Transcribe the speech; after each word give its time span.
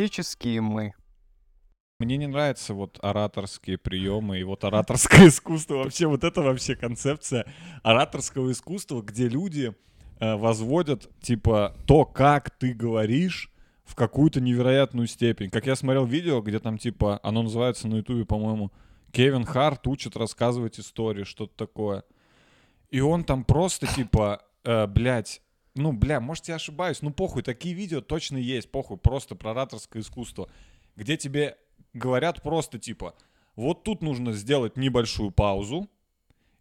Классические 0.00 0.62
мы. 0.62 0.94
Мне 1.98 2.16
не 2.16 2.26
нравятся 2.26 2.72
вот 2.72 2.98
ораторские 3.02 3.76
приемы 3.76 4.40
и 4.40 4.44
вот 4.44 4.64
ораторское 4.64 5.26
искусство. 5.28 5.74
Вообще 5.74 6.06
вот 6.06 6.24
это 6.24 6.40
вообще 6.40 6.74
концепция 6.74 7.44
ораторского 7.82 8.50
искусства, 8.50 9.02
где 9.02 9.28
люди 9.28 9.74
э, 10.18 10.36
возводят 10.36 11.10
типа 11.20 11.76
то, 11.86 12.06
как 12.06 12.48
ты 12.48 12.72
говоришь, 12.72 13.52
в 13.84 13.94
какую-то 13.94 14.40
невероятную 14.40 15.06
степень. 15.06 15.50
Как 15.50 15.66
я 15.66 15.76
смотрел 15.76 16.06
видео, 16.06 16.40
где 16.40 16.60
там 16.60 16.78
типа, 16.78 17.20
оно 17.22 17.42
называется 17.42 17.86
на 17.86 17.96
ютубе, 17.96 18.24
по-моему, 18.24 18.72
Кевин 19.12 19.44
Харт 19.44 19.86
учит 19.86 20.16
рассказывать 20.16 20.80
истории, 20.80 21.24
что-то 21.24 21.52
такое. 21.66 22.04
И 22.88 23.02
он 23.02 23.22
там 23.22 23.44
просто 23.44 23.86
типа, 23.86 24.40
э, 24.64 24.86
блядь, 24.86 25.42
ну, 25.74 25.92
бля, 25.92 26.20
может, 26.20 26.48
я 26.48 26.56
ошибаюсь, 26.56 27.02
ну, 27.02 27.12
похуй, 27.12 27.42
такие 27.42 27.74
видео 27.74 28.00
точно 28.00 28.36
есть, 28.36 28.70
похуй, 28.70 28.96
просто 28.96 29.34
про 29.34 29.52
ораторское 29.52 30.02
искусство, 30.02 30.50
где 30.96 31.16
тебе 31.16 31.56
говорят 31.92 32.42
просто 32.42 32.78
типа, 32.78 33.14
вот 33.56 33.84
тут 33.84 34.02
нужно 34.02 34.32
сделать 34.32 34.76
небольшую 34.76 35.30
паузу, 35.30 35.88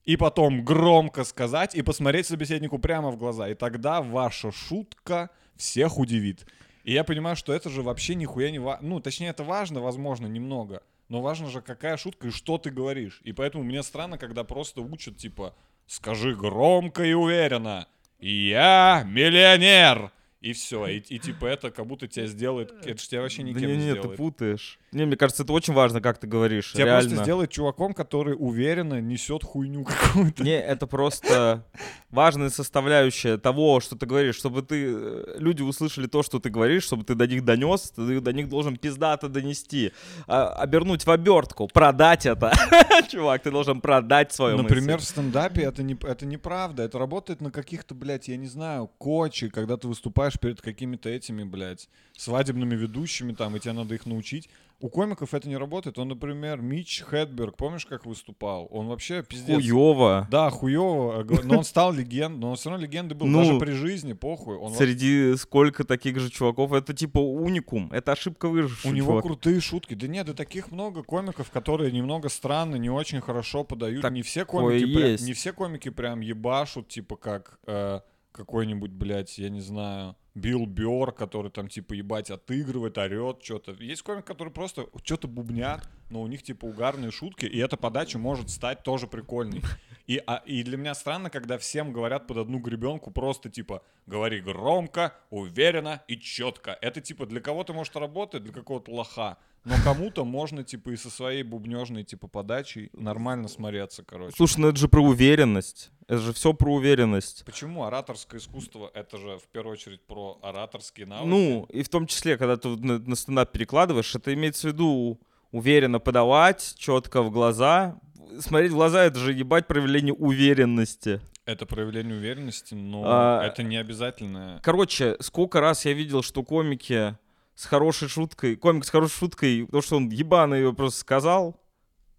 и 0.05 0.17
потом 0.17 0.65
громко 0.65 1.23
сказать 1.23 1.75
и 1.75 1.81
посмотреть 1.81 2.25
собеседнику 2.25 2.79
прямо 2.79 3.11
в 3.11 3.17
глаза. 3.17 3.47
И 3.47 3.53
тогда 3.53 4.01
ваша 4.01 4.51
шутка 4.51 5.29
всех 5.55 5.99
удивит. 5.99 6.47
И 6.83 6.94
я 6.94 7.03
понимаю, 7.03 7.35
что 7.35 7.53
это 7.53 7.69
же 7.69 7.83
вообще 7.83 8.16
нихуя 8.16 8.49
не 8.49 8.57
важно. 8.57 8.88
Ну, 8.88 8.99
точнее, 8.99 9.27
это 9.27 9.44
важно, 9.44 9.81
возможно, 9.81 10.25
немного. 10.25 10.81
Но 11.09 11.21
важно 11.21 11.47
же, 11.47 11.61
какая 11.61 11.97
шутка 11.97 12.29
и 12.29 12.31
что 12.31 12.57
ты 12.57 12.71
говоришь. 12.71 13.21
И 13.23 13.33
поэтому 13.33 13.63
мне 13.63 13.83
странно, 13.83 14.17
когда 14.17 14.44
просто 14.44 14.81
учат, 14.81 15.17
типа, 15.17 15.53
скажи 15.85 16.35
громко 16.35 17.03
и 17.03 17.13
уверенно. 17.13 17.88
Я 18.20 19.03
миллионер. 19.06 20.12
И 20.41 20.53
все, 20.53 20.87
и, 20.87 20.99
и 20.99 21.19
типа 21.19 21.47
это 21.47 21.69
как 21.69 21.85
будто 21.85 22.07
тебя 22.07 22.25
сделает, 22.25 22.71
это 22.85 23.01
же 23.01 23.09
тебя 23.09 23.21
вообще 23.21 23.43
никем 23.43 23.61
да 23.61 23.67
не, 23.67 23.75
не, 23.75 23.91
сделает. 23.91 24.11
ты 24.11 24.15
путаешь. 24.15 24.79
Не, 24.93 25.05
мне 25.05 25.17
кажется, 25.17 25.43
это 25.43 25.51
очень 25.51 25.73
важно, 25.73 25.99
как 25.99 26.17
ты 26.17 26.27
говоришь. 26.27 26.71
Тебя 26.71 26.85
реально. 26.85 27.09
просто 27.09 27.23
сделает 27.23 27.51
чуваком, 27.51 27.93
который 27.93 28.35
уверенно 28.39 29.01
несет 29.01 29.43
хуйню 29.43 29.83
какую-то. 29.83 30.41
Не, 30.41 30.57
это 30.57 30.87
просто 30.87 31.65
важная 32.09 32.49
составляющая 32.49 33.37
того, 33.37 33.81
что 33.81 33.97
ты 33.97 34.05
говоришь, 34.05 34.35
чтобы 34.35 34.61
ты 34.61 34.85
э, 34.87 35.35
люди 35.39 35.61
услышали 35.61 36.07
то, 36.07 36.23
что 36.23 36.39
ты 36.39 36.49
говоришь, 36.49 36.83
чтобы 36.83 37.03
ты 37.03 37.15
до 37.15 37.27
них 37.27 37.43
донес, 37.43 37.91
ты 37.91 38.21
до 38.21 38.31
них 38.33 38.47
должен 38.47 38.77
пиздато 38.77 39.27
донести, 39.27 39.91
а, 40.25 40.53
обернуть 40.53 41.05
в 41.05 41.11
обертку, 41.11 41.67
продать 41.67 42.25
это, 42.25 42.53
чувак, 43.09 43.43
ты 43.43 43.51
должен 43.51 43.81
продать 43.81 44.31
свою 44.31 44.57
Например, 44.57 44.99
в 44.99 45.03
стендапе 45.03 45.63
это, 45.63 45.83
не, 45.83 45.97
это 46.03 46.25
неправда. 46.25 46.83
Это 46.83 46.97
работает 46.97 47.41
на 47.41 47.51
каких-то, 47.51 47.93
блядь, 47.93 48.27
я 48.27 48.37
не 48.37 48.47
знаю, 48.47 48.89
кочи, 48.97 49.49
когда 49.49 49.77
ты 49.77 49.87
выступаешь 49.87 50.28
перед 50.38 50.61
какими-то 50.61 51.09
этими, 51.09 51.44
блядь, 51.44 51.89
свадебными 52.17 52.75
ведущими 52.75 53.33
там, 53.33 53.55
и 53.55 53.59
тебе 53.59 53.73
надо 53.73 53.95
их 53.95 54.05
научить. 54.05 54.49
У 54.81 54.88
комиков 54.88 55.33
это 55.33 55.49
не 55.49 55.58
работает. 55.58 55.99
Он, 55.99 56.08
например, 56.08 56.61
Мич 56.61 57.02
Хедберг, 57.02 57.58
помнишь, 57.58 57.85
как 57.85 58.05
выступал? 58.05 58.66
Он 58.72 58.88
вообще 58.88 59.23
пиздец. 59.23 59.57
Хуёво. 59.57 60.25
Да, 60.31 60.50
хуёво. 60.50 61.25
Но 61.44 61.57
он 61.57 61.63
стал 61.66 61.91
легендой. 61.91 62.39
Но 62.39 62.52
он 62.52 62.55
все 62.55 62.69
равно 62.69 62.85
легендой 62.85 63.17
был. 63.17 63.27
Ну, 63.27 63.39
Даже 63.39 63.59
при 63.59 63.72
жизни, 63.72 64.13
похуй. 64.13 64.55
Он 64.55 64.73
Среди 64.73 65.35
сколько 65.35 65.83
таких 65.83 66.19
же 66.19 66.30
чуваков, 66.30 66.72
это 66.72 66.94
типа 66.94 67.19
уникум, 67.19 67.91
это 67.91 68.13
ошибка 68.13 68.47
выжившего 68.47 68.91
У 68.91 68.96
него 68.96 69.07
чувака. 69.11 69.28
крутые 69.28 69.59
шутки. 69.59 69.96
Да 69.96 70.07
нет, 70.07 70.28
да 70.28 70.34
таких 70.34 70.72
много 70.72 71.03
комиков, 71.03 71.51
которые 71.51 71.91
немного 71.91 72.29
странно, 72.29 72.78
не 72.78 72.90
очень 72.90 73.19
хорошо 73.19 73.66
подают. 73.66 74.01
Так 74.01 74.13
не 74.13 74.22
все 74.22 74.46
комики, 74.46 74.85
прям, 74.85 75.25
не 75.25 75.34
все 75.34 75.51
комики 75.51 75.90
прям 75.90 76.22
ебашут, 76.22 76.88
типа 76.88 77.17
как 77.17 77.59
э, 77.67 78.00
какой-нибудь, 78.39 78.91
блядь, 78.91 79.38
я 79.38 79.50
не 79.50 79.59
знаю, 79.59 80.16
Билл 80.33 80.66
Бёрр, 80.66 81.11
который 81.11 81.51
там 81.51 81.67
типа 81.67 81.94
ебать 81.94 82.31
отыгрывает, 82.31 82.97
орет, 82.97 83.44
что-то. 83.44 83.73
Есть 83.73 84.01
комик, 84.01 84.23
которые 84.23 84.53
просто 84.53 84.88
что-то 85.03 85.27
бубнят, 85.27 85.89
но 86.09 86.22
у 86.22 86.27
них 86.27 86.41
типа 86.41 86.66
угарные 86.66 87.11
шутки, 87.11 87.45
и 87.45 87.57
эта 87.57 87.75
подача 87.75 88.17
может 88.17 88.49
стать 88.49 88.83
тоже 88.83 89.07
прикольной. 89.07 89.61
И, 90.07 90.23
а, 90.25 90.41
и 90.45 90.63
для 90.63 90.78
меня 90.78 90.95
странно, 90.95 91.29
когда 91.29 91.59
всем 91.59 91.94
говорят 91.94 92.25
под 92.25 92.38
одну 92.38 92.57
гребенку 92.59 93.11
просто 93.11 93.49
типа 93.49 93.83
говори 94.07 94.39
громко, 94.39 95.13
уверенно 95.29 96.01
и 96.07 96.17
четко. 96.17 96.78
Это 96.81 96.99
типа 96.99 97.28
для 97.28 97.41
кого-то 97.41 97.73
может 97.73 97.95
работать, 97.95 98.44
для 98.44 98.53
какого-то 98.53 98.91
лоха. 98.91 99.38
Но 99.66 99.75
кому-то 99.84 100.24
можно, 100.25 100.64
типа, 100.64 100.90
и 100.92 100.96
со 100.97 101.09
своей 101.09 101.44
бубнежной, 101.44 102.03
типа, 102.03 102.28
подачей 102.28 102.90
нормально 102.94 103.47
смотреться, 103.47 104.03
короче. 104.03 104.36
Слушай, 104.36 104.59
ну 104.62 104.70
это 104.70 104.80
же 104.80 104.88
про 104.88 105.02
уверенность. 105.02 105.92
Это 106.08 106.20
же 106.20 106.34
все 106.34 106.53
про 106.53 106.74
уверенность. 106.74 107.44
Почему 107.46 107.84
ораторское 107.84 108.40
искусство 108.40 108.90
это 108.94 109.18
же 109.18 109.38
в 109.38 109.47
первую 109.52 109.74
очередь 109.74 110.02
про 110.08 110.40
ораторские 110.42 111.06
навыки? 111.06 111.28
Ну, 111.28 111.66
и 111.70 111.84
в 111.84 111.90
том 111.90 112.08
числе, 112.08 112.38
когда 112.38 112.58
ты 112.58 112.70
на, 112.70 112.97
на 113.00 113.16
стендап 113.16 113.52
перекладываешь, 113.52 114.16
это 114.16 114.34
имеется 114.34 114.70
в 114.70 114.72
виду 114.74 115.20
уверенно 115.52 116.00
подавать, 116.00 116.76
четко 116.78 117.22
в 117.22 117.30
глаза. 117.30 118.00
Смотреть 118.40 118.72
в 118.72 118.76
глаза— 118.76 119.03
это 119.06 119.20
же 119.20 119.34
ебать 119.34 119.68
проявление 119.68 120.14
уверенности. 120.14 121.20
это 121.46 121.66
проявление 121.66 122.16
уверенности, 122.16 122.76
но 122.76 123.02
А, 123.06 123.44
это 123.44 123.64
не 123.64 123.78
обязательно. 123.78 124.59
Короче, 124.64 125.16
сколько 125.20 125.59
раз 125.59 125.86
я 125.86 125.94
видел, 125.94 126.22
что 126.22 126.44
комики 126.44 127.18
с 127.59 127.66
хорошей 127.66 128.08
шуткой, 128.08 128.56
комик 128.56 128.86
с 128.86 128.90
хорошей 128.90 129.18
шуткой, 129.18 129.66
потому 129.66 129.81
что 129.81 129.97
он 129.97 130.08
ебано 130.08 130.53
ее 130.53 130.72
просто 130.72 131.02
сказал, 131.02 131.59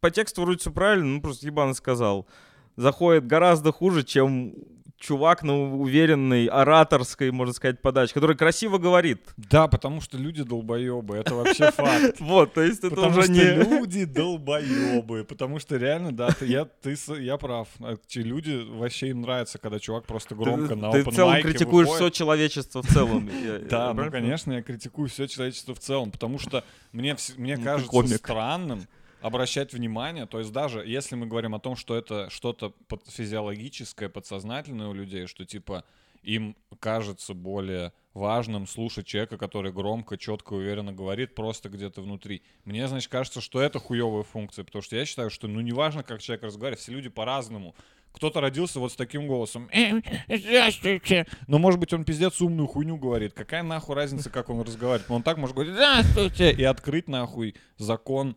по 0.00 0.10
тексту 0.10 0.42
вроде 0.42 0.58
все 0.58 0.70
правильно, 0.70 1.06
ну 1.06 1.22
просто 1.22 1.46
ебано 1.46 1.72
сказал, 1.72 2.28
заходит 2.76 3.26
гораздо 3.26 3.72
хуже, 3.72 4.04
чем 4.04 4.52
чувак 5.00 5.42
на 5.42 5.74
уверенной 5.74 6.46
ораторской, 6.46 7.30
можно 7.30 7.54
сказать, 7.54 7.80
подаче, 7.80 8.12
который 8.12 8.36
красиво 8.36 8.78
говорит. 8.78 9.20
Да, 9.36 9.66
потому 9.66 10.00
что 10.00 10.18
люди 10.18 10.42
долбоебы, 10.44 11.16
это 11.16 11.34
вообще 11.34 11.70
факт. 11.72 12.20
Вот, 12.20 12.52
то 12.52 12.60
есть 12.60 12.80
это 12.84 12.90
Потому 12.90 13.10
уже 13.10 13.22
что 13.22 13.32
не... 13.32 13.64
люди 13.64 14.04
долбоебы. 14.04 15.24
Потому 15.24 15.58
что 15.58 15.76
реально, 15.76 16.12
да, 16.12 16.28
ты, 16.28 16.46
я, 16.46 16.66
ты, 16.66 16.96
я 17.18 17.38
прав. 17.38 17.68
Люди 18.14 18.62
вообще 18.70 19.08
им 19.08 19.22
нравится, 19.22 19.58
когда 19.58 19.78
чувак 19.78 20.04
просто 20.04 20.34
громко 20.34 20.74
на 20.74 20.92
Ты 20.92 21.02
в 21.02 21.14
целом 21.14 21.40
критикуешь 21.40 21.88
выходит. 21.88 22.12
все 22.12 22.18
человечество 22.18 22.82
в 22.82 22.86
целом. 22.86 23.28
Да, 23.68 23.94
ну 23.94 24.10
конечно, 24.10 24.52
я 24.52 24.62
критикую 24.62 25.08
все 25.08 25.26
человечество 25.26 25.74
в 25.74 25.78
целом, 25.78 26.10
потому 26.10 26.38
что 26.38 26.62
мне, 26.92 27.16
мне 27.36 27.56
Ну, 27.56 27.62
ты 27.62 27.64
кажется 27.64 28.18
странным 28.18 28.86
обращать 29.20 29.72
внимание, 29.72 30.26
то 30.26 30.38
есть 30.38 30.52
даже 30.52 30.80
если 30.86 31.14
мы 31.14 31.26
говорим 31.26 31.54
о 31.54 31.60
том, 31.60 31.76
что 31.76 31.96
это 31.96 32.30
что-то 32.30 32.74
физиологическое, 33.08 34.08
подсознательное 34.08 34.88
у 34.88 34.92
людей, 34.92 35.26
что 35.26 35.44
типа 35.44 35.84
им 36.22 36.56
кажется 36.80 37.34
более 37.34 37.92
важным 38.12 38.66
слушать 38.66 39.06
человека, 39.06 39.38
который 39.38 39.72
громко, 39.72 40.18
четко, 40.18 40.54
уверенно 40.54 40.92
говорит, 40.92 41.34
просто 41.34 41.68
где-то 41.68 42.02
внутри. 42.02 42.42
Мне, 42.64 42.88
значит, 42.88 43.10
кажется, 43.10 43.40
что 43.40 43.60
это 43.60 43.78
хуевая 43.78 44.24
функция, 44.24 44.64
потому 44.64 44.82
что 44.82 44.96
я 44.96 45.04
считаю, 45.04 45.30
что 45.30 45.46
ну 45.46 45.60
неважно, 45.60 46.02
как 46.02 46.20
человек 46.20 46.44
разговаривает, 46.44 46.80
все 46.80 46.92
люди 46.92 47.08
по-разному. 47.08 47.74
Кто-то 48.12 48.40
родился 48.40 48.80
вот 48.80 48.90
с 48.90 48.96
таким 48.96 49.28
голосом. 49.28 49.68
«Э, 49.72 50.00
Здравствуйте. 50.28 51.26
Но, 51.46 51.60
может 51.60 51.78
быть, 51.78 51.92
он 51.92 52.04
пиздец 52.04 52.40
умную 52.40 52.66
хуйню 52.66 52.96
говорит. 52.96 53.34
Какая 53.34 53.62
нахуй 53.62 53.94
разница, 53.94 54.30
как 54.30 54.50
он 54.50 54.60
разговаривает? 54.62 55.08
Он 55.10 55.22
так 55.22 55.36
может 55.36 55.54
говорить 55.54 55.74
«Здравствуйте» 55.74 56.50
и 56.50 56.64
открыть 56.64 57.06
нахуй 57.06 57.54
закон 57.78 58.36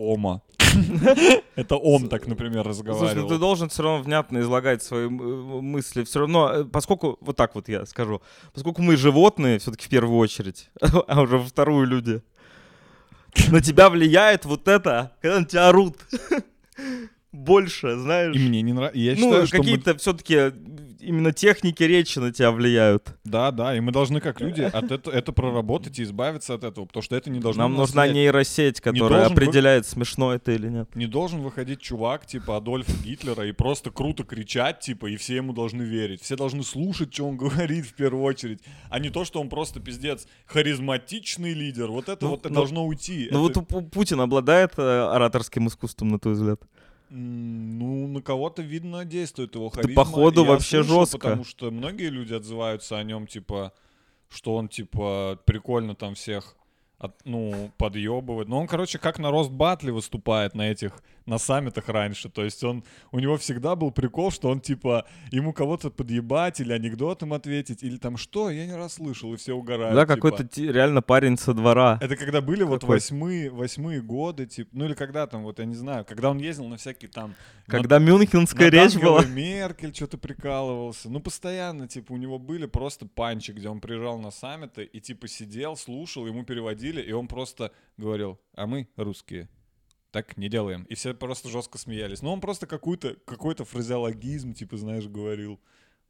Ома. 0.00 0.42
Это 1.56 1.76
Ом 1.76 2.08
так, 2.08 2.26
например, 2.26 2.62
Слушай, 2.64 2.84
ну 2.84 2.92
разговаривал. 2.92 3.28
ты 3.28 3.38
должен 3.38 3.68
все 3.68 3.82
равно 3.82 4.02
внятно 4.02 4.38
излагать 4.38 4.82
свои 4.82 5.06
м- 5.06 5.62
мысли. 5.62 6.04
Все 6.04 6.20
равно, 6.20 6.50
э, 6.52 6.64
поскольку, 6.64 7.18
вот 7.20 7.36
так 7.36 7.54
вот 7.54 7.68
я 7.68 7.84
скажу, 7.86 8.22
поскольку 8.54 8.82
мы 8.82 8.96
животные, 8.96 9.58
все-таки 9.58 9.86
в 9.86 9.88
первую 9.90 10.18
очередь, 10.18 10.70
а 11.08 11.20
уже 11.20 11.38
во 11.38 11.44
вторую 11.44 11.86
люди, 11.86 12.22
на 13.50 13.60
тебя 13.60 13.90
влияет 13.90 14.44
вот 14.44 14.68
это, 14.68 15.12
когда 15.20 15.40
на 15.40 15.44
тебя 15.46 15.68
орут. 15.68 15.96
Больше, 17.32 17.96
знаешь. 17.96 18.34
И 18.34 18.38
мне 18.38 18.62
не 18.62 18.72
нравится. 18.72 18.98
Я 18.98 19.12
ну, 19.12 19.16
считаю, 19.16 19.46
что 19.46 19.56
мы... 19.58 19.62
какие-то 19.64 19.96
все-таки 19.98 20.52
именно 21.00 21.32
техники 21.32 21.82
речи 21.82 22.18
на 22.18 22.32
тебя 22.32 22.50
влияют. 22.50 23.14
Да, 23.24 23.50
да, 23.50 23.76
и 23.76 23.80
мы 23.80 23.92
должны 23.92 24.20
как 24.20 24.40
люди 24.40 24.62
от 24.62 24.90
это, 24.90 25.10
это 25.10 25.32
проработать 25.32 25.98
и 25.98 26.02
избавиться 26.02 26.54
от 26.54 26.64
этого, 26.64 26.86
потому 26.86 27.02
что 27.02 27.16
это 27.16 27.30
не 27.30 27.40
должно 27.40 27.64
Нам 27.64 27.74
нужна 27.74 28.02
влиять. 28.02 28.14
нейросеть, 28.14 28.80
которая 28.80 29.28
вы- 29.28 29.32
определяет, 29.32 29.86
смешно 29.86 30.34
это 30.34 30.52
или 30.52 30.68
нет. 30.68 30.94
Не 30.94 31.06
должен 31.06 31.40
выходить 31.40 31.80
чувак 31.80 32.26
типа 32.26 32.56
Адольфа 32.56 32.92
Гитлера 33.04 33.46
и 33.46 33.52
просто 33.52 33.90
круто 33.90 34.24
кричать, 34.24 34.80
типа, 34.80 35.06
и 35.06 35.16
все 35.16 35.36
ему 35.36 35.52
должны 35.52 35.82
верить. 35.82 36.22
Все 36.22 36.36
должны 36.36 36.62
слушать, 36.62 37.12
что 37.12 37.28
он 37.28 37.36
говорит 37.38 37.86
в 37.86 37.94
первую 37.94 38.24
очередь, 38.24 38.60
а 38.88 38.98
не 38.98 39.10
то, 39.10 39.24
что 39.24 39.40
он 39.40 39.48
просто 39.48 39.80
пиздец 39.80 40.26
харизматичный 40.46 41.54
лидер. 41.54 41.88
Вот 41.88 42.08
это 42.08 42.24
Ну, 42.24 42.30
вот 42.30 42.44
ну, 42.44 42.54
должно 42.54 42.86
уйти. 42.86 43.28
Ну 43.30 43.40
вот 43.40 43.52
Это, 43.52 43.60
Пу- 43.60 43.88
Путин 43.88 44.20
обладает 44.20 44.72
э, 44.76 44.82
ораторским 44.82 45.66
искусством, 45.68 46.08
на 46.08 46.18
твой 46.18 46.34
взгляд? 46.34 46.60
Ну, 47.10 48.06
на 48.06 48.22
кого-то, 48.22 48.62
видно, 48.62 49.04
действует 49.04 49.54
его 49.54 49.68
харизма. 49.68 50.04
походу 50.04 50.42
И 50.42 50.44
я 50.44 50.50
вообще 50.50 50.82
слышал, 50.82 51.00
жестко. 51.00 51.18
Потому 51.18 51.44
что 51.44 51.70
многие 51.70 52.08
люди 52.08 52.32
отзываются 52.34 52.98
о 52.98 53.02
нем, 53.04 53.26
типа, 53.26 53.72
что 54.28 54.54
он, 54.54 54.68
типа, 54.68 55.38
прикольно 55.44 55.94
там 55.94 56.14
всех 56.14 56.56
от- 56.98 57.20
ну, 57.24 57.72
подъебывает. 57.78 58.48
Но 58.48 58.60
он, 58.60 58.66
короче, 58.66 58.98
как 58.98 59.18
на 59.18 59.30
рост 59.30 59.50
батли 59.50 59.90
выступает 59.90 60.54
на 60.54 60.70
этих 60.70 61.02
на 61.26 61.38
саммитах 61.38 61.88
раньше. 61.88 62.28
То 62.28 62.44
есть 62.44 62.62
он, 62.64 62.84
у 63.12 63.18
него 63.18 63.36
всегда 63.36 63.76
был 63.76 63.90
прикол, 63.90 64.30
что 64.30 64.48
он 64.48 64.60
типа, 64.60 65.06
ему 65.30 65.52
кого-то 65.52 65.90
подъебать 65.90 66.60
или 66.60 66.72
анекдотом 66.72 67.32
ответить, 67.32 67.82
или 67.82 67.96
там 67.96 68.16
что, 68.16 68.50
я 68.50 68.66
не 68.66 68.74
раз 68.74 68.94
слышал, 68.94 69.32
и 69.34 69.36
все 69.36 69.54
угорают. 69.54 69.94
Да, 69.94 70.02
типа. 70.02 70.14
какой-то 70.14 70.60
реально 70.60 71.02
парень 71.02 71.36
со 71.38 71.54
двора. 71.54 71.98
Это 72.00 72.16
когда 72.16 72.40
были 72.40 72.62
вот 72.62 72.80
Какой? 72.80 72.96
восьмые, 72.96 73.50
восьмые 73.50 74.00
годы, 74.02 74.46
типа, 74.46 74.70
ну 74.72 74.84
или 74.86 74.94
когда 74.94 75.26
там, 75.26 75.42
вот 75.44 75.58
я 75.58 75.64
не 75.64 75.74
знаю, 75.74 76.04
когда 76.04 76.30
он 76.30 76.38
ездил 76.38 76.66
на 76.68 76.76
всякие 76.76 77.10
там... 77.10 77.34
на- 77.66 77.72
Когда 77.72 77.98
мюнхенская 77.98 78.66
над 78.70 78.74
речь 78.74 78.96
была. 78.96 79.24
Меркель 79.24 79.94
что-то 79.94 80.18
прикалывался. 80.18 81.08
Ну, 81.10 81.20
постоянно, 81.20 81.86
типа, 81.88 82.12
у 82.12 82.16
него 82.16 82.38
были 82.38 82.66
просто 82.66 83.06
панчи, 83.06 83.52
где 83.52 83.68
он 83.68 83.80
приезжал 83.80 84.18
на 84.18 84.30
саммиты 84.30 84.84
и, 84.84 85.00
типа, 85.00 85.28
сидел, 85.28 85.76
слушал, 85.76 86.26
ему 86.26 86.44
переводили, 86.44 87.00
и 87.00 87.12
он 87.12 87.28
просто 87.28 87.72
говорил, 87.96 88.38
а 88.54 88.66
мы 88.66 88.88
русские. 88.96 89.48
Так 90.10 90.36
не 90.36 90.48
делаем. 90.48 90.84
И 90.84 90.94
все 90.94 91.14
просто 91.14 91.48
жестко 91.48 91.78
смеялись. 91.78 92.22
Но 92.22 92.32
он 92.32 92.40
просто 92.40 92.66
какой-то 92.66 93.16
какой-то 93.24 93.64
фразеологизм, 93.64 94.54
типа, 94.54 94.76
знаешь, 94.76 95.06
говорил. 95.06 95.60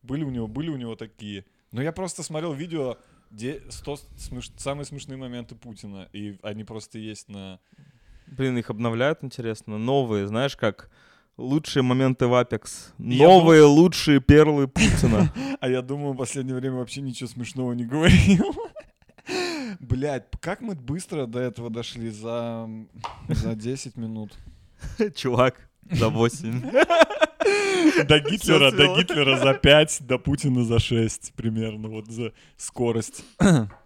Были 0.02 0.24
у 0.24 0.30
него, 0.30 0.46
были 0.46 0.70
у 0.70 0.76
него 0.76 0.96
такие. 0.96 1.44
Но 1.72 1.82
я 1.82 1.92
просто 1.92 2.22
смотрел 2.22 2.52
видео, 2.52 2.96
где 3.30 3.62
100 3.68 3.94
смеш- 4.16 4.52
самые 4.58 4.84
смешные 4.86 5.16
моменты 5.16 5.54
Путина, 5.54 6.08
и 6.12 6.38
они 6.42 6.64
просто 6.64 6.98
есть 6.98 7.28
на... 7.28 7.60
Блин, 8.26 8.56
их 8.58 8.70
обновляют, 8.70 9.22
интересно. 9.22 9.76
Новые, 9.78 10.26
знаешь, 10.26 10.56
как 10.56 10.90
лучшие 11.36 11.82
моменты 11.82 12.26
в 12.26 12.32
Apex. 12.32 12.92
Новые 12.98 13.62
лучшие 13.62 14.20
перлы 14.20 14.68
Путина. 14.68 15.32
А 15.60 15.68
я 15.68 15.82
думаю, 15.82 16.14
в 16.14 16.16
последнее 16.16 16.56
время 16.56 16.76
вообще 16.76 17.02
ничего 17.02 17.28
смешного 17.28 17.72
не 17.72 17.84
говорил. 17.84 18.54
Блять, 19.78 20.24
как 20.40 20.60
мы 20.60 20.74
быстро 20.74 21.26
до 21.26 21.38
этого 21.38 21.70
дошли 21.70 22.10
за, 22.10 22.68
за 23.28 23.54
10 23.54 23.96
минут. 23.96 24.32
Чувак, 25.14 25.68
за 25.90 26.08
8. 26.08 26.60
До 28.06 28.20
Гитлера, 28.20 28.70
до. 28.70 28.96
Гитлера 28.96 29.36
за 29.38 29.54
5, 29.54 29.98
до 30.00 30.18
Путина 30.18 30.64
за 30.64 30.78
6 30.78 31.32
примерно, 31.34 31.88
вот 31.88 32.06
за 32.06 32.32
скорость. 32.56 33.24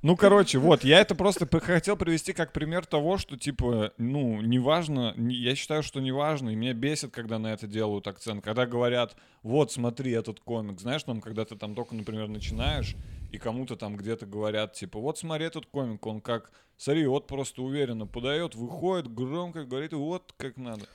Ну, 0.00 0.16
короче, 0.16 0.58
вот, 0.58 0.84
я 0.84 1.00
это 1.00 1.14
просто 1.16 1.46
хотел 1.60 1.96
привести 1.96 2.32
как 2.32 2.52
пример 2.52 2.86
того, 2.86 3.18
что, 3.18 3.36
типа, 3.36 3.92
ну, 3.98 4.40
неважно, 4.40 5.12
не- 5.16 5.34
я 5.34 5.54
считаю, 5.56 5.82
что 5.82 6.00
неважно, 6.00 6.50
и 6.50 6.54
меня 6.54 6.72
бесит, 6.72 7.10
когда 7.10 7.38
на 7.38 7.48
это 7.48 7.66
делают 7.66 8.06
акцент, 8.06 8.44
когда 8.44 8.64
говорят, 8.64 9.16
вот, 9.42 9.72
смотри, 9.72 10.12
этот 10.12 10.38
комик, 10.40 10.80
знаешь, 10.80 11.02
там, 11.02 11.20
когда 11.20 11.44
ты 11.44 11.56
там 11.56 11.74
только, 11.74 11.96
например, 11.96 12.28
начинаешь, 12.28 12.94
и 13.30 13.38
кому-то 13.38 13.76
там 13.76 13.96
где-то 13.96 14.26
говорят, 14.26 14.72
типа, 14.74 14.98
вот, 14.98 15.18
смотри, 15.18 15.46
этот 15.46 15.66
комик, 15.66 16.06
он 16.06 16.20
как, 16.20 16.50
смотри, 16.76 17.06
вот 17.06 17.26
просто 17.26 17.62
уверенно 17.62 18.06
подает, 18.06 18.54
выходит, 18.54 19.12
громко 19.12 19.64
говорит, 19.64 19.92
вот 19.92 20.34
как 20.36 20.56
надо. 20.56 20.86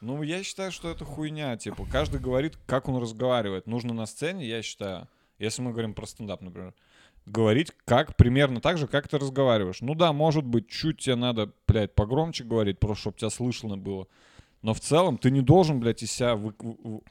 Ну, 0.00 0.22
я 0.22 0.42
считаю, 0.42 0.72
что 0.72 0.90
это 0.90 1.04
хуйня, 1.04 1.56
типа, 1.56 1.86
каждый 1.90 2.20
говорит, 2.20 2.58
как 2.66 2.88
он 2.88 3.00
разговаривает. 3.00 3.66
Нужно 3.66 3.94
на 3.94 4.06
сцене, 4.06 4.46
я 4.46 4.62
считаю, 4.62 5.08
если 5.38 5.62
мы 5.62 5.70
говорим 5.70 5.94
про 5.94 6.06
стендап, 6.06 6.42
например, 6.42 6.74
говорить 7.24 7.72
как 7.84 8.16
примерно 8.16 8.60
так 8.60 8.78
же, 8.78 8.86
как 8.86 9.08
ты 9.08 9.18
разговариваешь. 9.18 9.80
Ну 9.80 9.94
да, 9.94 10.12
может 10.12 10.44
быть, 10.44 10.68
чуть 10.68 10.98
тебе 10.98 11.16
надо, 11.16 11.52
блядь, 11.66 11.94
погромче 11.94 12.44
говорить, 12.44 12.78
просто 12.78 13.00
чтобы 13.02 13.16
тебя 13.18 13.30
слышно 13.30 13.76
было. 13.76 14.06
Но 14.62 14.74
в 14.74 14.80
целом 14.80 15.18
ты 15.18 15.30
не 15.30 15.40
должен, 15.40 15.80
блядь, 15.80 16.02
из 16.02 16.12
себя 16.12 16.36
вы- 16.36 16.54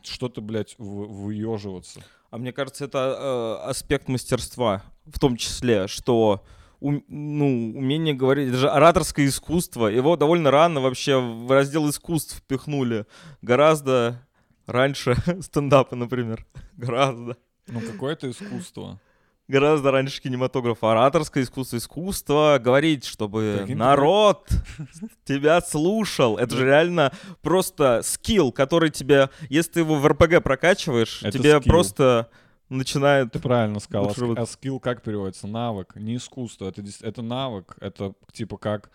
что-то, 0.01 0.41
блядь, 0.41 0.75
вы- 0.77 1.07
выеживаться. 1.07 2.03
А 2.35 2.37
мне 2.37 2.51
кажется, 2.51 2.83
это 2.83 3.15
э, 3.63 3.69
аспект 3.69 4.09
мастерства, 4.09 4.83
в 5.05 5.19
том 5.19 5.37
числе, 5.37 5.87
что 5.87 6.43
ум- 6.81 7.05
ну, 7.07 7.71
умение 7.77 8.13
говорить, 8.13 8.49
это 8.49 8.57
же 8.57 8.69
ораторское 8.69 9.25
искусство, 9.25 9.87
его 9.87 10.17
довольно 10.17 10.51
рано 10.51 10.81
вообще 10.81 11.17
в 11.17 11.49
раздел 11.49 11.89
искусств 11.89 12.35
впихнули, 12.39 13.05
гораздо 13.41 14.21
раньше 14.65 15.15
стендапа, 15.41 15.95
например, 15.95 16.45
гораздо. 16.75 17.37
Ну, 17.67 17.79
какое-то 17.79 18.29
искусство. 18.29 18.99
Гораздо 19.47 19.91
раньше 19.91 20.21
кинематографа. 20.21 20.91
Ораторское 20.93 21.43
искусство, 21.43 21.77
искусство 21.77 22.59
говорить, 22.59 23.05
чтобы 23.05 23.57
Каким-то- 23.61 23.79
народ 23.85 24.49
тебя 25.23 25.61
слушал. 25.61 26.37
Это 26.37 26.55
же 26.55 26.65
реально 26.65 27.11
просто 27.43 28.01
скилл, 28.03 28.51
который 28.51 28.89
тебе, 28.89 29.29
если 29.49 29.71
ты 29.73 29.79
его 29.81 29.95
в 29.97 30.07
РПГ 30.07 30.41
прокачиваешь, 30.43 31.21
Это 31.21 31.37
тебе 31.37 31.59
скилл. 31.59 31.71
просто 31.71 32.29
начинает... 32.69 33.31
Ты 33.33 33.37
правильно 33.39 33.79
сказал. 33.79 34.05
А, 34.05 34.07
Лучше 34.07 34.25
вот- 34.25 34.39
а 34.39 34.47
скилл 34.47 34.79
как 34.79 35.03
переводится? 35.03 35.45
Навык, 35.45 35.95
не 35.95 36.15
искусство. 36.15 36.67
Это, 36.67 36.81
это 37.01 37.21
навык. 37.21 37.75
Это 37.79 38.13
типа 38.33 38.57
как... 38.57 38.89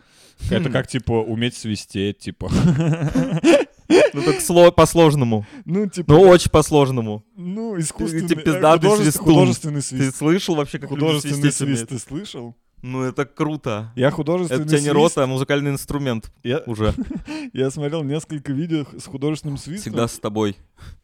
Это 0.51 0.69
как, 0.73 0.89
типа, 0.89 1.13
уметь 1.13 1.57
свистеть, 1.57 2.19
типа. 2.19 2.51
Ну 4.15 4.23
так 4.23 4.37
сло- 4.41 4.73
по-сложному. 4.73 5.47
Ну, 5.65 5.87
типа, 5.89 6.13
Ну 6.13 6.21
очень 6.23 6.51
по-сложному. 6.51 7.25
ну, 7.37 7.79
искусственный... 7.79 8.25
э, 8.27 8.43
пиздатый 8.43 8.89
художеств-. 8.91 9.21
Художественный 9.23 9.81
Ты 9.81 9.87
свист. 9.87 10.17
слышал 10.17 10.55
вообще, 10.55 10.79
как 10.79 10.89
Художественный 10.91 11.53
свист 11.53 11.89
ты 11.89 11.99
слышал? 11.99 12.55
Ну 12.83 13.03
это 13.03 13.27
круто. 13.27 13.93
Я 13.95 14.07
Это 14.09 14.17
художественный 14.17 14.65
у 14.65 14.69
тебя 14.69 14.81
не 14.81 14.91
рота, 14.91 15.25
а 15.25 15.27
музыкальный 15.27 15.71
инструмент 15.71 16.33
Я, 16.43 16.63
уже. 16.67 16.95
я 17.53 17.71
смотрел 17.71 18.03
несколько 18.03 18.53
видео 18.53 18.87
с 18.99 19.05
художественным 19.05 19.59
свистом. 19.59 19.93
Всегда 19.93 20.09
с 20.09 20.19
тобой. 20.19 20.57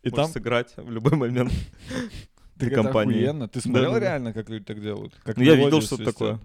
и 0.02 0.08
Можешь 0.08 0.14
там 0.24 0.32
сыграть 0.32 0.72
в 0.76 0.90
любой 0.90 1.16
момент. 1.16 1.52
это 2.58 2.70
компании. 2.70 3.16
охуенно. 3.24 3.48
Ты 3.48 3.60
смотрел 3.60 3.96
реально, 3.98 4.32
как 4.32 4.48
люди 4.48 4.64
так 4.64 4.80
делают? 4.80 5.14
Как 5.22 5.36
Ну 5.36 5.42
я 5.42 5.54
видел, 5.54 5.82
что 5.82 5.96
это 5.96 6.04
такое. 6.06 6.40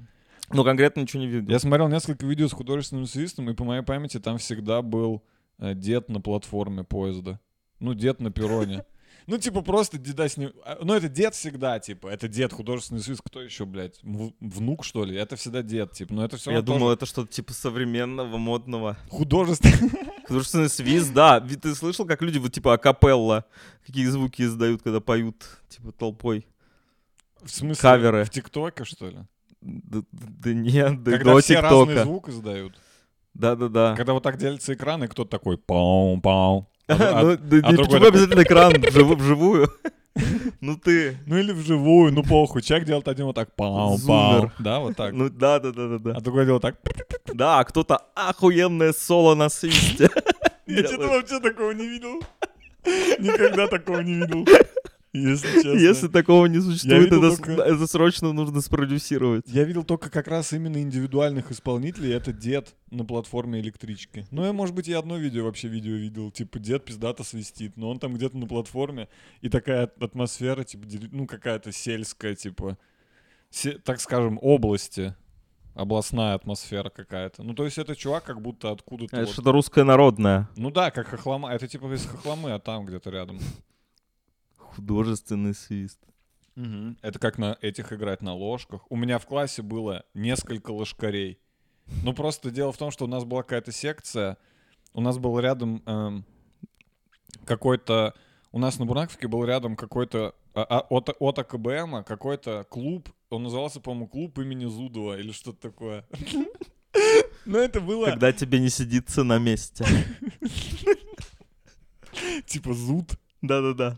Ну 0.51 0.65
конкретно 0.65 0.99
ничего 1.01 1.21
не 1.21 1.27
видел. 1.29 1.49
Я 1.49 1.59
смотрел 1.59 1.87
несколько 1.87 2.25
видео 2.25 2.49
с 2.49 2.51
художественным 2.51 3.05
свистом, 3.07 3.49
и 3.49 3.53
по 3.53 3.63
моей 3.63 3.83
памяти 3.83 4.19
там 4.19 4.37
всегда 4.37 4.81
был 4.81 5.23
дед 5.61 6.09
на 6.09 6.19
платформе 6.21 6.83
поезда. 6.83 7.39
Ну, 7.79 7.93
дед 7.93 8.19
на 8.19 8.31
перроне. 8.31 8.83
Ну, 9.27 9.37
типа, 9.37 9.61
просто 9.61 9.99
деда 9.99 10.27
с 10.27 10.35
ним... 10.35 10.51
а, 10.65 10.79
Ну, 10.81 10.93
это 10.95 11.07
дед 11.07 11.35
всегда, 11.35 11.79
типа. 11.79 12.07
Это 12.07 12.27
дед, 12.27 12.51
художественный 12.51 13.01
свист. 13.01 13.21
Кто 13.23 13.39
еще, 13.41 13.65
блядь? 13.65 13.99
Внук, 14.01 14.83
что 14.83 15.05
ли? 15.05 15.15
Это 15.15 15.35
всегда 15.35 15.61
дед, 15.61 15.91
типа. 15.91 16.13
Но 16.13 16.25
это 16.25 16.37
все 16.37 16.51
Я 16.51 16.63
думал, 16.63 16.89
это 16.89 17.05
что-то 17.05 17.31
типа 17.31 17.53
современного, 17.53 18.37
модного. 18.37 18.97
Художественный... 19.09 19.91
Художественный 20.27 20.69
свист, 20.69 21.13
да. 21.13 21.39
Ведь 21.39 21.61
Ты 21.61 21.75
слышал, 21.75 22.05
как 22.07 22.21
люди 22.23 22.39
вот 22.39 22.51
типа 22.51 22.73
акапелла, 22.73 23.45
какие 23.85 24.05
звуки 24.07 24.41
издают, 24.41 24.81
когда 24.81 24.99
поют, 24.99 25.45
типа 25.69 25.91
толпой? 25.91 26.47
В 27.43 27.49
смысле? 27.49 27.81
Каверы. 27.81 28.23
В 28.25 28.29
ТикТоке, 28.31 28.83
что 28.85 29.07
ли? 29.07 29.19
Да, 29.61 30.01
да 30.11 30.53
нет, 30.53 31.03
да 31.03 31.11
Когда 31.11 31.35
до 31.35 31.41
все 31.41 31.59
разный 31.59 31.85
ТикТока. 31.85 32.03
звук 32.03 32.29
издают. 32.29 32.73
Да-да-да. 33.33 33.95
Когда 33.95 34.13
вот 34.13 34.23
так 34.23 34.37
делится 34.37 34.73
экран, 34.73 35.03
и 35.03 35.07
кто-то 35.07 35.29
такой 35.29 35.57
пау-пау. 35.57 36.67
А 36.87 36.93
а- 36.93 37.23
Ну, 37.23 37.37
да 37.37 37.67
а 37.67 37.71
не- 37.71 37.77
другой 37.77 37.85
почему 37.99 38.07
обязательно 38.07 38.43
экран 38.43 38.73
вживу- 38.73 39.15
вживую? 39.15 39.69
Ну 40.59 40.75
ты, 40.77 41.17
Ну 41.25 41.37
или 41.37 41.53
вживую, 41.53 42.11
ну 42.13 42.21
похуй. 42.21 42.61
Человек 42.61 42.85
делает 42.87 43.07
один 43.07 43.25
вот 43.27 43.35
так 43.35 43.55
пау-пау. 43.55 43.97
Зумер. 43.97 44.51
Да, 44.59 44.79
вот 44.79 44.95
так. 44.97 45.13
ну 45.13 45.29
да-да-да-да-да. 45.29 46.11
А 46.17 46.21
другой 46.21 46.45
делает 46.45 46.61
так. 46.61 46.75
Да, 47.33 47.59
а 47.59 47.63
кто-то 47.63 47.97
охуенное 48.13 48.91
соло 48.93 49.35
на 49.35 49.49
свисте. 49.49 50.09
Я 50.67 50.83
что-то 50.85 51.07
вообще 51.07 51.39
такого 51.39 51.71
не 51.71 51.87
видел. 51.87 52.21
Никогда 53.19 53.67
такого 53.67 53.99
не 54.01 54.15
видел. 54.15 54.45
Если 55.13 55.47
честно. 55.55 55.69
Если 55.77 56.07
такого 56.07 56.45
не 56.45 56.61
существует, 56.61 57.07
это, 57.11 57.19
только- 57.35 57.51
это 57.53 57.85
срочно 57.87 58.31
нужно 58.31 58.61
спродюсировать. 58.61 59.43
Я 59.47 59.63
видел 59.65 59.83
только 59.83 60.09
как 60.09 60.27
раз 60.27 60.53
именно 60.53 60.81
индивидуальных 60.81 61.51
исполнителей. 61.51 62.13
Это 62.13 62.31
дед 62.31 62.75
на 62.91 63.03
платформе 63.03 63.59
электрички. 63.59 64.25
Ну, 64.31 64.45
я, 64.45 64.53
может 64.53 64.73
быть, 64.73 64.87
и 64.87 64.93
одно 64.93 65.17
видео 65.17 65.43
вообще 65.45 65.67
видео 65.67 65.93
видел. 65.95 66.31
Типа, 66.31 66.59
дед 66.59 66.85
пиздато 66.85 67.23
свистит. 67.23 67.75
Но 67.77 67.89
он 67.89 67.99
там 67.99 68.13
где-то 68.13 68.37
на 68.37 68.47
платформе. 68.47 69.09
И 69.41 69.49
такая 69.49 69.91
атмосфера, 69.99 70.63
типа, 70.63 70.87
ну, 71.11 71.27
какая-то 71.27 71.71
сельская, 71.73 72.35
типа, 72.35 72.77
се- 73.49 73.79
так 73.79 73.99
скажем, 73.99 74.39
области. 74.41 75.13
Областная 75.73 76.35
атмосфера 76.35 76.89
какая-то. 76.89 77.43
Ну, 77.43 77.53
то 77.53 77.63
есть 77.63 77.77
это 77.77 77.95
чувак 77.95 78.25
как 78.25 78.41
будто 78.41 78.71
откуда-то... 78.71 79.15
Это 79.15 79.25
вот- 79.25 79.33
что-то 79.33 79.51
русское 79.53 79.83
народное. 79.85 80.49
Ну 80.57 80.69
да, 80.69 80.91
как 80.91 81.07
хохлома. 81.07 81.49
Это 81.51 81.65
типа 81.67 81.93
из 81.93 82.05
хохломы, 82.05 82.51
а 82.51 82.59
там 82.59 82.85
где-то 82.85 83.09
рядом. 83.09 83.39
Художественный 84.75 85.53
свист. 85.53 85.99
Это 87.01 87.19
как 87.19 87.37
на 87.37 87.57
этих 87.61 87.93
играть 87.93 88.21
на 88.21 88.33
ложках. 88.33 88.81
У 88.89 88.95
меня 88.95 89.19
в 89.19 89.25
классе 89.25 89.61
было 89.61 90.05
несколько 90.13 90.71
ложкарей. 90.71 91.39
Ну, 92.03 92.13
просто 92.13 92.51
дело 92.51 92.71
в 92.71 92.77
том, 92.77 92.91
что 92.91 93.05
у 93.05 93.07
нас 93.07 93.23
была 93.23 93.43
какая-то 93.43 93.71
секция. 93.71 94.37
У 94.93 95.01
нас 95.01 95.17
был 95.17 95.39
рядом 95.39 95.81
эм, 95.85 96.25
какой-то... 97.45 98.13
У 98.51 98.59
нас 98.59 98.79
на 98.79 98.85
Бурнаковке 98.85 99.27
был 99.27 99.45
рядом 99.45 99.75
какой-то... 99.75 100.35
а, 100.53 100.63
а, 100.63 100.79
от, 100.89 101.09
от 101.19 101.39
АКБМа 101.39 102.03
какой-то 102.03 102.65
клуб. 102.69 103.09
Он 103.29 103.43
назывался, 103.43 103.79
по-моему, 103.79 104.07
клуб 104.07 104.37
имени 104.39 104.65
Зудова 104.65 105.17
или 105.17 105.31
что-то 105.31 105.69
такое. 105.69 106.05
Но 107.45 107.57
это 107.57 107.81
было 107.81 108.05
Когда 108.05 108.31
тебе 108.33 108.59
не 108.59 108.69
сидится 108.69 109.23
на 109.23 109.39
месте. 109.39 109.85
типа 112.45 112.73
Зуд. 112.73 113.11
Да-да-да. 113.41 113.97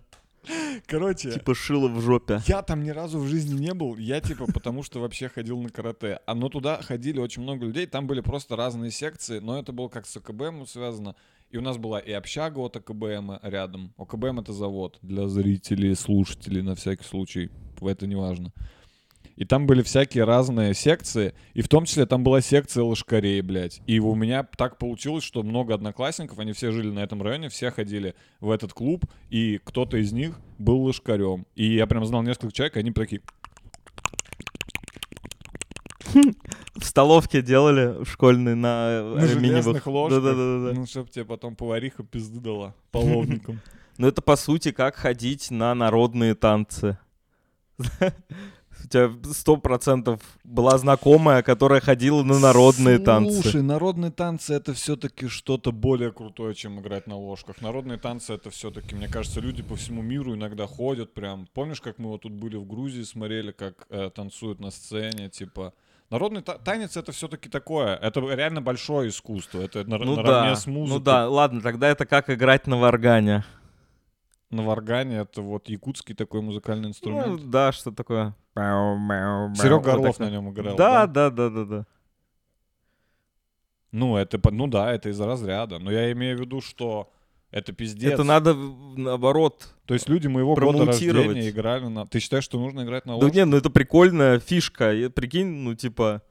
Короче, 0.88 1.32
Типа 1.32 1.56
шило 1.56 1.88
в 1.88 2.02
жопе. 2.02 2.42
я 2.48 2.62
там 2.62 2.84
ни 2.84 2.90
разу 2.90 3.20
в 3.20 3.28
жизни 3.28 3.60
не 3.60 3.74
был. 3.74 3.98
Я 3.98 4.22
типа 4.22 4.46
потому 4.52 4.84
что 4.84 5.00
вообще 5.00 5.30
ходил 5.30 5.60
на 5.62 5.70
карате. 5.70 6.20
А 6.26 6.36
но 6.36 6.50
туда 6.50 6.82
ходили 6.82 7.20
очень 7.20 7.44
много 7.44 7.66
людей. 7.66 7.86
Там 7.86 8.08
были 8.08 8.22
просто 8.22 8.56
разные 8.56 8.92
секции. 8.92 9.40
Но 9.40 9.60
это 9.60 9.72
было 9.72 9.88
как 9.88 10.06
с 10.06 10.18
ОКБМ 10.18 10.66
связано. 10.66 11.16
И 11.50 11.58
у 11.58 11.62
нас 11.62 11.78
была 11.78 12.00
и 12.00 12.12
общага 12.12 12.60
от 12.60 12.76
ОКБМ 12.78 13.34
рядом. 13.44 13.94
ОКБМ 13.98 14.40
это 14.40 14.54
завод 14.54 14.98
для 15.02 15.28
зрителей, 15.28 15.96
слушателей 15.96 16.62
на 16.62 16.76
всякий 16.76 17.04
случай. 17.04 17.52
Это 17.82 18.08
не 18.08 18.16
важно. 18.16 18.52
И 19.36 19.46
там 19.46 19.66
были 19.66 19.82
всякие 19.82 20.26
разные 20.26 20.74
секции, 20.74 21.34
и 21.54 21.62
в 21.62 21.68
том 21.68 21.86
числе 21.86 22.06
там 22.06 22.24
была 22.24 22.42
секция 22.42 22.84
лошкарей, 22.84 23.42
блядь. 23.42 23.82
И 23.88 24.00
у 24.00 24.14
меня 24.14 24.44
так 24.44 24.78
получилось, 24.78 25.24
что 25.24 25.42
много 25.42 25.74
одноклассников, 25.74 26.40
они 26.40 26.54
все 26.54 26.72
жили 26.72 26.92
на 26.92 27.00
этом 27.00 27.22
районе, 27.22 27.50
все 27.50 27.72
ходили 27.72 28.14
в 28.40 28.52
этот 28.52 28.74
клуб, 28.74 29.06
и 29.30 29.60
кто-то 29.64 29.98
из 29.98 30.12
них 30.12 30.40
был 30.60 30.82
лошкарем. 30.84 31.48
И 31.56 31.74
я 31.74 31.88
прям 31.88 32.06
знал 32.06 32.22
несколько 32.22 32.54
человек, 32.54 32.78
и 32.78 32.80
они 32.80 32.92
такие... 32.92 33.22
В 36.76 36.86
столовке 36.86 37.42
делали 37.42 38.04
в 38.04 38.10
школьной 38.10 38.56
на 38.56 38.90
э, 38.90 39.16
На 39.16 39.28
железных 39.28 39.88
ложках. 39.88 40.24
Да-да-да. 40.24 40.74
Ну, 40.74 40.86
чтоб 40.86 41.10
тебе 41.10 41.26
потом 41.26 41.56
повариха 41.56 42.04
пизды 42.04 42.40
дала 42.40 42.76
половником. 42.92 43.60
Ну 44.00 44.08
это 44.08 44.24
по 44.24 44.36
сути 44.36 44.72
как 44.72 44.96
ходить 44.96 45.52
на 45.52 45.76
народные 45.76 46.34
танцы. 46.34 46.98
У 48.84 48.88
тебя 48.88 49.10
сто 49.34 49.58
процентов 49.58 50.20
была 50.44 50.78
знакомая, 50.78 51.42
которая 51.42 51.80
ходила 51.82 52.24
на 52.24 52.40
народные 52.40 53.00
танцы. 53.00 53.42
Слушай, 53.42 53.62
народные 53.62 54.12
танцы 54.12 54.54
это 54.54 54.74
все-таки 54.74 55.28
что-то 55.28 55.72
более 55.72 56.12
крутое, 56.12 56.54
чем 56.54 56.80
играть 56.80 57.08
на 57.08 57.16
ложках. 57.18 57.62
Народные 57.62 57.98
танцы 57.98 58.34
это 58.34 58.50
все-таки, 58.50 58.96
мне 58.96 59.08
кажется, 59.08 59.40
люди 59.40 59.64
по 59.64 59.76
всему 59.76 60.02
миру 60.02 60.36
иногда 60.36 60.68
ходят 60.68 61.14
прям. 61.14 61.48
Помнишь, 61.54 61.82
как 61.82 61.98
мы 62.00 62.10
вот 62.10 62.22
тут 62.22 62.34
были 62.34 62.56
в 62.58 62.66
Грузии, 62.68 63.04
смотрели, 63.04 63.52
как 63.52 63.86
э, 63.90 64.10
танцуют 64.14 64.60
на 64.60 64.72
сцене, 64.72 65.30
типа. 65.30 65.74
Народный 66.10 66.42
та- 66.44 66.58
танец 66.60 66.96
это 66.96 67.12
все-таки 67.12 67.50
такое, 67.50 67.96
это 67.96 68.20
реально 68.20 68.62
большое 68.62 69.10
искусство, 69.10 69.62
это 69.62 69.84
на, 69.86 69.98
Ну 69.98 70.16
наравне 70.16 70.50
да, 70.52 70.56
с 70.56 70.68
музыкой. 70.68 71.00
ну 71.00 71.04
да, 71.04 71.28
ладно, 71.30 71.62
тогда 71.62 71.88
это 71.88 72.06
как 72.06 72.30
играть 72.30 72.68
на 72.68 72.78
варгане. 72.78 73.44
На 74.54 74.64
варгане 74.64 75.18
это 75.18 75.42
вот 75.42 75.68
якутский 75.68 76.14
такой 76.16 76.42
музыкальный 76.42 76.84
Ну 76.84 76.90
инструмент. 76.90 77.50
да, 77.50 77.72
что 77.72 77.92
такое. 77.92 78.36
Серега 78.56 79.94
Орлов 79.94 80.20
на 80.20 80.30
нем 80.30 80.52
играл. 80.52 80.76
Да, 80.76 81.08
да, 81.08 81.30
да, 81.30 81.50
да, 81.50 81.66
да. 81.66 81.86
Ну 83.92 84.18
это, 84.18 84.40
ну 84.52 84.68
да, 84.68 84.92
это 84.92 85.10
из 85.10 85.20
разряда, 85.20 85.80
но 85.80 85.92
я 85.92 86.12
имею 86.12 86.38
в 86.38 86.42
виду, 86.42 86.62
что 86.62 87.12
это 87.52 87.74
пиздец. 87.74 88.14
Это 88.14 88.24
надо 88.24 88.56
наоборот. 88.56 89.74
То 89.86 89.94
есть 89.94 90.10
люди 90.10 90.28
моего 90.28 90.56
года 90.56 90.86
рождения 90.86 91.50
играли 91.50 91.86
на... 91.88 92.06
Ты 92.08 92.20
считаешь, 92.20 92.44
что 92.44 92.60
нужно 92.60 92.82
играть 92.82 93.06
на 93.06 93.14
Да 93.20 93.26
ложке? 93.26 93.38
не, 93.40 93.46
ну 93.46 93.58
это 93.58 93.70
прикольная 93.70 94.40
фишка. 94.40 94.94
Прикинь, 95.14 95.48
ну 95.48 95.76
типа, 95.76 96.24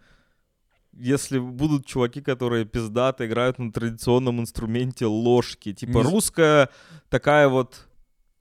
если 0.92 1.38
будут 1.38 1.86
чуваки, 1.86 2.20
которые 2.20 2.64
пиздато 2.64 3.26
играют 3.26 3.58
на 3.60 3.72
традиционном 3.72 4.40
инструменте 4.40 5.06
ложки, 5.06 5.72
типа 5.72 5.98
Не 5.98 6.02
русская 6.02 6.68
такая 7.08 7.48
вот 7.48 7.86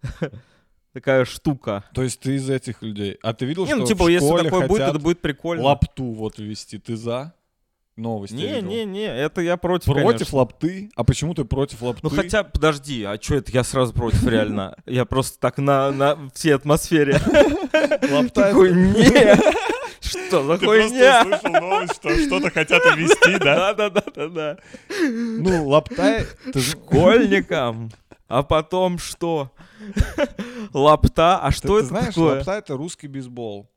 такая 0.94 1.26
штука. 1.26 1.84
То 1.94 2.04
есть 2.04 2.20
ты 2.20 2.36
из 2.36 2.50
этих 2.50 2.82
людей. 2.82 3.18
А 3.24 3.34
ты 3.34 3.46
видел, 3.46 3.64
Не, 3.66 3.72
что 3.72 3.80
ну 3.80 3.86
типа, 3.86 4.06
в 4.06 4.08
если 4.10 4.26
школе 4.26 4.44
такое 4.46 4.68
будет, 4.68 4.82
это 4.82 5.00
будет 5.00 5.22
прикольно. 5.22 5.64
лапту 5.64 6.04
вот 6.06 6.38
ввести? 6.38 6.78
Ты 6.78 6.96
за? 6.96 7.34
Новости 7.98 8.34
Не, 8.36 8.62
не, 8.62 8.86
не, 8.86 9.06
это 9.06 9.42
я 9.42 9.58
против, 9.58 9.86
Против 9.92 10.12
конечно. 10.20 10.38
лапты? 10.38 10.90
А 10.96 11.04
почему 11.04 11.34
ты 11.34 11.44
против 11.44 11.82
лапты? 11.82 12.00
Ну 12.04 12.10
хотя, 12.10 12.44
подожди, 12.44 13.04
а 13.04 13.22
что 13.22 13.36
это 13.36 13.52
я 13.52 13.64
сразу 13.66 13.94
против 13.94 14.26
реально? 14.26 14.76
Я 14.86 15.04
просто 15.04 15.38
так 15.40 15.58
на, 15.58 15.92
на 15.92 16.18
всей 16.34 16.56
атмосфере. 16.56 17.14
лапта... 18.10 18.48
Такой, 18.48 18.72
не! 18.74 19.36
Что 20.00 20.44
за 20.44 20.58
Ты 20.58 20.66
просто 20.66 20.90
хуйня? 20.90 21.22
услышал 21.22 21.52
новость, 21.62 21.96
что 21.96 22.16
что-то 22.18 22.50
хотят 22.50 22.82
ввести, 22.96 23.38
да? 23.38 23.74
Да-да-да-да-да. 23.74 24.58
Ну, 25.10 25.68
лапта... 25.68 26.26
Школьникам. 26.58 27.92
А 28.32 28.44
потом 28.44 28.98
что? 28.98 29.52
Лапта? 30.74 31.40
А 31.40 31.52
что 31.52 31.68
ты 31.68 31.74
это 31.80 31.86
знаешь, 31.88 32.08
такое? 32.16 32.36
лапта— 32.38 32.52
это 32.54 32.78
русский 32.78 33.08
бейсбол. 33.08 33.70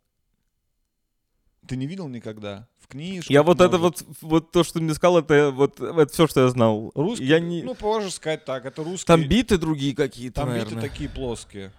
Ты 1.66 1.76
не 1.76 1.87
видел 1.87 2.06
никогда? 2.08 2.68
В 2.78 2.87
книжках, 2.87 3.30
Я 3.30 3.42
вот 3.42 3.61
это 3.61 3.78
вот, 3.78 4.04
вот 4.20 4.52
то, 4.52 4.62
что 4.62 4.75
ты 4.75 4.80
мне 4.80 4.94
сказал, 4.94 5.18
это 5.18 5.50
вот 5.50 5.80
это 5.80 6.06
все, 6.12 6.26
что 6.28 6.42
я 6.42 6.49
знал. 6.49 6.92
Русский, 6.94 7.25
Я 7.25 7.40
не... 7.40 7.62
ну, 7.62 7.75
можешь 7.80 8.14
сказать 8.14 8.44
так, 8.44 8.64
это 8.66 8.84
русский... 8.84 9.06
Там 9.06 9.25
биты 9.26 9.58
другие 9.58 9.96
какие-то, 9.96 10.42
там 10.42 10.54
биты 10.54 10.76
такие 10.80 11.08
плоские. 11.08 11.73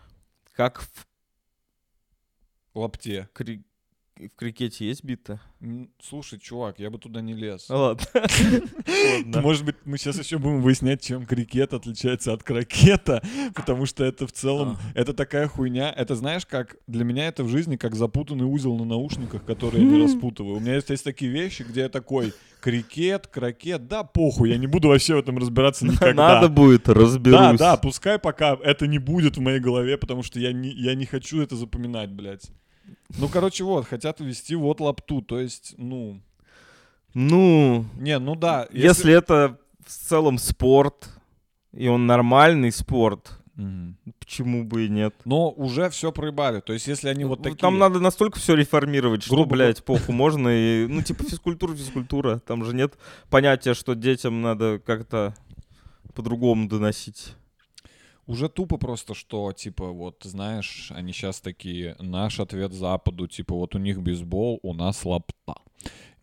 Как 0.54 0.82
в, 0.82 0.88
Лапте. 2.74 3.30
кри- 3.34 3.64
в 4.18 4.30
крикете 4.38 4.88
есть 4.88 5.04
биты? 5.04 5.40
М, 5.62 5.90
Слушай, 6.02 6.40
чувак, 6.40 6.80
я 6.80 6.90
бы 6.90 6.98
туда 6.98 7.22
не 7.22 7.34
лез. 7.34 7.68
Ну 7.70 7.76
Ладно. 7.78 8.06
Может 9.42 9.66
быть, 9.66 9.76
мы 9.86 9.98
сейчас 9.98 10.18
еще 10.20 10.38
будем 10.38 10.62
выяснять, 10.62 11.02
чем 11.04 11.26
крикет 11.26 11.74
отличается 11.74 12.34
от 12.34 12.44
крокета, 12.44 13.22
потому 13.54 13.86
что 13.86 14.04
это 14.06 14.26
в 14.28 14.32
целом, 14.32 14.78
это 14.94 15.14
такая 15.14 15.48
хуйня. 15.48 15.92
Это 15.92 16.16
знаешь, 16.16 16.46
как 16.46 16.78
для 16.88 17.04
меня 17.04 17.28
это 17.28 17.44
в 17.44 17.50
жизни 17.50 17.76
как 17.76 17.96
запутанный 17.96 18.46
узел 18.46 18.78
на 18.78 18.86
наушниках, 18.86 19.44
который 19.46 19.82
я 19.82 19.86
не 19.88 20.02
распутываю. 20.02 20.58
У 20.58 20.60
меня 20.60 20.76
есть, 20.76 20.90
есть 20.90 21.04
такие 21.04 21.32
вещи, 21.32 21.64
где 21.64 21.82
я 21.82 21.90
такой 21.90 22.34
крикет, 22.62 23.28
крокет, 23.28 23.88
да 23.88 24.04
похуй, 24.04 24.50
я 24.50 24.58
не 24.58 24.66
буду 24.68 24.88
вообще 24.88 25.16
в 25.16 25.20
этом 25.20 25.38
разбираться 25.38 25.86
никогда. 25.86 26.36
Надо 26.36 26.50
будет, 26.50 26.86
Да, 26.86 26.94
разберусь. 26.94 27.60
да, 27.60 27.78
пускай 27.78 28.18
пока 28.18 28.58
это 28.64 28.88
не 28.88 28.98
будет 28.98 29.38
в 29.38 29.42
моей 29.42 29.60
голове, 29.60 29.98
потому 29.98 30.24
что 30.24 30.40
я 30.40 30.52
не, 30.54 30.70
я 30.70 30.96
не 30.96 31.06
хочу 31.06 31.42
это 31.42 31.56
запоминать, 31.56 32.12
блядь. 32.12 32.50
Ну, 33.18 33.28
короче, 33.30 33.64
вот, 33.64 33.88
хотят 33.88 34.20
ввести 34.20 34.56
вот 34.56 34.80
лапту, 34.80 35.22
то 35.22 35.40
есть, 35.40 35.76
ну... 35.78 36.20
Ну, 37.14 37.86
Не, 37.98 38.20
ну 38.20 38.36
да. 38.36 38.68
если 38.72 39.14
это 39.14 39.58
в 39.86 39.90
целом 39.90 40.38
спорт, 40.38 41.10
и 41.72 41.88
он 41.88 42.06
нормальный 42.08 42.72
спорт, 42.72 43.40
Мгм. 43.56 43.98
почему 44.20 44.66
бы 44.66 44.86
и 44.86 44.90
нет? 44.90 45.16
Но 45.24 45.50
уже 45.52 45.90
все 45.90 46.12
проебали. 46.12 46.60
То 46.60 46.74
есть, 46.74 46.88
если 46.88 47.08
они 47.08 47.24
вот 47.24 47.40
Ну, 47.40 47.44
такие... 47.44 47.58
Там 47.60 47.78
надо 47.78 48.02
настолько 48.02 48.38
все 48.38 48.54
реформировать, 48.56 49.24
что, 49.24 49.34
Грубо 49.34 49.52
блядь, 49.56 49.82
похуй, 49.84 50.14
можно 50.14 50.50
и... 50.50 50.88
Ну, 50.88 51.02
типа 51.02 51.24
физкультура, 51.24 51.74
физкультура. 51.74 52.40
Там 52.40 52.66
же 52.66 52.76
нет 52.76 52.98
понятия, 53.30 53.74
что 53.74 53.94
детям 53.94 54.42
надо 54.42 54.80
как-то 54.80 55.34
по-другому 56.14 56.68
доносить. 56.68 57.36
Уже 58.28 58.50
тупо 58.50 58.78
просто, 58.78 59.14
что, 59.14 59.52
типа, 59.54 59.92
вот, 59.92 60.24
знаешь, 60.24 60.92
они 60.96 61.14
сейчас 61.14 61.42
такие, 61.42 61.96
наш 62.00 62.40
ответ 62.40 62.74
Западу, 62.74 63.28
типа, 63.28 63.54
вот 63.56 63.76
у 63.76 63.78
них 63.78 64.02
бейсбол, 64.02 64.60
у 64.64 64.74
нас 64.74 65.06
лапта. 65.06 65.56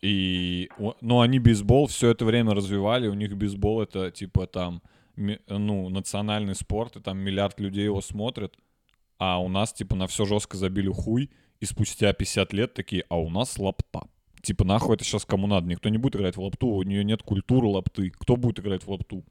И, 0.00 0.68
ну, 1.00 1.20
они 1.20 1.38
бейсбол 1.38 1.86
все 1.86 2.10
это 2.10 2.24
время 2.24 2.54
развивали, 2.54 3.06
у 3.06 3.14
них 3.14 3.36
бейсбол 3.36 3.82
это, 3.82 4.10
типа, 4.10 4.48
там, 4.48 4.82
ну, 5.16 5.88
национальный 5.90 6.56
спорт, 6.56 6.96
и 6.96 7.00
там 7.00 7.18
миллиард 7.18 7.60
людей 7.60 7.84
его 7.84 8.00
смотрят, 8.00 8.56
а 9.18 9.40
у 9.40 9.48
нас, 9.48 9.72
типа, 9.72 9.94
на 9.94 10.08
все 10.08 10.24
жестко 10.24 10.56
забили 10.56 10.90
хуй, 10.90 11.30
и 11.60 11.64
спустя 11.64 12.12
50 12.12 12.52
лет 12.52 12.74
такие, 12.74 13.04
а 13.08 13.16
у 13.16 13.30
нас 13.30 13.56
лапта. 13.60 14.08
Типа, 14.42 14.64
нахуй 14.64 14.96
это 14.96 15.04
сейчас 15.04 15.24
кому 15.24 15.46
надо? 15.46 15.68
Никто 15.68 15.88
не 15.88 15.98
будет 15.98 16.16
играть 16.16 16.36
в 16.36 16.42
лапту, 16.42 16.66
у 16.66 16.82
нее 16.82 17.04
нет 17.04 17.22
культуры 17.22 17.68
лапты. 17.68 18.10
Кто 18.10 18.34
будет 18.34 18.58
играть 18.58 18.82
в 18.82 18.90
лапту? 18.90 19.22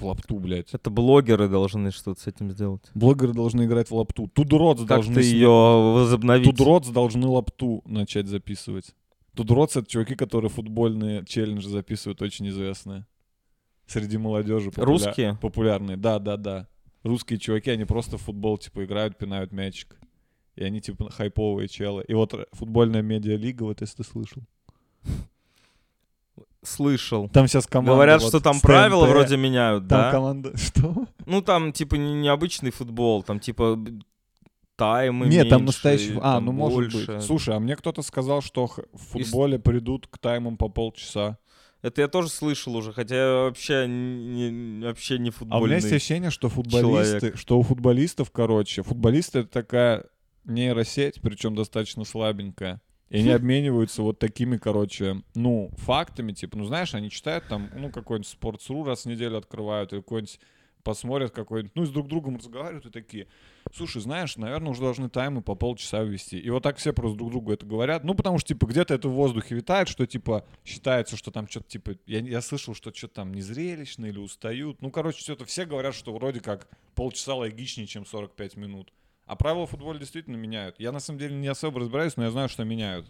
В 0.00 0.04
лапту, 0.06 0.38
блядь. 0.38 0.72
Это 0.72 0.88
блогеры 0.90 1.48
должны 1.48 1.90
что-то 1.90 2.20
с 2.20 2.26
этим 2.26 2.50
сделать. 2.50 2.82
Блогеры 2.94 3.32
должны 3.34 3.64
играть 3.64 3.90
в 3.90 3.94
лапту. 3.94 4.28
Тудородс 4.28 4.82
должны... 4.82 5.14
Как-то 5.14 5.28
сни- 5.28 5.34
ее 5.34 5.48
возобновить. 5.48 6.46
Тудородс 6.50 6.88
должны 6.88 7.26
лапту 7.26 7.82
начать 7.84 8.26
записывать. 8.26 8.94
Тудородс— 9.36 9.76
это 9.76 9.88
чуваки, 9.88 10.14
которые 10.14 10.50
футбольные 10.50 11.24
челленджи 11.26 11.68
записывают, 11.68 12.22
очень 12.22 12.48
известные. 12.48 13.06
Среди 13.86 14.16
молодежи. 14.18 14.70
популя- 14.70 14.84
Русские? 14.84 15.38
Популярные, 15.40 15.96
да-да-да. 15.96 16.68
Русские 17.02 17.38
чуваки, 17.38 17.70
они 17.70 17.84
просто 17.84 18.16
в 18.18 18.22
футбол, 18.22 18.58
типа, 18.58 18.84
играют, 18.84 19.18
пинают 19.18 19.52
мячик. 19.52 19.98
И 20.56 20.64
они, 20.64 20.80
типа, 20.80 21.10
хайповые 21.10 21.68
челы. 21.68 22.04
И 22.08 22.14
вот 22.14 22.34
футбольная 22.52 23.02
медиалига, 23.02 23.62
вот 23.64 23.80
если 23.80 23.98
ты 23.98 24.04
слышал. 24.04 24.42
Слышал. 26.62 27.28
Там 27.30 27.48
сейчас 27.48 27.66
команда... 27.66 27.92
Говорят, 27.92 28.22
вот 28.22 28.28
что 28.28 28.40
там 28.40 28.60
правила 28.60 29.06
вроде 29.06 29.36
меняют, 29.36 29.88
Там 29.88 30.00
да? 30.00 30.10
команда... 30.10 30.56
Что? 30.58 31.06
Ну, 31.24 31.40
там, 31.40 31.72
типа, 31.72 31.94
не 31.94 32.12
необычный 32.14 32.70
футбол, 32.70 33.22
там, 33.22 33.40
типа, 33.40 33.78
таймы 34.76 35.26
Нет, 35.26 35.48
там 35.48 35.60
меньше, 35.62 35.66
настоящий... 35.74 36.16
А, 36.18 36.34
там 36.34 36.46
ну 36.46 36.52
может 36.52 36.92
больше. 36.92 37.12
быть. 37.14 37.22
Слушай, 37.22 37.56
а 37.56 37.60
мне 37.60 37.76
кто-то 37.76 38.02
сказал, 38.02 38.42
что 38.42 38.66
в 38.66 39.16
И 39.16 39.22
футболе 39.22 39.58
придут 39.58 40.06
к 40.06 40.18
таймам 40.18 40.56
по 40.56 40.68
полчаса. 40.68 41.38
Это 41.82 42.02
я 42.02 42.08
тоже 42.08 42.28
слышал 42.28 42.76
уже, 42.76 42.92
хотя 42.92 43.14
я 43.16 43.32
вообще 43.44 43.86
не, 43.86 44.84
вообще 44.84 45.18
не 45.18 45.28
А 45.28 45.30
у 45.30 45.32
футбольный. 45.32 45.66
меня 45.66 45.76
есть 45.76 45.92
ощущение, 45.92 46.30
что 46.30 46.48
футболисты, 46.50 47.20
человек. 47.20 47.38
что 47.38 47.58
у 47.58 47.62
футболистов, 47.62 48.30
короче, 48.30 48.82
футболисты 48.82 49.40
это 49.40 49.48
такая 49.48 50.04
нейросеть, 50.44 51.20
причем 51.22 51.54
достаточно 51.54 52.04
слабенькая. 52.04 52.80
И 53.10 53.18
они 53.18 53.30
обмениваются 53.30 54.02
вот 54.02 54.18
такими, 54.20 54.56
короче, 54.56 55.22
ну, 55.34 55.70
фактами, 55.78 56.32
типа, 56.32 56.56
ну, 56.56 56.64
знаешь, 56.64 56.94
они 56.94 57.10
читают 57.10 57.44
там, 57.48 57.68
ну, 57.76 57.90
какой-нибудь 57.90 58.36
Sports.ru 58.40 58.86
раз 58.86 59.02
в 59.02 59.06
неделю 59.06 59.36
открывают, 59.36 59.92
или 59.92 60.00
какой-нибудь 60.00 60.38
посмотрят 60.82 61.32
какой-нибудь, 61.32 61.74
ну, 61.74 61.82
и 61.82 61.86
с 61.86 61.90
друг 61.90 62.08
другом 62.08 62.36
разговаривают 62.36 62.86
и 62.86 62.90
такие, 62.90 63.26
слушай, 63.72 64.00
знаешь, 64.00 64.36
наверное, 64.36 64.70
уже 64.70 64.80
должны 64.80 65.08
таймы 65.08 65.42
по 65.42 65.54
полчаса 65.54 66.02
ввести. 66.02 66.38
И 66.38 66.50
вот 66.50 66.62
так 66.62 66.76
все 66.76 66.92
просто 66.92 67.18
друг 67.18 67.30
другу 67.30 67.52
это 67.52 67.66
говорят. 67.66 68.04
Ну, 68.04 68.14
потому 68.14 68.38
что, 68.38 68.48
типа, 68.48 68.66
где-то 68.66 68.94
это 68.94 69.08
в 69.08 69.12
воздухе 69.12 69.54
витает, 69.54 69.88
что, 69.88 70.06
типа, 70.06 70.46
считается, 70.64 71.16
что 71.16 71.30
там 71.30 71.48
что-то, 71.48 71.68
типа, 71.68 71.96
я, 72.06 72.20
я 72.20 72.40
слышал, 72.40 72.74
что 72.74 72.92
что-то 72.94 73.14
там 73.14 73.34
незрелищно 73.34 74.06
или 74.06 74.18
устают. 74.18 74.80
Ну, 74.80 74.90
короче, 74.90 75.20
что-то 75.20 75.44
все 75.44 75.64
говорят, 75.64 75.94
что 75.94 76.12
вроде 76.14 76.40
как 76.40 76.68
полчаса 76.94 77.34
логичнее, 77.34 77.86
чем 77.86 78.06
45 78.06 78.56
минут. 78.56 78.92
А 79.30 79.36
правила 79.36 79.64
в 79.64 79.70
футболе 79.70 80.00
действительно 80.00 80.34
меняют. 80.34 80.80
Я, 80.80 80.90
на 80.90 80.98
самом 80.98 81.20
деле, 81.20 81.36
не 81.36 81.46
особо 81.46 81.78
разбираюсь, 81.78 82.16
но 82.16 82.24
я 82.24 82.32
знаю, 82.32 82.48
что 82.48 82.64
меняют. 82.64 83.06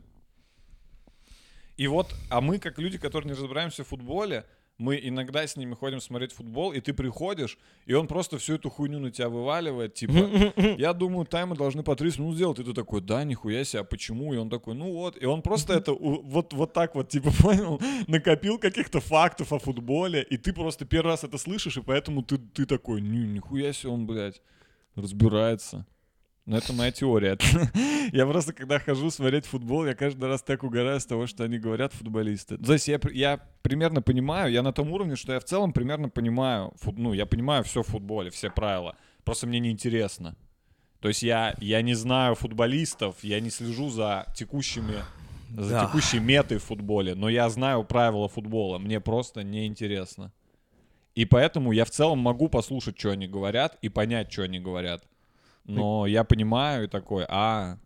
И 1.79 1.87
вот, 1.87 2.15
а 2.29 2.43
мы, 2.43 2.59
как 2.59 2.79
люди, 2.79 2.99
которые 2.99 3.31
не 3.33 3.41
разбираемся 3.41 3.85
в 3.85 3.89
футболе, 3.89 4.45
мы 4.77 5.01
иногда 5.03 5.47
с 5.47 5.57
ними 5.57 5.73
ходим 5.73 5.99
смотреть 5.99 6.33
футбол, 6.33 6.73
и 6.73 6.81
ты 6.81 6.93
приходишь, 6.93 7.57
и 7.87 7.95
он 7.95 8.07
просто 8.07 8.37
всю 8.37 8.57
эту 8.57 8.69
хуйню 8.69 8.99
на 8.99 9.11
тебя 9.11 9.31
вываливает, 9.31 9.95
типа, 9.95 10.13
я 10.77 10.93
думаю, 10.93 11.25
таймы 11.25 11.57
должны 11.57 11.83
по 11.83 11.97
30 11.97 12.19
минут 12.19 12.35
сделать, 12.35 12.59
и 12.59 12.65
ты 12.65 12.75
такой, 12.75 13.01
да, 13.01 13.25
нихуя 13.25 13.65
себе, 13.65 13.81
а 13.81 13.85
почему? 13.85 14.35
И 14.35 14.37
он 14.37 14.51
такой, 14.51 14.75
ну 14.75 14.93
вот, 14.93 15.17
и 15.19 15.25
он 15.25 15.41
просто 15.41 15.73
это 15.79 15.95
вот, 15.95 16.53
вот 16.53 16.75
так 16.75 16.97
вот, 16.97 17.09
типа, 17.09 17.31
понял, 17.41 17.81
накопил 18.09 18.59
каких-то 18.59 19.01
фактов 19.01 19.55
о 19.55 19.59
футболе, 19.59 20.23
и 20.23 20.37
ты 20.37 20.53
просто 20.53 20.85
первый 20.85 21.13
раз 21.13 21.25
это 21.25 21.39
слышишь, 21.39 21.79
и 21.79 21.83
поэтому 21.83 22.23
ты, 22.23 22.37
ты 22.37 22.67
такой, 22.67 23.01
«Ни- 23.01 23.27
нихуя 23.27 23.73
себе 23.73 23.93
он, 23.93 24.07
блядь, 24.07 24.43
разбирается. 24.97 25.87
Ну, 26.47 26.57
это 26.57 26.73
моя 26.73 26.91
теория. 26.91 27.39
Я 28.13 28.27
просто, 28.27 28.53
когда 28.53 28.79
хожу 28.79 29.11
смотреть 29.11 29.47
футбол, 29.47 29.87
я 29.87 29.95
каждый 29.95 30.25
раз 30.29 30.43
так 30.43 30.65
угораю 30.65 30.99
с 30.99 31.07
того, 31.07 31.27
что 31.27 31.45
они 31.45 31.59
говорят, 31.59 31.93
футболисты. 31.93 32.57
То 32.57 32.73
есть 32.73 32.89
я, 32.89 32.99
я 33.13 33.41
примерно 33.63 34.03
понимаю, 34.03 34.51
я 34.51 34.63
на 34.63 34.73
том 34.73 34.91
уровне, 34.91 35.15
что 35.17 35.33
я 35.33 35.39
в 35.39 35.45
целом 35.45 35.73
примерно 35.73 36.09
понимаю, 36.09 36.73
ну, 36.97 37.13
я 37.13 37.27
понимаю 37.27 37.63
все 37.63 37.83
в 37.83 37.87
футболе, 37.87 38.31
все 38.31 38.51
правила. 38.51 38.97
Просто 39.23 39.47
мне 39.47 39.61
неинтересно. 39.61 40.35
То 41.01 41.09
есть 41.09 41.23
я, 41.23 41.55
я 41.61 41.83
не 41.83 41.95
знаю 41.95 42.35
футболистов, 42.35 43.17
я 43.23 43.39
не 43.41 43.51
слежу 43.51 43.89
за 43.91 44.27
текущими 44.35 44.97
за 45.57 45.71
Да. 45.71 45.87
текущей 45.87 46.21
метой 46.21 46.59
в 46.59 46.65
футболе, 46.65 47.15
но 47.15 47.29
я 47.29 47.49
знаю 47.51 47.85
правила 47.85 48.29
футбола, 48.29 48.79
мне 48.79 49.01
просто 49.01 49.43
неинтересно. 49.43 50.33
И 51.15 51.25
поэтому 51.25 51.73
я 51.73 51.85
в 51.85 51.91
целом 51.91 52.19
могу 52.19 52.49
послушать, 52.49 52.99
что 52.99 53.11
они 53.11 53.27
говорят, 53.27 53.77
и 53.83 53.89
понять, 53.89 54.33
что 54.33 54.43
они 54.43 54.59
говорят. 54.61 55.05
Но 55.75 56.07
я 56.07 56.25
понимаю 56.25 56.85
и 56.85 56.89
такой, 56.89 57.25
а, 57.29 57.79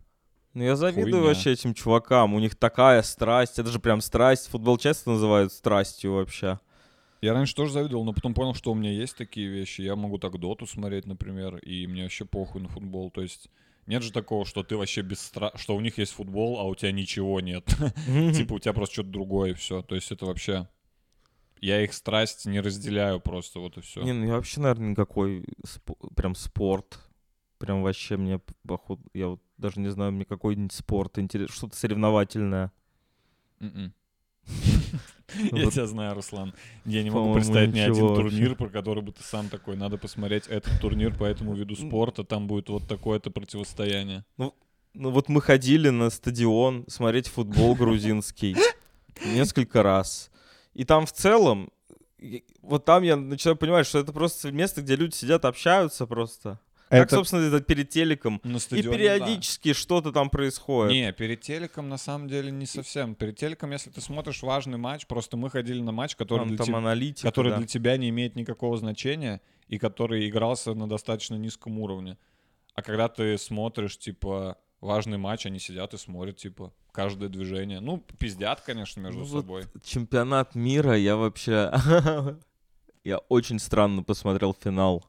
Ну, 0.53 0.63
я 0.63 0.75
завидую 0.75 1.11
Хуйня. 1.11 1.27
вообще 1.27 1.51
этим 1.51 1.73
чувакам. 1.73 2.33
У 2.33 2.39
них 2.39 2.55
такая 2.55 3.01
страсть. 3.01 3.59
Это 3.59 3.69
же 3.69 3.79
прям 3.79 4.01
страсть. 4.01 4.49
Футбол 4.49 4.77
часто 4.77 5.11
называют 5.11 5.51
страстью 5.51 6.13
вообще. 6.13 6.59
я 7.21 7.33
раньше 7.33 7.55
тоже 7.55 7.73
завидовал, 7.73 8.05
но 8.05 8.13
потом 8.13 8.33
понял, 8.33 8.53
что 8.53 8.71
у 8.71 8.75
меня 8.75 8.91
есть 8.91 9.17
такие 9.17 9.47
вещи. 9.47 9.81
Я 9.81 9.95
могу 9.95 10.17
так 10.17 10.39
доту 10.39 10.65
смотреть, 10.67 11.05
например, 11.05 11.57
и 11.57 11.87
мне 11.87 12.03
вообще 12.03 12.23
похуй 12.25 12.61
на 12.61 12.69
футбол. 12.69 13.09
То 13.11 13.21
есть 13.21 13.49
нет 13.87 14.01
же 14.01 14.11
такого, 14.11 14.45
что 14.45 14.63
ты 14.63 14.77
вообще 14.77 15.01
без 15.01 15.19
стра... 15.21 15.51
что 15.55 15.75
у 15.75 15.81
них 15.81 15.97
есть 15.97 16.13
футбол, 16.13 16.59
а 16.59 16.63
у 16.63 16.75
тебя 16.75 16.91
ничего 16.91 17.39
нет. 17.39 17.65
Типа 18.35 18.53
у 18.53 18.59
тебя 18.59 18.73
просто 18.73 18.93
что-то 18.93 19.09
другое 19.09 19.51
и 19.51 19.53
все. 19.53 19.81
То 19.81 19.95
есть 19.95 20.11
это 20.11 20.25
вообще... 20.25 20.67
Я 21.61 21.81
их 21.83 21.93
страсть 21.93 22.45
не 22.45 22.59
разделяю 22.59 23.19
просто, 23.19 23.59
вот 23.59 23.77
и 23.77 23.81
все. 23.81 24.01
Не, 24.03 24.13
ну 24.13 24.25
я 24.25 24.33
вообще, 24.33 24.59
наверное, 24.59 24.91
никакой 24.91 25.45
прям 26.15 26.35
спорт. 26.35 26.99
Прям 27.65 27.83
вообще 27.83 28.17
мне, 28.17 28.39
походу, 28.67 29.01
я 29.13 29.29
вот 29.29 29.41
даже 29.57 29.79
не 29.79 29.89
знаю, 29.89 30.11
мне 30.11 30.25
какой-нибудь 30.25 30.73
спорт 30.73 31.17
интересен, 31.17 31.53
что-то 31.53 31.75
соревновательное. 31.75 32.71
Я 33.59 35.63
Вот. 35.63 35.73
тебя 35.73 35.87
знаю, 35.87 36.13
Руслан. 36.13 36.53
Я 36.85 37.01
не 37.01 37.09
могу 37.09 37.33
представить 37.33 37.73
ни 37.73 37.79
один 37.79 37.95
турнир, 37.95 38.55
про 38.55 38.69
который 38.69 39.01
бы 39.01 39.11
ты 39.11 39.23
сам 39.23 39.49
такой, 39.49 39.75
надо 39.75 39.97
посмотреть 39.97 40.47
этот 40.47 40.79
турнир 40.79 41.17
по 41.17 41.23
этому 41.23 41.55
виду 41.55 41.75
спорта, 41.75 42.23
там 42.23 42.47
будет 42.47 42.69
вот 42.69 42.87
такое-то 42.87 43.31
противостояние. 43.31 44.23
Ну 44.37 44.53
вот 44.93 45.27
мы 45.27 45.41
ходили 45.41 45.89
на 45.89 46.09
стадион 46.09 46.85
смотреть 46.87 47.27
футбол 47.27 47.75
грузинский 47.75 48.55
несколько 49.25 49.83
раз. 49.83 50.31
И 50.73 50.85
там 50.85 51.05
в 51.05 51.11
целом, 51.11 51.69
вот 52.61 52.85
там 52.85 53.03
я 53.03 53.17
начинаю 53.17 53.57
понимать, 53.57 53.87
что 53.87 53.99
это 53.99 54.13
просто 54.13 54.51
место, 54.51 54.81
где 54.81 54.95
люди 54.95 55.15
сидят, 55.15 55.43
общаются 55.43 56.05
просто. 56.05 56.59
Как, 56.89 57.09
собственно, 57.09 57.41
это 57.41 57.61
перед 57.61 57.89
телеком. 57.89 58.39
На 58.43 58.57
И 58.57 58.59
стадионе, 58.59 58.89
да. 58.89 58.95
периодически 58.97 59.73
что-то 59.73 60.11
там 60.11 60.29
происходит. 60.29 60.93
Не, 60.93 61.11
перед 61.13 61.41
телеком 61.41 61.89
на 61.89 61.97
самом 61.97 62.27
деле 62.27 62.51
не 62.51 62.65
совсем. 62.65 63.15
Перед 63.15 63.37
телеком, 63.37 63.71
если 63.71 63.89
ты 63.89 64.01
смотришь 64.01 64.43
важный 64.43 64.77
матч, 64.77 65.07
просто 65.07 65.35
мы 65.37 65.49
ходили 65.49 65.81
на 65.81 65.91
матч, 65.91 66.15
который, 66.15 66.41
там, 66.41 66.49
для, 66.49 66.57
там 66.57 66.67
теб- 66.67 66.75
аналитика, 66.75 67.27
который 67.27 67.51
да. 67.51 67.57
для 67.57 67.67
тебя 67.67 67.97
не 67.97 68.09
имеет 68.09 68.35
никакого 68.35 68.77
значения 68.77 69.41
и 69.67 69.77
который 69.79 70.29
игрался 70.29 70.73
на 70.73 70.87
достаточно 70.87 71.35
низком 71.35 71.79
уровне. 71.79 72.17
А 72.75 72.81
когда 72.81 73.07
ты 73.07 73.37
смотришь, 73.37 73.97
типа, 73.97 74.57
важный 74.79 75.17
матч, 75.17 75.45
они 75.45 75.59
сидят 75.59 75.93
и 75.93 75.97
смотрят, 75.97 76.37
типа, 76.37 76.71
каждое 76.91 77.29
движение. 77.29 77.79
Ну, 77.79 78.03
пиздят, 78.19 78.61
конечно, 78.61 78.99
между 79.01 79.21
Ну 79.21 79.25
вот 79.25 79.41
собой. 79.41 79.63
Чемпионат 79.83 80.55
мира, 80.55 80.95
я 80.95 81.15
вообще... 81.15 81.71
Я 83.03 83.19
очень 83.29 83.59
странно 83.59 84.01
посмотрел 84.01 84.55
финал. 84.59 85.05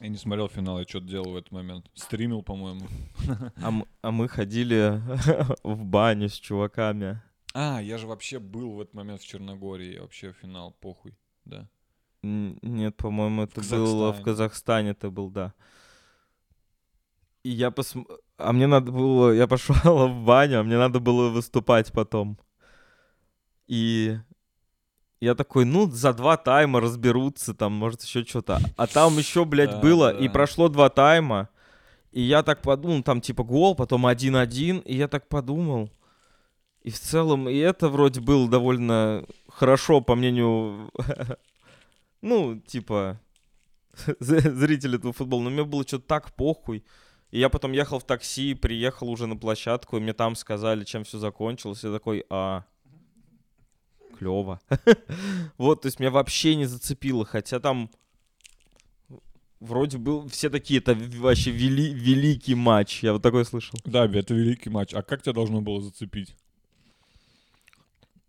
Я 0.00 0.08
не 0.08 0.16
смотрел 0.16 0.48
финал, 0.48 0.78
я 0.78 0.84
что-то 0.86 1.06
делал 1.06 1.32
в 1.32 1.36
этот 1.36 1.52
момент. 1.52 1.90
Стримил, 1.94 2.42
по-моему. 2.42 2.86
А, 3.62 3.72
а 4.02 4.10
мы 4.10 4.28
ходили 4.28 5.00
в 5.62 5.84
баню 5.84 6.28
с 6.28 6.34
чуваками. 6.34 7.22
А, 7.54 7.80
я 7.80 7.96
же 7.96 8.06
вообще 8.06 8.38
был 8.38 8.72
в 8.72 8.80
этот 8.80 8.94
момент 8.94 9.22
в 9.22 9.26
Черногории. 9.26 9.94
Я 9.94 10.02
вообще 10.02 10.32
финал, 10.32 10.72
похуй, 10.80 11.16
да. 11.44 11.68
Нет, 12.22 12.96
по-моему, 12.96 13.42
это 13.42 13.62
было 13.62 14.12
в 14.12 14.22
Казахстане. 14.22 14.90
Это 14.90 15.10
был, 15.10 15.30
да. 15.30 15.54
И 17.42 17.50
я 17.50 17.70
посм... 17.70 18.06
А 18.36 18.52
мне 18.52 18.66
надо 18.66 18.92
было... 18.92 19.32
Я 19.32 19.46
пошел 19.46 19.74
в 20.08 20.24
баню, 20.24 20.60
а 20.60 20.62
мне 20.62 20.76
надо 20.76 21.00
было 21.00 21.30
выступать 21.30 21.92
потом. 21.92 22.38
И 23.68 24.18
я 25.20 25.34
такой, 25.34 25.64
ну, 25.64 25.90
за 25.90 26.12
два 26.12 26.36
тайма 26.36 26.80
разберутся, 26.80 27.54
там, 27.54 27.72
может, 27.72 28.02
еще 28.02 28.24
что-то. 28.24 28.60
А 28.76 28.86
там 28.86 29.16
еще, 29.18 29.44
блядь, 29.44 29.80
было, 29.80 30.14
и 30.14 30.28
прошло 30.28 30.68
два 30.68 30.88
тайма. 30.90 31.48
И 32.12 32.22
я 32.22 32.42
так 32.42 32.62
подумал, 32.62 33.02
там, 33.02 33.20
типа, 33.20 33.44
гол, 33.44 33.74
потом 33.74 34.06
1-1, 34.06 34.82
и 34.84 34.96
я 34.96 35.08
так 35.08 35.28
подумал. 35.28 35.90
И 36.82 36.90
в 36.90 36.98
целом, 36.98 37.48
и 37.48 37.56
это 37.56 37.88
вроде 37.88 38.20
было 38.20 38.48
довольно 38.48 39.24
хорошо, 39.48 40.00
по 40.00 40.14
мнению, 40.14 40.90
ну, 42.22 42.60
типа, 42.60 43.20
зрителей 44.20 44.98
этого 44.98 45.12
футбола. 45.12 45.42
Но 45.42 45.50
мне 45.50 45.64
было 45.64 45.86
что-то 45.86 46.06
так 46.06 46.34
похуй. 46.34 46.84
И 47.30 47.40
я 47.40 47.48
потом 47.48 47.72
ехал 47.72 47.98
в 47.98 48.04
такси, 48.04 48.54
приехал 48.54 49.10
уже 49.10 49.26
на 49.26 49.36
площадку, 49.36 49.96
и 49.96 50.00
мне 50.00 50.12
там 50.12 50.36
сказали, 50.36 50.84
чем 50.84 51.04
все 51.04 51.18
закончилось. 51.18 51.82
Я 51.82 51.92
такой, 51.92 52.24
а, 52.30 52.64
клево. 54.18 54.60
Вот, 55.58 55.82
то 55.82 55.86
есть 55.86 56.00
меня 56.00 56.10
вообще 56.10 56.56
не 56.56 56.66
зацепило, 56.66 57.24
хотя 57.24 57.60
там 57.60 57.90
вроде 59.60 59.98
был, 59.98 60.28
все 60.28 60.50
такие, 60.50 60.78
это 60.78 60.94
вообще 60.94 61.50
вели- 61.50 61.92
великий 61.92 62.54
матч, 62.54 63.02
я 63.02 63.12
вот 63.12 63.22
такой 63.22 63.44
слышал. 63.44 63.78
Да, 63.84 64.06
это 64.06 64.34
великий 64.34 64.70
матч. 64.70 64.94
А 64.94 65.02
как 65.02 65.22
тебя 65.22 65.32
должно 65.32 65.60
было 65.60 65.80
зацепить? 65.80 66.34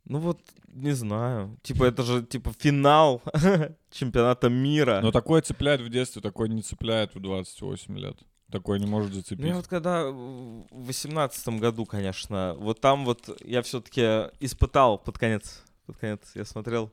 Ну 0.05 0.19
вот, 0.19 0.39
не 0.67 0.91
знаю, 0.91 1.57
типа 1.63 1.83
это 1.83 2.03
же, 2.03 2.23
типа, 2.23 2.53
финал 2.57 3.21
чемпионата 3.91 4.49
мира. 4.49 5.01
Но 5.01 5.11
такое 5.11 5.41
цепляет 5.41 5.81
в 5.81 5.89
детстве, 5.89 6.21
такое 6.21 6.47
не 6.47 6.61
цепляет 6.61 7.13
в 7.15 7.19
28 7.19 7.97
лет. 7.97 8.17
Такое 8.49 8.79
не 8.79 8.85
может 8.85 9.13
зацепить. 9.13 9.45
Ну, 9.45 9.55
вот 9.55 9.67
когда 9.67 10.09
в 10.09 10.65
восемнадцатом 10.71 11.59
году, 11.59 11.85
конечно, 11.85 12.55
вот 12.57 12.79
там 12.79 13.03
вот 13.03 13.29
я 13.43 13.61
все-таки 13.61 14.29
испытал 14.39 14.97
под 14.97 15.17
конец, 15.17 15.65
под 15.87 15.97
конец 15.97 16.19
я 16.35 16.45
смотрел 16.45 16.91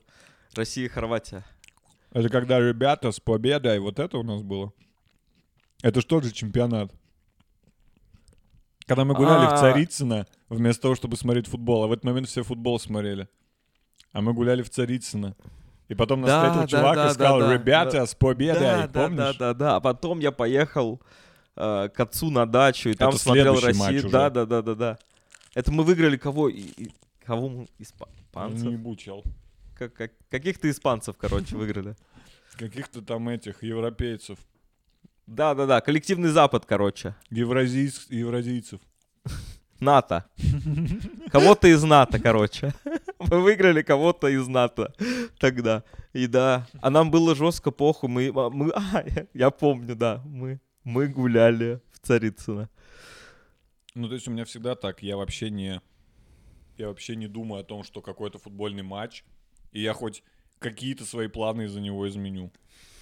Россия 0.54 0.86
и 0.86 0.88
Хорватия. 0.88 1.44
Это 2.12 2.28
когда 2.28 2.60
ребята 2.60 3.10
с 3.10 3.18
победой, 3.18 3.80
вот 3.80 3.98
это 3.98 4.16
у 4.18 4.22
нас 4.22 4.42
было. 4.42 4.72
Это 5.82 6.00
что 6.00 6.20
же 6.20 6.30
чемпионат? 6.32 6.92
Когда 8.86 9.04
мы 9.04 9.14
гуляли 9.14 9.46
в 9.46 9.52
А. 9.52 9.56
Царицыно, 9.58 10.26
вместо 10.48 10.82
того, 10.82 10.94
чтобы 10.94 11.16
смотреть 11.16 11.48
футбол, 11.48 11.84
а 11.84 11.86
в 11.88 11.92
этот 11.92 12.04
момент 12.04 12.28
все 12.28 12.42
футбол 12.42 12.78
смотрели. 12.78 13.28
А 14.12 14.20
мы 14.20 14.32
гуляли 14.32 14.62
в 14.62 14.70
Царицыно. 14.70 15.34
И 15.88 15.94
потом 15.94 16.20
нас 16.20 16.30
Да, 16.30 16.40
встретил 16.44 16.60
да, 16.60 16.66
чувак 16.68 16.94
да, 16.96 17.06
и 17.10 17.14
сказал, 17.14 17.40
да, 17.40 17.46
да, 17.48 17.54
ребята, 17.54 17.90
да. 17.98 18.06
с 18.06 18.14
победой, 18.14 18.60
да, 18.60 18.86
да, 18.86 19.02
помнишь? 19.02 19.18
да, 19.18 19.32
да, 19.32 19.54
да. 19.54 19.76
А 19.76 19.80
потом 19.80 20.20
я 20.20 20.30
поехал 20.32 21.00
э, 21.56 21.88
к 21.88 22.00
отцу 22.00 22.30
на 22.30 22.46
дачу 22.46 22.90
и 22.90 22.94
там 22.94 23.10
Это 23.10 23.18
смотрел 23.18 23.60
Россию. 23.60 24.08
Да, 24.08 24.30
да, 24.30 24.46
да, 24.46 24.62
да, 24.62 24.74
да. 24.74 24.98
Это 25.54 25.72
мы 25.72 25.82
выиграли 25.82 26.16
кого? 26.16 26.48
И- 26.48 26.60
и- 26.60 26.92
кого 27.24 27.48
мы? 27.48 27.56
Ну, 27.78 28.06
Испанцев? 28.34 28.66
не 28.66 28.72
ебу, 28.72 28.96
чел. 28.96 29.24
Как- 29.78 29.94
как- 29.94 30.12
Каких-то 30.30 30.70
испанцев, 30.70 31.16
короче, 31.16 31.56
выиграли. 31.56 31.96
Каких-то 32.58 33.02
там 33.02 33.28
этих 33.28 33.62
европейцев, 33.62 34.38
Да, 35.26 35.54
да, 35.54 35.66
да. 35.66 35.80
Коллективный 35.80 36.28
Запад, 36.30 36.64
короче. 36.66 37.14
евразийц- 37.30 38.06
евразийцев. 38.10 38.80
НАТО. 39.80 40.24
Кого-то 41.32 41.66
из 41.68 41.82
НАТО, 41.82 42.18
короче. 42.20 42.72
Мы 43.18 43.40
выиграли 43.40 43.82
кого-то 43.82 44.28
из 44.28 44.46
НАТО 44.48 44.92
тогда. 45.38 45.82
И 46.12 46.26
да, 46.26 46.66
а 46.82 46.90
нам 46.90 47.10
было 47.10 47.34
жестко 47.34 47.70
похуй. 47.70 48.08
Мы, 48.08 48.32
а, 48.34 48.50
мы, 48.50 48.70
а, 48.74 49.02
я, 49.06 49.26
я 49.34 49.50
помню, 49.50 49.96
да, 49.96 50.22
мы, 50.26 50.60
мы 50.84 51.08
гуляли 51.08 51.80
в 51.92 52.06
Царицыно. 52.06 52.68
Ну, 53.94 54.08
то 54.08 54.14
есть 54.14 54.28
у 54.28 54.30
меня 54.30 54.44
всегда 54.44 54.74
так, 54.74 55.02
я 55.02 55.16
вообще 55.16 55.50
не... 55.50 55.80
Я 56.76 56.88
вообще 56.88 57.16
не 57.16 57.28
думаю 57.28 57.60
о 57.60 57.64
том, 57.64 57.82
что 57.82 58.02
какой-то 58.02 58.38
футбольный 58.38 58.82
матч, 58.82 59.24
и 59.72 59.80
я 59.80 59.92
хоть 59.92 60.22
какие-то 60.58 61.04
свои 61.04 61.28
планы 61.28 61.62
из-за 61.64 61.80
него 61.80 62.08
изменю. 62.08 62.52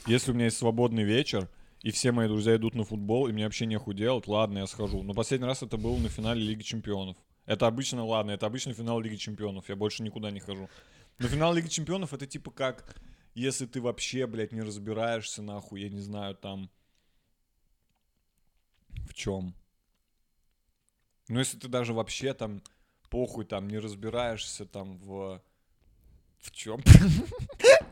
Если 0.07 0.33
у 0.33 0.35
меня 0.35 0.47
есть 0.47 0.59
свободный 0.59 1.05
вечер, 1.05 1.49
и 1.83 1.91
все 1.91 2.13
мои 2.13 2.29
друзья 2.29 2.57
идут 2.57 2.75
на 2.75 2.85
футбол, 2.85 3.29
и 3.29 3.33
мне 3.33 3.45
вообще 3.45 3.67
нехуй 3.67 3.95
делать, 3.95 4.27
ладно, 4.27 4.59
я 4.59 4.67
схожу. 4.67 5.03
Но 5.03 5.15
последний 5.15 5.47
раз 5.47 5.63
это 5.63 5.77
было 5.77 5.97
на 5.99 6.09
финале 6.09 6.43
Лиги 6.43 6.63
Чемпионов. 6.63 7.17
Это 7.47 7.67
обычно, 7.67 8.05
ладно, 8.05 8.33
это 8.33 8.47
обычно 8.47 8.73
финал 8.73 9.01
Лиги 9.01 9.17
Чемпионов, 9.17 9.69
я 9.69 9.77
больше 9.77 10.03
никуда 10.03 10.31
не 10.31 10.41
хожу. 10.41 10.69
Но 11.19 11.29
финал 11.29 11.55
Лиги 11.55 11.69
Чемпионов 11.69 12.13
это 12.13 12.27
типа 12.27 12.51
как, 12.51 12.97
если 13.35 13.67
ты 13.67 13.81
вообще, 13.81 14.27
блядь, 14.27 14.53
не 14.53 14.63
разбираешься, 14.63 15.43
нахуй, 15.43 15.83
я 15.83 15.89
не 15.89 16.01
знаю, 16.01 16.35
там... 16.35 16.71
В 19.09 19.15
чем? 19.15 19.55
Ну, 21.29 21.39
если 21.39 21.59
ты 21.59 21.69
даже 21.69 21.93
вообще 21.95 22.35
там 22.35 22.63
похуй 23.13 23.45
там 23.45 23.69
не 23.69 23.79
разбираешься 23.79 24.65
там 24.65 24.97
в 24.97 25.43
в 26.39 26.51
чем? 26.51 26.83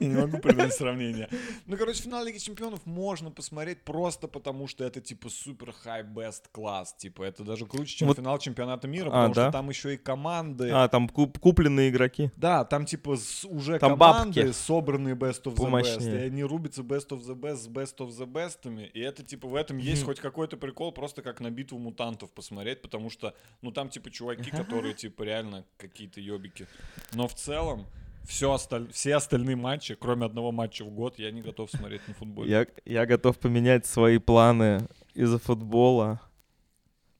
Я 0.00 0.06
не 0.08 0.16
могу 0.16 0.38
придумать 0.38 0.72
сравнение. 0.74 1.28
Ну, 1.66 1.76
короче, 1.76 2.02
финал 2.02 2.24
Лиги 2.24 2.38
Чемпионов 2.38 2.84
можно 2.86 3.30
посмотреть 3.30 3.82
просто 3.84 4.26
потому, 4.28 4.66
что 4.66 4.84
это 4.84 5.00
типа 5.00 5.28
супер 5.28 5.72
хай 5.72 6.02
бест 6.02 6.48
класс. 6.48 6.94
Типа, 6.94 7.22
это 7.22 7.44
даже 7.44 7.66
круче, 7.66 7.96
чем 7.98 8.08
Вот- 8.08 8.16
финал 8.16 8.38
чемпионата 8.38 8.88
мира, 8.88 9.08
А, 9.08 9.28
потому 9.28 9.34
да? 9.34 9.42
что 9.44 9.52
там 9.52 9.68
еще 9.68 9.94
и 9.94 9.96
команды. 9.96 10.70
А, 10.70 10.88
там 10.88 11.08
куп- 11.08 11.38
купленные 11.38 11.90
игроки. 11.90 12.30
Да, 12.36 12.64
там 12.64 12.86
типа 12.86 13.16
с- 13.16 13.44
уже 13.44 13.78
Там 13.78 13.92
команды, 13.98 14.42
бабки. 14.42 14.52
собранные 14.52 15.14
best 15.14 15.42
of 15.44 15.54
the 15.54 15.54
best. 15.54 15.56
Помощнее. 15.56 16.14
И 16.24 16.26
они 16.26 16.42
рубятся 16.44 16.82
best 16.82 17.08
of 17.10 17.20
the 17.26 17.34
best 17.34 17.56
с 17.56 17.68
best 17.68 17.96
of 17.98 18.08
the 18.10 18.26
best'ами. 18.26 18.86
И 18.92 19.00
это 19.00 19.22
типа 19.22 19.48
в 19.48 19.54
этом 19.54 19.78
есть 19.78 20.04
хоть 20.04 20.20
какой-то 20.20 20.56
прикол, 20.56 20.92
просто 20.92 21.22
как 21.22 21.40
на 21.40 21.50
битву 21.50 21.78
мутантов 21.78 22.30
посмотреть, 22.32 22.80
потому 22.82 23.10
что, 23.10 23.34
ну 23.62 23.70
там 23.70 23.88
типа 23.90 24.10
чуваки, 24.10 24.50
которые 24.50 24.94
типа 24.94 25.22
реально 25.22 25.64
какие-то 25.76 26.20
ёбики. 26.20 26.66
Но 27.12 27.28
в 27.28 27.34
целом, 27.34 27.86
все, 28.24 28.52
осталь... 28.52 28.90
все 28.92 29.16
остальные 29.16 29.56
матчи, 29.56 29.94
кроме 29.94 30.26
одного 30.26 30.52
матча 30.52 30.85
в 30.85 30.90
год, 30.90 31.18
я 31.18 31.30
не 31.30 31.42
готов 31.42 31.70
смотреть 31.70 32.06
на 32.09 32.14
футболе. 32.14 32.50
Я, 32.50 32.66
я 32.85 33.06
готов 33.06 33.38
поменять 33.38 33.87
свои 33.87 34.18
планы 34.18 34.87
из-за 35.14 35.38
футбола. 35.38 36.20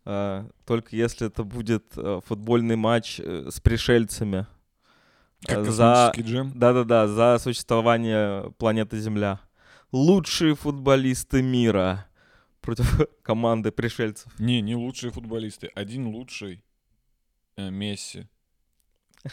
а, 0.05 0.49
только 0.67 0.97
если 0.97 1.27
это 1.27 1.45
будет 1.45 1.85
а, 1.97 2.21
футбольный 2.21 2.77
матч 2.77 3.21
э, 3.21 3.49
с 3.51 3.61
пришельцами. 3.61 4.47
Как 5.47 5.65
за, 5.71 6.13
джем. 6.19 6.53
да-да-да, 6.55 7.09
за 7.09 7.39
существование 7.39 8.53
планеты 8.59 8.99
Земля. 8.99 9.41
Лучшие 9.91 10.55
футболисты 10.55 11.43
мира 11.43 12.07
против 12.61 13.01
команды 13.23 13.73
пришельцев. 13.73 14.39
Не, 14.39 14.61
не 14.61 14.77
лучшие 14.77 15.11
футболисты. 15.11 15.71
Один 15.75 16.09
лучший 16.09 16.63
э, 17.57 17.71
Месси. 17.71 18.29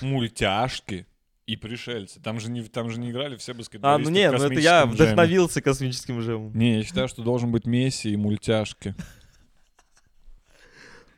Мультяшки 0.01 1.07
и 1.47 1.55
пришельцы. 1.55 2.19
Там 2.19 2.39
же 2.39 2.51
не, 2.51 2.61
там 2.63 2.91
же 2.91 2.99
не 2.99 3.09
играли 3.09 3.37
все 3.37 3.53
А, 3.53 3.55
баскетболисты 3.55 4.11
ну 4.11 4.15
не, 4.15 4.29
в 4.29 4.37
ну 4.37 4.45
это 4.45 4.59
я 4.59 4.81
джеме. 4.81 4.91
вдохновился 4.93 5.61
космическим 5.61 6.19
джемом. 6.19 6.51
Не, 6.53 6.77
я 6.77 6.83
считаю, 6.83 7.07
что 7.07 7.23
должен 7.23 7.51
быть 7.51 7.65
Месси 7.65 8.11
и 8.11 8.17
мультяшки. 8.17 8.93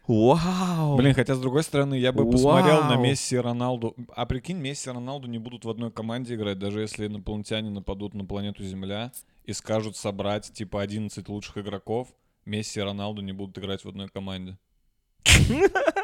Вау! 0.07 0.97
Блин, 0.97 1.13
хотя 1.13 1.35
с 1.35 1.39
другой 1.39 1.63
стороны, 1.63 1.95
я 1.95 2.11
бы 2.11 2.29
посмотрел 2.29 2.83
на. 2.83 2.95
Месси 2.95 3.35
и 3.35 3.39
Роналду. 3.39 3.95
А 4.15 4.25
прикинь, 4.25 4.57
Месси 4.57 4.89
и 4.89 4.93
Роналду 4.93 5.27
не 5.27 5.39
будут 5.39 5.65
в 5.65 5.69
одной 5.69 5.91
команде 5.91 6.35
играть, 6.35 6.57
даже 6.59 6.81
если 6.81 7.07
инопланетяне 7.07 7.69
нападут 7.69 8.13
на 8.13 8.23
планету 8.23 8.63
Земля 8.63 9.11
и 9.45 9.53
скажут 9.53 9.97
собрать 9.97 10.51
типа 10.53 10.81
11 10.81 11.27
лучших 11.27 11.57
игроков, 11.59 12.07
Месси 12.45 12.79
и 12.79 12.83
Роналду 12.83 13.21
не 13.21 13.33
будут 13.33 13.57
играть 13.57 13.83
в 13.83 13.89
одной 13.89 14.09
команде. 14.09 14.57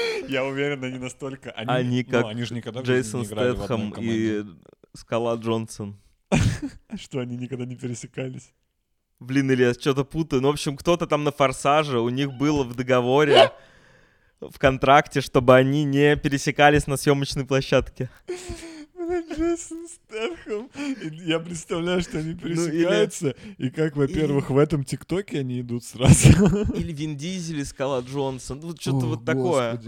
Я 0.28 0.44
уверен, 0.44 0.84
они 0.84 0.98
настолько... 0.98 1.50
Они 1.52 2.02
ну, 2.04 2.10
как 2.10 2.26
они 2.26 2.44
же 2.44 2.54
никогда 2.54 2.80
Джейсон 2.80 3.24
Стэтхэм 3.24 3.94
и 3.98 4.44
Скала 4.94 5.36
Джонсон. 5.36 6.00
Что, 6.96 7.20
они 7.20 7.36
никогда 7.36 7.64
не 7.64 7.76
пересекались? 7.76 8.52
Блин, 9.18 9.50
или 9.50 9.64
я 9.64 9.74
что-то 9.74 10.04
путаю. 10.04 10.40
Ну, 10.40 10.48
в 10.48 10.52
общем, 10.52 10.76
кто-то 10.76 11.06
там 11.06 11.24
на 11.24 11.30
форсаже, 11.30 12.00
у 12.00 12.08
них 12.08 12.32
было 12.32 12.64
в 12.64 12.74
договоре, 12.74 13.52
в 14.40 14.58
контракте, 14.58 15.20
чтобы 15.20 15.54
они 15.54 15.84
не 15.84 16.16
пересекались 16.16 16.86
на 16.86 16.96
съемочной 16.96 17.44
площадке. 17.44 18.08
Джейсон 19.10 19.86
Стэтхэм. 19.88 20.70
Я 21.26 21.38
представляю, 21.40 22.00
что 22.00 22.18
они 22.18 22.32
Ну, 22.34 22.48
или- 22.48 22.54
пересекаются, 22.54 23.34
и 23.58 23.70
как, 23.70 23.96
во-первых, 23.96 24.50
в 24.50 24.58
этом 24.58 24.84
ТикТоке 24.84 25.40
они 25.40 25.60
идут 25.60 25.84
сразу. 25.84 26.28
Или 26.74 26.92
Вин 26.92 27.16
Дизель 27.16 27.60
и 27.60 27.64
Скала 27.64 28.00
Джонсон. 28.00 28.60
Ну, 28.60 28.74
что-то 28.78 29.06
вот 29.06 29.24
такое. 29.24 29.80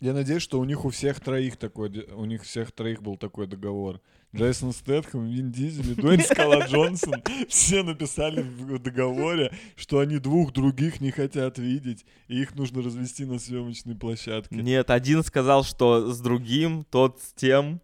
Я 0.00 0.14
надеюсь, 0.14 0.42
что 0.42 0.58
у 0.58 0.64
них 0.64 0.86
у 0.86 0.90
всех 0.90 1.20
троих 1.20 1.58
такой, 1.58 2.06
у 2.14 2.24
них 2.24 2.44
всех 2.44 2.72
троих 2.72 3.02
был 3.02 3.18
такой 3.18 3.46
договор. 3.46 4.00
Джейсон 4.34 4.72
Стэтхэм, 4.72 5.26
Вин 5.26 5.50
Дизель 5.50 5.90
и 5.90 5.94
Дуэйн 5.94 6.22
Скала 6.22 6.66
Джонсон 6.66 7.22
все 7.48 7.82
написали 7.82 8.40
в 8.40 8.78
договоре, 8.78 9.52
что 9.76 9.98
они 9.98 10.18
двух 10.18 10.52
других 10.52 11.00
не 11.00 11.10
хотят 11.10 11.58
видеть, 11.58 12.06
и 12.28 12.40
их 12.40 12.54
нужно 12.54 12.80
развести 12.80 13.24
на 13.26 13.38
съемочной 13.38 13.96
площадке. 13.96 14.54
Нет, 14.54 14.88
один 14.90 15.22
сказал, 15.22 15.64
что 15.64 16.10
с 16.12 16.20
другим, 16.20 16.86
тот 16.90 17.20
с 17.20 17.32
тем. 17.34 17.80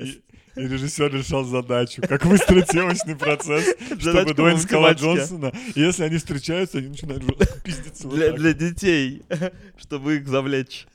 И, 0.00 0.22
и 0.56 0.60
режиссер 0.60 1.12
решал 1.14 1.44
задачу, 1.44 2.02
как 2.02 2.24
выстроить 2.24 2.70
съемочный 2.70 3.14
процесс, 3.14 3.76
чтобы 3.98 4.34
Дуэйн 4.34 4.58
Скала. 4.58 4.92
Джонсона, 4.92 5.52
если 5.74 6.04
они 6.04 6.16
встречаются, 6.16 6.78
они 6.78 6.88
начинают 6.88 7.24
пиздиться. 7.62 8.08
Для, 8.08 8.32
для 8.32 8.54
детей, 8.54 9.22
чтобы 9.76 10.16
их 10.16 10.26
завлечь. 10.26 10.86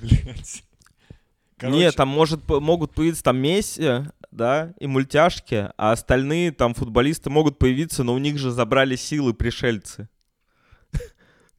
Блядь. 0.00 0.62
Короче, 1.56 1.78
Нет, 1.78 1.96
там 1.96 2.08
может, 2.08 2.46
могут 2.48 2.94
появиться 2.94 3.22
там 3.22 3.38
Месси, 3.38 4.04
да, 4.30 4.74
и 4.78 4.86
мультяшки, 4.86 5.70
а 5.76 5.92
остальные 5.92 6.52
там 6.52 6.74
футболисты 6.74 7.30
могут 7.30 7.58
появиться, 7.58 8.04
но 8.04 8.14
у 8.14 8.18
них 8.18 8.38
же 8.38 8.50
забрали 8.50 8.96
силы 8.96 9.32
пришельцы. 9.32 10.08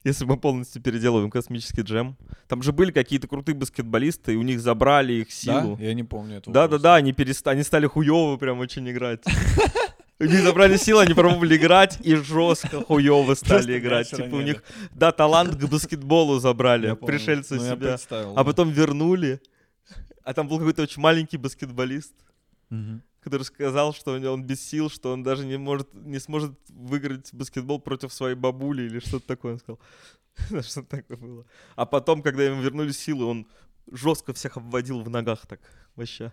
Если 0.06 0.24
мы 0.24 0.38
полностью 0.38 0.84
переделываем 0.84 1.32
космический 1.32 1.82
джем. 1.82 2.16
Там 2.48 2.62
же 2.62 2.72
были 2.72 2.92
какие-то 2.92 3.28
крутые 3.28 3.56
баскетболисты, 3.56 4.34
и 4.34 4.36
у 4.36 4.44
них 4.44 4.62
забрали 4.62 5.14
их 5.14 5.28
да? 5.30 5.34
силу. 5.34 5.78
Я 5.82 5.96
не 5.96 6.04
помню 6.04 6.38
этого. 6.38 6.54
Да-да-да, 6.54 6.96
они, 6.96 7.12
переста... 7.12 7.50
они 7.50 7.64
стали 7.64 7.88
хуёво 7.88 8.38
прям 8.38 8.60
очень 8.60 8.88
играть. 8.90 9.24
У 10.20 10.24
них 10.24 10.44
забрали 10.44 10.78
силы, 10.78 11.02
они 11.02 11.16
пробовали 11.16 11.58
играть, 11.58 11.98
и 12.02 12.16
жестко 12.16 12.84
хуёво 12.84 13.34
стали 13.34 13.80
играть. 13.80 14.12
Типа 14.12 14.36
у 14.36 14.42
них, 14.42 14.64
да, 14.94 15.12
талант 15.12 15.56
к 15.56 15.68
баскетболу 15.68 16.40
забрали, 16.40 16.94
пришельцы 16.96 17.56
Ну, 17.56 17.64
себя. 17.64 17.98
А 18.12 18.34
да. 18.36 18.44
потом 18.44 18.70
вернули. 18.70 19.42
А 20.24 20.34
там 20.34 20.48
был 20.48 20.60
какой-то 20.60 20.84
очень 20.84 21.02
маленький 21.02 21.38
баскетболист. 21.38 22.14
Который 23.26 23.44
сказал, 23.44 23.94
что 23.94 24.14
у 24.14 24.18
него- 24.18 24.34
он 24.34 24.44
без 24.44 24.62
сил, 24.62 24.90
что 24.90 25.12
он 25.12 25.24
даже 25.24 25.46
не 25.46 25.58
может, 25.58 25.94
не 25.94 26.20
сможет 26.20 26.54
выиграть 26.70 27.34
баскетбол 27.34 27.80
против 27.80 28.14
своей 28.14 28.36
бабули 28.36 28.84
или 28.84 29.00
что-то 29.00 29.28
такое, 29.28 29.54
он 29.54 29.60
сказал. 29.60 29.80
Что 30.64 30.84
такое 30.84 31.18
было. 31.18 31.46
А 31.76 31.86
потом, 31.86 32.22
когда 32.22 32.44
ему 32.44 32.62
вернули 32.62 32.92
силы, 32.92 33.26
он 33.26 33.48
жестко 33.92 34.34
всех 34.34 34.58
обводил 34.58 35.02
в 35.02 35.10
ногах 35.10 35.48
так. 35.48 35.60
Вообще. 35.96 36.32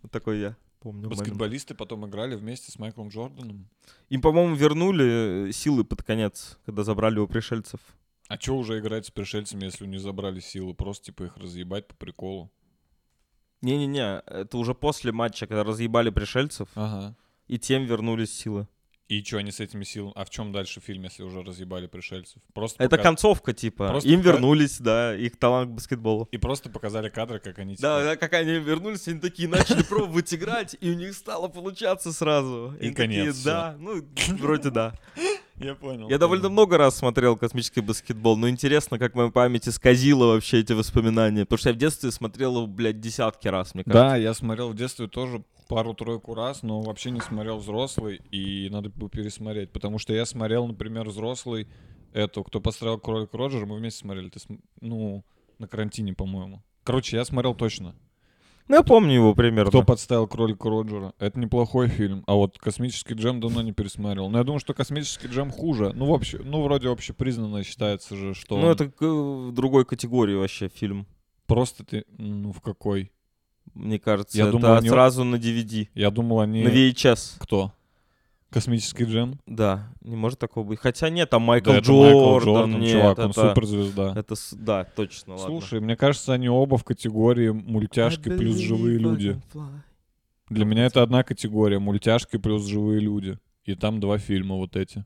Вот 0.00 0.12
такой 0.12 0.38
я 0.40 0.56
помню. 0.80 1.02
момент. 1.02 1.18
Баскетболисты 1.18 1.74
потом 1.74 2.06
играли 2.06 2.36
вместе 2.36 2.70
с 2.72 2.78
Майклом 2.78 3.08
Джорданом. 3.08 3.68
Им, 4.10 4.20
по-моему, 4.20 4.54
вернули 4.54 5.48
э, 5.48 5.52
силы 5.52 5.84
под 5.84 6.02
конец, 6.02 6.58
когда 6.64 6.84
забрали 6.84 7.18
у 7.18 7.26
пришельцев. 7.26 7.80
А 8.28 8.38
чё 8.38 8.54
уже 8.54 8.78
играть 8.78 9.06
с 9.06 9.10
пришельцами, 9.10 9.64
если 9.64 9.84
у 9.84 9.88
них 9.88 10.00
забрали 10.00 10.40
силы? 10.40 10.72
Просто 10.72 11.06
типа 11.06 11.24
их 11.24 11.36
разъебать 11.36 11.88
по 11.88 11.94
приколу. 11.96 12.50
Не-не-не, 13.62 14.22
это 14.26 14.58
уже 14.58 14.74
после 14.74 15.12
матча, 15.12 15.46
когда 15.46 15.64
разъебали 15.64 16.10
пришельцев, 16.10 16.68
Ага. 16.74 17.16
и 17.46 17.58
тем 17.58 17.84
вернулись 17.84 18.32
силы. 18.36 18.66
И 19.08 19.22
что 19.22 19.36
они 19.38 19.50
с 19.52 19.60
этими 19.60 19.84
силами? 19.84 20.12
А 20.16 20.24
в 20.24 20.30
чем 20.30 20.52
дальше 20.52 20.80
фильм, 20.80 21.02
если 21.04 21.22
уже 21.22 21.42
разъебали 21.42 21.86
пришельцев? 21.86 22.40
Просто 22.54 22.82
Это 22.82 22.90
пока- 22.96 23.02
концовка, 23.02 23.52
типа. 23.52 23.88
Просто 23.88 24.08
Им 24.08 24.20
пока- 24.20 24.32
вернулись, 24.32 24.78
да, 24.78 25.14
их 25.14 25.36
талант 25.38 25.70
к 25.70 25.74
баскетболу. 25.74 26.28
И 26.32 26.38
просто 26.38 26.70
показали 26.70 27.10
кадры, 27.10 27.38
как 27.38 27.58
они 27.58 27.76
типа... 27.76 27.82
Да, 27.88 28.04
да, 28.04 28.16
как 28.16 28.32
они 28.32 28.52
вернулись, 28.52 29.06
они 29.08 29.20
такие 29.20 29.48
начали 29.50 29.82
пробовать 29.82 30.32
играть, 30.32 30.76
и 30.80 30.90
у 30.90 30.94
них 30.94 31.14
стало 31.14 31.48
получаться 31.48 32.10
сразу. 32.12 32.74
И 32.80 32.86
Они 32.86 32.94
такие, 32.94 33.20
конец, 33.24 33.42
Да, 33.42 33.76
ну, 33.78 34.02
вроде 34.38 34.70
да. 34.70 34.94
Я 35.58 35.74
понял. 35.74 36.08
Я 36.08 36.18
довольно 36.18 36.48
много 36.48 36.76
раз 36.78 36.96
смотрел 36.96 37.36
космический 37.36 37.80
баскетбол, 37.80 38.36
но 38.36 38.48
интересно, 38.48 38.98
как 38.98 39.14
моя 39.14 39.30
память 39.30 39.68
исказила 39.68 40.26
вообще 40.26 40.60
эти 40.60 40.72
воспоминания. 40.72 41.44
Потому 41.44 41.58
что 41.58 41.68
я 41.70 41.74
в 41.74 41.78
детстве 41.78 42.10
смотрел 42.10 42.56
его, 42.56 42.66
блядь, 42.66 43.00
десятки 43.00 43.48
раз, 43.48 43.74
мне 43.74 43.84
кажется. 43.84 44.02
Да, 44.08 44.16
я 44.16 44.34
смотрел 44.34 44.70
в 44.70 44.74
детстве 44.74 45.08
тоже 45.08 45.44
пару-тройку 45.68 46.34
раз, 46.34 46.62
но 46.62 46.80
вообще 46.82 47.10
не 47.10 47.20
смотрел 47.20 47.58
взрослый, 47.58 48.20
и 48.30 48.68
надо 48.70 48.90
бы 48.90 49.08
пересмотреть, 49.08 49.70
потому 49.72 49.98
что 49.98 50.12
я 50.12 50.26
смотрел, 50.26 50.66
например, 50.66 51.08
взрослый, 51.08 51.68
эту, 52.12 52.44
кто 52.44 52.60
построил 52.60 52.98
кролик 52.98 53.32
Роджер, 53.32 53.64
мы 53.64 53.76
вместе 53.76 54.00
смотрели, 54.00 54.28
ты 54.28 54.38
см- 54.40 54.62
ну, 54.80 55.24
На 55.58 55.68
карантине, 55.68 56.12
по-моему. 56.12 56.62
Короче, 56.82 57.16
я 57.16 57.24
смотрел 57.24 57.54
точно. 57.54 57.94
Ну, 58.68 58.76
я 58.76 58.82
помню 58.82 59.12
его 59.14 59.34
примерно. 59.34 59.70
Кто 59.70 59.82
подставил 59.82 60.26
кролика 60.26 60.68
Роджера? 60.70 61.12
Это 61.18 61.38
неплохой 61.38 61.88
фильм. 61.88 62.22
А 62.26 62.34
вот 62.34 62.58
«Космический 62.58 63.14
джем» 63.14 63.40
давно 63.40 63.60
не 63.62 63.72
пересмотрел. 63.72 64.28
Но 64.30 64.38
я 64.38 64.44
думаю, 64.44 64.60
что 64.60 64.72
«Космический 64.72 65.26
джем» 65.28 65.50
хуже. 65.50 65.92
Ну, 65.94 66.06
вообще, 66.06 66.38
ну 66.42 66.62
вроде 66.62 66.88
общепризнанно 66.88 67.64
считается 67.64 68.16
же, 68.16 68.34
что 68.34 68.56
Ну, 68.58 68.66
он 68.66 68.72
это 68.72 68.88
к- 68.90 69.02
в 69.04 69.52
другой 69.52 69.84
категории 69.84 70.34
вообще 70.34 70.68
фильм. 70.68 71.06
просто 71.46 71.84
ты... 71.84 72.04
Ну, 72.18 72.52
в 72.52 72.60
какой? 72.60 73.12
Мне 73.74 73.98
кажется, 73.98 74.38
Я 74.38 74.44
это 74.44 74.52
думал, 74.52 74.76
они- 74.76 74.88
сразу 74.88 75.24
на 75.24 75.36
DVD. 75.36 75.88
Я 75.94 76.10
думал, 76.10 76.40
они... 76.40 76.62
На 76.62 76.68
VHS. 76.68 77.36
Кто? 77.38 77.72
«Космический 78.52 79.04
джем»? 79.04 79.40
Да, 79.46 79.88
не 80.02 80.14
может 80.14 80.38
такого 80.38 80.64
быть. 80.64 80.78
Хотя 80.78 81.08
нет, 81.10 81.30
там 81.30 81.42
Майкл 81.42 81.70
Да, 81.70 81.78
это 81.78 81.86
Джордан. 81.86 82.72
Майкл 82.72 82.82
нет, 82.84 82.92
чувак, 82.92 83.18
он 83.18 83.30
это, 83.30 83.48
суперзвезда. 83.48 84.12
это 84.16 84.34
да, 84.52 84.84
точно, 84.84 85.34
ладно. 85.36 85.46
Слушай, 85.46 85.80
мне 85.80 85.96
кажется, 85.96 86.32
они 86.34 86.48
оба 86.48 86.76
в 86.76 86.84
категории 86.84 87.50
мультяшки 87.50 88.28
плюс 88.28 88.56
живые 88.56 88.98
люди. 88.98 89.40
Для 90.50 90.64
меня 90.66 90.84
это 90.86 91.02
одна 91.02 91.24
категория. 91.24 91.78
Мультяшки 91.78 92.36
плюс 92.36 92.66
живые 92.66 93.00
люди. 93.00 93.38
И 93.64 93.74
там 93.74 94.00
два 94.00 94.18
фильма 94.18 94.56
вот 94.56 94.76
эти. 94.76 95.04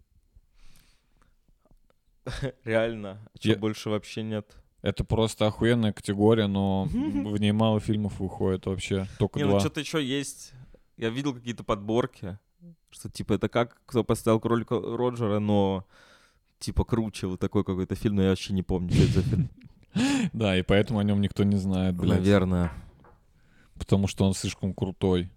Реально. 2.65 3.19
А 3.35 3.39
Я- 3.43 3.57
больше 3.57 3.91
вообще 3.91 4.23
нет? 4.23 4.57
Это 4.83 5.05
просто 5.05 5.47
охуенная 5.47 5.93
категория, 5.93 6.47
но 6.47 6.85
в 6.91 7.39
ней 7.41 7.53
мало 7.53 7.81
фильмов 7.81 8.19
выходит 8.21 8.67
вообще. 8.67 9.07
Только 9.19 9.39
Не, 9.39 9.45
два. 9.45 9.55
ну 9.55 9.61
что-то 9.61 9.81
еще 9.81 10.05
есть. 10.05 10.53
Я 10.97 11.11
видел 11.11 11.35
какие-то 11.35 11.63
подборки, 11.65 12.39
что 12.97 13.11
типа 13.11 13.35
это 13.35 13.49
как 13.49 13.77
кто 13.87 14.05
поставил 14.05 14.41
кролика 14.41 14.81
Роджера, 14.81 15.39
но 15.39 15.85
типа 16.59 16.85
круче 16.85 17.27
вот 17.27 17.41
такой 17.41 17.65
какой-то 17.65 17.95
фильм, 17.95 18.17
но 18.17 18.23
я 18.23 18.31
вообще 18.31 18.55
не 18.55 18.63
помню, 18.63 18.93
что 18.93 19.03
это 19.05 19.13
за 19.13 19.23
фильм. 19.23 19.51
Да, 20.35 20.55
и 20.55 20.61
поэтому 20.61 20.99
о 20.99 21.05
нем 21.05 21.23
никто 21.23 21.43
не 21.43 21.57
знает, 21.57 21.97
блядь. 21.97 22.19
Наверное. 22.19 22.71
Потому 23.79 24.07
что 24.07 24.27
он 24.27 24.35
слишком 24.35 24.75
крутой. 24.75 25.31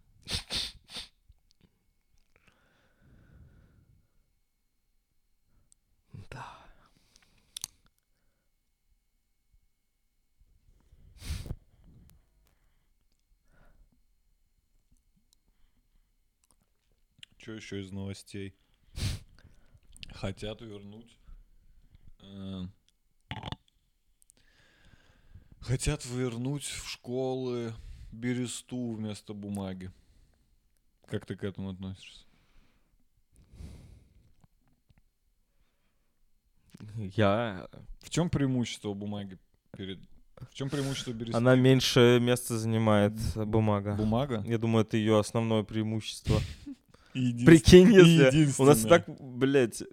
Что 17.39 17.53
еще 17.53 17.81
из 17.81 17.91
новостей? 17.91 18.53
Хотят 20.11 20.59
вернуть. 20.61 21.17
э, 22.21 22.63
Хотят 25.61 26.05
вернуть 26.05 26.65
в 26.65 26.89
школы 26.89 27.73
бересту 28.11 28.93
вместо 28.93 29.33
бумаги. 29.33 29.89
Как 31.07 31.25
ты 31.25 31.35
к 31.37 31.43
этому 31.45 31.69
относишься? 31.69 32.25
Я... 37.15 37.69
В 38.01 38.09
чем 38.09 38.29
преимущество 38.29 38.93
бумаги 38.93 39.37
перед... 39.77 39.99
В 40.49 40.53
чем 40.53 40.69
преимущество 40.69 41.11
бересты? 41.13 41.37
Она 41.37 41.55
меньше 41.55 42.19
места 42.21 42.57
занимает, 42.57 43.13
бумага. 43.35 43.95
Бумага? 43.95 44.43
Я 44.45 44.57
думаю, 44.57 44.85
это 44.85 44.97
ее 44.97 45.19
основное 45.19 45.63
преимущество. 45.63 46.39
Прикинь, 47.13 47.91
если... 47.93 48.61
У 48.61 48.65
нас 48.65 48.81
так, 48.81 49.05
блядь, 49.19 49.83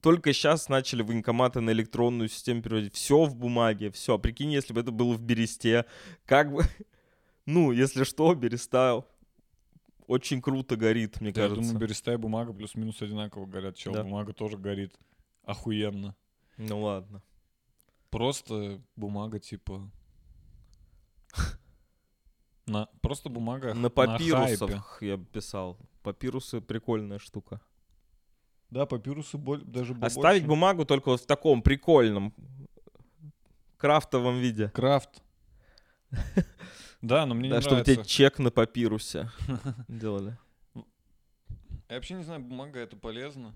только 0.00 0.32
сейчас 0.32 0.68
начали 0.68 1.02
военкоматы 1.02 1.60
на 1.60 1.70
электронную 1.70 2.28
систему 2.28 2.62
переводить. 2.62 2.94
Все 2.94 3.24
в 3.24 3.34
бумаге, 3.34 3.90
все. 3.90 4.18
Прикинь, 4.18 4.52
если 4.52 4.72
бы 4.72 4.80
это 4.80 4.90
было 4.92 5.14
в 5.14 5.20
бересте. 5.22 5.84
Как 6.24 6.52
бы... 6.52 6.62
Ну, 7.48 7.70
если 7.70 8.02
что, 8.02 8.34
береста 8.34 9.04
очень 10.08 10.42
круто 10.42 10.76
горит, 10.76 11.20
мне 11.20 11.30
Да, 11.30 11.42
Я 11.42 11.48
кажется. 11.48 11.70
думаю, 11.72 11.80
береста 11.86 12.12
и 12.12 12.16
бумага 12.16 12.52
плюс-минус 12.52 13.00
одинаково 13.02 13.46
горят. 13.46 13.76
Чел, 13.76 13.92
Да. 13.92 14.02
бумага 14.02 14.32
тоже 14.32 14.58
горит. 14.58 14.98
Охуенно. 15.44 16.16
Ну 16.56 16.80
ладно. 16.82 17.22
Просто 18.10 18.80
бумага, 18.96 19.38
типа... 19.38 19.88
На... 22.66 22.88
Просто 23.00 23.28
бумага 23.28 23.74
На 23.74 23.90
папирусах 23.90 24.98
я 25.00 25.16
бы 25.16 25.24
писал. 25.26 25.78
Папирусы 26.02 26.60
прикольная 26.60 27.18
штука. 27.18 27.60
Да, 28.70 28.86
папирусы 28.86 29.38
боль... 29.38 29.62
даже 29.62 29.94
побольше. 29.94 30.16
Оставить 30.16 30.46
бумагу 30.46 30.84
только 30.84 31.10
вот 31.10 31.20
в 31.20 31.26
таком 31.26 31.62
прикольном 31.62 32.34
крафтовом 33.76 34.38
виде. 34.38 34.68
Крафт. 34.70 35.22
Да, 37.02 37.26
но 37.26 37.34
мне 37.34 37.50
Да, 37.50 37.56
не 37.56 37.60
чтобы 37.60 37.76
нравится. 37.76 37.94
тебе 37.94 38.04
чек 38.04 38.38
на 38.38 38.50
папирусе 38.50 39.30
делали. 39.88 40.36
Я 40.74 41.96
вообще 41.96 42.14
не 42.14 42.24
знаю, 42.24 42.40
бумага 42.40 42.80
это 42.80 42.96
полезно 42.96 43.52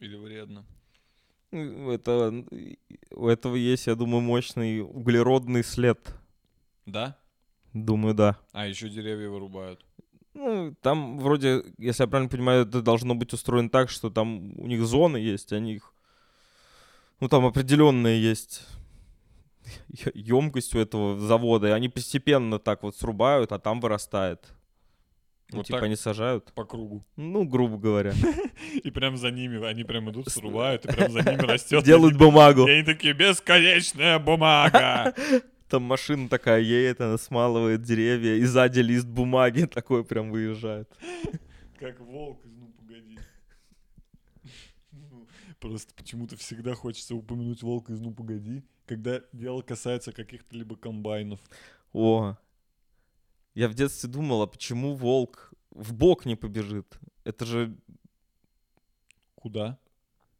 или 0.00 0.16
вредно. 0.16 0.66
Ну, 1.50 1.92
Это, 1.92 2.44
у 3.12 3.28
этого 3.28 3.54
есть, 3.54 3.86
я 3.86 3.94
думаю, 3.94 4.20
мощный 4.20 4.80
углеродный 4.82 5.62
след. 5.62 6.14
Да? 6.84 7.16
Думаю, 7.74 8.14
да. 8.14 8.38
А, 8.52 8.66
еще 8.66 8.88
деревья 8.88 9.28
вырубают. 9.28 9.84
Ну, 10.32 10.74
там 10.80 11.18
вроде, 11.18 11.64
если 11.78 12.04
я 12.04 12.08
правильно 12.08 12.30
понимаю, 12.30 12.62
это 12.62 12.82
должно 12.82 13.14
быть 13.14 13.32
устроено 13.32 13.68
так, 13.68 13.90
что 13.90 14.10
там 14.10 14.58
у 14.58 14.66
них 14.66 14.84
зоны 14.84 15.16
есть, 15.16 15.52
они 15.52 15.74
их... 15.74 15.92
Ну, 17.20 17.28
там 17.28 17.46
определенная 17.46 18.16
есть 18.16 18.62
емкость 20.14 20.74
у 20.74 20.78
этого 20.78 21.18
завода, 21.18 21.68
и 21.68 21.72
они 21.72 21.88
постепенно 21.88 22.58
так 22.58 22.82
вот 22.82 22.96
срубают, 22.96 23.52
а 23.52 23.58
там 23.58 23.80
вырастает. 23.80 24.54
Ну, 25.50 25.58
Вот 25.58 25.66
типа 25.66 25.80
они 25.80 25.94
сажают. 25.94 26.52
По 26.54 26.64
кругу. 26.64 27.04
Ну, 27.16 27.44
грубо 27.44 27.76
говоря. 27.76 28.12
И 28.82 28.90
прям 28.90 29.16
за 29.16 29.30
ними, 29.30 29.64
они 29.64 29.84
прям 29.84 30.10
идут, 30.10 30.28
срубают, 30.28 30.84
и 30.84 30.92
прям 30.92 31.12
за 31.12 31.20
ними 31.20 31.42
растет. 31.46 31.84
Делают 31.84 32.16
бумагу. 32.16 32.66
И 32.66 32.70
они 32.70 32.82
такие, 32.82 33.12
бесконечная 33.14 34.18
бумага. 34.18 35.14
Там 35.74 35.82
машина 35.82 36.28
такая 36.28 36.60
едет, 36.60 37.00
она 37.00 37.18
смалывает 37.18 37.82
деревья, 37.82 38.36
и 38.36 38.44
сзади 38.44 38.78
лист 38.78 39.08
бумаги 39.08 39.64
такой 39.74 40.04
прям 40.04 40.30
выезжает. 40.30 40.88
Как 41.80 41.98
волк 41.98 42.46
из 42.46 42.52
«Ну, 42.52 42.68
погоди». 42.78 43.18
Ну, 44.92 45.26
Просто 45.58 45.92
почему-то 45.96 46.36
всегда 46.36 46.74
хочется 46.74 47.16
упомянуть 47.16 47.64
волка 47.64 47.92
из 47.92 48.00
«Ну, 48.00 48.14
погоди», 48.14 48.62
когда 48.86 49.20
дело 49.32 49.62
касается 49.62 50.12
каких-то 50.12 50.54
либо 50.54 50.76
комбайнов. 50.76 51.40
О, 51.92 52.36
я 53.54 53.68
в 53.68 53.74
детстве 53.74 54.08
думал, 54.08 54.42
а 54.42 54.46
почему 54.46 54.94
волк 54.94 55.52
в 55.70 55.92
бок 55.92 56.24
не 56.24 56.36
побежит? 56.36 56.86
Это 57.24 57.44
же 57.44 57.76
Куда? 59.34 59.80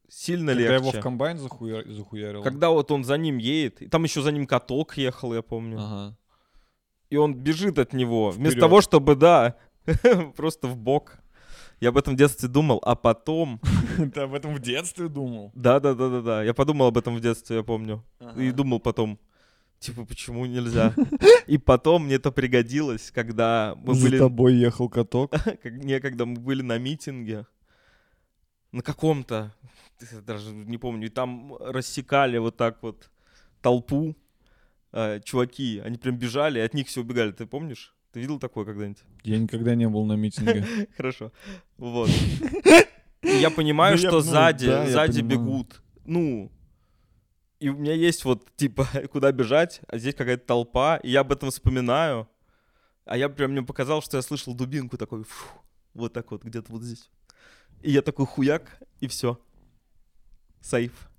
Сильно 0.08 0.52
Когда 0.52 0.68
легче. 0.70 0.88
его 0.88 0.90
в 0.92 1.00
комбайн 1.02 1.38
захуя- 1.38 1.90
захуярил? 1.92 2.42
Когда 2.42 2.70
вот 2.70 2.90
он 2.90 3.04
за 3.04 3.16
ним 3.18 3.38
едет, 3.38 3.82
и 3.82 3.88
там 3.88 4.04
еще 4.04 4.22
за 4.22 4.32
ним 4.32 4.46
каток 4.46 4.96
ехал, 4.96 5.34
я 5.34 5.42
помню, 5.42 5.78
Ага. 5.80 6.16
и 7.10 7.16
он 7.16 7.34
бежит 7.34 7.78
от 7.78 7.92
него, 7.92 8.30
вместо 8.30 8.52
Вперед. 8.52 8.60
того, 8.60 8.80
чтобы, 8.80 9.16
да, 9.16 9.56
просто 10.36 10.68
в 10.68 10.76
бок. 10.76 11.18
Я 11.80 11.88
об 11.90 11.96
этом 11.98 12.14
в 12.14 12.16
детстве 12.16 12.48
думал, 12.48 12.80
а 12.84 12.94
потом, 12.94 13.60
Ты 14.14 14.20
об 14.20 14.32
этом 14.34 14.54
в 14.54 14.60
детстве 14.60 15.08
думал? 15.08 15.50
да-да-да-да-да, 15.54 16.42
я 16.44 16.54
подумал 16.54 16.86
об 16.86 16.96
этом 16.98 17.16
в 17.16 17.20
детстве, 17.20 17.56
я 17.58 17.62
помню, 17.62 18.02
и 18.36 18.50
думал 18.52 18.80
потом, 18.80 19.18
типа, 19.80 20.04
почему 20.06 20.46
нельзя? 20.46 20.94
И 21.46 21.58
потом 21.58 22.04
мне 22.06 22.14
это 22.14 22.30
пригодилось, 22.32 23.10
когда 23.10 23.74
мы 23.76 23.94
За 23.94 24.02
были... 24.06 24.18
тобой 24.18 24.54
ехал 24.54 24.88
каток? 24.88 25.34
не, 25.64 26.00
когда 26.00 26.24
мы 26.24 26.36
были 26.36 26.62
на 26.62 26.78
митинге, 26.78 27.46
на 28.74 28.82
каком-то, 28.82 29.54
даже 30.26 30.50
не 30.52 30.78
помню, 30.78 31.06
и 31.06 31.10
там 31.10 31.54
рассекали 31.60 32.38
вот 32.38 32.56
так 32.56 32.82
вот 32.82 33.08
толпу, 33.62 34.16
э, 34.92 35.20
чуваки, 35.24 35.80
они 35.84 35.96
прям 35.96 36.16
бежали, 36.16 36.58
и 36.58 36.62
от 36.62 36.74
них 36.74 36.88
все 36.88 37.00
убегали, 37.02 37.30
ты 37.30 37.46
помнишь? 37.46 37.94
Ты 38.10 38.20
видел 38.20 38.40
такое 38.40 38.64
когда-нибудь? 38.64 39.02
Я 39.22 39.38
никогда 39.38 39.76
не 39.76 39.88
был 39.88 40.04
на 40.04 40.14
митинге. 40.14 40.66
Хорошо. 40.96 41.30
Вот. 41.76 42.10
Я 43.22 43.50
понимаю, 43.50 43.92
Ну, 43.92 43.98
что 43.98 44.10
ну, 44.10 44.20
сзади, 44.20 44.66
сзади 44.88 45.20
бегут. 45.20 45.80
Ну, 46.04 46.50
и 47.60 47.68
у 47.68 47.76
меня 47.76 47.94
есть 47.94 48.24
вот, 48.24 48.54
типа, 48.56 48.88
куда 49.12 49.30
бежать, 49.30 49.82
а 49.86 49.98
здесь 49.98 50.16
какая-то 50.16 50.46
толпа, 50.46 50.96
и 50.96 51.10
я 51.10 51.20
об 51.20 51.30
этом 51.30 51.50
вспоминаю. 51.50 52.28
А 53.04 53.16
я 53.16 53.28
прям 53.28 53.52
мне 53.52 53.62
показал, 53.62 54.02
что 54.02 54.16
я 54.16 54.22
слышал 54.22 54.52
дубинку 54.52 54.98
такой, 54.98 55.22
фу, 55.22 55.48
вот 55.94 56.12
так 56.12 56.32
вот, 56.32 56.42
где-то 56.42 56.72
вот 56.72 56.82
здесь. 56.82 57.08
И 57.84 57.90
я 57.92 58.00
такой 58.00 58.24
хуяк, 58.24 58.80
и 59.00 59.06
все. 59.06 59.38
Сейф. 60.62 61.10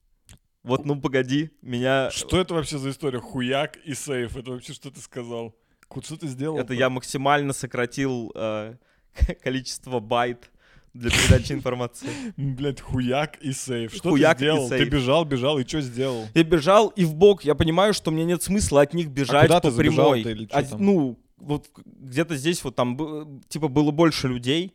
Вот, 0.63 0.83
ну 0.83 0.99
погоди, 0.99 1.51
меня... 1.61 2.09
Что 2.09 2.39
это 2.39 2.55
вообще 2.55 2.79
за 2.79 2.89
история? 2.89 3.19
Хуяк 3.19 3.77
и 3.85 3.93
сейф. 3.93 4.35
Это 4.35 4.49
вообще 4.49 4.73
что 4.73 4.89
ты 4.89 4.99
сказал? 4.99 5.55
Ку- 5.87 6.01
Что 6.01 6.17
ты 6.17 6.27
сделал? 6.27 6.57
Это 6.57 6.73
я 6.73 6.89
максимально 6.89 7.53
сократил 7.53 8.31
э, 8.33 8.77
количество 9.43 9.99
байт 9.99 10.49
для 10.95 11.11
передачи 11.11 11.51
информации. 11.53 12.09
Блять, 12.35 12.81
хуяк 12.81 13.37
и 13.43 13.51
сейф. 13.51 13.93
Что 13.93 14.09
Хуяк 14.09 14.39
ты 14.39 14.45
сделал? 14.45 14.67
Ты 14.67 14.85
бежал, 14.85 15.23
бежал, 15.23 15.59
и 15.59 15.67
что 15.67 15.81
сделал? 15.81 16.25
Я 16.33 16.43
бежал 16.43 16.87
и 16.87 17.05
в 17.05 17.13
бок. 17.13 17.45
Я 17.45 17.53
понимаю, 17.53 17.93
что 17.93 18.09
мне 18.09 18.25
нет 18.25 18.41
смысла 18.41 18.81
от 18.81 18.95
них 18.95 19.09
бежать 19.09 19.43
куда 19.45 19.61
по 19.61 19.69
ты 19.69 19.77
прямой. 19.77 20.21
или 20.21 20.47
А? 20.51 20.63
Ну, 20.79 21.19
вот 21.37 21.69
где-то 21.85 22.35
здесь 22.35 22.63
вот 22.63 22.75
там, 22.75 23.39
типа, 23.49 23.67
было 23.67 23.91
больше 23.91 24.27
людей, 24.27 24.73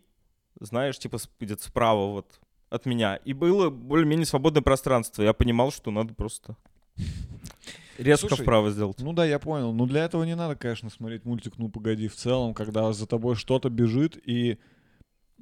знаешь, 0.61 0.99
типа 0.99 1.19
где-то 1.41 1.65
справа 1.65 2.13
вот 2.13 2.41
от 2.69 2.87
меня. 2.87 3.17
И 3.17 3.33
было 3.33 3.69
более-менее 3.69 4.27
свободное 4.27 4.63
пространство. 4.63 5.23
Я 5.23 5.33
понимал, 5.33 5.73
что 5.73 5.91
надо 5.91 6.15
просто 6.15 6.57
резко 7.99 8.29
Слушай, 8.29 8.43
вправо 8.43 8.71
сделать. 8.71 9.01
Ну 9.01 9.13
да, 9.13 9.25
я 9.25 9.39
понял. 9.39 9.73
Ну 9.73 9.87
для 9.87 10.05
этого 10.05 10.25
не 10.25 10.37
надо, 10.37 10.57
конечно, 10.57 10.91
смотреть 10.91 11.25
мультик 11.25 11.59
«Ну 11.59 11.69
погоди» 11.69 12.09
в 12.09 12.17
целом, 12.17 12.55
когда 12.55 12.93
за 12.93 13.07
тобой 13.07 13.35
что-то 13.35 13.69
бежит 13.69 14.17
и... 14.27 14.59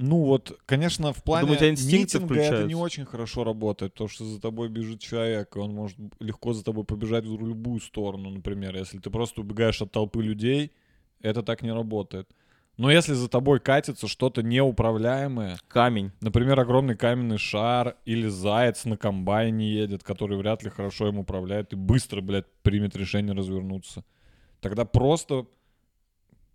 Ну 0.00 0.22
вот, 0.22 0.56
конечно, 0.64 1.12
в 1.12 1.24
плане 1.24 1.48
думаю, 1.48 1.72
митинга 1.72 2.36
это 2.36 2.64
не 2.66 2.76
очень 2.76 3.04
хорошо 3.04 3.42
работает, 3.42 3.94
потому 3.94 4.06
что 4.06 4.24
за 4.24 4.40
тобой 4.40 4.68
бежит 4.68 5.00
человек, 5.00 5.56
и 5.56 5.58
он 5.58 5.74
может 5.74 5.98
легко 6.20 6.52
за 6.52 6.62
тобой 6.62 6.84
побежать 6.84 7.24
в 7.24 7.44
любую 7.44 7.80
сторону, 7.80 8.30
например. 8.30 8.76
Если 8.76 9.00
ты 9.00 9.10
просто 9.10 9.40
убегаешь 9.40 9.82
от 9.82 9.90
толпы 9.90 10.22
людей, 10.22 10.70
это 11.20 11.42
так 11.42 11.62
не 11.62 11.72
работает. 11.72 12.30
Но 12.78 12.92
если 12.92 13.12
за 13.12 13.28
тобой 13.28 13.58
катится 13.58 14.06
что-то 14.06 14.42
неуправляемое, 14.44 15.58
Камень. 15.66 16.12
Например, 16.20 16.58
огромный 16.60 16.96
каменный 16.96 17.36
шар 17.36 17.96
или 18.04 18.28
заяц 18.28 18.84
на 18.84 18.96
комбайне 18.96 19.68
едет, 19.68 20.04
который 20.04 20.38
вряд 20.38 20.62
ли 20.62 20.70
хорошо 20.70 21.08
им 21.08 21.18
управляет 21.18 21.72
и 21.72 21.76
быстро, 21.76 22.20
блядь, 22.20 22.46
примет 22.62 22.94
решение 22.94 23.34
развернуться. 23.34 24.04
Тогда 24.60 24.84
просто 24.84 25.46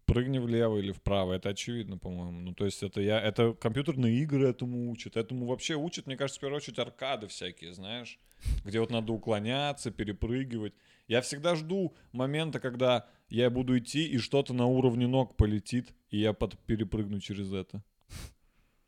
прыгни 0.05 0.39
влево 0.39 0.77
или 0.77 0.93
вправо. 0.93 1.33
Это 1.33 1.49
очевидно, 1.49 1.97
по-моему. 1.97 2.39
Ну, 2.39 2.53
то 2.53 2.63
есть 2.65 2.83
это 2.83 3.01
я... 3.01 3.19
Это 3.19 3.53
компьютерные 3.53 4.15
игры 4.19 4.47
этому 4.47 4.91
учат. 4.91 5.17
Этому 5.17 5.45
вообще 5.45 5.75
учат, 5.75 6.07
мне 6.07 6.15
кажется, 6.15 6.39
в 6.39 6.41
первую 6.41 6.57
очередь 6.57 6.79
аркады 6.79 7.27
всякие, 7.27 7.73
знаешь, 7.73 8.17
где 8.63 8.79
вот 8.79 8.91
надо 8.91 9.12
уклоняться, 9.12 9.91
перепрыгивать. 9.91 10.73
Я 11.07 11.21
всегда 11.21 11.55
жду 11.55 11.95
момента, 12.11 12.59
когда 12.59 13.07
я 13.29 13.49
буду 13.49 13.77
идти, 13.77 14.05
и 14.05 14.17
что-то 14.17 14.53
на 14.53 14.65
уровне 14.65 15.07
ног 15.07 15.35
полетит, 15.35 15.93
и 16.09 16.19
я 16.19 16.33
под... 16.33 16.57
перепрыгну 16.65 17.19
через 17.19 17.51
это. 17.51 17.83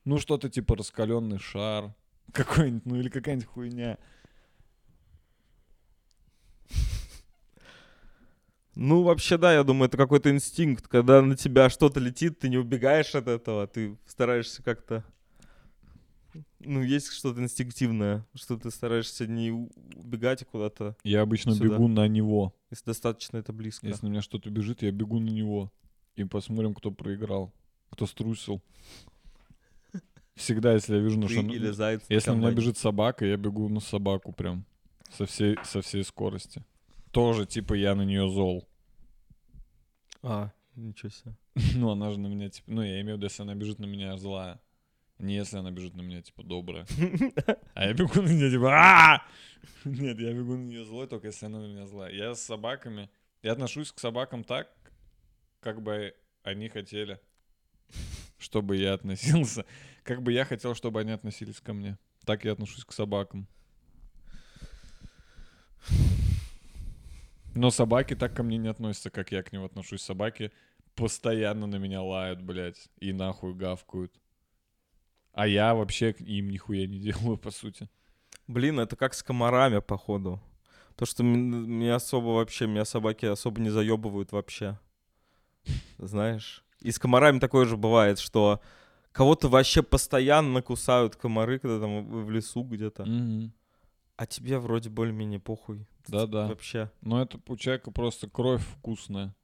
Ну, 0.06 0.20
что-то 0.20 0.50
типа 0.50 0.76
раскаленный 0.76 1.40
шар. 1.40 1.94
Какой-нибудь, 2.32 2.86
ну 2.86 2.96
или 2.96 3.10
какая-нибудь 3.10 3.48
хуйня. 3.48 3.98
Ну, 8.76 9.04
вообще, 9.04 9.38
да, 9.38 9.54
я 9.54 9.64
думаю, 9.64 9.88
это 9.88 9.96
какой-то 9.98 10.30
инстинкт. 10.30 10.88
Когда 10.88 11.22
на 11.22 11.38
тебя 11.38 11.70
что-то 11.70 12.02
летит, 12.02 12.40
ты 12.40 12.50
не 12.50 12.58
убегаешь 12.58 13.16
от 13.16 13.28
этого, 13.28 13.68
ты 13.68 13.98
стараешься 14.06 14.62
как-то... 14.64 15.06
Ну, 16.66 16.82
есть 16.82 17.12
что-то 17.12 17.42
инстинктивное, 17.42 18.26
что 18.34 18.58
ты 18.58 18.72
стараешься 18.72 19.28
не 19.28 19.52
убегать 19.52 20.42
а 20.42 20.46
куда-то, 20.46 20.98
Я 21.04 21.22
обычно 21.22 21.54
Сюда. 21.54 21.66
бегу 21.66 21.88
на 21.88 22.08
него. 22.08 22.54
если 22.70 22.86
достаточно 22.86 23.38
это 23.38 23.54
близко. 23.54 23.88
Если 23.88 24.06
на 24.06 24.12
меня 24.12 24.22
что-то 24.22 24.50
бежит, 24.50 24.82
я 24.82 24.92
бегу 24.92 25.20
на 25.20 25.30
него. 25.30 25.72
И 26.16 26.24
посмотрим, 26.24 26.74
кто 26.74 26.92
проиграл. 26.92 27.54
Кто 27.90 28.06
струсил. 28.06 28.62
Всегда, 30.36 30.74
если 30.74 30.96
я 30.96 31.02
вижу, 31.02 31.18
ну, 31.18 31.30
что... 31.30 31.42
ну, 31.42 31.54
или 31.54 31.72
заяц. 31.72 32.02
на 32.10 32.14
Если 32.14 32.32
на 32.32 32.36
меня 32.36 32.52
бежит 32.52 32.78
собака, 32.78 33.26
я 33.26 33.38
бегу 33.38 33.70
на 33.70 33.80
собаку 33.80 34.34
прям. 34.34 34.66
Со 35.10 35.26
всей, 35.26 35.58
со 35.64 35.82
всей 35.82 36.04
скорости. 36.04 36.64
Тоже, 37.12 37.46
типа, 37.46 37.74
я 37.74 37.96
на 37.96 38.02
нее 38.02 38.30
зол. 38.30 38.68
А, 40.22 40.52
ничего 40.76 41.10
себе. 41.10 41.36
Ну, 41.76 41.90
она 41.90 42.12
же 42.12 42.20
на 42.20 42.28
меня, 42.28 42.50
типа... 42.50 42.70
Ну, 42.70 42.82
я 42.82 43.00
имею 43.02 43.16
в 43.16 43.18
виду, 43.18 43.28
если 43.28 43.44
она 43.44 43.56
бежит 43.56 43.80
на 43.80 43.86
меня 43.86 44.18
злая. 44.18 44.60
Не 45.20 45.36
если 45.36 45.58
она 45.58 45.72
бежит 45.72 45.96
на 45.96 46.02
меня, 46.02 46.22
типа, 46.22 46.44
добрая. 46.44 46.86
А 47.74 47.86
я 47.86 47.94
бегу 47.94 48.22
на 48.22 48.28
нее, 48.28 48.52
типа! 48.52 49.24
Нет, 49.86 50.20
я 50.20 50.34
бегу 50.34 50.56
на 50.56 50.66
нее 50.66 50.84
злой, 50.84 51.08
только 51.08 51.28
если 51.28 51.46
она 51.46 51.60
на 51.60 51.68
меня 51.68 51.88
злая. 51.88 52.14
Я 52.14 52.36
с 52.36 52.42
собаками... 52.42 53.10
Я 53.42 53.52
отношусь 53.52 53.92
к 53.92 54.00
собакам 54.00 54.44
так, 54.44 54.72
как 55.60 55.82
бы 55.82 56.16
они 56.42 56.68
хотели, 56.68 57.20
чтобы 58.40 58.78
я 58.78 58.94
относился. 58.94 59.66
Как 60.04 60.24
бы 60.24 60.34
я 60.34 60.46
хотел, 60.46 60.74
чтобы 60.74 61.00
они 61.02 61.12
относились 61.12 61.62
ко 61.62 61.74
мне. 61.74 61.98
Так 62.26 62.44
я 62.44 62.54
отношусь 62.54 62.84
к 62.84 62.92
собакам. 62.92 63.48
Но 67.54 67.70
собаки 67.70 68.16
так 68.16 68.36
ко 68.36 68.44
мне 68.44 68.58
не 68.58 68.68
относятся, 68.68 69.10
как 69.10 69.32
я 69.32 69.44
к 69.44 69.54
ним 69.54 69.64
отношусь. 69.64 70.02
Собаки 70.02 70.52
постоянно 70.96 71.68
на 71.68 71.78
меня 71.78 72.02
лают, 72.02 72.42
блядь, 72.42 72.90
и 73.00 73.14
нахуй 73.14 73.54
гавкают. 73.54 74.14
А 75.36 75.48
я 75.48 75.76
вообще 75.76 76.12
им 76.12 76.50
нихуя 76.50 76.88
не 76.88 76.98
делаю, 77.08 77.38
по 77.38 77.52
сути. 77.52 77.90
Блин, 78.48 78.80
это 78.80 78.96
как 78.96 79.14
с 79.14 79.22
комарами, 79.22 79.80
походу. 79.80 80.40
То, 80.96 81.06
что 81.06 81.24
м- 81.24 81.70
меня 81.70 81.96
особо 81.96 82.28
вообще, 82.28 82.68
меня 82.68 82.86
собаки 82.86 83.26
особо 83.26 83.60
не 83.60 83.70
заебывают 83.70 84.32
вообще. 84.32 84.80
Знаешь? 85.98 86.64
И 86.80 86.92
с 86.92 87.00
комарами 87.00 87.40
такое 87.40 87.66
же 87.66 87.76
бывает, 87.76 88.20
что 88.20 88.62
кого-то 89.12 89.50
вообще 89.50 89.84
постоянно 89.84 90.62
кусают 90.62 91.16
комары, 91.18 91.60
когда 91.60 91.82
там 91.82 92.08
в 92.26 92.32
лесу 92.32 92.64
где-то. 92.64 93.06
Мгм. 93.06 93.52
А 94.16 94.26
тебе 94.26 94.58
вроде 94.60 94.90
более-менее 94.90 95.40
похуй. 95.40 95.86
Да-да. 96.08 96.48
Вообще. 96.48 96.90
Но 97.02 97.22
это 97.22 97.42
у 97.46 97.58
человека 97.58 97.92
просто 97.92 98.30
кровь 98.30 98.64
вкусная. 98.78 99.36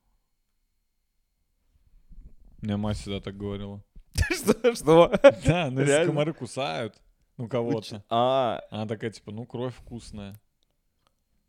Мне 2.62 2.77
мать 2.77 2.97
всегда 2.97 3.19
так 3.19 3.36
говорила. 3.36 3.84
Что? 4.32 4.76
Что? 4.76 5.12
Да, 5.45 5.69
ну 5.71 5.82
если 5.82 6.06
комары 6.06 6.34
кусают, 6.34 6.95
ну 7.38 7.47
кого-то. 7.47 8.04
А, 8.10 8.62
Она 8.69 8.86
такая, 8.88 9.12
типа, 9.12 9.32
ну 9.32 9.45
кровь 9.45 9.74
вкусная. 9.76 10.39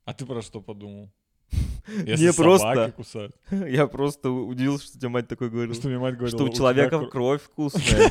А 0.05 0.15
ты 0.15 0.27
про 0.27 0.43
что 0.43 0.61
подумал? 0.61 1.11
Не 1.89 2.11
Если 2.13 2.31
просто. 2.37 2.93
кусают. 2.97 3.37
я 3.51 3.87
просто 3.87 4.31
удивился, 4.31 4.87
что 4.87 4.99
тебе 4.99 5.09
мать 5.09 5.29
такое 5.29 5.49
говорила. 5.51 5.75
Что 5.75 5.89
мне 5.89 5.99
мать 5.99 6.17
говорила? 6.17 6.37
Что 6.39 6.45
у 6.49 6.53
человека 6.53 6.97
кро- 6.97 7.09
кровь 7.09 7.43
вкусная. 7.43 8.09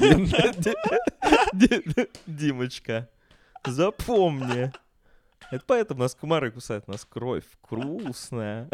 Ди- 1.53 1.83
Ди- 1.85 2.09
Димочка, 2.27 3.09
запомни. 3.65 4.71
Это 5.51 5.63
поэтому 5.67 6.01
нас 6.01 6.15
комары 6.15 6.51
кусают, 6.51 6.85
у 6.87 6.91
нас 6.91 7.03
кровь 7.05 7.43
вкусная. 7.51 8.69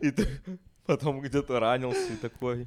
И 0.00 0.10
ты 0.10 0.26
потом 0.86 1.20
где-то 1.20 1.60
ранился 1.60 2.12
и 2.12 2.16
такой. 2.16 2.66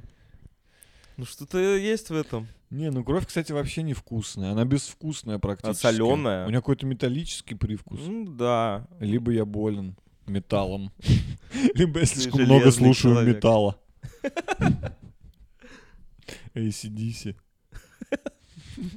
Ну 1.16 1.24
что-то 1.24 1.58
есть 1.58 2.10
в 2.10 2.14
этом. 2.14 2.48
Не, 2.70 2.90
ну 2.90 3.04
кровь, 3.04 3.26
кстати, 3.26 3.52
вообще 3.52 3.82
не 3.82 3.94
вкусная. 3.94 4.50
Она 4.50 4.64
безвкусная 4.64 5.38
практически. 5.38 5.82
солёная? 5.82 6.46
У 6.46 6.50
нее 6.50 6.58
какой-то 6.58 6.86
металлический 6.86 7.54
привкус. 7.54 8.00
Ну 8.04 8.26
да. 8.26 8.88
Либо 8.98 9.30
я 9.30 9.44
болен 9.44 9.96
металлом. 10.26 10.92
Либо 11.74 12.00
я 12.00 12.06
слишком 12.06 12.42
много 12.42 12.72
слушаю 12.72 13.24
металла. 13.24 13.78
ACDC. 16.54 17.36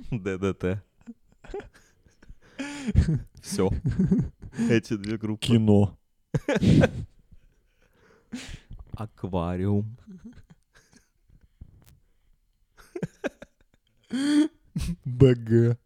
ДДТ. 0.09 0.83
Все. 3.41 3.69
Эти 4.69 4.97
две 4.97 5.17
группы. 5.17 5.45
Кино. 5.45 5.97
Аквариум. 8.93 9.97
БГ. 15.05 15.77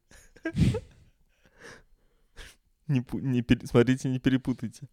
Не, 2.87 3.05
не 3.13 3.41
пере- 3.41 3.65
смотрите, 3.67 4.09
не 4.09 4.19
перепутайте. 4.19 4.87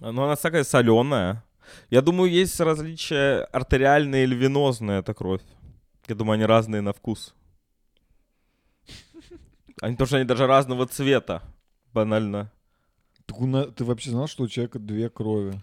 А, 0.00 0.12
Ну, 0.12 0.22
она 0.24 0.36
такая 0.36 0.64
соленая. 0.64 1.42
Я 1.90 2.02
думаю, 2.02 2.30
есть 2.30 2.60
различия 2.60 3.44
артериальная 3.52 4.24
или 4.24 4.34
венозная 4.34 5.00
эта 5.00 5.14
кровь. 5.14 5.40
Я 6.08 6.14
думаю, 6.14 6.34
они 6.34 6.44
разные 6.44 6.82
на 6.82 6.92
вкус. 6.92 7.34
Они 9.80 9.96
тоже 9.96 10.16
они 10.16 10.24
даже 10.26 10.46
разного 10.46 10.86
цвета. 10.86 11.42
Банально. 11.94 12.52
На- 13.28 13.64
Ты 13.70 13.84
вообще 13.84 14.10
знал, 14.10 14.26
что 14.28 14.44
у 14.44 14.48
человека 14.48 14.78
две 14.78 15.08
крови? 15.08 15.58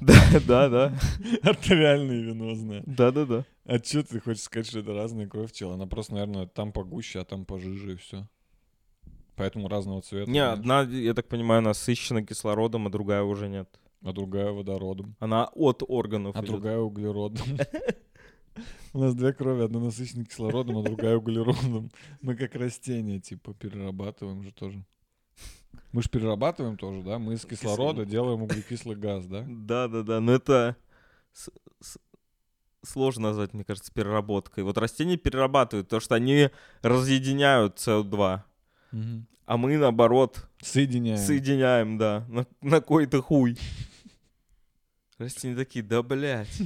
Да, 0.00 0.14
да, 0.46 0.68
да. 0.68 0.98
Артериальная 1.42 2.16
и 2.16 2.22
венозная. 2.22 2.82
Да, 2.86 3.10
да, 3.10 3.24
да. 3.26 3.44
А 3.64 3.78
что 3.78 4.02
ты 4.04 4.20
хочешь 4.20 4.42
сказать, 4.42 4.66
что 4.68 4.78
это 4.78 4.94
разная 4.94 5.26
кровь 5.26 5.52
тела? 5.52 5.74
Она 5.74 5.86
просто, 5.86 6.14
наверное, 6.14 6.46
там 6.46 6.72
погуще, 6.72 7.20
а 7.20 7.24
там 7.24 7.44
пожиже 7.44 7.94
и 7.94 7.96
все. 7.96 8.28
Поэтому 9.36 9.68
разного 9.68 10.02
цвета. 10.02 10.30
Не, 10.30 10.40
одна, 10.40 10.82
я 10.82 11.14
так 11.14 11.28
понимаю, 11.28 11.62
насыщена 11.62 12.24
кислородом, 12.24 12.86
а 12.86 12.90
другая 12.90 13.22
уже 13.22 13.48
нет. 13.48 13.68
А 14.02 14.12
другая 14.12 14.50
водородом. 14.52 15.16
Она 15.18 15.46
от 15.54 15.82
органов 15.86 16.36
А 16.36 16.40
идет. 16.40 16.50
другая 16.50 16.78
углеродом. 16.78 17.46
У 18.92 18.98
нас 19.00 19.14
две 19.14 19.32
крови, 19.32 19.62
одна 19.64 19.80
насыщена 19.80 20.24
кислородом, 20.24 20.78
а 20.78 20.82
другая 20.82 21.16
углеродом. 21.16 21.90
Мы 22.20 22.36
как 22.36 22.54
растения, 22.54 23.20
типа, 23.20 23.54
перерабатываем 23.54 24.42
же 24.42 24.52
тоже. 24.52 24.84
Мы 25.92 26.02
же 26.02 26.08
перерабатываем 26.08 26.76
тоже, 26.76 27.02
да? 27.02 27.18
Мы 27.18 27.34
из 27.34 27.44
кислорода 27.44 28.04
делаем 28.04 28.42
углекислый 28.42 28.96
газ, 28.96 29.26
да? 29.26 29.44
Да, 29.48 29.88
да, 29.88 30.02
да. 30.02 30.20
Но 30.20 30.32
это 30.32 30.76
с- 31.32 31.50
с- 31.80 31.98
сложно 32.84 33.28
назвать, 33.28 33.54
мне 33.54 33.64
кажется, 33.64 33.92
переработкой. 33.92 34.64
Вот 34.64 34.78
растения 34.78 35.16
перерабатывают, 35.16 35.88
то 35.88 36.00
что 36.00 36.14
они 36.14 36.50
разъединяют 36.82 37.76
СО2, 37.78 38.42
а 39.46 39.56
мы, 39.56 39.76
наоборот, 39.78 40.48
Соединяем. 40.60 41.18
соединяем, 41.18 41.98
да, 41.98 42.24
на, 42.28 42.46
на 42.60 42.80
какой-то 42.80 43.22
хуй. 43.22 43.58
Растения 45.18 45.56
такие, 45.56 45.84
да, 45.84 46.02
блядь. 46.02 46.60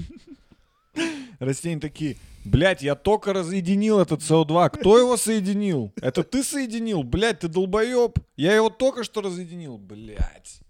Растения 1.39 1.81
такие, 1.81 2.17
блядь, 2.45 2.83
я 2.83 2.95
только 2.95 3.33
разъединил 3.33 4.01
этот 4.01 4.21
СО2. 4.21 4.71
Кто 4.71 4.99
его 4.99 5.17
соединил? 5.17 5.93
Это 6.01 6.23
ты 6.23 6.43
соединил? 6.43 7.03
Блядь, 7.03 7.41
ты 7.41 7.49
долбоеб. 7.49 8.19
Я 8.37 8.55
его 8.55 8.71
только 8.71 9.05
что 9.05 9.21
разъединил. 9.21 9.79
Блядь. 9.79 10.61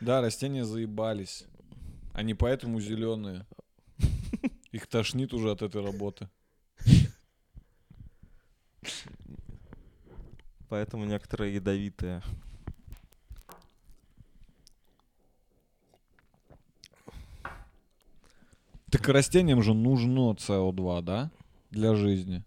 Да, 0.00 0.20
растения 0.20 0.64
заебались. 0.64 1.44
Они 2.12 2.34
поэтому 2.34 2.80
зеленые. 2.80 3.46
Их 4.70 4.86
тошнит 4.86 5.32
уже 5.32 5.50
от 5.50 5.62
этой 5.62 5.82
работы. 5.82 6.28
Поэтому 10.68 11.04
некоторые 11.04 11.54
ядовитые. 11.54 12.22
Так 18.98 19.08
растениям 19.08 19.62
же 19.62 19.74
нужно 19.74 20.32
СО2, 20.32 21.02
да? 21.02 21.30
Для 21.70 21.94
жизни. 21.94 22.42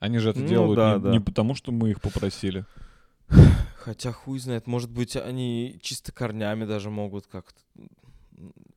Они 0.00 0.18
же 0.18 0.30
это 0.30 0.40
Ну 0.40 0.46
делают 0.46 0.76
да, 0.76 0.94
не, 0.94 1.00
да. 1.00 1.10
не 1.12 1.20
потому, 1.20 1.54
что 1.54 1.72
мы 1.72 1.90
их 1.90 2.00
попросили. 2.00 2.64
Хотя 3.76 4.12
хуй 4.12 4.38
знает, 4.38 4.66
может 4.66 4.90
быть, 4.90 5.16
они 5.16 5.78
чисто 5.82 6.12
корнями 6.12 6.64
даже 6.64 6.90
могут 6.90 7.26
как-то... 7.26 7.58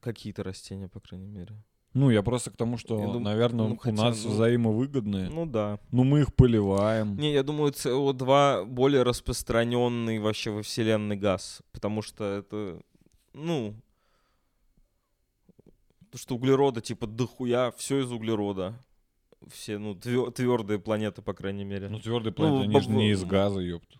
Какие-то 0.01 0.43
растения, 0.43 0.87
по 0.87 0.99
крайней 0.99 1.27
мере. 1.27 1.55
Ну, 1.93 2.09
я 2.11 2.21
просто 2.21 2.51
к 2.51 2.57
тому, 2.57 2.77
что, 2.77 2.99
Я 2.99 3.07
дум- 3.07 3.23
наверное, 3.23 3.67
ну, 3.69 3.73
у 3.73 3.77
хотя, 3.77 3.95
нас 3.95 4.23
ну- 4.23 4.29
взаимовыгодные. 4.31 5.29
Ну 5.29 5.45
да. 5.45 5.79
Ну, 5.91 6.03
мы 6.03 6.21
их 6.21 6.33
поливаем. 6.35 7.17
Не, 7.17 7.33
я 7.33 7.41
думаю, 7.43 7.71
СО2 7.71 8.65
более 8.65 9.03
распространенный 9.03 10.19
вообще 10.19 10.51
во 10.51 10.61
Вселенной 10.61 11.15
газ. 11.17 11.61
Потому 11.71 12.01
что 12.01 12.23
это, 12.25 12.79
ну... 13.33 13.73
Потому 16.17 16.23
что 16.23 16.35
углерода, 16.35 16.81
типа, 16.81 17.05
дохуя, 17.05 17.69
все 17.77 17.99
из 17.99 18.11
углерода. 18.11 18.73
Все, 19.51 19.77
ну, 19.77 19.93
твердые 19.93 20.79
планеты, 20.79 21.21
по 21.21 21.35
крайней 21.35 21.63
мере. 21.63 21.89
Ну, 21.89 21.99
твердый 21.99 22.31
планет, 22.31 22.55
Ну, 22.55 22.61
они 22.63 22.81
же 22.81 22.89
баб- 22.89 22.97
не 22.97 23.11
из 23.11 23.23
газа, 23.23 23.59
ёпта. 23.59 23.99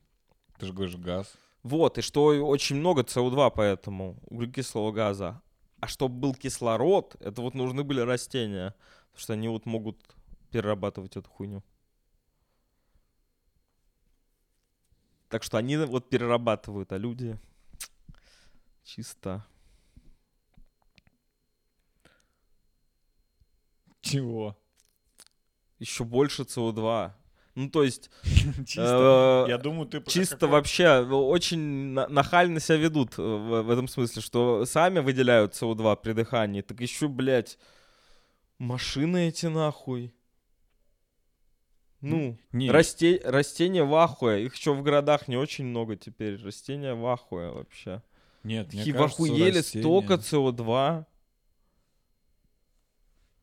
Ты 0.58 0.66
же 0.66 0.74
говоришь 0.74 0.96
газ. 0.96 1.32
Вот, 1.62 2.00
и 2.00 2.02
что 2.02 2.26
очень 2.48 2.78
много 2.78 3.04
СО2 3.04 3.52
поэтому, 3.56 4.18
углекислого 4.26 4.92
газа. 4.92 5.44
А 5.80 5.88
чтобы 5.88 6.16
был 6.16 6.34
кислород, 6.34 7.16
это 7.20 7.40
вот 7.44 7.54
нужны 7.54 7.84
были 7.84 8.00
растения. 8.00 8.74
Потому 9.12 9.22
что 9.22 9.34
они 9.34 9.48
вот 9.50 9.68
могут 9.68 10.04
перерабатывать 10.50 11.18
эту 11.18 11.30
хуйню. 11.30 11.64
Так 15.30 15.44
что 15.44 15.58
они 15.58 15.78
вот 15.78 16.10
перерабатывают, 16.10 16.92
а 16.94 16.98
люди 16.98 17.38
чисто. 18.84 19.46
Чего? 24.12 24.58
Еще 25.80 26.04
больше 26.04 26.44
СО2. 26.44 27.12
Ну, 27.56 27.70
то 27.72 27.84
есть, 27.84 28.10
Чисто. 28.68 29.46
э, 29.48 29.50
Я 29.50 29.58
думаю, 29.58 29.88
ты... 29.88 30.02
чисто 30.04 30.48
вообще 30.48 30.84
э, 30.84 31.02
очень 31.06 31.60
на- 31.94 32.08
нахально 32.08 32.60
себя 32.60 32.78
ведут 32.78 33.18
э, 33.18 33.22
в, 33.22 33.70
этом 33.70 33.88
смысле, 33.88 34.22
что 34.22 34.66
сами 34.66 35.00
выделяют 35.00 35.54
СО2 35.54 35.98
при 36.04 36.14
дыхании, 36.14 36.62
так 36.62 36.80
еще, 36.82 37.08
блядь, 37.08 37.58
машины 38.60 39.28
эти 39.30 39.48
нахуй. 39.48 40.14
Ну, 42.02 42.38
Не, 42.52 42.70
расте- 42.70 43.20
растения 43.28 43.84
в 43.84 43.96
ахуе. 43.96 44.46
Их 44.46 44.56
еще 44.56 44.74
в 44.74 44.84
городах 44.84 45.28
не 45.28 45.36
очень 45.36 45.66
много 45.66 45.96
теперь. 45.96 46.40
Растения 46.44 46.94
в 46.94 47.06
ахуе 47.08 47.50
вообще. 47.50 48.04
нет, 48.44 48.72
мне 48.72 48.84
в 48.84 48.96
кажется, 48.96 49.24
растения- 49.24 49.64
столько 49.82 50.14
СО2. 50.14 51.06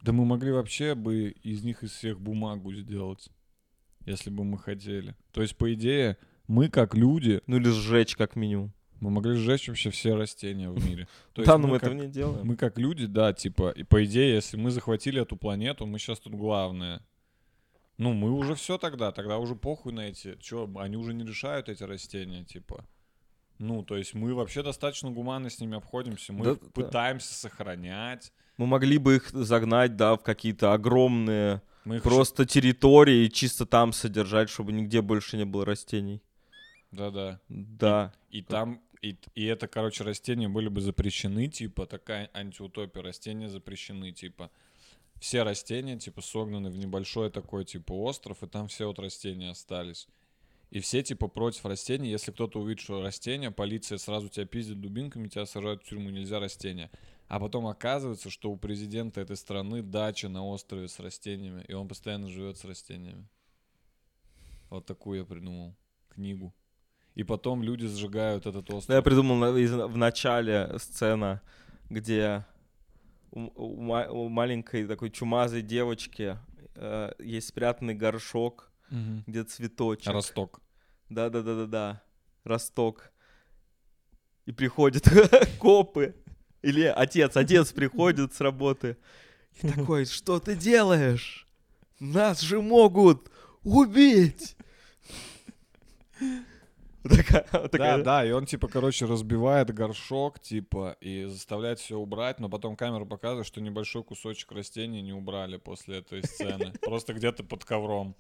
Да 0.05 0.13
мы 0.13 0.27
могли 0.27 0.53
вообще 0.53 0.95
бы 0.95 1.31
из 1.31 1.65
них 1.65 1.83
из 1.83 1.93
всех 1.93 2.21
бумагу 2.21 2.75
сделать, 2.75 3.31
если 4.05 4.29
бы 4.29 4.45
мы 4.45 4.59
хотели. 4.59 5.17
То 5.33 5.41
есть, 5.41 5.57
по 5.57 5.73
идее, 5.73 6.19
мы 6.47 6.69
как 6.69 6.95
люди, 6.95 7.41
Ну 7.47 7.57
или 7.57 7.71
сжечь 7.71 8.15
как 8.15 8.37
минимум. 8.37 8.75
мы 9.01 9.09
могли 9.09 9.33
сжечь 9.33 9.67
вообще 9.67 9.89
все 9.89 10.15
растения 10.15 10.69
в 10.69 10.85
мире. 10.87 11.09
То 11.33 11.43
да, 11.43 11.57
но 11.57 11.69
мы 11.69 11.77
этого 11.79 11.95
не 11.95 12.09
делаем. 12.09 12.47
Мы 12.47 12.57
как 12.57 12.79
люди, 12.79 13.07
да, 13.07 13.33
типа, 13.33 13.71
и 13.71 13.83
по 13.83 14.05
идее, 14.05 14.35
если 14.35 14.59
мы 14.59 14.71
захватили 14.71 15.23
эту 15.23 15.39
планету, 15.39 15.87
мы 15.87 15.99
сейчас 15.99 16.21
тут 16.21 16.35
главные. 16.35 17.01
Ну, 17.97 18.13
мы 18.13 18.31
уже 18.31 18.57
все 18.57 18.77
тогда, 18.77 19.11
тогда 19.11 19.39
уже 19.39 19.57
похуй 19.57 19.95
на 19.95 20.09
эти, 20.09 20.37
чё, 20.39 20.71
они 20.77 20.99
уже 20.99 21.15
не 21.15 21.25
решают 21.25 21.71
эти 21.71 21.83
растения, 21.83 22.45
типа. 22.45 22.85
Ну, 23.59 23.83
то 23.83 23.97
есть 23.97 24.15
мы 24.15 24.35
вообще 24.35 24.63
достаточно 24.63 25.11
гуманно 25.11 25.49
с 25.49 25.61
ними 25.61 25.77
обходимся, 25.77 26.33
мы 26.33 26.45
Да, 26.45 26.51
их 26.53 26.61
да. 26.61 26.69
пытаемся 26.71 27.35
сохранять. 27.35 28.33
Мы 28.57 28.67
могли 28.67 28.99
бы 28.99 29.17
их 29.17 29.31
загнать, 29.31 29.97
да, 29.97 30.17
в 30.17 30.23
какие-то 30.23 30.73
огромные 30.73 31.63
Мы 31.85 31.97
их 31.97 32.03
просто 32.03 32.47
территории 32.47 33.27
и 33.27 33.31
чисто 33.31 33.67
там 33.67 33.93
содержать, 33.93 34.51
чтобы 34.51 34.73
нигде 34.73 35.03
больше 35.03 35.37
не 35.37 35.45
было 35.45 35.65
растений. 35.65 36.23
Да-да. 36.91 37.41
Да. 37.49 38.13
И 38.31 38.43
там, 38.43 38.81
и, 39.03 39.17
и 39.35 39.45
это, 39.45 39.69
короче, 39.69 40.05
растения 40.05 40.49
были 40.49 40.69
бы 40.69 40.81
запрещены, 40.81 41.49
типа, 41.49 41.87
такая 41.87 42.31
антиутопия, 42.33 43.03
растения 43.03 43.49
запрещены, 43.49 44.13
типа. 44.13 44.51
Все 45.21 45.43
растения, 45.43 45.99
типа, 45.99 46.23
согнаны 46.23 46.71
в 46.71 46.77
небольшой 46.77 47.31
такой, 47.31 47.65
типа, 47.65 47.93
остров, 47.93 48.43
и 48.43 48.47
там 48.47 48.69
все 48.69 48.87
вот 48.87 48.99
растения 48.99 49.51
остались. 49.51 50.09
И 50.75 50.81
все, 50.81 51.05
типа, 51.05 51.29
против 51.29 51.65
растений. 51.67 52.11
Если 52.11 52.33
кто-то 52.33 52.59
увидит, 52.61 52.83
что 52.83 53.01
растение, 53.01 53.53
полиция 53.53 53.97
сразу 53.97 54.29
тебя 54.29 54.45
пиздит 54.45 54.81
дубинками, 54.81 55.29
тебя 55.29 55.47
сажают 55.47 55.85
в 55.85 55.89
тюрьму, 55.89 56.11
нельзя 56.11 56.41
растения. 56.41 56.91
А 57.29 57.39
потом 57.39 57.69
оказывается, 57.69 58.29
что 58.29 58.51
у 58.51 58.57
президента 58.57 59.21
этой 59.21 59.37
страны 59.37 59.83
дача 59.83 60.29
на 60.29 60.45
острове 60.45 60.89
с 60.89 60.99
растениями, 60.99 61.65
и 61.69 61.75
он 61.75 61.87
постоянно 61.87 62.29
живет 62.29 62.59
с 62.59 62.65
растениями. 62.65 63.29
Вот 64.69 64.85
такую 64.85 65.21
я 65.21 65.25
придумал 65.25 65.77
книгу. 66.09 66.53
И 67.15 67.23
потом 67.23 67.63
люди 67.63 67.87
сжигают 67.87 68.47
этот 68.47 68.69
остров. 68.71 68.89
Да, 68.89 68.97
я 68.97 69.03
придумал 69.03 69.53
в 69.87 69.97
начале 69.97 70.77
сцена, 70.81 71.41
где 71.89 72.45
у, 73.31 73.43
у 73.55 74.25
у 74.25 74.29
маленькой 74.29 74.89
такой 74.89 75.13
чумазой 75.13 75.63
девочки 75.63 76.37
э, 76.75 77.13
есть 77.21 77.47
спрятанный 77.47 77.95
горшок, 77.95 78.73
Мгм. 78.91 79.23
где 79.27 79.45
цветочек. 79.45 80.13
Росток. 80.13 80.61
Да-да-да-да-да. 81.15 82.03
Росток. 82.43 83.13
И 84.45 84.53
приходят 84.53 85.09
копы. 85.59 86.15
Или 86.61 86.83
отец, 86.85 87.37
отец 87.37 87.73
приходит 87.73 88.35
с 88.35 88.41
работы. 88.41 88.97
И 89.63 89.69
такой, 89.69 90.05
что 90.05 90.41
ты 90.41 90.57
делаешь? 90.57 91.47
Нас 92.01 92.41
же 92.41 92.61
могут 92.61 93.31
убить. 93.63 94.57
Такая- 97.09 97.47
Да, 97.53 97.69
такая- 97.69 98.03
да, 98.03 98.25
и 98.25 98.31
он, 98.33 98.47
типа, 98.47 98.67
короче, 98.69 99.05
разбивает 99.07 99.73
горшок, 99.75 100.41
типа, 100.41 100.97
и 101.01 101.25
заставляет 101.25 101.79
все 101.79 101.99
убрать, 101.99 102.41
но 102.41 102.49
потом 102.49 102.77
камера 102.77 103.05
показывает, 103.05 103.47
что 103.47 103.61
небольшой 103.61 104.03
кусочек 104.03 104.53
растения 104.53 105.03
не 105.03 105.13
убрали 105.13 105.59
после 105.59 105.99
этой 105.99 106.23
сцены. 106.25 106.73
Просто 106.81 107.13
где-то 107.13 107.45
под 107.45 107.65
ковром. 107.65 108.17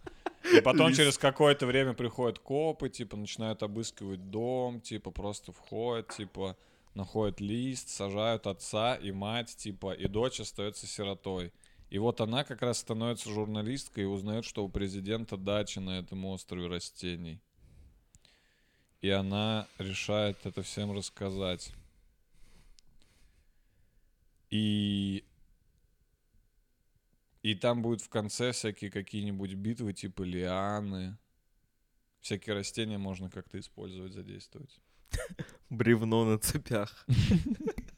И 0.55 0.61
потом 0.61 0.93
через 0.93 1.16
какое-то 1.16 1.66
время 1.66 1.95
приходят 1.95 2.39
копы, 2.39 2.91
типа, 2.91 3.16
начинают 3.16 3.62
обыскивать 3.62 4.30
дом, 4.30 4.80
типа, 4.80 5.11
просто 5.11 5.53
входят, 5.53 6.09
типа, 6.14 6.57
находят 6.95 7.41
лист, 7.41 7.89
сажают 7.89 8.47
отца 8.47 8.95
и 8.97 9.11
мать, 9.12 9.57
типа, 9.57 9.93
и 9.93 10.07
дочь 10.07 10.41
остается 10.41 10.87
сиротой. 10.87 11.53
И 11.89 11.99
вот 11.99 12.20
она 12.20 12.45
как 12.45 12.61
раз 12.61 12.78
становится 12.78 13.30
журналисткой 13.30 14.05
и 14.05 14.07
узнает, 14.07 14.45
что 14.45 14.64
у 14.64 14.68
президента 14.68 15.37
дача 15.39 15.80
на 15.80 15.99
этом 16.01 16.24
острове 16.26 16.66
растений. 16.66 17.41
И 19.05 19.11
она 19.11 19.68
решает 19.76 20.46
это 20.46 20.62
всем 20.62 20.90
рассказать. 20.96 21.74
И... 24.48 25.22
И 27.42 27.55
там 27.55 27.82
будут 27.82 28.00
в 28.00 28.09
конце 28.09 28.52
всякие 28.52 28.90
какие-нибудь 28.90 29.52
битвы, 29.52 29.92
типа 29.92 30.22
лианы. 30.22 31.18
Всякие 32.22 32.55
растения 32.55 32.96
можно 32.96 33.28
как-то 33.28 33.61
использовать, 33.61 34.14
задействовать. 34.14 34.80
Бревно 35.68 36.24
на 36.24 36.38
цепях. 36.38 37.07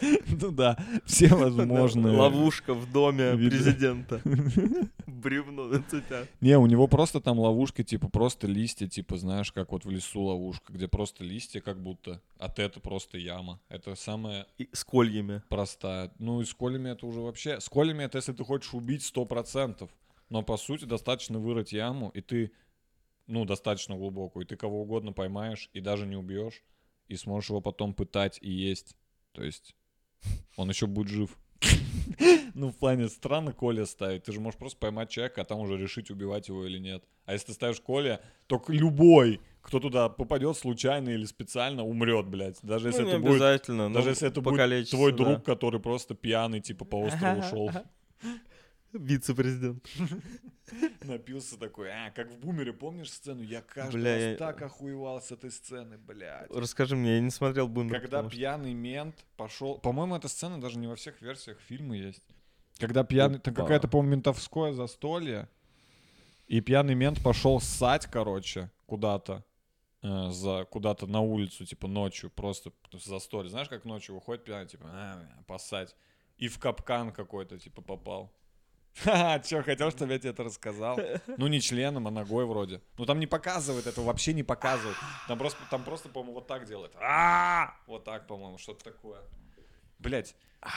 Ну 0.40 0.50
да, 0.50 0.78
все 1.04 1.28
возможные. 1.28 2.16
Ловушка 2.16 2.74
в 2.74 2.90
доме 2.92 3.34
виды. 3.36 3.56
президента. 3.56 4.20
Бревно 5.06 5.66
на 5.66 5.82
цепях. 5.82 6.28
Не, 6.40 6.58
у 6.58 6.66
него 6.66 6.86
просто 6.86 7.20
там 7.20 7.38
ловушки, 7.38 7.82
типа 7.82 8.08
просто 8.08 8.46
листья, 8.46 8.86
типа, 8.86 9.16
знаешь, 9.16 9.52
как 9.52 9.72
вот 9.72 9.84
в 9.84 9.90
лесу 9.90 10.22
ловушка, 10.22 10.72
где 10.72 10.86
просто 10.88 11.24
листья 11.24 11.60
как 11.60 11.82
будто, 11.82 12.20
а 12.38 12.48
ты 12.48 12.62
это 12.62 12.80
просто 12.80 13.18
яма. 13.18 13.60
Это 13.68 13.94
самое 13.94 14.46
И 14.58 14.68
с 14.72 14.84
кольями. 14.84 15.42
простая. 15.48 16.12
Ну 16.18 16.40
и 16.40 16.44
с 16.44 16.54
колями 16.54 16.90
это 16.90 17.06
уже 17.06 17.20
вообще... 17.20 17.60
С 17.60 17.68
колями 17.68 18.04
это 18.04 18.18
если 18.18 18.32
ты 18.32 18.44
хочешь 18.44 18.74
убить 18.74 19.02
сто 19.04 19.24
процентов. 19.24 19.90
Но 20.30 20.42
по 20.42 20.56
сути 20.56 20.84
достаточно 20.84 21.38
вырыть 21.38 21.72
яму, 21.72 22.10
и 22.10 22.20
ты, 22.20 22.52
ну, 23.26 23.44
достаточно 23.46 23.96
глубокую, 23.96 24.44
и 24.44 24.48
ты 24.48 24.56
кого 24.56 24.82
угодно 24.82 25.12
поймаешь, 25.12 25.70
и 25.72 25.80
даже 25.80 26.06
не 26.06 26.16
убьешь, 26.16 26.62
и 27.08 27.16
сможешь 27.16 27.48
его 27.48 27.60
потом 27.62 27.94
пытать 27.94 28.38
и 28.42 28.50
есть. 28.50 28.94
То 29.32 29.42
есть 29.42 29.74
он 30.56 30.68
еще 30.68 30.86
будет 30.86 31.08
жив. 31.08 31.36
Ну, 32.54 32.70
в 32.70 32.76
плане 32.76 33.08
странно 33.08 33.52
Коля 33.52 33.86
ставить. 33.86 34.24
Ты 34.24 34.32
же 34.32 34.40
можешь 34.40 34.58
просто 34.58 34.80
поймать 34.80 35.10
человека, 35.10 35.42
а 35.42 35.44
там 35.44 35.60
уже 35.60 35.76
решить, 35.76 36.10
убивать 36.10 36.48
его 36.48 36.66
или 36.66 36.78
нет. 36.78 37.04
А 37.24 37.34
если 37.34 37.48
ты 37.48 37.52
ставишь 37.52 37.80
Коля, 37.80 38.20
то 38.48 38.60
любой, 38.66 39.40
кто 39.60 39.78
туда 39.78 40.08
попадет 40.08 40.56
случайно 40.56 41.10
или 41.10 41.24
специально, 41.24 41.84
умрет, 41.84 42.26
блядь. 42.26 42.58
Даже 42.62 42.88
если 42.88 43.02
Ну, 43.02 43.06
не 43.06 43.12
это 43.12 43.20
будет 43.20 43.30
обязательно. 43.34 43.92
даже 43.92 44.06
ну, 44.06 44.10
если 44.10 44.28
это 44.28 44.40
будет 44.40 44.90
твой 44.90 45.12
да. 45.12 45.18
друг, 45.18 45.44
который 45.44 45.78
просто 45.78 46.14
пьяный, 46.16 46.60
типа, 46.60 46.84
по 46.84 46.96
острову 47.02 47.42
шел, 47.42 47.70
Вице-президент. 48.92 49.86
напился 51.02 51.58
такой, 51.58 51.90
а, 51.90 52.10
как 52.10 52.30
в 52.30 52.38
«Бумере», 52.38 52.72
помнишь 52.72 53.10
сцену? 53.12 53.42
Я 53.42 53.60
каждый 53.62 54.00
Бля, 54.00 54.14
раз 54.14 54.22
я- 54.22 54.36
так 54.36 54.62
охуевал 54.62 55.20
с 55.20 55.30
этой 55.30 55.50
сцены, 55.50 55.98
блядь. 55.98 56.50
Расскажи 56.50 56.96
мне, 56.96 57.16
я 57.16 57.20
не 57.20 57.30
смотрел 57.30 57.68
Бумер. 57.68 58.00
Когда 58.00 58.20
что- 58.20 58.30
пьяный 58.30 58.74
мент 58.74 59.24
пошел... 59.36 59.78
По-моему, 59.78 60.16
эта 60.16 60.28
сцена 60.28 60.60
даже 60.60 60.78
не 60.78 60.86
во 60.86 60.96
всех 60.96 61.20
версиях 61.20 61.58
фильма 61.60 61.96
есть. 61.96 62.24
Когда 62.78 63.04
пьяный... 63.04 63.38
Там 63.38 63.54
какая-то, 63.54 63.88
по-моему, 63.88 64.16
ментовское 64.16 64.72
застолье, 64.72 65.48
и 66.46 66.60
пьяный 66.60 66.94
мент 66.94 67.22
пошел 67.22 67.60
ссать, 67.60 68.06
короче, 68.06 68.70
куда-то. 68.86 69.44
э, 70.02 70.30
за 70.30 70.64
куда-то 70.70 71.06
на 71.06 71.20
улицу, 71.20 71.66
типа 71.66 71.88
ночью, 71.88 72.30
просто 72.30 72.72
застолье. 72.92 73.50
Знаешь, 73.50 73.68
как 73.68 73.84
ночью 73.84 74.14
выходит 74.14 74.44
пьяный, 74.44 74.66
типа, 74.66 74.86
а, 74.90 75.42
поссать. 75.46 75.96
И 76.36 76.46
в 76.46 76.58
капкан 76.58 77.12
какой-то, 77.12 77.58
типа, 77.58 77.82
попал. 77.82 78.32
Ха, 79.04 79.40
хотел, 79.64 79.90
чтобы 79.90 80.12
я 80.12 80.18
тебе 80.18 80.30
это 80.30 80.44
рассказал? 80.44 80.98
Ну, 81.36 81.46
не 81.46 81.60
членом, 81.60 82.08
а 82.08 82.10
ногой 82.10 82.46
вроде. 82.46 82.80
Ну, 82.96 83.06
там 83.06 83.20
не 83.20 83.26
показывает 83.26 83.86
этого, 83.86 84.06
вообще 84.06 84.32
не 84.32 84.42
показывает. 84.42 84.96
Там 85.28 85.38
просто, 85.38 85.58
там 85.70 85.84
просто 85.84 86.08
по-моему, 86.08 86.34
вот 86.34 86.46
так 86.46 86.66
делает. 86.66 86.92
Вот 87.86 88.04
так, 88.04 88.26
по-моему, 88.26 88.58
что-то 88.58 88.84
такое. 88.84 89.20
Блять, 89.98 90.34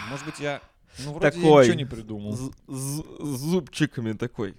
может 0.09 0.25
быть, 0.25 0.39
я... 0.39 0.61
Ну, 0.99 1.13
вроде 1.13 1.27
я 1.27 1.31
Такой. 1.31 1.63
ничего 1.65 1.77
не 1.77 1.85
придумал. 1.85 2.33
С 2.67 3.01
зубчиками 3.37 4.13
такой, 4.13 4.55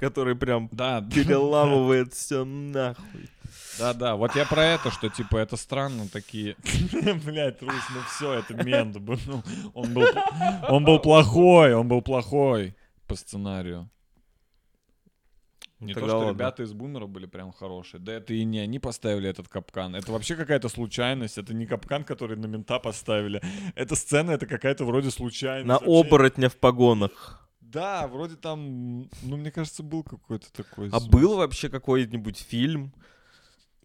который 0.00 0.34
прям 0.34 0.68
Да, 0.72 1.02
переламывает 1.02 2.14
все 2.14 2.44
нахуй. 2.44 3.28
да, 3.78 3.92
да. 3.92 4.16
Вот 4.16 4.34
я 4.36 4.46
про 4.46 4.64
это, 4.64 4.90
что 4.90 5.10
типа 5.10 5.36
это 5.36 5.56
странно 5.56 6.08
такие. 6.08 6.56
Блять, 7.24 7.60
Рус, 7.60 7.74
ну 7.94 8.00
все, 8.08 8.34
это 8.34 8.54
мент 8.54 8.96
был. 8.96 9.18
Ну, 9.26 9.42
Он 9.74 9.92
был, 9.92 10.06
он 10.68 10.84
был 10.84 10.98
плохой, 10.98 11.74
он 11.74 11.88
был 11.88 12.00
плохой 12.00 12.74
по 13.06 13.14
сценарию. 13.14 13.90
Не 15.78 15.92
то, 15.92 16.00
Тогда 16.00 16.14
что 16.14 16.18
ладно. 16.18 16.30
ребята 16.30 16.62
из 16.62 16.72
бумера 16.72 17.06
были 17.06 17.26
прям 17.26 17.52
хорошие. 17.52 18.00
Да 18.00 18.14
это 18.14 18.32
и 18.32 18.44
не 18.44 18.60
они 18.60 18.78
поставили 18.78 19.28
этот 19.28 19.48
капкан. 19.48 19.94
Это 19.94 20.10
вообще 20.10 20.34
какая-то 20.34 20.70
случайность. 20.70 21.36
Это 21.36 21.52
не 21.52 21.66
капкан, 21.66 22.04
который 22.04 22.38
на 22.38 22.46
мента 22.46 22.78
поставили. 22.78 23.42
Эта 23.74 23.94
сцена, 23.94 24.30
это 24.30 24.46
какая-то 24.46 24.86
вроде 24.86 25.10
случайность. 25.10 25.66
На 25.66 25.74
вообще. 25.74 25.90
оборотня 25.90 26.48
в 26.48 26.56
погонах. 26.56 27.46
Да, 27.60 28.06
вроде 28.08 28.36
там, 28.36 29.10
ну, 29.22 29.36
мне 29.36 29.50
кажется, 29.50 29.82
был 29.82 30.02
какой-то 30.02 30.50
такой. 30.50 30.88
А 30.92 31.00
был 31.00 31.36
вообще 31.36 31.68
какой-нибудь 31.68 32.38
фильм, 32.38 32.94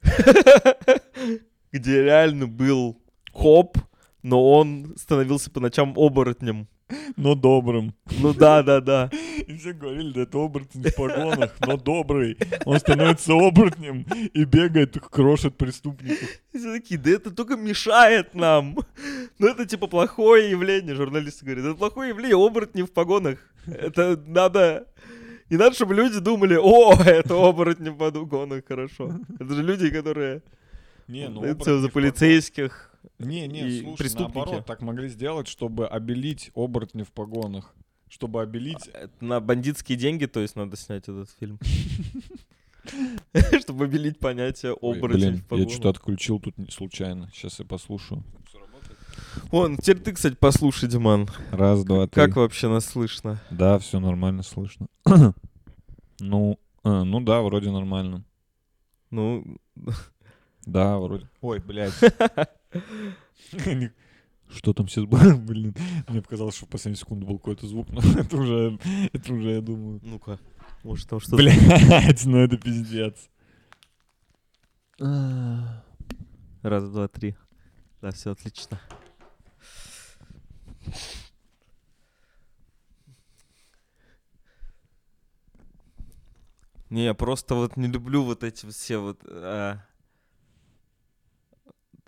где 1.71 2.03
реально 2.03 2.47
был 2.47 3.01
коп, 3.33 3.77
но 4.21 4.51
он 4.53 4.95
становился 4.97 5.51
по 5.51 5.59
ночам 5.59 5.93
оборотнем. 5.97 6.69
Но 7.17 7.35
добрым. 7.35 7.93
Ну 8.19 8.33
да, 8.33 8.63
да, 8.63 8.81
да. 8.81 9.09
И 9.47 9.57
все 9.57 9.73
говорили, 9.73 10.11
да 10.13 10.21
это 10.21 10.37
оборотень 10.37 10.83
в 10.83 10.95
погонах, 10.95 11.55
но 11.65 11.77
добрый. 11.77 12.37
Он 12.65 12.79
становится 12.79 13.33
оборотнем 13.33 14.05
и 14.33 14.43
бегает, 14.43 14.97
крошит 14.99 15.57
преступников. 15.57 16.29
И 16.53 16.57
все 16.57 16.73
такие, 16.73 16.99
да 16.99 17.11
это 17.11 17.31
только 17.31 17.55
мешает 17.55 18.33
нам. 18.33 18.77
Ну 19.39 19.47
это 19.47 19.65
типа 19.65 19.87
плохое 19.87 20.49
явление, 20.49 20.95
журналисты 20.95 21.45
говорят. 21.45 21.65
Это 21.65 21.75
плохое 21.75 22.09
явление, 22.09 22.37
оборотни 22.37 22.83
в 22.83 22.91
погонах. 22.91 23.39
Это 23.65 24.21
надо... 24.27 24.87
Не 25.49 25.57
надо, 25.57 25.75
чтобы 25.75 25.95
люди 25.95 26.19
думали, 26.19 26.57
о, 26.61 26.93
это 26.93 27.35
оборотни 27.35 27.89
в 27.89 27.97
погонах, 27.97 28.63
хорошо. 28.65 29.19
Это 29.37 29.53
же 29.53 29.63
люди, 29.63 29.89
которые... 29.89 30.41
Не, 31.07 31.27
ну 31.27 31.43
это 31.43 31.79
за 31.79 31.89
полицейских. 31.89 32.90
Не, 33.19 33.47
не, 33.47 33.67
и 33.67 33.81
слушай, 33.81 33.97
преступники. 33.97 34.35
наоборот, 34.37 34.65
так 34.65 34.81
могли 34.81 35.07
сделать, 35.09 35.47
чтобы 35.47 35.87
обелить 35.87 36.51
оборотни 36.55 37.03
в 37.03 37.11
погонах. 37.11 37.73
Чтобы 38.09 38.41
обелить... 38.41 38.87
Это 38.93 39.11
На 39.23 39.39
бандитские 39.39 39.97
деньги, 39.97 40.25
то 40.25 40.39
есть, 40.41 40.55
надо 40.55 40.75
снять 40.77 41.03
этот 41.03 41.29
фильм. 41.39 41.59
Чтобы 43.61 43.85
обелить 43.85 44.19
понятие 44.19 44.73
оборотень 44.73 45.19
блин, 45.19 45.33
в 45.35 45.37
я 45.37 45.43
погонах. 45.47 45.71
что-то 45.71 45.89
отключил 45.89 46.39
тут 46.39 46.57
не- 46.57 46.69
случайно. 46.71 47.29
Сейчас 47.33 47.59
я 47.59 47.65
послушаю. 47.65 48.23
Вон, 49.51 49.77
теперь 49.77 49.99
ты, 49.99 50.13
кстати, 50.13 50.35
послушай, 50.35 50.89
Диман. 50.89 51.29
Раз, 51.51 51.83
два, 51.85 52.07
три. 52.07 52.13
Как 52.21 52.35
вообще 52.35 52.67
нас 52.67 52.85
слышно? 52.85 53.39
Да, 53.49 53.79
все 53.79 53.99
нормально 53.99 54.43
слышно. 54.43 54.87
ну, 56.19 56.59
а, 56.83 57.03
ну 57.03 57.21
да, 57.21 57.41
вроде 57.41 57.71
нормально. 57.71 58.25
Ну, 59.09 59.57
Да, 60.65 60.97
вроде. 60.99 61.29
Ой, 61.41 61.59
блядь. 61.59 61.93
Что 64.49 64.73
там 64.73 64.87
сейчас 64.87 65.05
было? 65.05 65.35
Блин, 65.37 65.75
мне 66.07 66.21
показалось, 66.21 66.55
что 66.55 66.65
в 66.65 66.69
последнюю 66.69 66.97
секунду 66.97 67.25
был 67.25 67.37
какой-то 67.37 67.67
звук, 67.67 67.89
но 67.89 68.01
это 68.19 68.37
уже, 68.37 68.79
это 69.13 69.33
уже, 69.33 69.51
я 69.51 69.61
думаю. 69.61 69.99
ну-ка. 70.03 70.39
Может, 70.83 71.09
там 71.09 71.19
что-то... 71.19 71.37
Блядь, 71.37 72.25
ну 72.25 72.37
это 72.37 72.57
пиздец. 72.57 73.29
Раз, 74.97 76.89
два, 76.89 77.07
три. 77.07 77.35
Да, 78.01 78.11
все 78.11 78.31
отлично. 78.31 78.79
Не, 86.89 87.05
я 87.05 87.13
просто 87.13 87.55
вот 87.55 87.77
не 87.77 87.87
люблю 87.87 88.23
вот 88.23 88.43
эти 88.43 88.65
все 88.65 88.97
вот 88.97 89.21
а, 89.25 89.79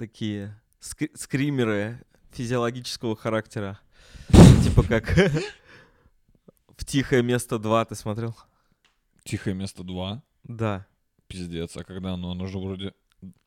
такие 0.03 0.59
скри- 0.81 1.15
скримеры 1.15 1.97
физиологического 2.31 3.15
характера. 3.15 3.79
Типа 4.63 4.83
как 4.83 5.07
в 6.77 6.83
«Тихое 6.83 7.23
место 7.23 7.55
2» 7.55 7.85
ты 7.87 7.95
смотрел? 7.95 8.35
Тихое 9.23 9.55
место 9.55 9.83
2. 9.85 10.21
Да. 10.43 10.85
Пиздец, 11.27 11.77
а 11.77 11.85
когда 11.85 12.15
оно? 12.15 12.31
Оно 12.31 12.47
же 12.47 12.59
вроде 12.59 12.93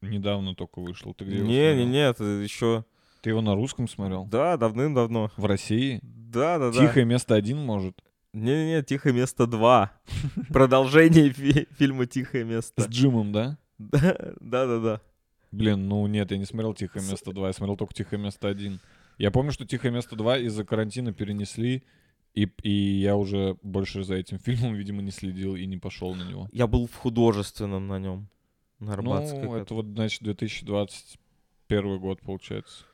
недавно 0.01 0.55
только 0.55 0.81
вышло. 0.81 1.13
Ты 1.13 1.27
где 1.27 1.41
Не, 1.41 1.75
не, 1.77 1.85
не, 1.85 2.09
это 2.09 2.25
еще... 2.25 2.87
Ты 3.21 3.31
его 3.31 3.43
на 3.43 3.55
русском 3.55 3.87
смотрел? 3.87 4.25
Да, 4.25 4.57
давным-давно. 4.57 5.31
В 5.37 5.45
России? 5.45 6.01
Да, 6.03 6.59
да, 6.59 6.71
да. 6.73 6.79
Тихое 6.87 7.05
место 7.05 7.35
один, 7.35 7.59
может? 7.59 8.01
Не-не-не, 8.33 8.83
«Тихое 8.83 9.15
место 9.15 9.45
2». 9.45 9.89
Продолжение 10.53 11.31
фи- 11.31 11.69
фильма 11.79 12.07
«Тихое 12.07 12.45
С 12.45 12.49
место». 12.49 12.83
Джимом, 12.89 13.33
да? 13.33 13.59
Да-да-да. 13.79 15.03
Блин, 15.57 15.89
ну 15.89 16.07
нет, 16.07 16.31
я 16.31 16.37
не 16.37 16.45
смотрел 16.45 16.75
«Тихое 16.75 17.03
место 17.09 17.31
2», 17.31 17.47
я 17.47 17.53
смотрел 17.55 17.77
только 17.77 17.95
«Тихое 17.95 18.21
место 18.21 18.51
1». 18.51 18.79
Я 19.17 19.31
помню, 19.31 19.53
что 19.53 19.65
«Тихое 19.65 19.91
место 19.91 20.15
2» 20.15 20.43
из-за 20.43 20.67
карантина 20.67 21.15
перенесли, 21.15 21.83
и, 22.35 22.47
и 22.63 23.01
я 23.01 23.17
уже 23.17 23.57
больше 23.63 24.05
за 24.05 24.17
этим 24.17 24.39
фильмом, 24.45 24.75
видимо, 24.75 25.01
не 25.01 25.11
следил 25.11 25.57
и 25.57 25.65
не 25.65 25.79
пошел 25.79 26.15
на 26.15 26.25
него. 26.29 26.47
Я 26.53 26.67
был 26.67 26.87
в 26.87 26.95
художественном 26.95 27.87
на 27.87 27.99
нем. 27.99 28.29
На 28.81 28.93
Арбатской. 28.93 29.45
ну, 29.45 29.55
это 29.55 29.73
вот, 29.73 29.87
значит, 29.87 30.23
2021 30.23 31.99
год, 31.99 32.21
получается. 32.21 32.85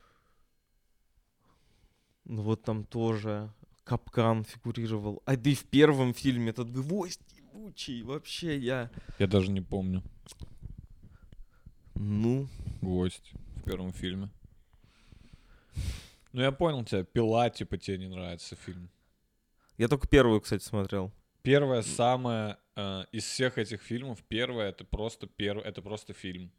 Ну 2.23 2.43
вот 2.43 2.63
там 2.63 2.85
тоже 2.85 3.51
капкан 3.83 4.45
фигурировал. 4.45 5.21
А 5.25 5.35
да 5.35 5.49
и 5.49 5.55
в 5.55 5.65
первом 5.65 6.13
фильме 6.13 6.51
этот 6.51 6.71
гвоздь 6.71 7.19
ебучий. 7.35 8.01
Вообще 8.03 8.57
я... 8.57 8.89
Я 9.19 9.27
даже 9.27 9.51
не 9.51 9.59
помню. 9.59 10.01
Ну, 11.95 12.47
Гвоздь 12.81 13.31
в 13.57 13.63
первом 13.63 13.93
фильме. 13.93 14.29
Ну, 16.31 16.41
я 16.41 16.51
понял 16.51 16.83
тебя. 16.83 17.03
«Пила», 17.03 17.49
типа, 17.49 17.77
тебе 17.77 17.99
не 17.99 18.07
нравится 18.07 18.55
фильм. 18.55 18.89
я 19.77 19.87
только 19.87 20.07
первую, 20.07 20.41
кстати, 20.41 20.63
смотрел. 20.63 21.11
Первое 21.43 21.81
самое 21.81 22.57
э, 22.75 23.03
из 23.11 23.25
всех 23.25 23.57
этих 23.57 23.81
фильмов, 23.81 24.23
первое 24.27 24.69
это 24.69 24.85
просто 24.85 25.27
перв... 25.27 25.63
это 25.63 25.81
просто 25.81 26.13
фильм. 26.13 26.51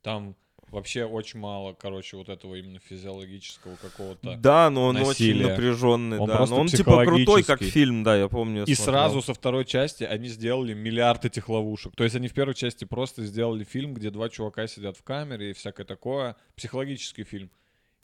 Там 0.00 0.36
Вообще 0.72 1.04
очень 1.04 1.38
мало, 1.38 1.74
короче, 1.74 2.16
вот 2.16 2.30
этого 2.30 2.54
именно 2.54 2.78
физиологического 2.78 3.76
какого-то. 3.76 4.38
Да, 4.38 4.70
но 4.70 4.86
он 4.86 4.96
очень 4.96 5.06
насилия. 5.06 5.48
напряженный, 5.48 6.18
Он 6.18 6.26
да. 6.26 6.46
Но 6.46 6.56
он 6.56 6.68
типа 6.68 7.04
крутой, 7.04 7.42
как 7.42 7.62
фильм, 7.62 8.02
да, 8.02 8.16
я 8.16 8.26
помню. 8.26 8.64
И 8.64 8.74
смотрел. 8.74 8.94
сразу 8.94 9.20
со 9.20 9.34
второй 9.34 9.66
части 9.66 10.04
они 10.04 10.28
сделали 10.28 10.72
миллиард 10.72 11.26
этих 11.26 11.50
ловушек. 11.50 11.94
То 11.94 12.04
есть 12.04 12.16
они 12.16 12.26
в 12.26 12.32
первой 12.32 12.54
части 12.54 12.86
просто 12.86 13.22
сделали 13.26 13.64
фильм, 13.64 13.92
где 13.92 14.10
два 14.10 14.30
чувака 14.30 14.66
сидят 14.66 14.96
в 14.96 15.02
камере 15.02 15.50
и 15.50 15.52
всякое 15.52 15.84
такое. 15.84 16.36
Психологический 16.56 17.24
фильм. 17.24 17.50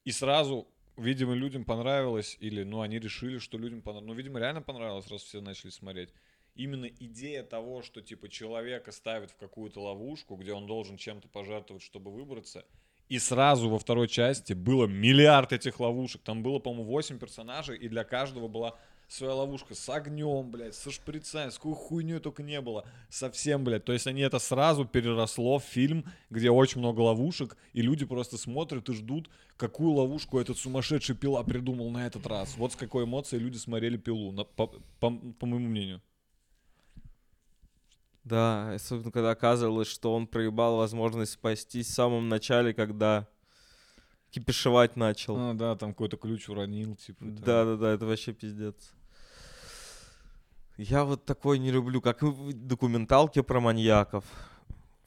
И 0.04 0.12
сразу, 0.12 0.68
видимо, 0.98 1.32
людям 1.32 1.64
понравилось, 1.64 2.36
или, 2.38 2.64
ну, 2.64 2.82
они 2.82 2.98
решили, 2.98 3.38
что 3.38 3.56
людям 3.56 3.80
понравилось. 3.80 4.08
Ну, 4.08 4.14
видимо, 4.14 4.40
реально 4.40 4.60
понравилось, 4.60 5.10
раз 5.10 5.22
все 5.22 5.40
начали 5.40 5.70
смотреть. 5.70 6.10
Именно 6.58 6.86
идея 6.86 7.44
того, 7.44 7.82
что, 7.82 8.02
типа, 8.02 8.28
человека 8.28 8.90
ставят 8.90 9.30
в 9.30 9.36
какую-то 9.36 9.80
ловушку, 9.80 10.34
где 10.34 10.52
он 10.52 10.66
должен 10.66 10.96
чем-то 10.96 11.28
пожертвовать, 11.28 11.84
чтобы 11.84 12.10
выбраться. 12.10 12.64
И 13.08 13.20
сразу 13.20 13.70
во 13.70 13.78
второй 13.78 14.08
части 14.08 14.54
было 14.54 14.86
миллиард 14.86 15.52
этих 15.52 15.78
ловушек. 15.78 16.20
Там 16.22 16.42
было, 16.42 16.58
по-моему, 16.58 16.90
8 16.90 17.18
персонажей, 17.18 17.78
и 17.78 17.88
для 17.88 18.02
каждого 18.02 18.48
была 18.48 18.76
своя 19.06 19.34
ловушка 19.34 19.76
с 19.76 19.88
огнем, 19.88 20.50
блядь, 20.50 20.74
со 20.74 20.90
шприцами, 20.90 21.50
с 21.50 21.54
какой 21.58 21.74
хуйней 21.74 22.18
только 22.18 22.42
не 22.42 22.60
было. 22.60 22.84
Совсем, 23.08 23.62
блядь. 23.62 23.84
То 23.84 23.92
есть 23.92 24.08
они 24.08 24.22
это 24.22 24.40
сразу 24.40 24.84
переросло 24.84 25.60
в 25.60 25.64
фильм, 25.64 26.06
где 26.28 26.50
очень 26.50 26.80
много 26.80 27.00
ловушек, 27.02 27.56
и 27.72 27.82
люди 27.82 28.04
просто 28.04 28.36
смотрят 28.36 28.88
и 28.88 28.94
ждут, 28.94 29.30
какую 29.56 29.92
ловушку 29.92 30.40
этот 30.40 30.58
сумасшедший 30.58 31.14
пила 31.16 31.42
придумал 31.44 31.88
на 31.90 32.04
этот 32.06 32.26
раз. 32.26 32.56
Вот 32.56 32.72
с 32.72 32.76
какой 32.76 33.04
эмоцией 33.04 33.40
люди 33.42 33.56
смотрели 33.58 33.96
пилу, 33.96 34.32
на- 34.32 34.44
по, 34.44 34.66
по- 34.66 35.10
по 35.38 35.46
моему 35.46 35.68
мнению. 35.68 36.02
Да, 38.28 38.74
особенно 38.74 39.10
когда 39.10 39.30
оказывалось, 39.30 39.88
что 39.88 40.14
он 40.14 40.26
проебал 40.26 40.76
возможность 40.76 41.32
спастись 41.32 41.86
в 41.86 41.94
самом 41.94 42.28
начале, 42.28 42.74
когда 42.74 43.26
кипишевать 44.30 44.96
начал. 44.96 45.34
А, 45.38 45.54
да, 45.54 45.74
там 45.76 45.92
какой-то 45.92 46.18
ключ 46.18 46.48
уронил, 46.50 46.94
типа. 46.96 47.24
Да-да-да, 47.24 47.90
это 47.90 48.04
вообще 48.04 48.34
пиздец. 48.34 48.92
Я 50.76 51.04
вот 51.04 51.24
такой 51.24 51.58
не 51.58 51.70
люблю, 51.70 52.02
как 52.02 52.22
в 52.22 52.52
документалки 52.52 53.40
про 53.40 53.60
маньяков. 53.60 54.24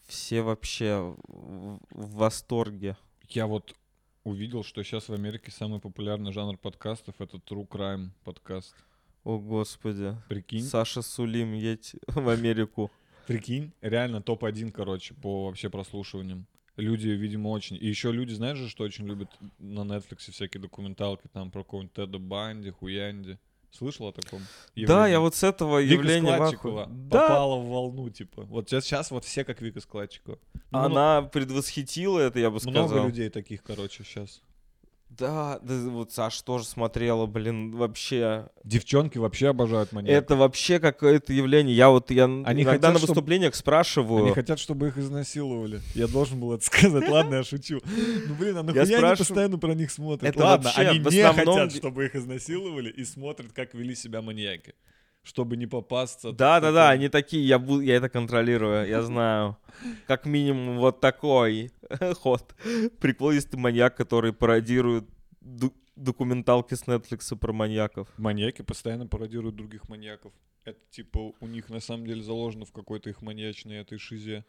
Все 0.07 0.41
вообще 0.41 1.15
в, 1.27 1.79
в 1.91 2.15
восторге. 2.15 2.97
Я 3.29 3.45
вот 3.45 3.75
увидел, 4.23 4.63
что 4.63 4.83
сейчас 4.83 5.09
в 5.09 5.13
Америке 5.13 5.51
самый 5.51 5.79
популярный 5.79 6.33
жанр 6.33 6.57
подкастов 6.57 7.15
это 7.19 7.37
True 7.37 7.67
Crime 7.67 8.09
подкаст. 8.23 8.75
О, 9.23 9.37
господи. 9.37 10.17
Прикинь? 10.27 10.63
Саша 10.63 11.03
Сулим, 11.03 11.53
едь 11.53 11.95
в 12.07 12.27
Америку. 12.27 12.91
Прикинь, 13.27 13.71
реально 13.81 14.21
топ-1, 14.21 14.71
короче, 14.71 15.13
по 15.13 15.45
вообще 15.45 15.69
прослушиваниям. 15.69 16.47
Люди, 16.77 17.09
видимо, 17.09 17.49
очень... 17.49 17.75
И 17.75 17.87
еще 17.87 18.11
люди, 18.11 18.33
знаешь 18.33 18.57
же, 18.57 18.69
что 18.69 18.83
очень 18.83 19.05
любят 19.05 19.29
на 19.59 19.81
Netflix 19.81 20.31
всякие 20.31 20.61
документалки, 20.61 21.27
там 21.31 21.51
про 21.51 21.63
какого-нибудь 21.63 21.93
Теда 21.93 22.17
Банди, 22.17 22.71
Хуянди. 22.71 23.37
Слышал 23.71 24.07
о 24.07 24.11
таком? 24.11 24.39
Да, 24.75 24.81
явлении? 24.81 25.11
я 25.11 25.19
вот 25.21 25.35
с 25.35 25.43
этого 25.43 25.81
Вика 25.81 25.93
явления 26.01 26.33
Складчикова. 26.33 26.87
Да, 26.89 27.21
попала 27.21 27.55
в 27.57 27.69
волну, 27.69 28.09
типа. 28.09 28.43
Вот 28.43 28.69
сейчас, 28.69 28.85
сейчас 28.85 29.11
вот 29.11 29.23
все 29.23 29.45
как 29.45 29.61
Вика 29.61 29.79
Складчикова. 29.79 30.39
Ну, 30.71 30.79
она 30.79 31.21
предвосхитила 31.21 32.19
это, 32.19 32.39
я 32.39 32.49
бы 32.49 32.59
много 32.63 32.87
сказал. 32.87 33.07
людей 33.07 33.29
таких, 33.29 33.63
короче, 33.63 34.03
сейчас. 34.03 34.41
Да, 35.17 35.59
да, 35.61 35.73
вот 35.89 36.13
Саша 36.13 36.43
тоже 36.43 36.65
смотрела, 36.65 37.25
блин, 37.25 37.71
вообще. 37.71 38.47
Девчонки 38.63 39.17
вообще 39.17 39.49
обожают 39.49 39.91
маньяков. 39.91 40.23
Это 40.23 40.35
вообще 40.37 40.79
какое-то 40.79 41.33
явление. 41.33 41.75
Я 41.75 41.89
вот, 41.89 42.11
я 42.11 42.25
Они 42.25 42.63
иногда 42.63 42.87
хотят, 42.87 42.93
на 42.93 42.99
выступлениях 43.07 43.55
спрашиваю. 43.55 44.23
Они 44.23 44.33
хотят, 44.33 44.57
чтобы 44.57 44.87
их 44.87 44.97
изнасиловали. 44.97 45.81
Я 45.95 46.07
должен 46.07 46.39
был 46.39 46.53
это 46.53 46.65
сказать. 46.65 47.09
Ладно, 47.09 47.35
я 47.35 47.43
шучу. 47.43 47.81
Ну, 47.85 48.35
блин, 48.35 48.57
а 48.57 48.63
нахуя 48.63 48.83
они 48.83 49.15
постоянно 49.17 49.57
про 49.57 49.73
них 49.73 49.91
смотрят? 49.91 50.29
Это 50.29 50.43
Ладно, 50.43 50.65
вообще 50.65 50.81
они 50.81 50.99
не 50.99 51.21
основном 51.21 51.59
хотят, 51.59 51.75
чтобы 51.75 52.05
их 52.05 52.15
изнасиловали, 52.15 52.89
и 52.89 53.03
смотрят, 53.03 53.51
как 53.51 53.73
вели 53.73 53.95
себя 53.95 54.21
маньяки. 54.21 54.73
Чтобы 55.23 55.55
не 55.55 55.67
попасться. 55.67 56.31
Да, 56.31 56.59
да, 56.59 56.71
да, 56.71 56.89
они 56.89 57.07
такие, 57.07 57.45
я, 57.47 57.57
бу- 57.57 57.83
я 57.83 57.95
это 57.97 58.09
контролирую, 58.09 58.87
я 58.87 59.03
знаю. 59.03 59.57
Как 60.07 60.25
минимум 60.25 60.79
вот 60.79 60.99
такой 60.99 61.71
ход. 62.15 62.55
Приколистый 62.99 63.59
маньяк, 63.59 63.95
который 63.95 64.33
пародирует 64.33 65.05
документалки 65.95 66.73
с 66.73 66.83
Netflix 66.87 67.35
про 67.37 67.53
маньяков. 67.53 68.07
Маньяки 68.17 68.63
постоянно 68.63 69.05
пародируют 69.07 69.55
других 69.55 69.89
маньяков. 69.89 70.33
Это 70.63 70.79
типа 70.89 71.33
у 71.39 71.47
них 71.47 71.69
на 71.69 71.79
самом 71.79 72.05
деле 72.05 72.23
заложено 72.23 72.65
в 72.65 72.71
какой-то 72.71 73.09
их 73.09 73.21
маньячной 73.21 73.77
этой 73.77 73.97
шизе. 73.97 74.43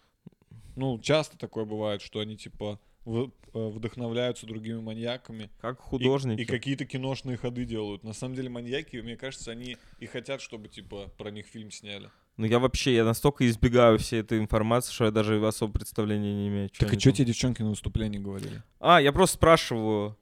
Ну, 0.76 0.98
часто 0.98 1.36
такое 1.38 1.64
бывает, 1.64 2.00
что 2.00 2.20
они 2.20 2.36
типа 2.36 2.80
вдохновляются 3.04 4.46
другими 4.46 4.80
маньяками. 4.80 5.50
Как 5.60 5.78
И- 5.78 5.82
художники. 5.82 6.40
И, 6.40 6.44
какие-то 6.44 6.84
киношные 6.84 7.36
ходы 7.36 7.64
делают. 7.64 8.04
На 8.04 8.12
самом 8.12 8.34
деле 8.34 8.48
маньяки, 8.48 8.96
мне 8.96 9.16
кажется, 9.16 9.50
они 9.50 9.76
и 9.98 10.06
хотят, 10.06 10.40
чтобы 10.40 10.68
типа 10.68 11.10
про 11.18 11.30
них 11.30 11.46
фильм 11.46 11.70
сняли. 11.70 12.10
Ну 12.38 12.46
я 12.46 12.58
вообще, 12.58 12.94
я 12.94 13.04
настолько 13.04 13.46
избегаю 13.46 13.98
всей 13.98 14.20
этой 14.20 14.38
информации, 14.38 14.92
что 14.92 15.04
я 15.04 15.10
даже 15.10 15.44
особо 15.46 15.74
представления 15.74 16.32
не 16.34 16.48
имею. 16.48 16.70
Так 16.78 16.92
и 16.94 16.98
что 16.98 17.12
тебе 17.12 17.26
девчонки 17.26 17.60
на 17.62 17.70
выступлении 17.70 18.18
говорили? 18.18 18.62
А, 18.80 19.00
я 19.02 19.12
просто 19.12 19.36
спрашиваю, 19.36 20.16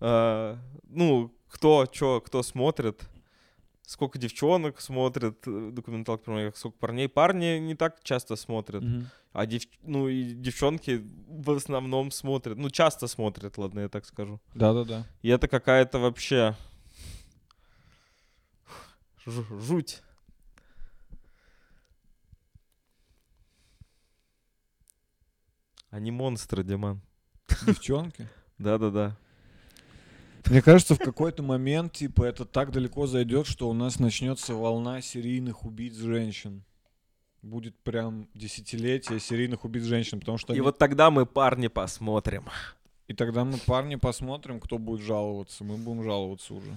э, 0.00 0.56
ну, 0.84 1.34
кто, 1.48 1.86
чё, 1.86 2.20
кто 2.20 2.42
смотрит, 2.44 3.08
сколько 3.88 4.18
девчонок 4.18 4.80
смотрят 4.82 5.48
э, 5.48 5.70
документалки 5.72 6.24
про 6.24 6.32
маньяков, 6.34 6.58
сколько 6.58 6.76
парней. 6.78 7.08
Парни 7.08 7.58
не 7.58 7.74
так 7.74 8.02
часто 8.02 8.36
смотрят, 8.36 8.84
а 9.32 9.46
дев, 9.46 9.62
ну 9.82 10.08
и 10.08 10.34
девчонки 10.34 11.02
в 11.26 11.50
основном 11.50 12.10
смотрят, 12.10 12.58
ну 12.58 12.68
часто 12.68 13.06
смотрят, 13.08 13.56
ладно, 13.56 13.80
я 13.80 13.88
так 13.88 14.04
скажу. 14.04 14.40
Да-да-да. 14.54 15.06
И 15.22 15.30
это 15.30 15.48
какая-то 15.48 15.98
вообще 15.98 16.54
жу- 19.26 19.60
жуть. 19.60 20.02
Они 25.90 26.10
монстры, 26.10 26.62
Диман. 26.62 27.00
Девчонки? 27.66 28.28
Да-да-да. 28.58 29.16
Мне 30.50 30.62
кажется, 30.62 30.94
в 30.94 30.98
какой-то 30.98 31.42
момент, 31.42 31.92
типа, 31.92 32.24
это 32.24 32.44
так 32.44 32.72
далеко 32.72 33.06
зайдет, 33.06 33.46
что 33.46 33.68
у 33.68 33.74
нас 33.74 33.98
начнется 33.98 34.54
волна 34.54 35.02
серийных 35.02 35.64
убийц 35.64 35.94
женщин. 35.94 36.64
Будет 37.42 37.76
прям 37.76 38.28
десятилетие 38.34 39.20
серийных 39.20 39.64
убийц 39.64 39.84
женщин, 39.84 40.20
потому 40.20 40.38
что 40.38 40.52
И 40.52 40.56
они- 40.56 40.62
вот 40.62 40.78
тогда 40.78 41.10
мы 41.10 41.26
парни 41.26 41.68
посмотрим. 41.68 42.46
И 43.08 43.14
тогда 43.14 43.44
мы, 43.44 43.58
парни, 43.58 43.96
посмотрим, 43.96 44.60
кто 44.60 44.78
будет 44.78 45.00
жаловаться. 45.00 45.64
Мы 45.64 45.76
будем 45.76 46.02
жаловаться 46.02 46.54
уже. 46.54 46.76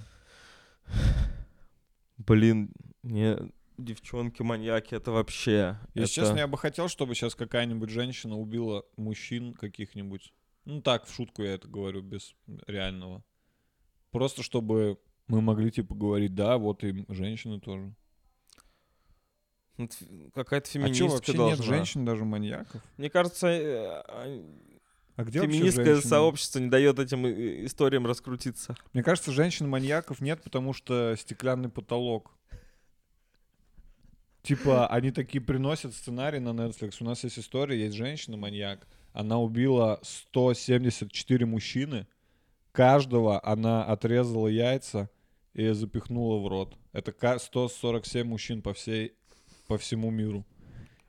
Блин, 2.18 2.70
не 3.02 3.36
девчонки-маньяки, 3.78 4.94
это 4.94 5.10
вообще... 5.10 5.78
Если 5.94 6.02
это... 6.04 6.26
честно, 6.26 6.38
я 6.38 6.46
бы 6.46 6.56
хотел, 6.56 6.88
чтобы 6.88 7.14
сейчас 7.14 7.34
какая-нибудь 7.34 7.90
женщина 7.90 8.36
убила 8.38 8.84
мужчин 8.96 9.54
каких-нибудь. 9.54 10.32
Ну 10.64 10.80
так, 10.80 11.06
в 11.06 11.14
шутку 11.14 11.42
я 11.42 11.54
это 11.54 11.68
говорю, 11.68 12.02
без 12.02 12.34
реального. 12.66 13.24
Просто 14.12 14.42
чтобы 14.42 14.98
мы 15.26 15.40
могли, 15.40 15.70
типа, 15.70 15.94
говорить, 15.94 16.34
да, 16.34 16.58
вот 16.58 16.84
и 16.84 17.04
женщины 17.08 17.58
тоже. 17.60 17.94
Ну, 19.78 19.88
Какая-то 20.34 20.66
а 20.66 20.70
что, 20.70 20.78
феминистка 20.78 21.10
вообще 21.10 21.32
должна. 21.32 21.56
нет 21.56 21.64
женщин 21.64 22.04
даже 22.04 22.24
маньяков? 22.24 22.82
Мне 22.98 23.08
кажется, 23.08 23.46
э, 23.48 24.02
а, 24.06 24.44
А 25.16 25.24
где 25.24 25.40
феминистское 25.40 26.00
сообщество 26.02 26.58
не 26.58 26.68
дает 26.68 26.98
этим 26.98 27.24
э, 27.24 27.64
историям 27.64 28.06
раскрутиться. 28.06 28.76
Мне 28.92 29.02
кажется, 29.02 29.32
женщин-маньяков 29.32 30.20
нет, 30.20 30.42
потому 30.42 30.74
что 30.74 31.16
стеклянный 31.16 31.70
потолок. 31.70 32.32
Типа, 34.42 34.88
они 34.88 35.10
такие 35.10 35.42
приносят 35.42 35.94
сценарий 35.94 36.40
на 36.40 36.50
Netflix. 36.50 36.96
У 37.00 37.04
нас 37.04 37.24
есть 37.24 37.38
история, 37.38 37.80
есть 37.80 37.94
женщина-маньяк. 37.94 38.86
Она 39.14 39.38
убила 39.38 40.00
174 40.02 41.46
мужчины. 41.46 42.06
Каждого 42.72 43.44
она 43.44 43.84
отрезала 43.84 44.48
яйца 44.48 45.10
и 45.52 45.70
запихнула 45.72 46.38
в 46.42 46.48
рот. 46.48 46.76
Это 46.92 47.12
ка- 47.12 47.38
147 47.38 48.26
мужчин 48.26 48.62
по 48.62 48.72
всей, 48.72 49.12
по 49.68 49.76
всему 49.76 50.10
миру. 50.10 50.44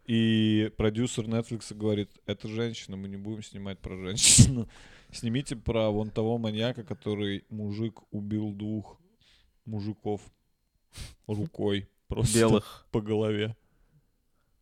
И 0.05 0.70
продюсер 0.76 1.26
Netflix 1.26 1.74
говорит, 1.74 2.09
это 2.26 2.49
женщина, 2.49 2.97
мы 2.97 3.07
не 3.07 3.16
будем 3.16 3.41
снимать 3.43 3.80
про 3.80 3.95
женщину. 3.95 4.68
Снимите 5.14 5.55
про 5.55 5.89
вон 5.89 6.09
того 6.09 6.38
маньяка, 6.38 6.84
который 6.84 7.45
мужик 7.49 8.01
убил 8.11 8.51
двух 8.51 8.99
мужиков 9.66 10.22
рукой. 11.28 11.88
Просто 12.07 12.38
Белых. 12.38 12.86
по 12.91 12.99
голове. 12.99 13.55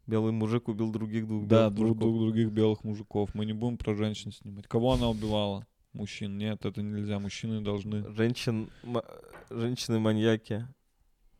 Белый 0.05 0.31
мужик 0.33 0.67
убил 0.67 0.91
других 0.91 1.27
двух 1.27 1.47
Да, 1.47 1.69
белых 1.69 1.73
друг, 1.75 1.87
мужиков. 1.87 1.99
друг 2.03 2.19
других 2.21 2.51
белых 2.51 2.83
мужиков. 2.83 3.33
Мы 3.33 3.45
не 3.45 3.53
будем 3.53 3.77
про 3.77 3.95
женщин 3.95 4.31
снимать. 4.31 4.67
Кого 4.67 4.93
она 4.93 5.09
убивала? 5.09 5.65
Мужчин. 5.93 6.37
Нет, 6.37 6.65
это 6.65 6.81
нельзя. 6.81 7.19
Мужчины 7.19 7.61
должны... 7.61 8.09
Женщин, 8.13 8.69
ма- 8.83 9.05
женщины-маньяки 9.49 10.67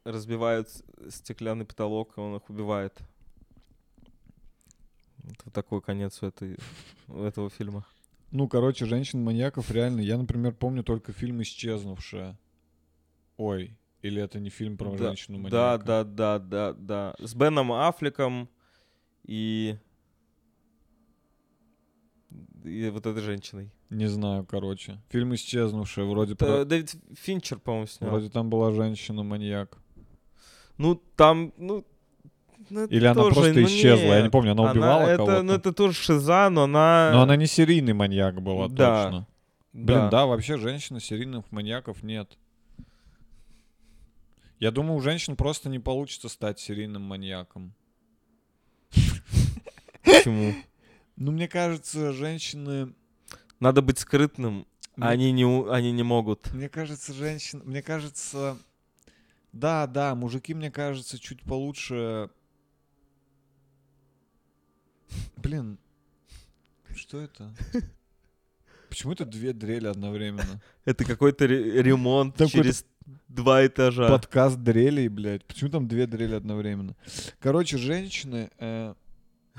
разбивают 0.04 0.70
стеклянный 1.10 1.66
потолок, 1.66 2.18
и 2.18 2.20
он 2.20 2.36
их 2.36 2.50
убивает. 2.50 2.98
Вот 5.44 5.54
такой 5.54 5.82
конец 5.82 6.22
у, 6.22 6.26
этой, 6.26 6.58
у 7.08 7.24
этого 7.24 7.50
фильма. 7.50 7.86
Ну, 8.32 8.48
короче, 8.48 8.86
женщин-маньяков 8.86 9.72
реально. 9.72 10.02
Я, 10.02 10.18
например, 10.18 10.54
помню 10.54 10.84
только 10.84 11.14
фильм 11.14 11.42
«Исчезнувшая». 11.42 12.38
Ой, 13.38 13.78
или 14.02 14.22
это 14.22 14.40
не 14.40 14.50
фильм 14.50 14.78
про 14.78 14.92
Да, 14.92 14.98
женщину-маньяка? 15.10 15.52
Да, 15.52 15.78
да, 15.78 16.04
да, 16.04 16.40
да, 16.40 16.74
да. 16.74 17.26
С 17.26 17.36
Беном 17.36 17.72
Аффлеком 17.72 18.50
и... 19.24 19.78
И 22.64 22.90
вот 22.90 23.06
этой 23.06 23.22
женщиной. 23.24 23.72
Не 23.90 24.08
знаю, 24.08 24.46
короче. 24.46 25.00
Фильм 25.10 25.34
«Исчезнувшая». 25.36 26.06
Вроде, 26.06 26.34
Это 26.34 26.46
про- 26.46 26.66
Дэвид 26.66 26.94
Финчер, 27.20 27.60
по-моему, 27.60 27.88
снял. 27.88 28.10
вроде 28.12 28.30
там 28.30 28.50
была 28.50 28.72
женщина-маньяк. 28.72 29.78
Ну, 30.78 30.96
там, 31.16 31.54
ну... 31.58 31.84
ну, 32.70 32.86
Или 32.86 33.06
она 33.06 33.22
тоже, 33.22 33.36
просто 33.36 33.54
ну, 33.60 33.66
исчезла, 33.66 34.04
я 34.06 34.18
не 34.18 34.24
нет. 34.24 34.32
помню, 34.32 34.52
она 34.52 34.64
Она- 34.64 34.72
убивала 34.72 35.02
это, 35.08 35.18
кого-то. 35.18 35.44
Ну, 35.44 35.54
это 35.54 35.74
тоже 35.74 35.94
шиза, 35.94 36.50
но 36.50 36.64
она... 36.64 37.12
Но 37.14 37.22
она 37.24 37.36
не 37.36 37.48
серийный 37.48 37.94
маньяк 37.94 38.42
была, 38.42 38.68
Да. 38.70 39.04
точно. 39.04 39.28
Блин, 39.74 40.10
да, 40.10 40.26
вообще 40.26 40.58
женщин 40.58 41.00
серийных 41.00 41.52
маньяков 41.52 42.04
нет. 42.04 42.38
Я 44.60 44.70
думаю, 44.72 44.98
у 44.98 45.02
женщин 45.02 45.36
просто 45.36 45.70
не 45.70 45.80
получится 45.80 46.30
стать 46.30 46.60
серийным 46.60 47.02
маньяком. 47.02 47.74
Почему? 50.04 50.54
Ну, 51.16 51.32
мне 51.32 51.48
кажется, 51.48 52.14
женщины... 52.14 52.94
Надо 53.60 53.82
быть 53.82 54.00
скрытным, 54.00 54.66
Мне- 54.96 55.08
а 55.08 55.10
они 55.10 55.32
не, 55.32 55.72
они 55.72 55.92
не 55.92 56.04
могут. 56.04 56.52
Мне 56.54 56.70
кажется, 56.70 57.14
женщин... 57.14 57.62
Мне 57.66 57.82
кажется... 57.82 58.58
Да, 59.52 59.86
да, 59.86 60.16
мужики, 60.16 60.54
мне 60.54 60.72
кажется, 60.72 61.20
чуть 61.20 61.42
получше... 61.44 62.30
Блин, 65.38 65.78
что 66.96 67.20
это? 67.20 67.54
Почему 68.90 69.14
это 69.14 69.26
две 69.26 69.54
дрели 69.54 69.88
одновременно? 69.88 70.62
Это 70.86 71.06
какой-то 71.06 71.48
ре- 71.48 71.82
ремонт 71.82 72.36
Там 72.36 72.48
через 72.48 72.86
два 73.28 73.66
этажа. 73.66 74.08
Подкаст 74.10 74.58
дрелей, 74.58 75.08
блядь. 75.08 75.46
Почему 75.46 75.70
там 75.70 75.88
две 75.88 76.08
дрели 76.08 76.36
одновременно? 76.36 76.96
Короче, 77.40 77.78
женщины, 77.78 78.50
э, 78.58 78.94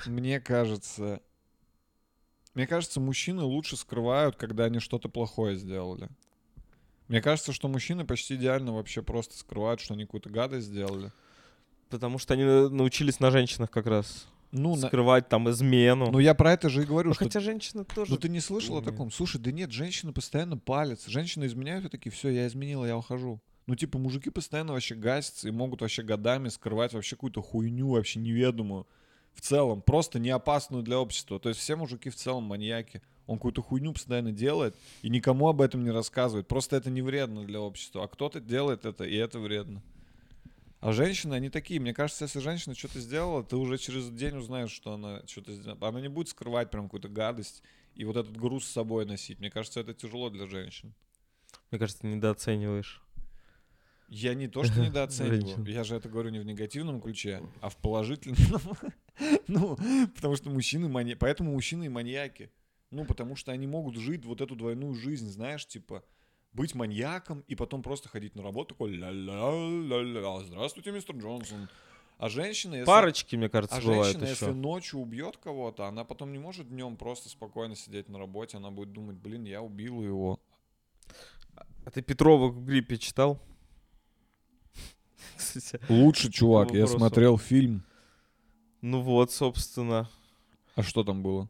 мне 0.06 0.40
кажется... 0.40 1.20
Мне 2.54 2.66
кажется, 2.66 3.00
мужчины 3.00 3.42
лучше 3.42 3.76
скрывают, 3.76 4.36
когда 4.36 4.64
они 4.64 4.78
что-то 4.78 5.08
плохое 5.08 5.56
сделали. 5.56 6.08
Мне 7.08 7.20
кажется, 7.22 7.52
что 7.52 7.68
мужчины 7.68 8.04
почти 8.06 8.34
идеально 8.36 8.74
вообще 8.74 9.02
просто 9.02 9.36
скрывают, 9.38 9.80
что 9.80 9.94
они 9.94 10.04
какую-то 10.04 10.30
гадость 10.30 10.66
сделали. 10.66 11.12
Потому 11.88 12.18
что 12.18 12.34
они 12.34 12.44
на- 12.44 12.68
научились 12.68 13.20
на 13.20 13.30
женщинах 13.30 13.70
как 13.70 13.86
раз 13.86 14.26
Ну, 14.50 14.76
на- 14.76 14.88
скрывать 14.88 15.28
там 15.28 15.50
измену. 15.50 16.10
ну 16.10 16.18
я 16.18 16.34
про 16.34 16.52
это 16.52 16.68
же 16.70 16.82
и 16.82 16.86
говорю, 16.86 17.08
Ну, 17.10 17.14
что... 17.14 17.24
хотя 17.24 17.40
женщины 17.40 17.84
тоже... 17.84 18.12
Ну 18.12 18.18
ты 18.18 18.28
не 18.28 18.40
слышал 18.40 18.74
о 18.76 18.78
умеют. 18.78 18.92
таком? 18.94 19.10
Слушай, 19.10 19.40
да 19.40 19.50
нет, 19.52 19.72
женщины 19.72 20.12
постоянно 20.12 20.56
палятся. 20.56 21.10
Женщины 21.10 21.44
изменяют 21.46 21.84
и 21.86 21.88
такие, 21.88 22.10
все, 22.10 22.28
я 22.30 22.46
изменила, 22.46 22.84
я 22.86 22.96
ухожу. 22.96 23.40
Ну, 23.66 23.76
типа, 23.76 23.98
мужики 23.98 24.28
постоянно 24.30 24.72
вообще 24.72 24.94
гасятся 24.94 25.48
и 25.48 25.50
могут 25.52 25.82
вообще 25.82 26.02
годами 26.02 26.48
скрывать 26.48 26.92
вообще 26.94 27.16
какую-то 27.16 27.42
хуйню 27.42 27.90
вообще 27.90 28.20
неведомую. 28.20 28.86
В 29.34 29.40
целом, 29.40 29.82
просто 29.82 30.18
не 30.18 30.30
опасную 30.30 30.82
для 30.82 30.98
общества. 30.98 31.38
То 31.38 31.48
есть 31.48 31.60
все 31.60 31.76
мужики 31.76 32.10
в 32.10 32.16
целом 32.16 32.44
маньяки. 32.44 33.02
Он 33.26 33.38
какую-то 33.38 33.62
хуйню 33.62 33.92
постоянно 33.92 34.32
делает 34.32 34.76
и 35.02 35.08
никому 35.08 35.48
об 35.48 35.60
этом 35.60 35.84
не 35.84 35.90
рассказывает. 35.90 36.48
Просто 36.48 36.76
это 36.76 36.90
не 36.90 37.02
вредно 37.02 37.44
для 37.44 37.60
общества. 37.60 38.04
А 38.04 38.08
кто-то 38.08 38.40
делает 38.40 38.84
это, 38.84 39.04
и 39.04 39.14
это 39.14 39.38
вредно. 39.38 39.82
А 40.80 40.92
женщины, 40.92 41.34
они 41.34 41.48
такие. 41.48 41.78
Мне 41.78 41.94
кажется, 41.94 42.24
если 42.24 42.40
женщина 42.40 42.74
что-то 42.74 42.98
сделала, 42.98 43.44
ты 43.44 43.56
уже 43.56 43.78
через 43.78 44.10
день 44.10 44.36
узнаешь, 44.36 44.72
что 44.72 44.94
она 44.94 45.22
что-то 45.26 45.52
сделала. 45.52 45.88
Она 45.88 46.00
не 46.00 46.08
будет 46.08 46.28
скрывать 46.28 46.70
прям 46.70 46.84
какую-то 46.84 47.08
гадость 47.08 47.62
и 47.94 48.04
вот 48.04 48.16
этот 48.16 48.36
груз 48.36 48.64
с 48.64 48.72
собой 48.72 49.06
носить. 49.06 49.38
Мне 49.38 49.50
кажется, 49.50 49.80
это 49.80 49.94
тяжело 49.94 50.28
для 50.30 50.46
женщин. 50.46 50.92
Мне 51.70 51.78
кажется, 51.78 52.02
ты 52.02 52.08
недооцениваешь. 52.08 53.01
Я 54.14 54.34
не 54.34 54.46
то, 54.46 54.62
что 54.64 54.80
недооцениваю. 54.80 55.64
Я 55.66 55.84
же 55.84 55.96
это 55.96 56.08
говорю 56.08 56.28
не 56.28 56.38
в 56.38 56.44
негативном 56.44 57.00
ключе, 57.00 57.42
а 57.60 57.68
в 57.68 57.76
положительном. 57.76 58.38
Ну, 59.46 59.76
потому 60.14 60.36
что 60.36 60.48
мужчины 60.48 60.88
маньяки. 60.88 61.18
Поэтому 61.18 61.52
мужчины 61.52 61.84
и 61.84 61.88
маньяки. 61.88 62.50
Ну, 62.90 63.04
потому 63.04 63.36
что 63.36 63.52
они 63.52 63.66
могут 63.66 63.96
жить 63.96 64.24
вот 64.24 64.40
эту 64.40 64.56
двойную 64.56 64.94
жизнь, 64.94 65.28
знаешь, 65.28 65.66
типа 65.66 66.02
быть 66.54 66.74
маньяком 66.74 67.44
и 67.46 67.54
потом 67.54 67.82
просто 67.82 68.08
ходить 68.08 68.34
на 68.34 68.42
работу 68.42 68.74
такой 68.74 68.92
ля-ля-ля-ля, 68.92 70.44
здравствуйте, 70.44 70.92
мистер 70.92 71.16
Джонсон. 71.16 71.68
А 72.16 72.28
женщина, 72.28 72.76
если... 72.76 72.86
Парочки, 72.86 73.36
мне 73.36 73.48
кажется, 73.48 73.76
А 73.76 73.80
бывают 73.80 74.06
женщина, 74.06 74.28
если 74.28 74.46
еще. 74.46 74.54
ночью 74.54 75.00
убьет 75.00 75.36
кого-то, 75.36 75.86
она 75.86 76.04
потом 76.04 76.32
не 76.32 76.38
может 76.38 76.68
днем 76.68 76.96
просто 76.96 77.28
спокойно 77.28 77.76
сидеть 77.76 78.08
на 78.08 78.18
работе, 78.18 78.56
она 78.56 78.70
будет 78.70 78.92
думать, 78.92 79.16
блин, 79.16 79.44
я 79.44 79.60
убила 79.60 80.02
его. 80.02 80.40
А 81.84 81.90
ты 81.90 82.00
Петрова 82.00 82.48
в 82.48 82.64
гриппе 82.64 82.96
читал? 82.96 83.40
Кстати, 85.42 85.80
Лучше, 85.88 86.30
чувак, 86.30 86.72
я 86.72 86.86
смотрел 86.86 87.38
фильм. 87.38 87.82
Ну 88.80 89.00
вот, 89.02 89.30
собственно, 89.32 90.08
А 90.74 90.82
что 90.82 91.04
там 91.04 91.22
было? 91.22 91.48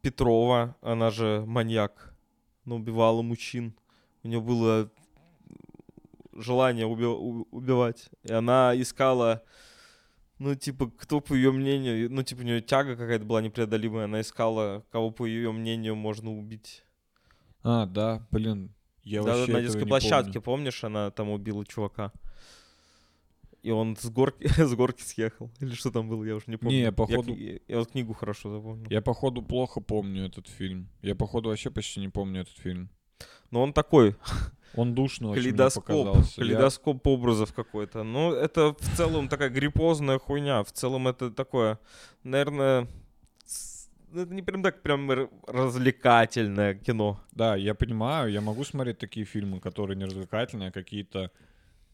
Петрова, 0.00 0.76
она 0.82 1.10
же 1.10 1.44
маньяк, 1.46 2.14
но 2.64 2.76
убивала 2.76 3.22
мужчин. 3.22 3.74
У 4.22 4.28
нее 4.28 4.40
было 4.40 4.90
желание 6.32 6.86
уби- 6.86 7.44
убивать. 7.50 8.10
И 8.24 8.32
она 8.32 8.72
искала, 8.74 9.42
ну, 10.38 10.54
типа, 10.54 10.90
кто, 10.90 11.20
по 11.20 11.34
ее 11.34 11.52
мнению, 11.52 12.10
ну, 12.10 12.22
типа, 12.22 12.40
у 12.40 12.44
нее 12.44 12.60
тяга 12.60 12.96
какая-то 12.96 13.24
была 13.24 13.40
непреодолимая. 13.42 14.04
Она 14.04 14.20
искала, 14.20 14.84
кого, 14.90 15.10
по 15.10 15.26
ее 15.26 15.52
мнению, 15.52 15.94
можно 15.94 16.30
убить. 16.32 16.84
А, 17.62 17.86
да, 17.86 18.26
блин, 18.30 18.74
я 19.04 19.22
Да, 19.22 19.36
вообще 19.36 19.52
на 19.52 19.62
детской 19.62 19.86
площадке, 19.86 20.32
помню. 20.32 20.42
помнишь, 20.42 20.84
она 20.84 21.10
там 21.10 21.30
убила 21.30 21.64
чувака. 21.64 22.12
И 23.64 23.70
он 23.70 23.96
с 23.96 24.10
горки, 24.10 24.46
с 24.62 24.74
горки 24.74 25.02
съехал. 25.02 25.50
Или 25.62 25.74
что 25.74 25.90
там 25.90 26.08
было, 26.08 26.22
я 26.24 26.34
уже 26.36 26.44
не 26.48 26.56
помню. 26.58 26.76
Не, 26.76 26.82
Я 26.82 26.92
походу- 26.92 27.34
кни- 27.34 27.62
Я, 27.68 27.78
вот 27.78 27.90
книгу 27.90 28.12
хорошо 28.12 28.50
запомнил. 28.50 28.86
Я, 28.90 29.00
походу, 29.00 29.42
плохо 29.42 29.80
помню 29.80 30.26
этот 30.26 30.48
фильм. 30.48 30.88
Я, 31.02 31.14
походу, 31.14 31.48
вообще 31.48 31.70
почти 31.70 32.00
не 32.00 32.08
помню 32.10 32.42
этот 32.42 32.58
фильм. 32.58 32.88
Но 33.50 33.62
он 33.62 33.72
такой, 33.72 34.16
Он 34.76 34.94
душно 34.94 35.28
очень 35.30 35.42
мне 35.42 35.50
калейдоскоп, 35.52 35.84
показался. 35.86 36.40
Я- 36.40 36.46
калейдоскоп 36.46 37.06
образов 37.06 37.52
какой-то. 37.54 38.02
Ну, 38.02 38.32
это 38.32 38.74
в 38.78 38.96
целом 38.96 39.28
такая 39.28 39.48
гриппозная 39.48 40.18
хуйня. 40.18 40.62
В 40.62 40.72
целом 40.72 41.06
это 41.08 41.30
такое, 41.30 41.78
наверное, 42.24 42.86
ну, 44.12 44.20
это 44.22 44.34
не 44.34 44.42
прям 44.42 44.62
так 44.62 44.82
прям 44.82 45.08
развлекательное 45.46 46.74
кино. 46.74 47.20
Да, 47.32 47.56
я 47.56 47.74
понимаю, 47.74 48.30
я 48.32 48.40
могу 48.40 48.64
смотреть 48.64 48.98
такие 48.98 49.24
фильмы, 49.26 49.60
которые 49.60 49.96
не 49.96 50.04
развлекательные, 50.04 50.68
а 50.68 50.72
какие-то, 50.72 51.30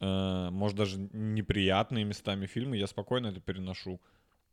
может, 0.00 0.76
даже 0.76 0.98
неприятные 1.12 2.04
местами 2.04 2.46
фильмы, 2.46 2.76
я 2.76 2.86
спокойно 2.86 3.28
это 3.28 3.40
переношу. 3.40 4.00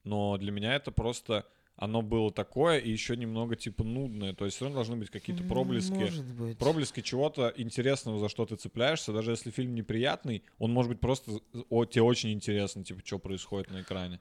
Но 0.03 0.37
для 0.37 0.51
меня 0.51 0.75
это 0.75 0.91
просто, 0.91 1.45
оно 1.75 2.01
было 2.01 2.31
такое 2.31 2.79
и 2.79 2.89
еще 2.89 3.15
немного, 3.17 3.55
типа, 3.55 3.83
нудное. 3.83 4.33
То 4.33 4.45
есть 4.45 4.57
все 4.57 4.65
равно 4.65 4.77
должны 4.77 4.95
быть 4.97 5.09
какие-то 5.09 5.43
проблески. 5.43 5.93
Может 5.93 6.25
быть. 6.33 6.57
Проблески 6.57 7.01
чего-то 7.01 7.53
интересного, 7.55 8.19
за 8.19 8.29
что 8.29 8.45
ты 8.45 8.55
цепляешься, 8.55 9.13
даже 9.13 9.31
если 9.31 9.51
фильм 9.51 9.75
неприятный, 9.75 10.43
он 10.59 10.71
может 10.73 10.89
быть 10.91 10.99
просто 10.99 11.39
о, 11.69 11.85
тебе 11.85 12.03
очень 12.03 12.31
интересно, 12.31 12.83
типа, 12.83 13.01
что 13.05 13.19
происходит 13.19 13.71
на 13.71 13.81
экране. 13.81 14.19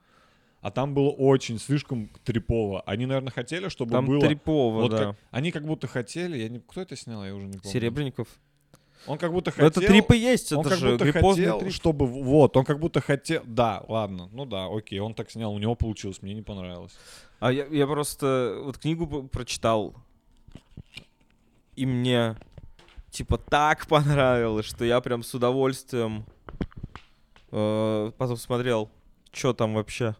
А 0.60 0.70
там 0.72 0.94
было 0.94 1.10
очень 1.10 1.58
слишком 1.60 2.08
трипово. 2.24 2.80
Они, 2.86 3.06
наверное, 3.06 3.30
хотели, 3.30 3.68
чтобы 3.68 3.92
Там 3.92 4.06
было. 4.06 4.20
Трипово, 4.20 4.80
вот 4.80 4.90
да. 4.90 4.98
как- 4.98 5.16
они 5.30 5.52
как 5.52 5.64
будто 5.64 5.86
хотели. 5.86 6.38
Я 6.38 6.48
не, 6.48 6.58
кто 6.58 6.80
это 6.80 6.96
снял, 6.96 7.24
я 7.24 7.34
уже 7.34 7.46
не 7.46 7.58
помню. 7.58 7.70
Серебренников. 7.72 8.28
Он 9.06 9.18
как 9.18 9.32
будто 9.32 9.50
хотел. 9.50 9.68
это 9.68 9.80
трип 9.80 10.10
и 10.12 10.16
есть, 10.16 10.52
он 10.52 10.60
это 10.60 10.70
как 10.70 10.78
же 10.78 10.92
будто 10.92 11.12
хотел, 11.12 11.60
трип. 11.60 11.72
чтобы 11.72 12.06
вот, 12.06 12.56
он 12.56 12.64
как 12.64 12.78
будто 12.80 13.00
хотел. 13.00 13.42
Да, 13.44 13.84
ладно, 13.88 14.28
ну 14.32 14.46
да, 14.46 14.66
окей, 14.66 14.98
он 14.98 15.14
так 15.14 15.30
снял, 15.30 15.52
у 15.52 15.58
него 15.58 15.74
получилось, 15.74 16.22
мне 16.22 16.34
не 16.34 16.42
понравилось. 16.42 16.96
А 17.38 17.52
я, 17.52 17.66
я 17.66 17.86
просто 17.86 18.60
вот 18.64 18.78
книгу 18.78 19.28
прочитал, 19.28 19.94
и 21.76 21.86
мне 21.86 22.36
типа 23.10 23.38
так 23.38 23.86
понравилось, 23.86 24.66
что 24.66 24.84
я 24.84 25.00
прям 25.00 25.22
с 25.22 25.32
удовольствием 25.34 26.24
э, 27.52 28.12
потом 28.18 28.36
смотрел, 28.36 28.90
что 29.32 29.52
там 29.52 29.74
вообще 29.74 30.16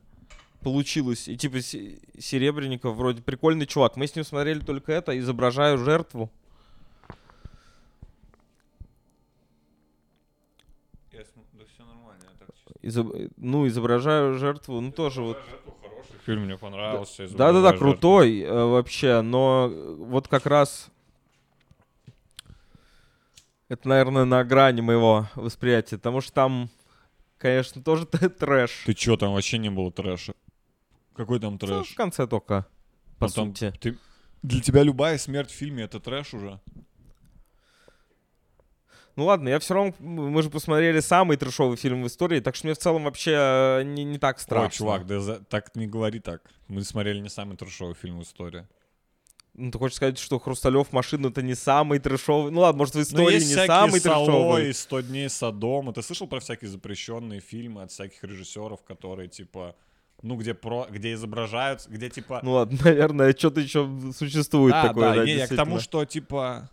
получилось. 0.63 1.29
И 1.29 1.37
типа 1.37 1.61
Се- 1.61 1.99
Серебренников 2.19 2.97
вроде 2.97 3.23
прикольный 3.23 3.67
чувак. 3.67 3.97
Мы 3.97 4.07
с 4.07 4.15
ним 4.15 4.25
смотрели 4.25 4.61
только 4.61 4.93
это, 4.93 5.19
изображаю 5.19 5.79
жертву. 5.79 6.31
да 11.53 11.65
все 11.65 11.85
нормально, 11.85 12.25
я 12.33 12.39
так 12.39 12.49
Изоб- 12.87 13.33
Ну, 13.37 13.67
изображаю 13.67 14.35
жертву, 14.35 14.81
ну 14.81 14.93
тоже 14.93 15.21
вот. 15.23 15.39
Хороший 15.83 16.19
фильм, 16.25 16.45
мне 16.45 16.57
понравился. 16.57 17.27
Да-да-да, 17.29 17.77
крутой 17.77 18.41
э, 18.41 18.65
вообще, 18.65 19.23
но 19.23 19.69
вот 19.99 20.29
как 20.29 20.47
раз 20.47 20.89
это, 23.69 23.89
наверное, 23.89 24.25
на 24.25 24.45
грани 24.45 24.81
моего 24.81 25.29
восприятия, 25.35 25.97
потому 25.97 26.21
что 26.21 26.33
там, 26.33 26.71
конечно, 27.39 27.83
тоже 27.83 28.07
трэш. 28.39 28.85
Ты 28.87 28.95
чё, 28.95 29.17
там 29.17 29.33
вообще 29.35 29.59
не 29.59 29.71
было 29.71 29.91
трэша? 29.91 30.35
Какой 31.15 31.41
там 31.41 31.55
Ну, 31.55 31.59
трэш? 31.59 31.89
в 31.89 31.95
конце 31.97 32.27
только, 32.27 32.67
по 33.19 33.27
Ну, 33.27 33.33
там 33.33 33.49
сути. 33.49 33.73
Ты... 33.81 33.99
Для 34.43 34.61
тебя 34.61 34.85
любая 34.85 35.19
смерть 35.19 35.51
в 35.51 35.55
фильме 35.55 35.85
это 35.85 35.99
трэш 35.99 36.35
уже. 36.35 36.61
Ну 39.17 39.25
ладно, 39.25 39.49
я 39.49 39.59
все 39.59 39.73
равно, 39.73 39.95
мы 39.99 40.43
же 40.43 40.51
посмотрели 40.51 41.01
самый 41.01 41.39
трешовый 41.39 41.79
фильм 41.79 42.03
в 42.03 42.07
истории, 42.07 42.41
так 42.41 42.55
что 42.55 42.67
мне 42.67 42.75
в 42.75 42.79
целом 42.79 43.05
вообще 43.05 43.33
э, 43.35 43.83
не, 43.85 44.05
не 44.05 44.19
так 44.19 44.39
страшно. 44.39 44.67
Ой, 44.67 44.73
чувак, 44.73 45.07
да 45.07 45.21
за- 45.21 45.41
так 45.41 45.75
не 45.75 45.87
говори 45.87 46.21
так. 46.21 46.43
Мы 46.69 46.85
смотрели 46.85 47.21
не 47.21 47.31
самый 47.31 47.57
трешовый 47.57 47.95
фильм 47.95 48.19
в 48.19 48.23
истории. 48.23 48.67
Ну, 49.55 49.71
ты 49.71 49.79
хочешь 49.79 49.97
сказать, 49.97 50.19
что 50.19 50.39
Хрусталев 50.39 50.93
машину 50.93 51.31
это 51.31 51.41
не 51.41 51.55
самый 51.55 51.99
трешовый? 51.99 52.53
Ну 52.53 52.61
ладно, 52.61 52.81
может, 52.81 52.95
в 52.95 52.99
Ну, 52.99 53.03
истории 53.05 53.35
есть 53.37 53.49
не 53.49 53.67
самый 53.67 54.01
трешовый. 54.01 54.75
100 54.75 55.01
дней 55.01 55.31
Содома. 55.31 55.95
Ты 55.95 56.03
слышал 56.03 56.27
про 56.27 56.41
всякие 56.41 56.69
запрещенные 56.69 57.41
фильмы 57.41 57.83
от 57.83 57.91
всяких 57.91 58.23
режиссеров, 58.23 58.83
которые 58.83 59.29
типа, 59.29 59.75
ну 60.21 60.37
где 60.37 60.53
про, 60.53 60.87
где 60.91 61.15
изображают, 61.15 61.87
где 61.89 62.11
типа. 62.11 62.41
Ну 62.43 62.53
ладно, 62.53 62.79
наверное, 62.85 63.35
что-то 63.35 63.63
еще 63.63 63.89
существует 64.15 64.75
да, 64.75 64.89
такое. 64.89 65.09
да, 65.09 65.15
да, 65.15 65.25
не, 65.25 65.37
я 65.37 65.47
к 65.47 65.57
тому, 65.57 65.81
что 65.81 66.05
типа 66.05 66.69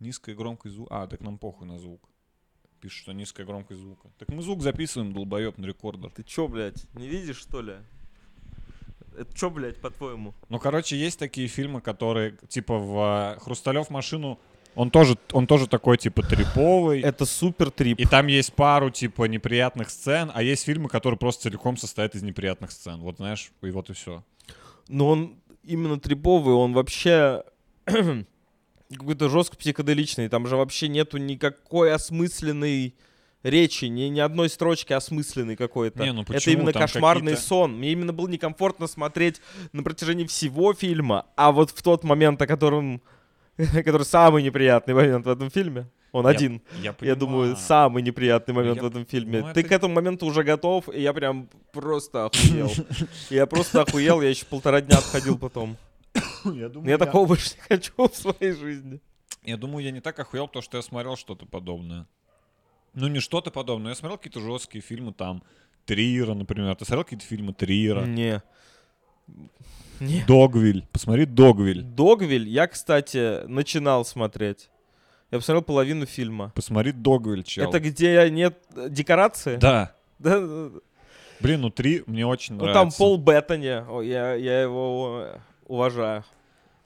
низкая 0.00 0.34
громкость 0.34 0.74
звука. 0.74 1.02
А, 1.02 1.06
так 1.06 1.20
нам 1.20 1.38
похуй 1.38 1.66
на 1.66 1.78
звук. 1.78 2.08
Пишут, 2.80 3.02
что 3.02 3.12
низкая 3.12 3.46
громкость 3.46 3.80
звука. 3.80 4.08
Так 4.18 4.28
мы 4.28 4.42
звук 4.42 4.62
записываем, 4.62 5.12
долбоеб, 5.12 5.58
на 5.58 5.66
рекордер. 5.66 6.10
Ты 6.10 6.22
чё, 6.22 6.46
блядь, 6.46 6.86
не 6.94 7.08
видишь, 7.08 7.38
что 7.38 7.60
ли? 7.60 7.74
Это 9.18 9.36
чё, 9.36 9.50
блядь, 9.50 9.80
по-твоему? 9.80 10.34
Ну, 10.48 10.58
короче, 10.60 10.96
есть 10.96 11.18
такие 11.18 11.48
фильмы, 11.48 11.80
которые, 11.80 12.36
типа, 12.48 12.78
в 12.78 13.34
э, 13.36 13.40
Хрусталев 13.40 13.90
машину, 13.90 14.38
он 14.76 14.90
тоже, 14.90 15.18
он 15.32 15.48
тоже 15.48 15.66
такой, 15.66 15.98
типа, 15.98 16.22
триповый. 16.22 17.00
Это 17.00 17.24
супер 17.24 17.72
трип. 17.72 17.98
И 17.98 18.04
там 18.04 18.28
есть 18.28 18.52
пару, 18.52 18.90
типа, 18.90 19.24
неприятных 19.24 19.90
сцен, 19.90 20.30
а 20.32 20.40
есть 20.40 20.64
фильмы, 20.64 20.88
которые 20.88 21.18
просто 21.18 21.42
целиком 21.42 21.76
состоят 21.76 22.14
из 22.14 22.22
неприятных 22.22 22.70
сцен. 22.70 23.00
Вот, 23.00 23.16
знаешь, 23.16 23.50
и 23.60 23.70
вот 23.70 23.90
и 23.90 23.92
все. 23.92 24.22
Но 24.86 25.08
он 25.08 25.40
именно 25.64 25.98
триповый, 25.98 26.54
он 26.54 26.74
вообще 26.74 27.42
какой-то 28.96 29.28
жестко 29.28 29.56
психоделичный. 29.56 30.28
Там 30.28 30.46
же 30.46 30.56
вообще 30.56 30.88
нету 30.88 31.18
никакой 31.18 31.92
осмысленной 31.92 32.94
речи, 33.42 33.84
ни, 33.86 34.02
ни 34.04 34.20
одной 34.20 34.48
строчки 34.48 34.92
осмысленной 34.92 35.56
какой-то. 35.56 36.02
Не, 36.02 36.12
ну 36.12 36.22
Это 36.22 36.32
почему? 36.34 36.54
именно 36.54 36.72
Там 36.72 36.82
кошмарный 36.82 37.36
сон. 37.36 37.78
Мне 37.78 37.92
именно 37.92 38.12
было 38.12 38.28
некомфортно 38.28 38.86
смотреть 38.86 39.40
на 39.72 39.82
протяжении 39.82 40.24
всего 40.26 40.74
фильма, 40.74 41.26
а 41.36 41.52
вот 41.52 41.70
в 41.70 41.82
тот 41.82 42.02
момент, 42.04 42.40
о 42.42 42.46
котором, 42.46 43.00
который 43.56 44.04
самый 44.04 44.42
неприятный 44.42 44.94
момент 44.94 45.26
в 45.26 45.28
этом 45.30 45.50
фильме, 45.50 45.86
он 46.10 46.24
Я- 46.24 46.30
один. 46.30 46.62
Я, 46.82 46.94
Я 47.02 47.14
думаю, 47.14 47.56
самый 47.56 48.02
неприятный 48.02 48.54
момент 48.54 48.76
Я- 48.76 48.82
в 48.82 48.86
этом 48.86 49.04
фильме. 49.06 49.40
ну, 49.42 49.52
Ты 49.52 49.60
это- 49.60 49.68
к 49.68 49.72
этому 49.72 49.94
моменту 49.94 50.26
уже 50.26 50.42
готов, 50.42 50.88
и 50.88 51.00
я 51.02 51.12
прям 51.12 51.48
просто 51.72 52.24
охуел. 52.32 52.72
Я 53.30 53.46
просто 53.46 53.82
охуел, 53.82 54.20
я 54.22 54.30
еще 54.30 54.46
полтора 54.46 54.80
дня 54.80 54.96
отходил 54.98 55.38
потом. 55.38 55.76
Я 56.44 56.68
думаю, 56.68 56.90
Я 56.90 56.98
такого 56.98 57.26
больше 57.26 57.54
не 57.56 57.76
хочу 57.76 57.92
в 57.96 58.14
своей 58.14 58.52
жизни. 58.52 59.00
Я 59.44 59.56
думаю, 59.56 59.84
я 59.84 59.92
не 59.92 60.00
так 60.00 60.18
охуел, 60.18 60.46
потому 60.46 60.62
что 60.62 60.76
я 60.76 60.82
смотрел 60.82 61.16
что-то 61.16 61.46
подобное. 61.46 62.06
Ну, 62.94 63.08
не 63.08 63.20
что-то 63.20 63.50
подобное. 63.50 63.92
Я 63.92 63.94
смотрел 63.94 64.18
какие-то 64.18 64.40
жесткие 64.40 64.82
фильмы 64.82 65.12
там. 65.12 65.42
Триера, 65.86 66.34
например. 66.34 66.74
Ты 66.74 66.84
смотрел 66.84 67.04
какие-то 67.04 67.24
фильмы 67.24 67.54
Триера? 67.54 68.04
Не. 68.04 68.42
Не. 70.00 70.24
Догвиль. 70.26 70.86
Посмотри 70.92 71.24
Догвиль. 71.24 71.82
Догвиль 71.82 72.48
я, 72.48 72.66
кстати, 72.66 73.46
начинал 73.46 74.04
смотреть. 74.04 74.70
Я 75.30 75.38
посмотрел 75.38 75.62
половину 75.62 76.06
фильма. 76.06 76.52
Посмотри 76.54 76.92
Догвиль, 76.92 77.42
чел. 77.42 77.68
Это 77.68 77.80
где 77.80 78.28
нет 78.30 78.58
э, 78.74 78.88
декорации? 78.90 79.56
Да. 79.60 79.94
Да. 80.18 80.70
Блин, 81.40 81.60
ну 81.60 81.70
три 81.70 82.02
мне 82.06 82.26
очень 82.26 82.56
Ну 82.56 82.64
нравится. 82.64 82.80
там 82.82 82.90
Пол 82.90 83.18
Беттани, 83.18 84.04
я, 84.04 84.34
я 84.34 84.62
его 84.62 85.22
э, 85.22 85.38
уважаю. 85.68 86.24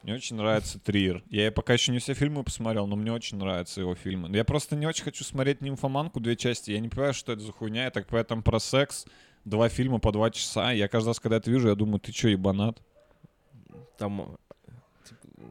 Мне 0.03 0.15
очень 0.15 0.35
нравится 0.37 0.81
Триер. 0.81 1.23
Я 1.31 1.53
пока 1.53 1.75
еще 1.75 1.93
не 1.93 2.01
все 2.01 2.15
фильмы 2.15 2.43
посмотрел, 2.43 2.89
но 2.89 2.97
мне 2.97 3.13
очень 3.13 3.39
нравятся 3.39 3.81
его 3.81 3.95
фильмы. 3.95 4.29
Я 4.37 4.45
просто 4.45 4.75
не 4.75 4.87
очень 4.87 5.05
хочу 5.05 5.23
смотреть 5.23 5.61
«Нимфоманку» 5.61 6.19
две 6.19 6.35
части. 6.37 6.73
Я 6.73 6.81
не 6.81 6.89
понимаю, 6.89 7.15
что 7.15 7.33
это 7.33 7.43
за 7.43 7.53
хуйня. 7.53 7.85
Я 7.85 7.91
так 7.91 8.07
там 8.27 8.43
про 8.43 8.59
секс. 8.59 9.07
Два 9.45 9.69
фильма 9.69 9.99
по 9.99 10.11
два 10.13 10.31
часа. 10.31 10.73
Я 10.73 10.89
каждый 10.89 11.09
раз, 11.09 11.21
когда 11.21 11.37
это 11.37 11.51
вижу, 11.51 11.69
я 11.69 11.75
думаю, 11.77 12.01
ты 12.01 12.13
что, 12.13 12.29
ебанат? 12.29 12.81
Там, 13.97 14.21
э, 14.21 15.45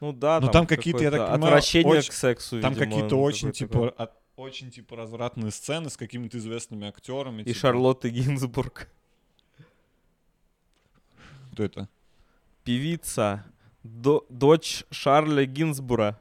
ну 0.00 0.12
да, 0.12 0.40
Ну, 0.40 0.50
там 0.50 0.66
какие-то, 0.66 1.02
я 1.02 1.10
так 1.10 1.30
понимаю, 1.30 1.44
отвращение 1.44 1.98
очень- 1.98 2.10
к 2.10 2.14
сексу, 2.14 2.60
Там 2.60 2.72
видимо, 2.74 2.90
какие-то 2.90 3.14
ну, 3.16 3.22
очень, 3.22 3.52
типа, 3.52 3.88
от- 3.90 4.12
очень, 4.36 4.70
типа, 4.70 4.96
развратные 4.96 5.50
сцены 5.50 5.88
с 5.90 5.96
какими-то 5.96 6.38
известными 6.38 6.86
актерами. 6.86 7.42
И 7.42 7.44
типа. 7.46 7.58
Шарлотта 7.58 8.08
Гинзбург. 8.10 8.88
Кто 11.52 11.64
это? 11.64 11.88
Певица, 12.64 13.44
до- 13.82 14.24
дочь 14.30 14.84
Шарля 14.90 15.44
Гинзбура. 15.44 16.18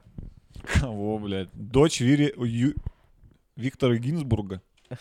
Кого, 0.80 1.18
блядь? 1.20 1.50
Дочь 1.54 2.02
Вири... 2.02 2.34
Ю- 2.38 2.76
Виктора 3.56 3.96
Гинзбурга? 3.98 4.62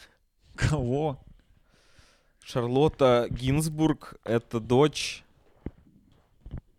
Кого? 0.55 1.19
Шарлотта 2.45 3.27
Гинзбург— 3.31 4.15
это 4.25 4.61
дочь... 4.61 5.25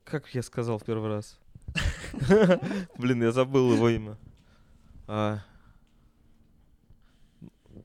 Как 0.03 0.33
я 0.35 0.43
сказал 0.43 0.77
в 0.77 0.83
первый 0.85 1.09
раз? 1.09 1.39
Блин, 2.97 3.23
я 3.23 3.31
забыл 3.31 3.73
его 3.73 3.89
имя. 3.89 4.17
А. 5.07 5.39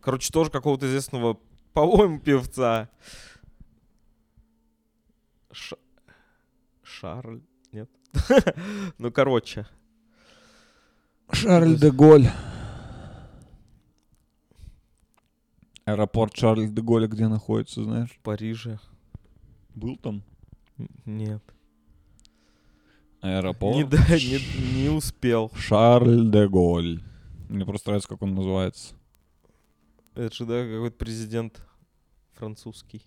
Короче, 0.01 0.31
тоже 0.33 0.51
какого-то 0.51 0.87
известного, 0.87 1.39
по-моему, 1.72 2.20
певца. 2.20 2.89
Шарль? 6.99 7.40
Нет? 7.72 7.88
Ну, 8.99 9.12
короче. 9.12 9.66
Шарль 11.32 11.78
де 11.78 11.90
Голь. 11.90 12.26
Аэропорт 15.84 16.36
Шарль 16.36 16.68
де 16.68 16.82
Голля 16.82 17.07
где 17.07 17.28
находится, 17.28 17.84
знаешь? 17.84 18.11
В 18.11 18.18
Париже. 18.18 18.80
Был 19.74 19.96
там? 19.96 20.22
Нет. 21.07 21.42
Аэропорт. 23.20 23.76
Не, 23.76 23.84
да, 23.84 23.99
не, 24.11 24.82
не 24.82 24.88
успел. 24.88 25.53
Шарль 25.55 26.30
де 26.30 26.49
Голь. 26.49 27.01
Мне 27.49 27.64
просто 27.64 27.90
нравится, 27.90 28.09
как 28.09 28.22
он 28.22 28.34
называется. 28.34 28.94
Это 30.16 30.34
же, 30.34 30.46
да, 30.46 30.64
какой-то 30.64 30.96
президент 30.96 31.62
французский. 32.32 33.03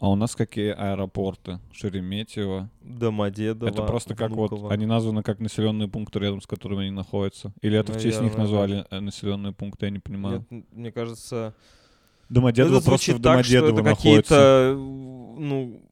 А 0.00 0.10
у 0.10 0.16
нас 0.16 0.34
какие 0.34 0.70
аэропорты? 0.70 1.60
Шереметьево. 1.72 2.68
Домодедово. 2.82 3.68
это 3.70 3.82
просто 3.82 4.14
как 4.14 4.32
вот 4.32 4.50
Внуково. 4.50 4.72
они 4.72 4.86
названы 4.86 5.22
как 5.22 5.38
населенные 5.40 5.88
пункты 5.88 6.18
рядом 6.18 6.40
с 6.40 6.46
которыми 6.46 6.82
они 6.82 6.90
находятся. 6.90 7.52
Или 7.62 7.78
это 7.78 7.92
в 7.92 7.96
честь 7.96 8.20
них 8.20 8.36
Наверное, 8.36 8.38
назвали 8.38 8.86
э, 8.90 9.00
населенные 9.00 9.52
пункты, 9.52 9.86
я 9.86 9.90
не 9.90 10.00
понимаю. 10.00 10.44
Нет, 10.50 10.64
мне 10.72 10.92
кажется, 10.92 11.54
Домодедово 12.28 12.78
это 12.78 12.84
просто 12.86 13.12
в 13.14 13.22
так, 13.22 13.44
что 13.44 13.52
Домодедово 13.54 13.80
это 13.80 13.82
находится. 13.90 14.34
какие-то, 14.34 14.74
ну, 15.38 15.82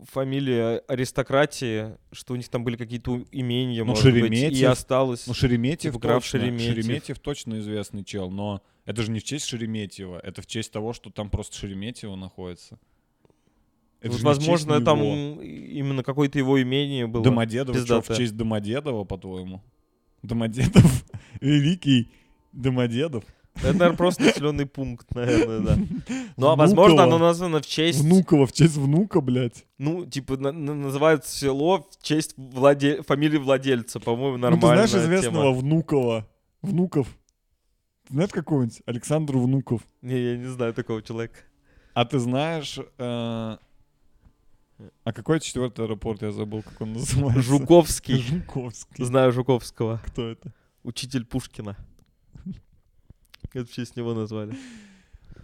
ф- 0.00 0.08
фамилии 0.10 0.80
аристократии, 0.90 1.96
что 2.12 2.34
у 2.34 2.36
них 2.36 2.48
там 2.48 2.64
были 2.64 2.76
какие-то 2.76 3.22
имения, 3.32 3.80
Ну, 3.84 3.90
может 3.90 4.12
быть, 4.12 4.32
и 4.52 4.64
осталось. 4.64 5.26
Ну, 5.26 5.34
Шереметьев 5.34 5.92
Типа 5.92 5.98
граф 6.02 6.22
точно. 6.22 6.40
Шереметьев. 6.40 6.74
Шереметьев 6.84 7.18
точно 7.18 7.58
известный 7.60 8.04
чел, 8.04 8.30
но 8.30 8.62
это 8.84 9.02
же 9.02 9.10
не 9.10 9.20
в 9.20 9.24
честь 9.24 9.46
Шереметьева, 9.46 10.18
это 10.20 10.42
в 10.42 10.46
честь 10.46 10.72
того, 10.72 10.92
что 10.92 11.10
там 11.10 11.30
просто 11.30 11.56
Шереметьево 11.56 12.16
находится. 12.16 12.78
Это 14.00 14.12
Вот, 14.12 14.22
возможно, 14.22 14.80
там 14.84 15.00
именно 15.02 16.02
какое-то 16.04 16.38
его 16.38 16.60
имение 16.62 17.06
было. 17.08 17.24
Домодедово, 17.24 17.78
что, 17.84 18.00
в 18.00 18.16
честь 18.16 18.36
Домодедова, 18.36 19.04
по-твоему? 19.04 19.60
Домодедов? 20.22 21.04
Великий 21.40 22.08
Домодедов? 22.52 23.24
Это, 23.58 23.72
наверное, 23.72 23.96
просто 23.96 24.22
населенный 24.24 24.66
пункт, 24.66 25.14
наверное, 25.14 25.60
да. 25.60 25.78
Ну, 26.36 26.46
а 26.48 26.56
возможно, 26.56 27.02
оно 27.04 27.18
названо 27.18 27.60
в 27.60 27.66
честь... 27.66 28.00
Внуково, 28.00 28.46
в 28.46 28.52
честь 28.52 28.76
внука, 28.76 29.20
блядь. 29.20 29.64
Ну, 29.78 30.06
типа, 30.06 30.36
на- 30.36 30.52
на- 30.52 30.74
называют 30.74 31.26
село 31.26 31.88
в 31.90 32.02
честь 32.02 32.34
владе- 32.36 33.02
фамилии 33.02 33.38
владельца. 33.38 33.98
По-моему, 34.00 34.36
Ну, 34.36 34.42
нормальная 34.50 34.84
ты 34.84 34.88
знаешь 34.90 35.04
известного 35.04 35.44
тема. 35.46 35.58
Внукова? 35.58 36.28
Внуков. 36.62 37.08
Ты 38.06 38.14
знаешь 38.14 38.30
какого-нибудь? 38.30 38.82
Александр 38.86 39.36
Внуков. 39.36 39.82
Не, 40.02 40.18
я 40.18 40.36
не 40.36 40.46
знаю 40.46 40.72
такого 40.74 41.02
человека. 41.02 41.40
А 41.94 42.04
ты 42.04 42.18
знаешь... 42.20 42.78
э, 42.78 43.56
А 45.04 45.12
какой 45.12 45.40
четвертый 45.40 45.84
аэропорт? 45.84 46.22
Я 46.22 46.30
забыл, 46.30 46.62
как 46.62 46.80
он 46.80 46.92
называется. 46.92 47.42
Жуковский. 47.42 48.18
Жуковский. 48.20 49.04
Знаю 49.04 49.32
Жуковского. 49.32 50.00
Кто 50.06 50.28
это? 50.28 50.52
Учитель 50.84 51.24
Пушкина. 51.24 51.76
Это 53.52 53.66
в 53.66 53.72
честь 53.72 53.96
него 53.96 54.14
назвали. 54.14 54.54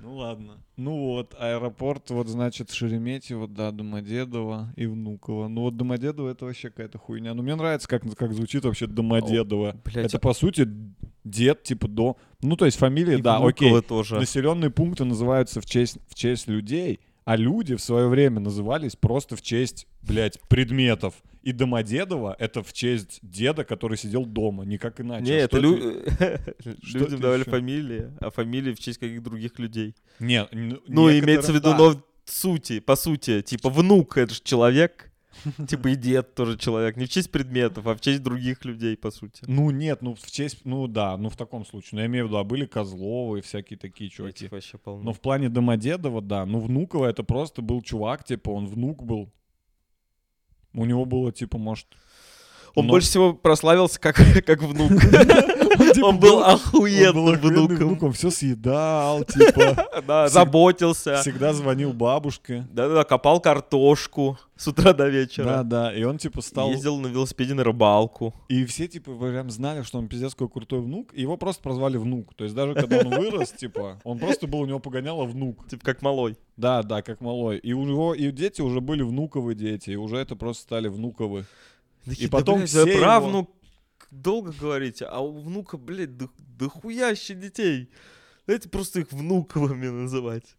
Ну 0.03 0.17
ладно. 0.17 0.59
Ну 0.77 0.99
вот, 0.99 1.35
аэропорт, 1.39 2.11
вот 2.11 2.29
значит 2.29 2.71
Шереметьево, 2.71 3.49
да, 3.49 3.71
Домодедово 3.71 4.73
и 4.77 4.85
Внуково. 4.85 5.49
Ну 5.49 5.63
вот 5.63 5.79
Домодедово 5.79 6.31
это 6.31 6.45
вообще 6.45 6.69
какая-то 6.69 6.99
хуйня. 6.99 7.33
Ну 7.33 7.43
мне 7.43 7.55
нравится, 7.55 7.89
как, 7.89 8.03
как 8.17 8.35
звучит 8.35 8.65
вообще 8.65 8.87
Домодедово. 8.87 9.81
блядь, 9.83 10.07
это 10.07 10.19
по 10.19 10.35
сути 10.35 10.69
дед, 11.25 11.63
типа 11.63 11.89
до... 11.89 12.19
Ну 12.43 12.57
то 12.57 12.67
есть 12.67 12.77
фамилия, 12.77 13.19
И 13.19 13.23
да, 13.23 13.39
Внуково 13.39 13.79
окей. 13.79 13.89
тоже. 13.89 14.17
Населенные 14.17 14.71
пункты 14.71 15.05
называются 15.05 15.63
в 15.63 15.67
честь, 15.67 15.97
в 16.09 16.15
честь 16.15 16.49
людей, 16.49 17.01
А 17.25 17.37
люди 17.37 17.75
в 17.75 17.81
свое 17.81 18.09
время 18.09 18.41
назывались 18.41 18.97
просто 18.97 19.35
в 19.37 19.43
честь, 19.43 19.87
блядь, 20.03 20.39
предметов. 20.49 21.15
И 21.43 21.53
Домодедово— 21.53 22.37
это 22.39 22.63
в 22.63 22.73
честь 22.73 23.19
деда, 23.23 23.65
который 23.65 23.97
сидел 23.97 24.25
дома, 24.27 24.65
никак 24.65 25.01
иначе. 25.01 25.25
Не, 25.25 25.33
А 25.33 25.45
это 25.45 25.59
лю- 25.59 25.77
людям 26.95 27.21
давали 27.21 27.41
ещё? 27.41 27.51
фамилии, 27.51 28.11
а 28.21 28.31
фамилии 28.31 28.73
в 28.75 28.79
честь 28.81 28.99
каких 28.99 29.23
других 29.23 29.59
людей. 29.59 29.95
Не, 30.21 30.47
н- 30.53 30.81
Ну, 30.87 31.09
некоторым 31.11 31.25
имеется 31.25 31.53
в 31.53 31.55
виду, 31.55 31.75
но 31.75 32.03
сути, 32.27 32.81
по 32.81 32.97
сути, 32.97 33.43
типа 33.43 33.69
внук 33.71 34.17
это 34.19 34.35
же 34.35 34.41
человек, 34.43 35.11
типа 35.69 35.89
и 35.89 35.97
дед 35.97 36.35
тоже 36.35 36.57
человек. 36.59 36.97
Не 36.97 37.07
в 37.07 37.09
честь 37.09 37.31
предметов, 37.31 37.87
а 37.87 37.95
в 37.95 38.01
честь 38.01 38.23
других 38.23 38.65
людей, 38.65 38.97
по 38.97 39.11
сути. 39.11 39.45
Ну 39.47 39.71
нет, 39.71 40.03
ну 40.03 40.15
в 40.15 40.31
честь, 40.31 40.65
ну 40.65 40.87
да, 40.87 41.17
ну 41.17 41.29
в 41.29 41.37
таком 41.37 41.65
случае. 41.65 41.91
Но 41.97 42.01
я 42.01 42.07
имею 42.07 42.27
в 42.27 42.29
виду, 42.29 42.39
а 42.39 42.45
были 42.45 42.67
Козловы 42.67 43.39
и 43.39 43.43
всякие 43.43 43.79
такие 43.79 44.11
чуваки. 44.11 44.45
Этих 44.45 44.53
вообще 44.53 44.79
полно. 44.79 45.05
Но 45.05 45.13
в 45.13 45.21
плане 45.21 45.49
Домодедова, 45.49 46.21
да. 46.21 46.47
Ну 46.47 46.61
Внуково 46.61 47.07
это 47.07 47.23
просто 47.23 47.63
был 47.63 47.83
чувак, 47.83 48.25
типа 48.25 48.51
он 48.51 48.67
внук 48.67 49.03
был. 49.03 49.33
У 50.75 50.85
него 50.85 51.05
было, 51.05 51.31
типа, 51.33 51.57
может... 51.57 51.87
Он 52.75 52.87
но- 52.87 52.91
больше 52.93 53.09
всего 53.09 53.35
прославился 53.35 54.01
как, 54.01 54.17
как 54.47 54.63
внук. 54.63 54.91
типа, 55.95 56.07
Он 56.07 56.19
был 56.19 56.31
был- 56.39 56.45
охуенным 56.45 57.25
он 57.25 57.25
был 57.41 57.49
охуенный 57.49 57.67
внуком. 57.77 57.99
внук, 57.99 58.15
все 58.17 58.31
съедал, 58.31 59.25
типа, 59.25 59.87
Да, 60.07 60.29
заботился. 60.29 61.17
всегда 61.19 61.53
звонил 61.53 61.93
бабушке. 61.93 62.67
Да-да-да, 62.73 63.05
копал 63.05 63.41
картошку 63.41 64.39
с 64.57 64.67
утра 64.69 64.93
до 64.93 65.05
Да, 65.05 65.09
вечера. 65.09 65.63
да, 65.65 65.95
и 65.95 66.03
он, 66.05 66.19
типа, 66.19 66.41
стал... 66.43 66.71
Ездил 66.71 66.99
на 67.01 67.09
велосипеде 67.09 67.55
на 67.55 67.65
рыбалку. 67.65 68.35
И 68.49 68.65
все, 68.67 68.87
типа, 68.89 69.13
прям 69.15 69.51
знали, 69.51 69.83
что 69.83 69.99
он 69.99 70.09
пиздец 70.09 70.33
какой 70.33 70.49
крутой 70.49 70.81
внук, 70.81 71.11
и 71.13 71.21
его 71.23 71.37
просто 71.37 71.63
прозвали 71.63 71.97
внук. 71.97 72.35
То 72.35 72.45
есть 72.45 72.57
даже 72.57 72.75
когда 72.75 72.99
он 72.99 73.11
вырос, 73.11 73.51
типа, 73.53 74.01
он 74.05 74.19
просто 74.19 74.47
был, 74.47 74.61
у 74.61 74.67
него 74.67 74.79
погоняло 74.81 75.25
внук. 75.25 75.67
Типа 75.69 75.85
как 75.85 76.03
малой. 76.03 76.37
Да, 76.57 76.83
да, 76.83 77.03
как 77.03 77.21
малой. 77.21 77.59
И 77.59 77.73
у 77.73 77.85
него, 77.85 78.15
и 78.15 78.31
дети 78.31 78.61
уже 78.61 78.81
были 78.81 79.03
внуковые 79.03 79.55
дети, 79.57 79.91
и 79.91 79.97
уже 79.97 80.17
это 80.17 80.37
просто 80.37 80.63
стали 80.65 80.89
внуковы. 80.89 81.45
Такие, 82.05 82.29
потом 82.31 82.59
блядь, 82.59 82.69
все 82.71 82.85
вы 82.85 82.91
его- 82.91 83.01
правнук 83.01 83.51
долго 84.11 84.53
говорите, 84.53 85.07
а 85.07 85.21
у 85.21 85.41
внука, 85.41 85.77
блядь, 85.77 86.17
да, 86.17 86.27
дохуяще 86.39 87.35
детей. 87.35 87.91
Давайте 88.47 88.69
просто 88.69 89.01
их 89.01 89.11
внуковыми 89.13 89.89
называть. 89.89 90.57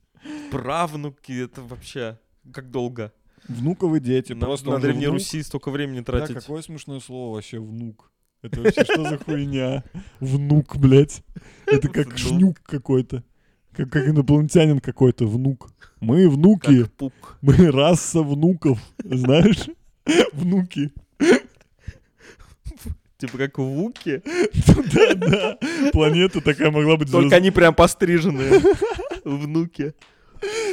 Правнуки, 0.52 1.32
это 1.32 1.62
вообще 1.62 2.20
как 2.52 2.72
долго. 2.72 3.14
Внуковые 3.48 4.02
дети, 4.02 4.34
на 4.34 4.46
просто 4.48 4.70
на 4.72 4.80
Древней 4.80 5.06
внук. 5.06 5.20
Руси 5.20 5.44
столько 5.44 5.70
времени 5.70 6.00
Да, 6.00 6.06
тратить. 6.06 6.36
какое 6.36 6.62
смешное 6.64 7.00
слово 7.00 7.36
вообще 7.36 7.60
внук. 7.60 8.12
Это 8.42 8.62
вообще 8.62 8.84
что 8.84 9.04
за 9.08 9.18
хуйня? 9.20 9.84
Внук, 10.20 10.78
блядь. 10.78 11.24
Это 11.68 11.88
как 11.90 12.18
шнюк 12.18 12.60
какой-то. 12.64 13.24
Как, 13.72 13.92
как 13.92 14.08
инопланетянин 14.08 14.80
какой-то, 14.80 15.28
внук. 15.28 15.70
Мы 16.00 16.28
внуки, 16.30 16.86
мы 17.42 17.72
раса 17.72 18.22
внуков, 18.24 18.80
знаешь? 19.04 19.68
Внуки. 20.34 20.92
Типа 23.18 23.38
как 23.38 23.58
вуки, 23.58 24.22
Да-да. 24.94 25.58
Планета 25.94 26.42
такая 26.42 26.70
могла 26.70 26.98
быть 26.98 27.10
только 27.12 27.36
они 27.38 27.50
прям 27.52 27.74
постриженные. 27.74 28.62
Внуки. 29.24 29.94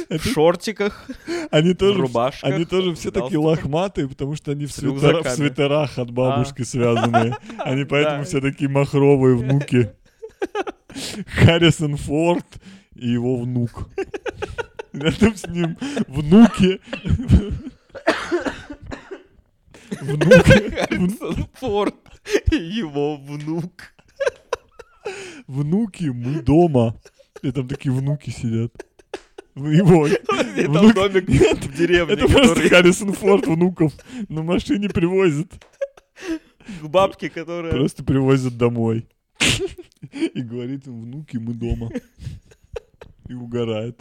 В 0.09 0.19
шортиках, 0.19 1.07
Они 1.49 1.71
в 1.73 1.77
тоже, 1.77 2.01
рубашках. 2.01 2.51
они 2.51 2.65
тоже 2.65 2.93
все 2.95 3.09
в 3.09 3.13
такие 3.13 3.39
лохматые, 3.39 4.09
потому 4.09 4.35
что 4.35 4.51
они 4.51 4.65
в, 4.65 4.71
С 4.73 4.79
свитера- 4.79 5.23
в. 5.23 5.25
А. 5.25 5.29
свитерах 5.31 5.97
от 5.97 6.11
бабушки 6.11 6.63
связанные. 6.63 7.37
Они 7.59 7.85
поэтому 7.85 8.19
Да. 8.19 8.23
все 8.25 8.41
такие 8.41 8.69
махровые 8.69 9.35
внуки. 9.37 9.91
Харрисон 11.27 11.95
Форд 11.95 12.45
и 12.95 13.07
его 13.09 13.37
внук. 13.37 13.87
Рядом 14.91 15.35
с 15.35 15.47
ним 15.47 15.77
внуки. 16.07 16.81
Внуки, 20.01 20.69
Харрисон 20.75 21.47
Форд 21.59 21.95
его 22.51 23.17
внук. 23.17 23.93
внуки, 25.47 26.05
мы 26.05 26.41
дома. 26.41 26.99
И 27.41 27.51
там 27.51 27.67
такие 27.67 27.93
внуки 27.93 28.29
сидят. 28.29 28.71
Его. 29.55 30.07
И 30.07 30.15
там 30.65 30.71
Внук- 30.87 30.93
домик 30.95 31.27
Нет, 31.27 31.57
в 31.63 31.77
деревне, 31.77 32.13
Это 32.13 32.25
просто 32.27 32.49
который 32.55 32.69
Харрисон 32.69 33.13
Форд 33.13 33.45
внуков 33.45 33.93
на 34.29 34.41
машине 34.41 34.89
привозит. 34.89 35.51
к 36.81 36.85
бабке, 36.87 37.29
которая... 37.29 37.71
Просто 37.71 38.03
привозят 38.03 38.57
домой. 38.57 39.07
И 40.11 40.41
говорит 40.41 40.87
им, 40.87 41.01
внуки, 41.03 41.37
мы 41.37 41.53
дома. 41.53 41.91
И 43.29 43.33
угорает. 43.33 43.99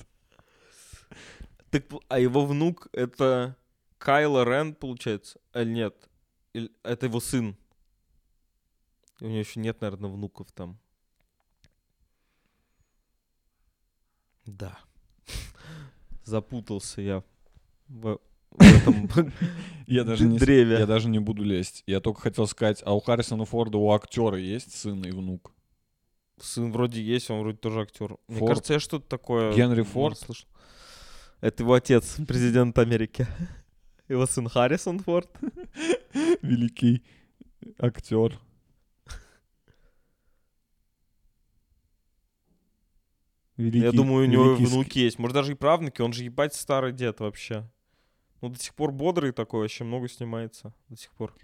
Так, 1.71 1.85
а 2.09 2.19
его 2.19 2.47
внук 2.47 2.89
это 2.93 3.57
Кайло 3.99 4.45
Рен, 4.45 4.75
получается? 4.75 5.39
Или 5.55 5.71
нет? 5.71 5.95
Или 6.55 6.71
это 6.83 7.07
его 7.07 7.21
сын? 7.21 7.57
У 9.21 9.27
него 9.27 9.39
еще 9.39 9.61
нет, 9.61 9.81
наверное, 9.81 10.11
внуков 10.11 10.51
там. 10.53 10.79
Да. 14.47 14.79
Запутался 16.25 17.01
я 17.01 17.25
в, 17.89 18.19
в 18.51 18.61
этом 18.61 19.33
Я 19.87 20.05
даже, 20.05 20.27
не, 20.27 20.39
древе. 20.39 20.79
я 20.79 20.87
даже 20.87 21.09
не 21.09 21.19
буду 21.19 21.43
лезть. 21.43 21.83
Я 21.87 22.01
только 22.01 22.21
хотел 22.21 22.47
сказать, 22.47 22.83
а 22.85 22.95
у 22.95 23.01
Харрисона 23.01 23.45
Форда, 23.45 23.79
у 23.79 23.93
актера 23.93 24.39
есть 24.39 24.75
сын 24.75 25.03
и 25.05 25.11
внук? 25.11 25.53
Сын 26.41 26.73
вроде 26.73 27.03
есть, 27.03 27.31
он 27.31 27.41
вроде 27.41 27.59
тоже 27.59 27.83
актер. 27.83 28.17
Мне 28.27 28.47
кажется, 28.47 28.73
я 28.75 28.81
что-то 28.81 29.07
такое... 29.07 29.53
Генри 29.53 29.83
Форд? 29.83 30.19
слышал. 30.19 30.49
Это 31.41 31.63
его 31.63 31.75
отец, 31.75 32.17
президент 32.27 32.79
Америки. 32.79 33.27
Его 34.09 34.27
сын 34.27 34.49
Харрисон 34.49 34.99
Форд. 34.99 35.31
Великий 36.43 37.03
актер. 37.79 38.39
Великий, 43.57 43.85
Я 43.85 43.93
думаю, 43.93 44.27
у 44.27 44.31
него 44.31 44.55
внуки 44.55 44.99
есть. 44.99 45.19
Может, 45.19 45.35
даже 45.35 45.53
и 45.53 45.55
правнуки. 45.55 46.01
Он 46.01 46.13
же 46.13 46.25
ебать 46.25 46.55
старый 46.55 46.93
дед 46.93 47.21
вообще. 47.21 47.69
Ну, 48.41 48.49
до 48.49 48.59
сих 48.59 48.75
пор 48.75 48.93
бодрый 48.93 49.33
такой, 49.33 49.61
вообще 49.61 49.85
много 49.85 50.09
снимается. 50.09 50.73
До 50.89 50.97
сих 50.97 51.11
пор. 51.13 51.35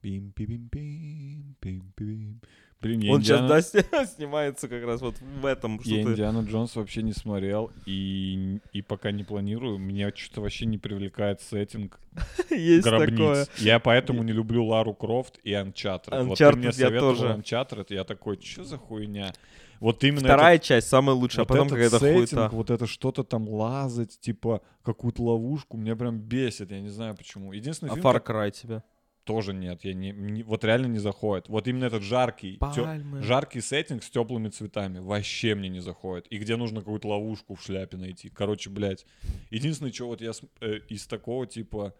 Пим-пим-пим, 0.00 1.56
пим-пим. 1.60 2.40
Блин, 2.80 3.00
я 3.00 3.12
Он 3.12 3.20
Индиана- 3.20 3.60
сейчас, 3.60 3.86
да, 3.90 4.06
снимается 4.06 4.68
как 4.68 4.84
раз 4.84 5.00
вот 5.00 5.16
в 5.20 5.44
этом. 5.44 5.80
Я 5.82 5.96
Что-то... 5.96 6.12
Индиана 6.12 6.40
Джонс 6.46 6.76
вообще 6.76 7.02
не 7.02 7.12
смотрел 7.12 7.72
и, 7.86 8.60
и 8.72 8.82
пока 8.82 9.10
не 9.10 9.24
планирую. 9.24 9.78
Меня 9.78 10.12
что-то 10.14 10.42
вообще 10.42 10.66
не 10.66 10.78
привлекает 10.78 11.40
сеттинг 11.40 11.98
Есть 12.50 12.86
гробниц. 12.86 13.10
такое. 13.10 13.46
Я 13.58 13.80
поэтому 13.80 14.22
не 14.22 14.32
люблю 14.32 14.64
Лару 14.64 14.94
Крофт 14.94 15.40
и 15.42 15.50
Uncharted. 15.50 16.22
вот 16.24 16.38
ты 16.38 16.52
мне 16.52 16.66
я 16.66 16.72
советовал 16.72 17.16
тоже. 17.16 17.42
Я 17.88 18.04
такой, 18.04 18.40
что 18.40 18.62
за 18.62 18.78
хуйня? 18.78 19.32
Вот 19.80 20.02
именно 20.04 20.20
Вторая 20.20 20.56
этот- 20.56 20.66
часть 20.66 20.88
самая 20.88 21.14
лучшая, 21.16 21.44
вот 21.44 21.50
а 21.50 21.54
потом 21.54 21.68
какая-то 21.68 21.98
хуета. 21.98 22.48
вот 22.52 22.70
это 22.70 22.86
что-то 22.86 23.24
там 23.24 23.48
лазать, 23.48 24.18
типа 24.20 24.62
какую-то 24.82 25.22
ловушку, 25.22 25.76
меня 25.76 25.94
прям 25.96 26.18
бесит, 26.18 26.70
я 26.70 26.80
не 26.80 26.88
знаю 26.88 27.14
почему. 27.16 27.52
Единственный 27.52 27.90
А 27.90 27.94
фильм, 27.94 28.06
Far 28.06 28.14
как- 28.20 28.30
Cry 28.30 28.50
тебе? 28.50 28.82
тоже 29.24 29.52
нет, 29.52 29.84
я 29.84 29.92
не, 29.92 30.10
не- 30.10 30.42
вот 30.42 30.64
реально 30.64 30.86
не 30.86 30.98
заходит. 30.98 31.48
Вот 31.50 31.68
именно 31.68 31.84
этот 31.84 32.02
жаркий, 32.02 32.56
тё- 32.74 32.86
жаркий 33.22 33.60
сеттинг 33.60 34.02
с 34.02 34.08
теплыми 34.10 34.48
цветами 34.48 35.00
вообще 35.00 35.54
мне 35.54 35.68
не 35.68 35.80
заходит. 35.80 36.26
И 36.32 36.38
где 36.38 36.56
нужно 36.56 36.80
какую-то 36.80 37.08
ловушку 37.08 37.54
в 37.54 37.62
шляпе 37.62 37.98
найти. 37.98 38.30
Короче, 38.30 38.70
блядь. 38.70 39.04
Единственное, 39.50 39.92
что 39.92 40.06
вот 40.06 40.22
я 40.22 40.32
с- 40.32 40.40
э, 40.62 40.78
из 40.88 41.06
такого 41.06 41.46
типа, 41.46 41.94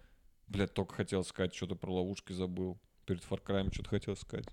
блядь, 0.47 0.73
только 0.73 0.95
хотел 0.95 1.23
сказать, 1.23 1.55
что-то 1.55 1.75
про 1.77 1.93
ловушки 1.93 2.33
забыл. 2.33 2.79
Перед 3.05 3.23
Far 3.23 3.41
Cry 3.47 3.73
что-то 3.75 3.91
хотел 3.91 4.17
сказать. 4.17 4.47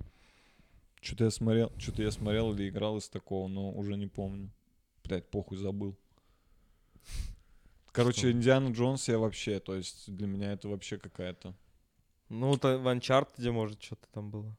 Что-то 1.05 1.25
я 1.25 1.29
смотрел, 1.29 1.71
что-то 1.77 2.01
я 2.01 2.09
смотрел 2.09 2.51
или 2.53 2.67
играл 2.67 2.97
из 2.97 3.07
такого, 3.07 3.47
но 3.47 3.71
уже 3.71 3.95
не 3.95 4.07
помню. 4.07 4.49
Блядь, 5.03 5.29
похуй 5.29 5.55
забыл. 5.55 5.95
Короче, 7.91 8.21
Что? 8.21 8.31
Индиана 8.31 8.69
Джонс 8.71 9.07
я 9.07 9.19
вообще, 9.19 9.59
то 9.59 9.75
есть 9.75 10.11
для 10.11 10.25
меня 10.25 10.53
это 10.53 10.67
вообще 10.67 10.97
какая-то... 10.97 11.53
Ну, 12.29 12.57
то 12.57 12.79
в 12.79 12.87
Uncharted, 12.87 13.51
может, 13.51 13.83
что-то 13.83 14.07
там 14.13 14.31
было. 14.31 14.57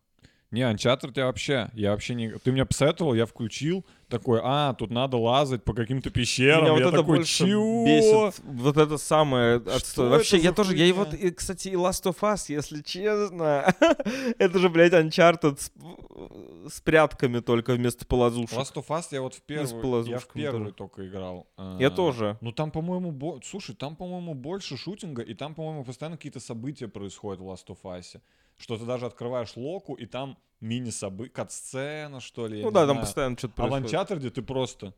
Не, 0.53 0.63
Uncharted 0.63 1.13
я 1.17 1.27
вообще, 1.27 1.71
я 1.75 1.91
вообще 1.91 2.15
не... 2.15 2.31
Ты 2.39 2.53
мне 2.53 2.65
посоветовал, 2.65 3.15
я 3.15 3.27
включил, 3.27 3.85
такой, 4.09 4.41
а, 4.43 4.75
тут 4.75 4.91
надо 4.91 5.17
лазать 5.17 5.65
по 5.65 5.75
каким-то 5.75 6.11
пещерам. 6.11 6.63
Меня 6.63 6.73
вот 6.73 6.81
я 6.81 6.87
это 6.89 6.97
такой, 6.99 7.17
больше 7.17 7.47
чего? 7.47 7.85
бесит. 7.85 8.41
Вот 8.45 8.77
это 8.77 8.97
самое 8.97 9.57
отстой. 9.57 10.09
Вообще, 10.11 10.37
это 10.37 10.45
я 10.45 10.53
тоже, 10.53 10.77
я 10.77 10.87
и 10.87 10.93
вот, 10.93 11.11
хуйня? 11.11 11.27
и, 11.27 11.31
кстати, 11.33 11.69
и 11.69 11.75
Last 11.75 12.05
of 12.05 12.19
Us, 12.21 12.45
если 12.49 12.81
честно, 12.83 13.75
это 14.39 14.59
же, 14.61 14.69
блядь, 14.69 14.93
Uncharted 14.93 15.59
с, 15.59 15.73
с 16.73 16.81
прятками 16.81 17.41
только 17.41 17.73
вместо 17.73 18.07
полозушек. 18.07 18.57
Last 18.57 18.75
of 18.75 18.87
Us 18.87 19.07
я 19.11 19.23
вот 19.23 19.35
в 19.35 19.43
первую, 19.43 20.05
я 20.07 20.19
в 20.21 20.29
первую 20.29 20.67
тоже. 20.67 20.75
только 20.75 21.09
играл. 21.09 21.49
Я 21.81 21.89
А, 21.89 21.91
тоже. 21.91 22.39
Ну 22.41 22.53
там, 22.53 22.71
по-моему, 22.71 23.11
бо- 23.11 23.41
слушай, 23.45 23.75
там, 23.75 23.97
по-моему, 23.97 24.35
больше 24.35 24.77
шутинга, 24.77 25.23
и 25.23 25.35
там, 25.35 25.57
по-моему, 25.57 25.85
постоянно 25.85 26.17
какие-то 26.17 26.39
события 26.39 26.87
происходят 26.87 27.41
в 27.41 27.45
Last 27.45 27.67
of 27.67 27.79
Us. 27.83 28.21
Что 28.59 28.79
ты 28.79 28.85
даже 28.85 29.07
открываешь 29.07 29.57
локу, 29.57 29.95
и 29.95 30.07
там 30.07 30.39
мини-события, 30.61 31.33
кат-сцена, 31.33 32.21
что 32.21 32.47
ли, 32.47 32.63
Ну 32.63 32.71
да, 32.71 32.81
там 32.81 32.97
знаю. 32.97 33.01
постоянно 33.01 33.37
что-то 33.39 33.63
А 33.63 33.67
в 33.67 33.71
происходит. 33.71 34.11
Uncharted 34.11 34.31
ты 34.31 34.43
просто... 34.43 34.95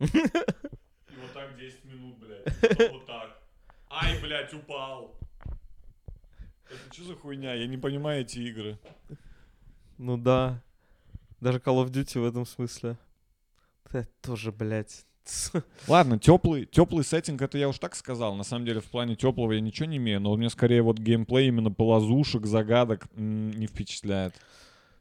И 0.00 0.06
вот 0.06 1.32
так 1.32 1.56
10 1.56 1.84
минут, 1.84 2.18
блядь. 2.18 2.44
Потом 2.60 2.98
вот 2.98 3.06
так. 3.06 3.42
Ай, 3.90 4.20
блядь, 4.20 4.52
упал. 4.52 5.16
Это 6.68 6.92
что 6.92 7.04
за 7.04 7.14
хуйня? 7.14 7.54
Я 7.54 7.66
не 7.68 7.78
понимаю 7.78 8.22
эти 8.22 8.40
игры. 8.40 8.78
Ну 9.98 10.16
да. 10.18 10.60
Даже 11.40 11.58
Call 11.58 11.84
of 11.84 11.90
Duty 11.90 12.20
в 12.20 12.24
этом 12.24 12.44
смысле. 12.44 12.98
Это 13.92 14.08
тоже, 14.20 14.50
блядь. 14.50 15.06
Ладно, 15.88 16.18
теплый, 16.18 16.66
теплый 16.66 17.04
сеттинг, 17.04 17.40
это 17.42 17.56
я 17.58 17.68
уж 17.68 17.78
так 17.78 17.94
сказал. 17.94 18.34
На 18.34 18.44
самом 18.44 18.66
деле, 18.66 18.80
в 18.80 18.86
плане 18.86 19.16
теплого 19.16 19.52
я 19.52 19.60
ничего 19.60 19.86
не 19.86 19.96
имею, 19.96 20.20
но 20.20 20.32
у 20.32 20.36
меня 20.36 20.50
скорее 20.50 20.82
вот 20.82 20.98
геймплей 20.98 21.48
именно 21.48 21.70
полозушек, 21.70 22.46
загадок 22.46 23.06
м, 23.16 23.50
не 23.52 23.66
впечатляет. 23.66 24.34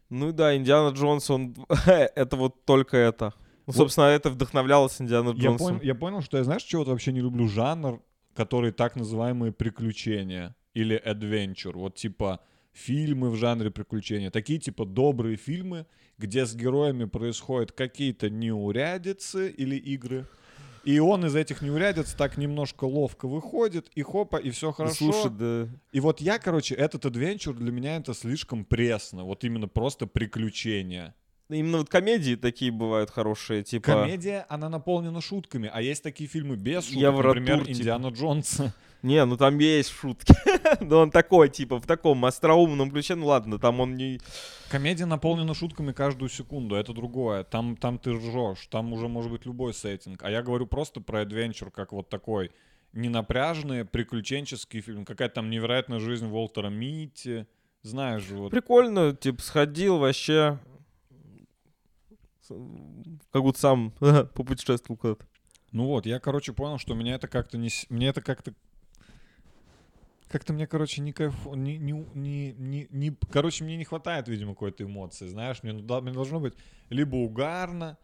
Ну 0.10 0.32
да, 0.32 0.56
Индиана 0.56 0.94
Джонс, 0.94 1.30
он... 1.30 1.56
это 1.86 2.36
вот 2.36 2.66
только 2.66 2.98
это. 2.98 3.34
Ну, 3.66 3.74
Вот. 3.74 3.76
собственно, 3.78 4.06
это 4.06 4.30
вдохновлялось 4.30 5.00
Индиана 5.02 5.30
Я, 5.30 5.50
Джонсом. 5.50 5.78
пон- 5.78 5.86
я 5.86 5.96
понял, 5.96 6.22
что 6.22 6.38
я, 6.38 6.44
знаешь, 6.44 6.64
чего-то 6.64 6.92
вообще 6.92 7.12
не 7.14 7.22
люблю 7.22 7.48
жанр, 7.48 8.02
который 8.36 8.72
так 8.72 8.96
называемые 8.96 9.52
приключения 9.52 10.56
или 10.74 11.02
adventure. 11.06 11.74
Вот 11.74 11.96
типа 11.96 12.40
фильмы 12.74 13.30
в 13.30 13.36
жанре 13.36 13.72
приключения. 13.72 14.32
Такие 14.32 14.60
типа 14.60 14.86
добрые 14.86 15.38
фильмы, 15.38 15.86
где 16.18 16.46
с 16.46 16.56
героями 16.56 17.06
происходят 17.06 17.72
какие-то 17.72 18.30
неурядицы 18.30 19.50
или 19.50 19.76
игры. 19.76 20.26
И 20.84 21.00
он 21.00 21.26
из 21.26 21.36
этих 21.36 21.62
неурядиц 21.62 22.14
так 22.14 22.38
немножко 22.38 22.84
ловко 22.84 23.28
выходит, 23.28 23.88
и 23.96 24.02
хопа, 24.02 24.36
и 24.36 24.50
все 24.50 24.74
хорошо. 24.74 25.12
Слушай, 25.12 25.32
да... 25.32 25.70
И 25.94 26.02
вот 26.02 26.20
я, 26.20 26.40
короче, 26.40 26.76
этот 26.76 27.06
адвенчур 27.06 27.56
для 27.56 27.72
меня 27.72 27.96
это 27.96 28.14
слишком 28.14 28.66
пресно. 28.66 29.24
Вот 29.24 29.46
именно 29.46 29.70
просто 29.70 30.08
приключения. 30.08 31.16
Именно 31.50 31.80
вот 31.80 31.90
комедии 31.90 32.36
такие 32.36 32.72
бывают 32.72 33.10
хорошие, 33.10 33.64
типа... 33.64 33.86
Комедия, 33.86 34.46
она 34.50 34.70
наполнена 34.70 35.22
шутками, 35.22 35.70
а 35.72 35.82
есть 35.82 36.02
такие 36.02 36.30
фильмы 36.30 36.56
без 36.56 36.86
шуток, 36.86 37.02
Евротур, 37.02 37.40
например, 37.40 37.66
типа. 37.66 37.78
Индиана 37.78 38.08
Джонс. 38.08 38.62
Не, 39.04 39.26
ну 39.26 39.36
там 39.36 39.60
есть 39.60 39.90
шутки. 39.90 40.34
Но 40.80 41.00
он 41.00 41.12
такой, 41.12 41.50
типа, 41.50 41.80
в 41.80 41.86
таком 41.86 42.24
остроумном 42.24 42.90
ключе. 42.90 43.16
Ну 43.16 43.28
ладно, 43.28 43.60
там 43.60 43.82
он 43.82 43.96
не... 43.96 44.20
Комедия 44.70 45.06
наполнена 45.06 45.54
шутками 45.54 45.92
каждую 45.92 46.30
секунду, 46.30 46.76
это 46.76 46.94
другое. 46.94 47.44
Там, 47.44 47.76
там 47.76 48.00
ты 48.00 48.14
ржешь, 48.14 48.66
там 48.72 48.94
уже 48.94 49.10
может 49.10 49.30
быть 49.30 49.46
любой 49.46 49.74
сеттинг. 49.74 50.24
А 50.24 50.32
я 50.32 50.42
говорю 50.42 50.68
просто 50.68 51.02
про 51.02 51.22
адвенчур, 51.22 51.70
как 51.70 51.92
вот 51.92 52.10
такой 52.10 52.52
ненапряжный 52.94 53.84
приключенческий 53.84 54.80
фильм. 54.80 55.04
Какая-то 55.04 55.36
там 55.36 55.50
невероятная 55.50 56.00
жизнь 56.00 56.28
Уолтера 56.28 56.70
Митти. 56.70 57.46
Знаешь 57.82 58.24
же, 58.24 58.38
вот. 58.38 58.52
Прикольно, 58.52 59.14
типа, 59.14 59.42
сходил 59.42 59.98
вообще... 59.98 60.60
Как 63.32 63.42
будто 63.42 63.60
сам 63.60 63.92
попутешествовал 64.34 64.98
куда-то. 64.98 65.26
Ну 65.72 65.88
вот, 65.88 66.06
я, 66.06 66.20
короче, 66.20 66.54
понял, 66.54 66.78
что 66.78 66.94
меня 66.94 67.16
это 67.16 67.28
как-то 67.28 67.58
не... 67.58 67.70
Мне 67.90 68.08
это 68.10 68.22
как-то... 68.22 68.54
Как-то 70.28 70.54
мне, 70.54 70.68
короче, 70.68 71.02
не 71.02 71.14
кайф... 71.14 71.34
Не, 71.48 71.78
не, 71.78 71.92
не, 72.14 72.54
не, 72.54 72.88
не- 72.90 73.18
Короче, 73.32 73.64
мне 73.64 73.76
не 73.76 73.84
хватает, 73.84 74.28
видимо, 74.28 74.54
какой-то 74.54 74.84
эмоции, 74.84 75.28
знаешь? 75.28 75.64
Мне, 75.64 75.74
ну 75.74 76.02
мне 76.02 76.12
должно 76.14 76.40
быть 76.40 76.54
либо 76.90 77.16
угарно, 77.16 77.98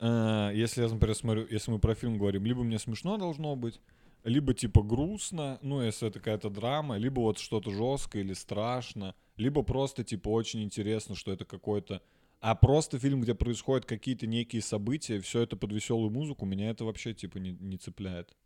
э, 0.00 0.50
если 0.54 0.82
я, 0.82 0.88
например, 0.88 1.14
смотрю... 1.14 1.46
Если 1.48 1.70
мы 1.70 1.78
про 1.78 1.94
фильм 1.94 2.18
говорим, 2.18 2.44
либо 2.44 2.64
мне 2.64 2.78
смешно 2.78 3.16
должно 3.18 3.54
быть, 3.54 3.80
либо 4.24 4.52
типа 4.54 4.82
грустно, 4.82 5.58
ну, 5.62 5.80
если 5.80 6.08
это 6.08 6.18
какая-то 6.18 6.50
драма, 6.50 6.96
либо 6.96 7.20
вот 7.20 7.38
что-то 7.38 7.70
жесткое 7.70 8.22
или 8.22 8.32
страшно, 8.32 9.14
либо 9.36 9.62
просто 9.62 10.02
типа 10.04 10.28
очень 10.28 10.62
интересно, 10.62 11.14
что 11.14 11.32
это 11.32 11.44
какой-то... 11.44 12.02
А 12.42 12.56
просто 12.56 12.98
фильм, 12.98 13.20
где 13.20 13.36
происходят 13.36 13.86
какие-то 13.86 14.26
некие 14.26 14.62
события, 14.62 15.20
все 15.20 15.42
это 15.42 15.56
под 15.56 15.72
веселую 15.72 16.10
музыку, 16.10 16.44
меня 16.44 16.70
это 16.70 16.84
вообще 16.84 17.14
типа 17.14 17.38
не, 17.38 17.52
не 17.52 17.78
цепляет. 17.78 18.36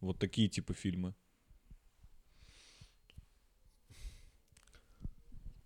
Вот 0.00 0.18
такие 0.18 0.48
типа 0.48 0.74
фильмы. 0.74 1.14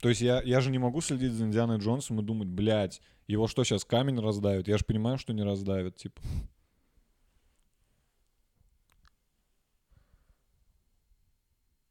То 0.02 0.10
есть 0.10 0.20
я, 0.20 0.42
я 0.42 0.60
же 0.60 0.70
не 0.70 0.76
могу 0.76 1.00
следить 1.00 1.32
за 1.32 1.46
Индианой 1.46 1.78
Джонсом 1.78 2.20
и 2.20 2.22
думать, 2.22 2.48
блядь, 2.48 3.00
его 3.26 3.46
что, 3.46 3.64
сейчас 3.64 3.86
камень 3.86 4.20
раздавит? 4.20 4.68
Я 4.68 4.76
же 4.76 4.84
понимаю, 4.84 5.16
что 5.16 5.32
не 5.32 5.42
раздавит, 5.42 5.96
типа. 5.96 6.20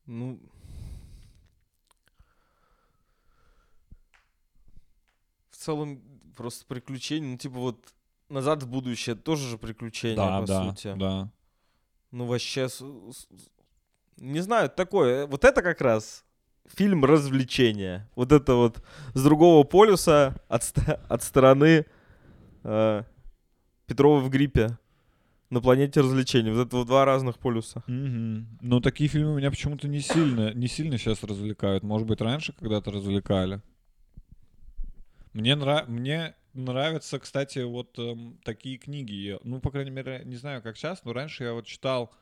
Ну... 0.06 0.40
целом, 5.70 6.02
просто 6.36 6.66
приключения. 6.66 7.30
Ну, 7.30 7.38
типа 7.38 7.58
вот 7.58 7.78
«Назад 8.30 8.64
в 8.64 8.68
будущее» 8.68 9.16
тоже 9.16 9.48
же 9.48 9.58
приключение, 9.58 10.18
да, 10.18 10.40
по 10.42 10.48
да, 10.48 10.64
сути. 10.64 10.94
да. 10.98 11.30
Ну, 12.12 12.26
вообще... 12.26 12.68
Не 14.18 14.42
знаю, 14.42 14.70
такое. 14.70 15.28
Вот 15.28 15.46
это 15.46 15.62
как 15.62 15.80
раз 15.82 16.26
фильм 16.66 17.06
развлечения. 17.06 18.10
Вот 18.16 18.32
это 18.32 18.56
вот 18.56 18.84
с 19.14 19.24
другого 19.24 19.64
полюса, 19.64 20.36
от, 20.50 20.74
от 21.08 21.24
стороны 21.24 21.86
э, 22.64 23.04
Петрова 23.86 24.20
в 24.20 24.30
гриппе. 24.30 24.78
На 25.50 25.62
планете 25.62 26.02
развлечений. 26.02 26.52
Вот 26.52 26.68
это 26.68 26.78
вот 26.78 26.88
два 26.88 27.06
разных 27.06 27.40
полюса. 27.40 27.84
Мгм. 27.88 28.60
Но 28.62 28.82
такие 28.82 29.10
фильмы 29.10 29.38
меня 29.38 29.50
почему-то 29.50 29.88
не 29.88 30.00
сильно, 30.00 30.54
не 30.54 30.68
сильно 30.68 30.98
сейчас 31.00 31.24
развлекают. 31.24 31.84
Может 31.84 32.08
быть, 32.08 32.22
раньше 32.22 32.54
когда-то 32.54 32.92
развлекали. 32.92 33.62
Мне, 35.40 35.56
нра... 35.56 35.86
Мне 35.88 36.36
нравятся, 36.54 37.18
кстати, 37.18 37.60
вот 37.60 37.98
эм, 37.98 38.38
такие 38.44 38.78
книги. 38.78 39.40
Ну, 39.44 39.62
по 39.62 39.72
крайней 39.72 39.92
мере, 39.92 40.22
не 40.26 40.36
знаю, 40.36 40.62
как 40.62 40.76
сейчас, 40.76 41.06
но 41.06 41.14
раньше 41.14 41.46
я 41.46 41.54
вот 41.54 41.66
читал, 41.66 42.14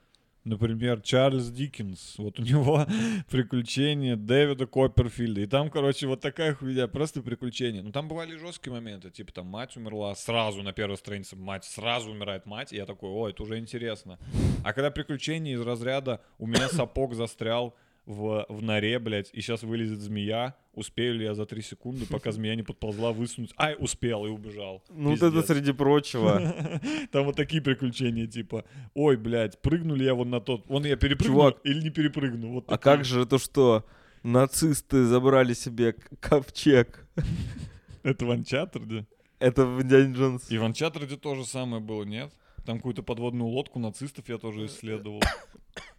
например, 0.44 1.02
Чарльз 1.02 1.50
Диккенс. 1.50 2.20
Вот 2.20 2.40
у 2.40 2.44
него 2.44 2.86
приключения 3.32 4.16
Дэвида 4.16 4.68
Копперфильда. 4.68 5.42
И 5.42 5.48
там, 5.48 5.72
короче, 5.72 6.06
вот 6.06 6.22
такая 6.22 6.54
хуйня, 6.54 6.88
просто 6.88 7.24
приключения. 7.24 7.82
Ну, 7.82 7.92
там 7.92 8.08
бывали 8.08 8.38
жесткие 8.38 8.74
моменты, 8.74 9.10
типа 9.10 9.34
там 9.34 9.48
мать 9.48 9.76
умерла, 9.76 10.14
сразу 10.14 10.62
на 10.62 10.72
первой 10.72 10.98
странице 10.98 11.36
мать, 11.36 11.66
сразу 11.66 12.12
умирает 12.12 12.46
мать, 12.46 12.72
и 12.72 12.76
я 12.76 12.86
такой, 12.86 13.10
ой, 13.10 13.32
это 13.32 13.42
уже 13.42 13.58
интересно. 13.58 14.20
А 14.64 14.74
когда 14.74 14.92
приключения 14.92 15.56
из 15.56 15.62
разряда 15.62 16.22
«у 16.38 16.46
меня 16.46 16.70
сапог 16.70 17.16
застрял 17.16 17.76
в, 18.08 18.46
в 18.48 18.64
норе, 18.64 18.98
блядь, 19.00 19.30
и 19.34 19.42
сейчас 19.42 19.64
вылезет 19.64 20.00
змея, 20.00 20.56
успею 20.74 21.16
ли 21.16 21.26
я 21.26 21.36
за 21.36 21.46
три 21.46 21.62
секунды, 21.62 22.06
пока 22.06 22.32
змея 22.32 22.56
не 22.56 22.64
подползла, 22.64 23.12
высунуть? 23.12 23.54
Ай, 23.58 23.76
успел 23.78 24.26
и 24.26 24.30
убежал. 24.30 24.82
Ну, 24.90 25.10
вот 25.12 25.22
это 25.22 25.44
среди 25.44 25.74
прочего. 25.74 26.42
Там 27.12 27.26
вот 27.26 27.36
такие 27.36 27.62
приключения, 27.62 28.26
типа, 28.26 28.64
ой, 28.94 29.18
блядь, 29.18 29.62
прыгнули 29.62 30.06
я 30.06 30.14
вот 30.14 30.26
на 30.26 30.40
тот, 30.40 30.66
вон 30.68 30.86
я 30.86 30.96
перепрыгну 30.96 31.36
Чувак, 31.36 31.58
или 31.66 31.82
не 31.82 31.90
перепрыгну. 31.90 32.54
Вот 32.54 32.66
А 32.70 32.78
как 32.78 33.04
же 33.04 33.24
это 33.24 33.38
что? 33.38 33.86
Нацисты 34.24 35.04
забрали 35.06 35.54
себе 35.54 35.94
ковчег. 36.22 37.06
Это 38.04 38.26
в 38.26 38.32
Анчаттерде? 38.32 39.06
Это 39.40 39.66
в 39.66 39.82
Индиане 39.82 40.14
Джонс. 40.14 40.50
И 40.50 40.58
в 40.58 40.64
Анчаттерде 40.64 41.18
то 41.18 41.36
же 41.36 41.46
самое 41.46 41.82
было, 41.84 42.04
нет? 42.04 42.32
Там 42.66 42.78
какую-то 42.78 43.04
подводную 43.04 43.50
лодку 43.50 43.80
нацистов 43.80 44.30
я 44.30 44.38
тоже 44.38 44.66
исследовал. 44.66 45.22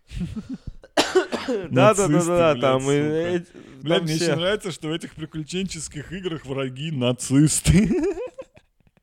И 2.97 3.01
блядь, 3.01 3.35
эти- 3.43 3.83
Блядь, 3.83 3.99
там 3.99 4.05
мне 4.05 4.15
все. 4.17 4.25
еще 4.25 4.37
нравится, 4.37 4.73
что 4.73 4.89
в 4.89 4.93
этих 4.93 5.15
приключенческих 5.15 6.13
играх 6.13 6.45
враги 6.47 6.91
нацисты. 6.91 7.89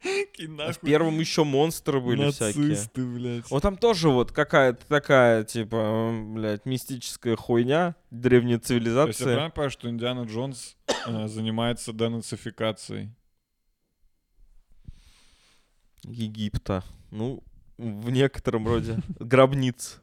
Какие 0.02 0.48
В 0.72 0.80
первом 0.82 1.20
еще 1.20 1.44
монстры 1.44 2.00
были 2.00 2.30
всякие. 2.30 2.68
нацисты, 2.70 3.04
блядь. 3.06 3.50
Вот 3.50 3.64
там 3.64 3.76
тоже 3.76 4.10
вот 4.10 4.32
какая-то 4.32 4.86
такая, 4.86 5.44
типа, 5.44 6.12
блядь, 6.34 6.66
мистическая 6.66 7.36
хуйня 7.36 7.96
древней 8.12 8.60
То 8.60 8.74
есть 8.76 9.20
я 9.22 9.26
правильно 9.26 9.50
понимаю, 9.50 9.70
что 9.72 9.90
Индиана 9.90 10.22
Джонс 10.26 10.78
э, 11.08 11.28
занимается 11.28 11.92
денацификацией? 11.92 13.10
Египта. 16.04 16.84
Ну, 17.10 17.42
в 17.78 18.10
некотором 18.12 18.68
роде. 18.68 19.00
Гробниц. 19.20 20.00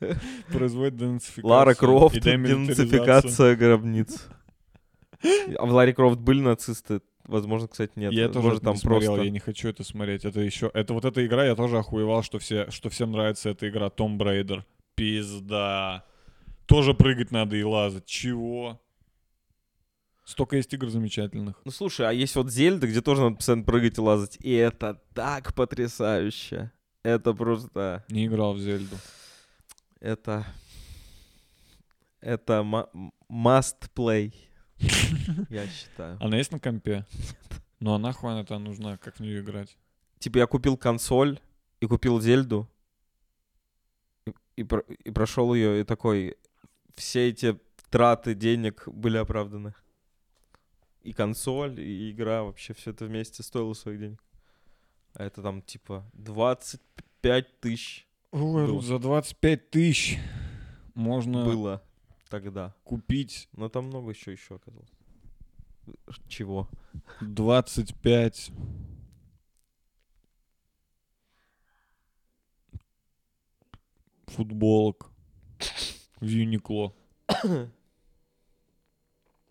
Производит 0.52 0.96
денацификацию. 0.96 1.46
Лара 1.46 1.74
Крофт, 1.74 2.20
денацификация 2.20 3.56
гробниц. 3.56 4.26
А 5.58 5.66
в 5.66 5.72
Ларе 5.72 5.94
Крофт 5.94 6.18
были 6.18 6.40
нацисты? 6.40 7.00
Возможно, 7.24 7.66
кстати, 7.66 7.92
нет. 7.96 8.12
Я 8.12 8.28
тоже 8.28 8.48
Может, 8.48 8.62
там 8.62 8.74
не 8.74 8.80
смотрел, 8.80 9.12
просто... 9.14 9.24
я 9.24 9.30
не 9.30 9.40
хочу 9.40 9.68
это 9.68 9.82
смотреть. 9.82 10.24
Это 10.24 10.40
еще, 10.40 10.70
это 10.72 10.94
вот 10.94 11.04
эта 11.04 11.26
игра, 11.26 11.44
я 11.44 11.56
тоже 11.56 11.78
охуевал, 11.78 12.22
что 12.22 12.38
все, 12.38 12.70
что 12.70 12.88
всем 12.88 13.12
нравится 13.12 13.50
эта 13.50 13.68
игра 13.68 13.90
Том 13.90 14.16
Брейдер. 14.16 14.64
Пизда. 14.94 16.04
Тоже 16.66 16.94
прыгать 16.94 17.32
надо 17.32 17.56
и 17.56 17.62
лазать. 17.62 18.06
Чего? 18.06 18.80
Столько 20.24 20.56
есть 20.56 20.72
игр 20.72 20.88
замечательных. 20.88 21.60
Ну, 21.64 21.70
слушай, 21.70 22.08
а 22.08 22.12
есть 22.12 22.34
вот 22.36 22.50
Зельда, 22.50 22.86
где 22.86 23.00
тоже 23.00 23.22
надо 23.22 23.36
постоянно 23.36 23.64
прыгать 23.64 23.98
и 23.98 24.00
лазать. 24.00 24.38
И 24.40 24.52
это 24.52 25.00
так 25.14 25.54
потрясающе. 25.54 26.72
Это 27.02 27.32
просто... 27.34 28.04
Не 28.08 28.26
играл 28.26 28.54
в 28.54 28.58
Зельду. 28.58 28.96
Это... 30.06 30.46
Это 32.20 32.60
must 33.28 33.90
play, 33.92 34.32
я 35.50 35.66
считаю. 35.66 36.16
Она 36.20 36.36
есть 36.36 36.52
на 36.52 36.60
компе? 36.60 37.04
Ну 37.80 37.92
а 37.92 37.98
нахуй 37.98 38.30
она 38.30 38.44
там 38.44 38.62
нужна, 38.62 38.98
как 38.98 39.16
в 39.16 39.20
нее 39.20 39.40
играть? 39.40 39.76
Типа 40.20 40.38
я 40.38 40.46
купил 40.46 40.76
консоль 40.76 41.40
и 41.80 41.86
купил 41.86 42.20
Зельду, 42.20 42.70
и, 44.54 44.62
про- 44.62 44.84
и 44.86 45.10
прошел 45.10 45.52
ее, 45.54 45.80
и 45.80 45.84
такой, 45.84 46.36
все 46.94 47.28
эти 47.28 47.58
траты 47.90 48.34
денег 48.34 48.86
были 48.86 49.16
оправданы. 49.16 49.74
И 51.02 51.12
консоль, 51.12 51.80
и 51.80 52.12
игра, 52.12 52.44
вообще 52.44 52.74
все 52.74 52.92
это 52.92 53.06
вместе 53.06 53.42
стоило 53.42 53.74
своих 53.74 53.98
денег. 53.98 54.22
А 55.14 55.24
это 55.24 55.42
там 55.42 55.62
типа 55.62 56.08
25 56.12 57.60
тысяч 57.60 58.05
Ой, 58.32 58.66
Было. 58.66 58.82
за 58.82 58.98
25 58.98 59.70
тысяч 59.70 60.18
можно 60.94 61.44
было 61.44 61.82
тогда. 62.28 62.74
купить 62.84 63.48
Но 63.52 63.68
там 63.68 63.86
много 63.86 64.10
еще 64.10 64.32
еще 64.32 64.56
оказалось. 64.56 64.90
Чего? 66.28 66.68
25 67.20 68.50
футболок 74.26 75.10
в 76.20 76.26
Юникло. 76.26 76.94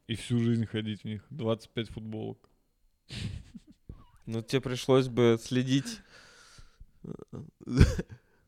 И 0.08 0.16
всю 0.16 0.38
жизнь 0.40 0.66
ходить 0.68 1.02
в 1.02 1.06
них. 1.06 1.26
25 1.32 1.90
футболок. 1.90 2.50
Ну, 4.26 4.42
тебе 4.42 4.62
пришлось 4.62 5.08
бы 5.08 5.38
следить 5.42 6.02
э, 7.04 7.12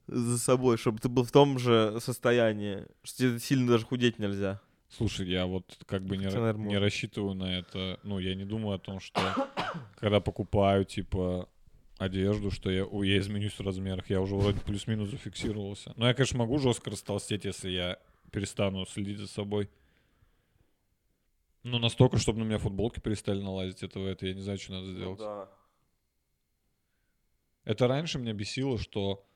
за 0.07 0.38
собой, 0.38 0.77
чтобы 0.77 0.99
ты 0.99 1.09
был 1.09 1.23
в 1.23 1.31
том 1.31 1.59
же 1.59 1.97
состоянии, 1.99 2.85
что 3.03 3.17
тебе 3.19 3.39
сильно 3.39 3.67
даже 3.71 3.85
худеть 3.85 4.19
нельзя. 4.19 4.61
Слушай, 4.89 5.27
я 5.27 5.45
вот 5.45 5.77
как 5.85 6.03
бы 6.03 6.15
не, 6.15 6.25
ра- 6.25 6.57
не 6.57 6.77
рассчитываю 6.77 7.34
на 7.34 7.59
это. 7.59 7.99
Ну, 8.03 8.19
я 8.19 8.35
не 8.35 8.45
думаю 8.45 8.75
о 8.75 8.79
том, 8.79 8.99
что 8.99 9.21
когда 9.99 10.21
покупаю, 10.21 10.85
типа, 10.85 11.49
одежду, 11.97 12.51
что 12.51 12.69
я, 12.69 12.85
ой, 12.85 13.09
я 13.09 13.19
изменюсь 13.19 13.53
в 13.53 13.61
размерах. 13.61 14.09
Я 14.09 14.21
уже 14.21 14.35
вроде 14.35 14.59
плюс-минус 14.61 15.09
зафиксировался. 15.09 15.93
Но 15.97 16.07
я, 16.07 16.13
конечно, 16.13 16.39
могу 16.39 16.57
жестко 16.57 16.89
растолстеть, 16.89 17.43
если 17.43 17.69
я 17.69 17.99
перестану 18.31 18.85
следить 18.85 19.19
за 19.19 19.27
собой. 19.27 19.69
Ну, 21.63 21.79
настолько, 21.79 22.17
чтобы 22.17 22.39
на 22.39 22.43
меня 22.43 22.59
футболки 22.59 23.01
перестали 23.01 23.41
налазить. 23.41 23.84
Этого 23.84 24.07
это 24.07 24.25
я 24.25 24.34
не 24.34 24.41
знаю, 24.41 24.57
что 24.57 24.71
надо 24.73 24.91
сделать. 24.91 25.19
Это 27.65 27.88
раньше 27.89 28.19
меня 28.19 28.31
бесило, 28.31 28.77
что 28.77 29.26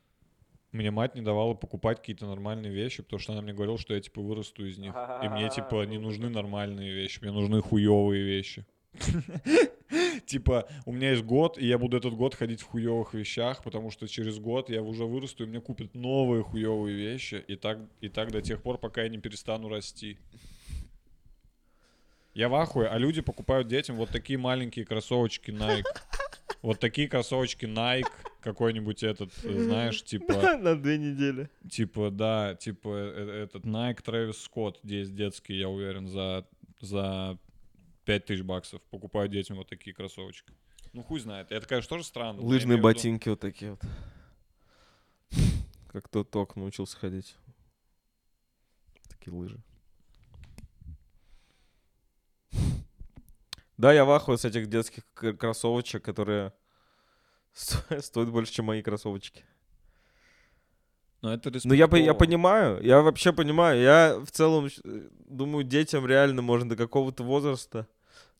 мне 0.71 0.91
мать 0.91 1.15
не 1.15 1.21
давала 1.21 1.53
покупать 1.53 1.99
какие-то 1.99 2.25
нормальные 2.25 2.71
вещи, 2.71 3.03
потому 3.03 3.19
что 3.19 3.33
она 3.33 3.41
мне 3.41 3.53
говорила, 3.53 3.77
что 3.77 3.93
я 3.93 3.99
типа 3.99 4.21
вырасту 4.21 4.65
из 4.65 4.77
них. 4.77 4.95
И 5.23 5.27
мне 5.27 5.49
типа 5.55 5.85
не 5.85 5.97
нужны 5.97 6.29
нормальные 6.29 6.93
вещи, 6.93 7.19
мне 7.21 7.31
нужны 7.31 7.61
хуевые 7.61 8.23
вещи. 8.23 8.65
Типа, 10.25 10.67
у 10.85 10.93
меня 10.93 11.11
есть 11.11 11.23
год, 11.23 11.57
и 11.57 11.65
я 11.65 11.77
буду 11.77 11.97
этот 11.97 12.13
год 12.13 12.35
ходить 12.35 12.61
в 12.61 12.67
хуевых 12.67 13.13
вещах, 13.13 13.63
потому 13.63 13.91
что 13.91 14.07
через 14.07 14.39
год 14.39 14.69
я 14.69 14.81
уже 14.81 15.05
вырасту, 15.05 15.43
и 15.43 15.47
мне 15.47 15.59
купят 15.59 15.93
новые 15.93 16.43
хуевые 16.43 16.95
вещи, 16.95 17.43
и 17.47 17.55
так, 17.55 17.79
и 17.99 18.07
так 18.07 18.31
до 18.31 18.41
тех 18.41 18.61
пор, 18.61 18.77
пока 18.77 19.03
я 19.03 19.09
не 19.09 19.17
перестану 19.17 19.67
расти. 19.67 20.17
Я 22.33 22.47
в 22.47 22.55
ахуе, 22.55 22.87
а 22.87 22.97
люди 22.97 23.21
покупают 23.21 23.67
детям 23.67 23.97
вот 23.97 24.09
такие 24.09 24.39
маленькие 24.39 24.85
кроссовочки 24.85 25.51
Nike. 25.51 25.83
Вот 26.61 26.79
такие 26.79 27.07
кроссовочки 27.07 27.65
Nike, 27.65 28.05
какой-нибудь 28.41 29.03
этот, 29.03 29.31
э, 29.43 29.63
знаешь, 29.63 30.03
типа... 30.03 30.57
На 30.57 30.75
две 30.75 30.97
недели. 30.97 31.49
Типа, 31.69 32.09
да, 32.09 32.55
типа 32.55 32.89
э, 32.89 33.43
этот 33.43 33.65
Nike 33.65 34.03
Travis 34.03 34.35
Scott 34.35 34.77
здесь 34.83 35.09
детский, 35.09 35.55
я 35.55 35.69
уверен, 35.69 36.07
за, 36.07 36.47
за 36.79 37.37
5000 38.05 38.41
баксов. 38.41 38.81
Покупаю 38.89 39.29
детям 39.29 39.57
вот 39.57 39.69
такие 39.69 39.93
кроссовочки. 39.93 40.53
Ну, 40.93 41.03
хуй 41.03 41.19
знает. 41.19 41.51
Это, 41.51 41.65
конечно, 41.67 41.89
тоже 41.89 42.03
странно. 42.03 42.41
Лыжные 42.41 42.77
ботинки 42.77 43.29
вот 43.29 43.39
такие 43.39 43.71
вот. 43.71 43.81
Как 45.91 46.07
тот 46.09 46.31
ток 46.31 46.55
научился 46.55 46.97
ходить. 46.97 47.35
Такие 49.09 49.33
лыжи. 49.33 49.61
Да, 53.77 53.91
я 53.93 54.05
в 54.05 54.11
ахуе 54.11 54.37
с 54.37 54.45
этих 54.45 54.67
детских 54.67 55.03
кроссовочек, 55.13 56.03
которые 56.03 56.53
сто- 57.53 58.01
стоят 58.01 58.29
больше, 58.29 58.53
чем 58.53 58.65
мои 58.65 58.81
кроссовочки. 58.81 59.43
Но 61.21 61.33
это 61.33 61.51
Ну, 61.63 61.73
я, 61.75 61.87
я 61.97 62.13
понимаю, 62.15 62.81
я 62.83 63.01
вообще 63.01 63.31
понимаю. 63.31 63.79
Я 63.81 64.19
в 64.25 64.31
целом 64.31 64.69
думаю, 65.27 65.63
детям 65.63 66.07
реально 66.07 66.41
можно 66.41 66.69
до 66.69 66.75
какого-то 66.75 67.23
возраста. 67.23 67.87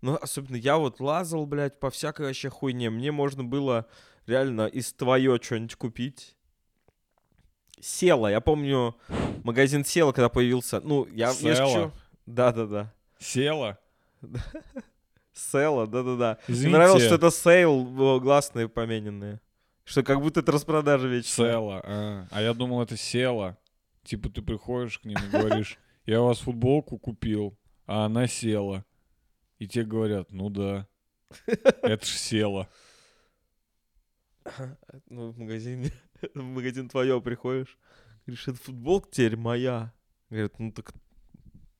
Ну, 0.01 0.17
особенно 0.19 0.55
я 0.55 0.77
вот 0.77 0.99
лазал, 0.99 1.45
блядь, 1.45 1.79
по 1.79 1.91
всякой 1.91 2.25
вообще 2.25 2.49
хуйне. 2.49 2.89
Мне 2.89 3.11
можно 3.11 3.43
было 3.43 3.85
реально 4.25 4.65
из 4.65 4.93
твое 4.93 5.39
что-нибудь 5.39 5.75
купить. 5.75 6.35
Села, 7.79 8.27
я 8.27 8.41
помню, 8.41 8.95
магазин 9.43 9.85
Села, 9.85 10.11
когда 10.11 10.29
появился. 10.29 10.81
Ну, 10.81 11.07
я, 11.13 11.33
Села? 11.33 11.91
Да-да-да. 12.25 12.91
Села? 13.19 13.77
Села, 15.51 15.87
да-да-да. 15.87 16.37
Мне 16.47 16.69
нравилось, 16.69 17.03
что 17.03 17.15
это 17.15 17.31
sale, 17.31 17.85
было 17.85 18.19
гласные 18.19 18.67
помененные. 18.69 19.39
Что 19.83 20.03
как 20.03 20.21
будто 20.21 20.41
это 20.41 20.51
распродажа 20.51 21.07
вечная. 21.07 21.51
Села. 21.51 21.81
А, 21.83 22.27
А 22.31 22.41
я 22.41 22.53
думал, 22.53 22.81
это 22.81 22.95
села. 22.97 23.57
Типа 24.03 24.29
ты 24.29 24.41
приходишь 24.41 24.99
к 24.99 25.05
ним 25.05 25.17
и 25.17 25.29
говоришь, 25.29 25.77
я 26.05 26.21
у 26.21 26.25
вас 26.27 26.39
футболку 26.39 26.97
купил, 26.97 27.57
а 27.85 28.05
она 28.05 28.27
села. 28.27 28.85
И 29.59 29.67
те 29.67 29.83
говорят, 29.83 30.31
ну 30.31 30.49
да, 30.49 30.87
это 31.47 32.05
ж 32.05 32.09
села. 32.09 32.69
Ну, 35.07 35.31
в 35.31 35.37
магазине, 35.37 35.91
в 36.33 36.41
магазин 36.41 36.89
твое 36.89 37.21
приходишь, 37.21 37.77
говоришь, 38.25 38.47
это 38.47 38.57
футболка 38.57 39.09
теперь 39.11 39.37
моя. 39.37 39.93
Говорят, 40.29 40.57
ну 40.59 40.71
так 40.71 40.93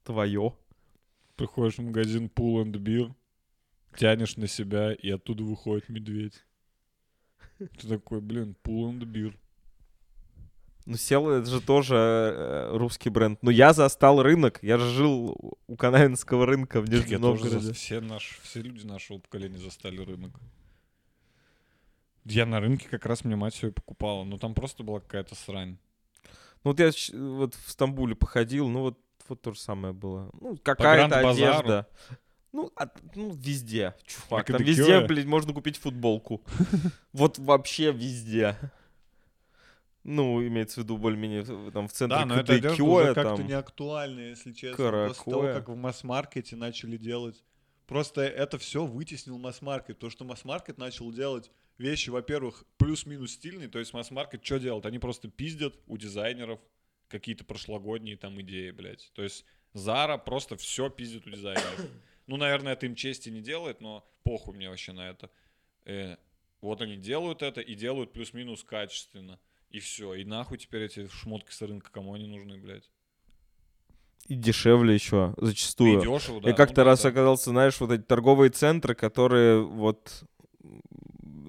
твое. 0.03 0.55
Приходишь 1.35 1.77
в 1.77 1.83
магазин 1.83 2.27
Pull 2.27 2.63
and 2.65 2.73
Beer, 2.73 3.13
тянешь 3.97 4.37
на 4.37 4.47
себя, 4.47 4.93
и 4.93 5.09
оттуда 5.09 5.43
выходит 5.43 5.89
медведь. 5.89 6.43
Ты 7.57 7.87
такой, 7.87 8.21
блин, 8.21 8.55
Pull 8.63 8.91
and 8.91 9.03
Beer. 9.03 9.35
Ну, 10.87 10.97
сел, 10.97 11.29
это 11.29 11.47
же 11.47 11.61
тоже 11.61 11.95
э, 11.95 12.75
русский 12.75 13.09
бренд. 13.09 13.37
Ну, 13.43 13.51
я 13.51 13.71
застал 13.71 14.23
рынок, 14.23 14.59
я 14.63 14.79
же 14.79 14.89
жил 14.89 15.37
у- 15.67 15.75
Канавинского 15.75 16.47
рынка 16.47 16.81
в 16.81 16.89
Нижнем 16.89 17.07
я 17.11 17.19
тоже 17.19 17.43
Новгороде. 17.43 17.67
за- 17.67 17.73
все, 17.73 18.01
наш, 18.01 18.39
все 18.41 18.61
люди 18.61 18.83
нашего 18.85 19.19
поколения 19.19 19.59
застали 19.59 19.99
рынок. 19.99 20.31
Я 22.25 22.45
на 22.47 22.59
рынке 22.59 22.87
как 22.89 23.05
раз 23.05 23.23
мне 23.23 23.35
мать 23.35 23.53
все 23.53 23.67
и 23.67 23.71
покупала. 23.71 24.23
Но 24.23 24.37
там 24.39 24.53
просто 24.55 24.83
была 24.83 24.99
какая-то 24.99 25.35
срань. 25.35 25.77
Ну, 26.63 26.71
вот 26.71 26.79
я 26.79 26.91
вот 27.13 27.55
в 27.55 27.69
Стамбуле 27.69 28.15
походил, 28.15 28.67
ну, 28.67 28.81
вот, 28.81 28.99
вот 29.27 29.41
то 29.41 29.53
же 29.53 29.59
самое 29.59 29.93
было. 29.93 30.29
Ну, 30.39 30.57
какая-то 30.57 31.19
одежда. 31.29 31.87
Ну, 32.53 32.71
от- 32.75 33.15
ну, 33.15 33.31
везде, 33.31 33.95
чувак. 34.05 34.49
На 34.49 34.57
Там 34.57 34.67
везде, 34.67 35.01
блядь, 35.01 35.25
можно 35.25 35.53
купить 35.53 35.77
футболку. 35.77 36.41
Вот 37.13 37.39
вообще 37.39 37.91
везде. 37.91 38.57
Ну, 40.03 40.45
имеется 40.45 40.81
в 40.81 40.83
виду 40.83 40.97
более-менее 40.97 41.71
там 41.71 41.87
в 41.87 41.93
центре 41.93 42.19
Да, 42.19 42.25
но 42.25 42.35
одежда 42.39 42.83
уже 42.83 43.13
как-то 43.13 43.43
не 43.43 43.53
актуальна, 43.53 44.19
если 44.19 44.51
честно. 44.51 45.07
После 45.07 45.31
того, 45.31 45.43
как 45.43 45.69
в 45.69 45.75
масс-маркете 45.75 46.55
начали 46.55 46.97
делать... 46.97 47.43
Просто 47.85 48.21
это 48.21 48.57
все 48.57 48.85
вытеснил 48.85 49.37
масс-маркет, 49.37 49.97
потому 49.97 50.11
что 50.11 50.23
масс-маркет 50.23 50.77
начал 50.77 51.11
делать 51.11 51.51
вещи, 51.77 52.09
во-первых, 52.09 52.63
плюс-минус 52.77 53.31
стильные, 53.31 53.67
то 53.67 53.79
есть 53.79 53.93
масс-маркет 53.93 54.45
что 54.45 54.59
делает? 54.59 54.85
Они 54.85 54.97
просто 54.97 55.27
пиздят 55.27 55.75
у 55.87 55.97
дизайнеров 55.97 56.59
какие-то 57.09 57.43
прошлогодние 57.43 58.15
там 58.15 58.39
идеи, 58.41 58.71
блядь. 58.71 59.11
То 59.13 59.23
есть 59.23 59.45
Зара 59.73 60.17
просто 60.17 60.55
все 60.55 60.89
пиздит 60.89 61.27
у 61.27 61.31
дизайнеров. 61.31 61.85
Ну, 62.31 62.37
наверное, 62.37 62.71
это 62.73 62.85
им 62.85 62.95
чести 62.95 63.27
не 63.27 63.41
делает, 63.41 63.81
но 63.81 64.07
похуй 64.23 64.55
мне 64.55 64.69
вообще 64.69 64.93
на 64.93 65.09
это. 65.09 65.29
Э, 65.83 66.15
вот 66.61 66.81
они 66.81 66.95
делают 66.95 67.41
это 67.41 67.59
и 67.59 67.75
делают 67.75 68.13
плюс-минус 68.13 68.63
качественно. 68.63 69.37
И 69.69 69.79
все. 69.79 70.13
И 70.13 70.23
нахуй 70.23 70.57
теперь 70.57 70.83
эти 70.83 71.09
шмотки 71.09 71.51
с 71.51 71.61
рынка, 71.61 71.91
кому 71.91 72.13
они 72.13 72.27
нужны, 72.27 72.57
блядь? 72.57 72.89
И 74.27 74.35
дешевле 74.35 74.93
еще, 74.93 75.33
И 75.41 75.45
зачастую. 75.45 75.99
дешево, 75.99 76.39
да. 76.39 76.47
Я 76.47 76.55
как-то 76.55 76.81
ну 76.81 76.85
раз 76.85 77.01
да. 77.01 77.09
оказался, 77.09 77.49
знаешь, 77.49 77.77
вот 77.81 77.91
эти 77.91 78.03
торговые 78.03 78.49
центры, 78.49 78.95
которые 78.95 79.61
вот 79.61 80.23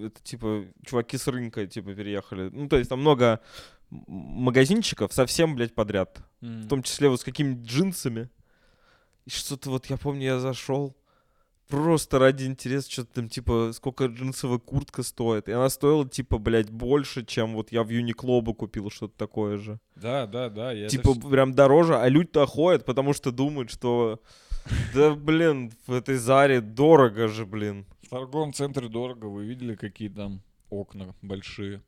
это 0.00 0.20
типа 0.24 0.64
чуваки 0.84 1.16
с 1.16 1.28
рынка 1.28 1.64
типа 1.68 1.94
переехали. 1.94 2.48
Ну, 2.48 2.68
то 2.68 2.76
есть 2.76 2.90
там 2.90 3.02
много 3.02 3.38
магазинчиков 3.88 5.12
совсем, 5.12 5.54
блядь, 5.54 5.76
подряд. 5.76 6.24
М. 6.40 6.62
В 6.62 6.68
том 6.68 6.82
числе 6.82 7.08
вот 7.08 7.20
с 7.20 7.24
какими-то 7.24 7.64
джинсами. 7.64 8.30
И 9.26 9.30
что-то 9.30 9.70
вот, 9.70 9.86
я 9.86 9.96
помню, 9.96 10.24
я 10.24 10.38
зашел 10.40 10.96
просто 11.68 12.18
ради 12.18 12.44
интереса, 12.44 12.90
что-то 12.90 13.14
там, 13.14 13.28
типа, 13.30 13.70
сколько 13.72 14.04
джинсовая 14.04 14.58
куртка 14.58 15.02
стоит. 15.02 15.48
И 15.48 15.52
она 15.52 15.70
стоила, 15.70 16.06
типа, 16.06 16.36
блядь, 16.38 16.70
больше, 16.70 17.24
чем 17.24 17.54
вот 17.54 17.72
я 17.72 17.82
в 17.82 17.88
Юникло 17.88 18.42
бы 18.42 18.54
купил 18.54 18.90
что-то 18.90 19.14
такое 19.16 19.56
же. 19.56 19.78
Да, 19.96 20.26
да, 20.26 20.50
да. 20.50 20.72
я 20.72 20.86
это 20.86 20.90
типа, 20.90 21.10
вс- 21.10 21.30
прям 21.30 21.54
дороже, 21.54 21.96
а 21.96 22.08
люди-то 22.08 22.44
ходят, 22.46 22.84
потому 22.84 23.14
что 23.14 23.32
думают, 23.32 23.70
что... 23.70 24.20
Да, 24.94 25.14
блин, 25.14 25.72
в 25.86 25.92
этой 25.92 26.16
Заре 26.16 26.60
дорого 26.60 27.26
же, 27.26 27.46
блин. 27.46 27.86
В 28.02 28.10
торговом 28.10 28.52
центре 28.52 28.88
дорого. 28.88 29.26
Вы 29.26 29.46
видели, 29.46 29.74
какие 29.74 30.08
там 30.08 30.42
окна 30.70 31.14
большие? 31.22 31.82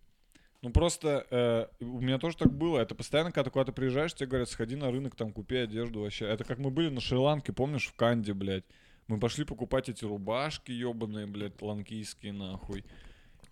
Ну 0.65 0.71
просто 0.71 1.27
э, 1.31 1.67
у 1.81 2.01
меня 2.01 2.19
тоже 2.19 2.39
так 2.39 2.51
было. 2.51 2.79
Это 2.79 2.95
постоянно, 2.95 3.33
когда 3.33 3.45
ты 3.45 3.51
куда-то 3.51 3.73
приезжаешь, 3.73 4.15
тебе 4.15 4.29
говорят, 4.29 4.49
сходи 4.49 4.77
на 4.77 4.91
рынок, 4.91 5.15
там 5.15 5.31
купи 5.31 5.57
одежду 5.57 6.01
вообще. 6.01 6.25
Это 6.25 6.43
как 6.45 6.57
мы 6.57 6.71
были 6.71 6.89
на 6.89 7.03
Шри-Ланке, 7.03 7.53
помнишь, 7.53 7.87
в 7.89 7.93
Канде, 7.95 8.33
блядь. 8.33 8.65
Мы 9.07 9.21
пошли 9.21 9.45
покупать 9.45 9.91
эти 9.91 10.07
рубашки 10.07 10.73
ебаные, 10.73 11.27
блядь, 11.27 11.61
ланкийские, 11.61 12.33
нахуй. 12.33 12.83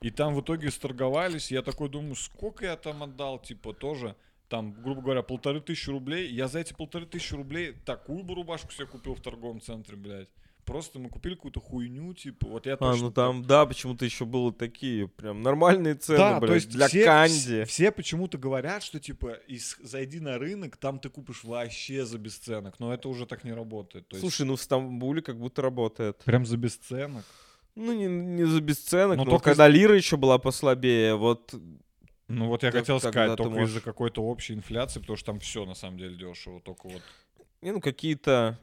И 0.01 0.11
там 0.11 0.35
в 0.35 0.41
итоге 0.41 0.71
сторговались. 0.71 1.51
Я 1.51 1.61
такой 1.61 1.91
думаю, 1.91 2.15
сколько 2.15 2.65
я 2.65 2.77
там 2.77 3.03
отдал, 3.03 3.39
типа, 3.39 3.75
тоже 3.75 4.17
там, 4.49 4.73
грубо 4.73 5.03
говоря, 5.03 5.23
полторы 5.23 5.61
тысячи 5.61 5.91
рублей. 5.91 6.33
Я 6.33 6.49
за 6.49 6.61
эти 6.61 6.73
полторы 6.73 7.05
тысячи 7.05 7.35
рублей 7.35 7.75
такую 7.85 8.25
бы 8.25 8.35
рубашку 8.35 8.73
себе 8.73 8.87
купил 8.87 9.17
в 9.17 9.21
торговом 9.21 9.61
центре, 9.61 9.99
блядь. 9.99 10.31
Просто 10.65 11.01
мы 11.01 11.09
купили 11.09 11.35
какую-то 11.35 11.59
хуйню, 11.61 12.15
типа, 12.15 12.47
вот 12.47 12.67
я 12.67 12.75
А, 12.75 12.77
точно... 12.77 13.03
ну 13.07 13.11
там, 13.11 13.43
да, 13.45 13.67
почему-то 13.67 14.05
еще 14.05 14.25
было 14.25 14.53
такие 14.53 15.09
прям 15.09 15.43
нормальные 15.43 15.97
цены, 15.97 16.19
Да, 16.19 16.39
блядь, 16.39 16.49
то 16.51 16.55
есть 16.55 16.71
для 16.71 16.87
все, 16.89 17.05
канди. 17.05 17.63
вс- 17.63 17.65
Все 17.65 17.91
почему-то 17.91 18.39
говорят, 18.39 18.83
что 18.85 19.01
типа 19.01 19.33
из, 19.49 19.77
зайди 19.83 20.21
на 20.21 20.39
рынок, 20.39 20.77
там 20.77 21.01
ты 21.01 21.09
купишь 21.11 21.43
вообще 21.43 22.07
за 22.07 22.17
бесценок. 22.19 22.79
Но 22.79 22.95
это 22.95 23.09
уже 23.09 23.27
так 23.27 23.43
не 23.43 23.53
работает. 23.53 24.07
То 24.07 24.15
есть 24.17 24.21
Слушай, 24.21 24.47
ну 24.47 24.55
в 24.55 24.63
Стамбуле 24.63 25.21
как 25.21 25.37
будто 25.39 25.63
работает. 25.63 26.19
прям 26.25 26.47
за 26.47 26.57
бесценок. 26.57 27.25
Ну, 27.75 27.93
не, 27.93 28.07
не 28.07 28.45
за 28.45 28.61
бесценок, 28.61 29.17
Ну, 29.19 29.25
но, 29.25 29.31
только 29.31 29.45
когда 29.47 29.67
лира 29.67 29.97
еще 29.97 30.17
была 30.17 30.39
послабее, 30.39 31.17
вот... 31.17 31.55
Ну 32.29 32.47
вот 32.49 32.63
я 32.63 32.71
Так- 32.71 32.81
хотел 32.83 33.01
сказать, 33.01 33.37
только 33.37 33.51
можешь- 33.51 33.71
из-за 33.71 33.81
какой-то 33.81 34.23
общей 34.23 34.55
инфляции, 34.55 35.01
потому 35.01 35.17
что 35.17 35.27
там 35.27 35.41
все 35.41 35.65
на 35.67 35.75
самом 35.75 35.99
деле 35.99 36.15
дешево. 36.15 36.61
Только 36.61 36.89
вот. 36.89 37.03
Не, 37.63 37.73
ну, 37.73 37.81
какие-то... 37.81 38.59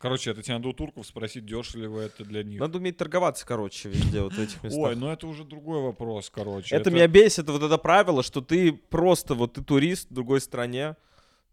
Короче, 0.00 0.30
это 0.30 0.42
тебе 0.42 0.54
надо 0.54 0.68
у 0.68 0.72
турков 0.72 1.06
спросить, 1.06 1.44
дешево 1.44 1.82
ли 1.82 1.86
вы 1.86 2.00
это 2.00 2.24
для 2.24 2.42
них. 2.42 2.58
Надо 2.58 2.78
уметь 2.78 2.96
торговаться, 2.96 3.44
короче, 3.46 3.90
везде, 3.90 4.22
вот 4.22 4.32
в 4.32 4.38
этих 4.38 4.62
местах. 4.62 4.82
Ой, 4.82 4.96
ну 4.96 5.08
это 5.10 5.26
уже 5.26 5.44
другой 5.44 5.82
вопрос, 5.82 6.30
короче. 6.30 6.74
это, 6.74 6.90
меня 6.90 7.06
бесит, 7.06 7.50
вот 7.50 7.62
это 7.62 7.76
правило, 7.76 8.22
что 8.22 8.40
ты 8.40 8.72
просто, 8.72 9.34
вот 9.34 9.52
ты 9.54 9.62
турист 9.62 10.10
в 10.10 10.14
другой 10.14 10.40
стране, 10.40 10.96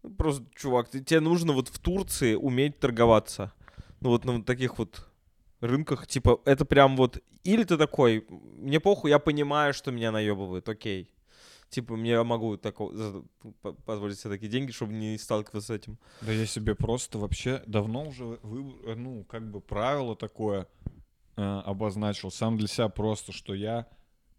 ну, 0.02 0.10
просто, 0.14 0.46
чувак, 0.54 0.88
ты- 0.88 1.04
тебе 1.04 1.20
нужно 1.20 1.52
вот 1.52 1.68
в 1.68 1.78
Турции 1.78 2.34
уметь 2.36 2.78
торговаться. 2.78 3.52
Ну, 4.00 4.08
вот 4.08 4.24
на 4.24 4.32
вот 4.32 4.46
таких 4.46 4.78
вот 4.78 5.06
рынках, 5.60 6.06
типа, 6.06 6.40
это 6.46 6.64
прям 6.64 6.96
вот... 6.96 7.18
Или 7.44 7.64
ты 7.64 7.76
такой, 7.76 8.24
мне 8.30 8.80
похуй, 8.80 9.10
я 9.10 9.18
понимаю, 9.18 9.74
что 9.74 9.90
меня 9.90 10.10
наебывают, 10.10 10.66
окей. 10.70 11.10
Типа, 11.70 11.96
мне 11.96 12.22
могу 12.22 12.56
по- 12.56 13.72
позволить 13.72 14.18
себе 14.18 14.30
такие 14.34 14.48
деньги, 14.50 14.70
чтобы 14.72 14.94
не 14.94 15.18
сталкиваться 15.18 15.60
с 15.60 15.70
этим. 15.70 15.98
Да 16.22 16.32
я 16.32 16.46
себе 16.46 16.74
просто 16.74 17.18
вообще 17.18 17.62
давно 17.66 18.04
уже, 18.08 18.24
вы- 18.24 18.94
ну, 18.96 19.24
как 19.24 19.50
бы 19.50 19.60
правило 19.60 20.16
такое 20.16 20.66
э, 21.36 21.42
обозначил 21.64 22.30
сам 22.30 22.56
для 22.56 22.68
себя 22.68 22.88
просто, 22.88 23.32
что 23.32 23.54
я 23.54 23.86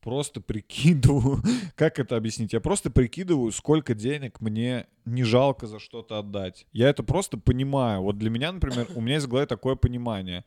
просто 0.01 0.41
прикидываю, 0.41 1.41
как 1.75 1.99
это 1.99 2.15
объяснить? 2.17 2.53
Я 2.53 2.61
просто 2.61 2.89
прикидываю, 2.89 3.51
сколько 3.51 3.93
денег 3.93 4.41
мне 4.41 4.87
не 5.05 5.23
жалко 5.23 5.67
за 5.67 5.79
что-то 5.79 6.17
отдать. 6.19 6.65
Я 6.71 6.89
это 6.89 7.03
просто 7.03 7.37
понимаю. 7.37 8.01
Вот 8.01 8.17
для 8.17 8.29
меня, 8.29 8.51
например, 8.51 8.87
у 8.95 9.01
меня 9.01 9.15
есть 9.15 9.27
в 9.27 9.29
голове 9.29 9.45
такое 9.45 9.75
понимание. 9.75 10.45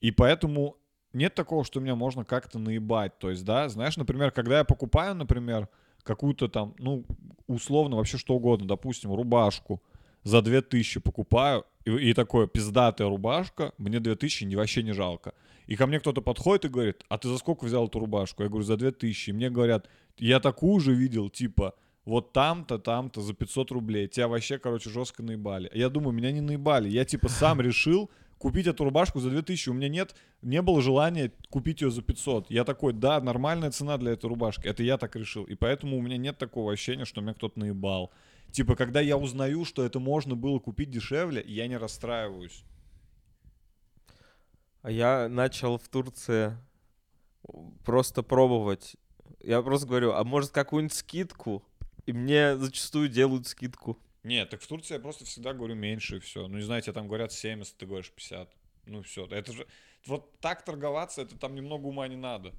И 0.00 0.10
поэтому 0.10 0.76
нет 1.12 1.34
такого, 1.34 1.64
что 1.64 1.80
меня 1.80 1.94
можно 1.96 2.24
как-то 2.24 2.58
наебать. 2.58 3.18
То 3.18 3.30
есть, 3.30 3.44
да, 3.44 3.68
знаешь, 3.68 3.96
например, 3.96 4.30
когда 4.30 4.58
я 4.58 4.64
покупаю, 4.64 5.14
например, 5.14 5.68
какую-то 6.08 6.48
там, 6.48 6.74
ну, 6.78 7.04
условно, 7.46 7.96
вообще 7.96 8.16
что 8.16 8.34
угодно, 8.34 8.66
допустим, 8.66 9.14
рубашку, 9.14 9.82
за 10.24 10.40
2000 10.40 11.00
покупаю, 11.00 11.64
и, 11.84 11.90
и 12.10 12.14
такое, 12.14 12.46
пиздатая 12.46 13.08
рубашка, 13.08 13.72
мне 13.78 14.00
2000 14.00 14.44
не, 14.44 14.56
вообще 14.56 14.82
не 14.82 14.92
жалко. 14.92 15.34
И 15.66 15.76
ко 15.76 15.86
мне 15.86 16.00
кто-то 16.00 16.22
подходит 16.22 16.64
и 16.64 16.68
говорит, 16.68 17.04
а 17.10 17.18
ты 17.18 17.28
за 17.28 17.36
сколько 17.36 17.66
взял 17.66 17.86
эту 17.86 17.98
рубашку? 17.98 18.42
Я 18.42 18.48
говорю, 18.48 18.64
за 18.64 18.76
2000. 18.76 19.30
И 19.30 19.32
мне 19.34 19.50
говорят, 19.50 19.86
я 20.16 20.40
такую 20.40 20.80
же 20.80 20.94
видел, 20.94 21.28
типа, 21.28 21.74
вот 22.06 22.32
там-то, 22.32 22.78
там-то 22.78 23.20
за 23.20 23.34
500 23.34 23.70
рублей. 23.72 24.08
Тебя 24.08 24.28
вообще, 24.28 24.58
короче, 24.58 24.88
жестко 24.88 25.22
наебали. 25.22 25.70
Я 25.74 25.90
думаю, 25.90 26.14
меня 26.14 26.32
не 26.32 26.40
наебали. 26.40 26.88
Я, 26.88 27.04
типа, 27.04 27.28
сам 27.28 27.60
решил 27.60 28.10
купить 28.38 28.66
эту 28.66 28.84
рубашку 28.84 29.20
за 29.20 29.30
2000. 29.30 29.70
У 29.70 29.74
меня 29.74 29.88
нет, 29.88 30.14
не 30.42 30.62
было 30.62 30.80
желания 30.80 31.32
купить 31.50 31.82
ее 31.82 31.90
за 31.90 32.02
500. 32.02 32.50
Я 32.50 32.64
такой, 32.64 32.92
да, 32.92 33.20
нормальная 33.20 33.70
цена 33.70 33.98
для 33.98 34.12
этой 34.12 34.26
рубашки. 34.26 34.66
Это 34.66 34.82
я 34.82 34.96
так 34.96 35.14
решил. 35.16 35.44
И 35.44 35.54
поэтому 35.54 35.98
у 35.98 36.00
меня 36.00 36.16
нет 36.16 36.38
такого 36.38 36.72
ощущения, 36.72 37.04
что 37.04 37.20
меня 37.20 37.34
кто-то 37.34 37.58
наебал. 37.58 38.12
Типа, 38.50 38.76
когда 38.76 39.00
я 39.00 39.16
узнаю, 39.16 39.64
что 39.64 39.84
это 39.84 40.00
можно 40.00 40.34
было 40.34 40.58
купить 40.58 40.90
дешевле, 40.90 41.44
я 41.46 41.66
не 41.66 41.76
расстраиваюсь. 41.76 42.64
А 44.82 44.90
я 44.90 45.28
начал 45.28 45.78
в 45.78 45.88
Турции 45.88 46.56
просто 47.84 48.22
пробовать. 48.22 48.96
Я 49.40 49.60
просто 49.62 49.86
говорю, 49.86 50.12
а 50.12 50.24
может 50.24 50.50
какую-нибудь 50.50 50.96
скидку? 50.96 51.64
И 52.06 52.12
мне 52.12 52.56
зачастую 52.56 53.08
делают 53.08 53.46
скидку. 53.46 53.98
Нет, 54.24 54.50
так 54.50 54.60
в 54.60 54.66
Турции 54.66 54.94
я 54.94 55.00
просто 55.00 55.24
всегда 55.24 55.52
говорю 55.52 55.74
меньше 55.74 56.16
и 56.16 56.20
все. 56.20 56.48
Ну, 56.48 56.56
не 56.58 56.64
знаю, 56.64 56.82
тебе 56.82 56.92
там 56.92 57.06
говорят 57.06 57.32
70, 57.32 57.76
ты 57.76 57.86
говоришь 57.86 58.10
50. 58.10 58.50
Ну, 58.86 59.02
все. 59.02 59.26
Это 59.26 59.52
же... 59.52 59.66
Вот 60.06 60.38
так 60.40 60.64
торговаться, 60.64 61.22
это 61.22 61.36
там 61.36 61.54
немного 61.54 61.86
ума 61.86 62.08
не 62.08 62.16
надо. 62.16 62.54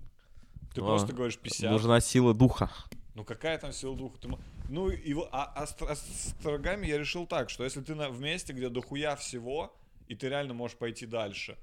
Ты 0.74 0.82
А, 0.82 0.86
просто 0.86 1.14
говоришь 1.14 1.38
50. 1.38 1.72
Нужна 1.72 2.00
сила 2.00 2.34
духа. 2.34 2.72
Ну, 3.16 3.24
какая 3.26 3.58
там 3.58 3.74
сила 3.74 3.96
духа? 3.96 4.18
Ты 4.20 4.30
Ну, 4.70 4.90
и, 4.90 5.14
а, 5.32 5.46
а 5.56 5.68
с, 5.68 5.76
а 5.82 5.96
с 5.96 6.36
торгами 6.42 6.88
я 6.88 6.98
решил 6.98 7.26
так, 7.26 7.50
что 7.50 7.64
если 7.64 7.82
ты 7.82 7.96
на, 7.96 8.10
в 8.10 8.22
месте, 8.22 8.54
где 8.54 8.70
дохуя 8.70 9.16
всего, 9.16 9.76
и 10.08 10.16
ты 10.16 10.30
реально 10.30 10.54
можешь 10.54 10.78
пойти 10.78 11.06
дальше, 11.06 11.58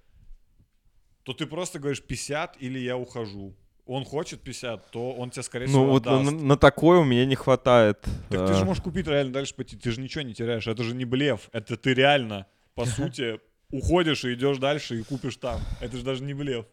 то 1.22 1.32
ты 1.32 1.46
просто 1.46 1.78
говоришь 1.78 2.02
50 2.02 2.60
или 2.60 2.78
я 2.78 2.96
ухожу. 2.96 3.54
Он 3.86 4.04
хочет 4.04 4.42
50, 4.42 4.90
то 4.90 5.12
он 5.12 5.30
тебе, 5.30 5.42
скорее 5.44 5.66
всего, 5.66 5.84
Ну 5.84 5.90
вот 5.92 6.04
на, 6.06 6.18
отдаст. 6.20 6.36
на 6.36 6.56
такое 6.56 6.98
у 6.98 7.04
меня 7.04 7.24
не 7.24 7.36
хватает. 7.36 8.00
Так 8.28 8.48
ты 8.48 8.54
же 8.54 8.62
э, 8.62 8.64
можешь 8.64 8.82
купить 8.82 9.06
реально 9.06 9.32
дальше 9.32 9.54
пойти, 9.54 9.76
ты 9.76 9.92
же 9.92 10.00
ничего 10.00 10.22
не 10.22 10.34
теряешь, 10.34 10.66
это 10.66 10.82
же 10.82 10.94
не 10.94 11.04
блеф, 11.04 11.48
это 11.52 11.76
ты 11.76 11.94
реально, 11.94 12.46
по 12.74 12.84
сути, 12.86 13.40
уходишь 13.70 14.24
и 14.24 14.34
идешь 14.34 14.58
дальше 14.58 14.98
и 14.98 15.02
купишь 15.04 15.36
там. 15.36 15.60
Это 15.80 15.96
же 15.96 16.02
даже 16.02 16.24
не 16.24 16.34
блеф. 16.34 16.66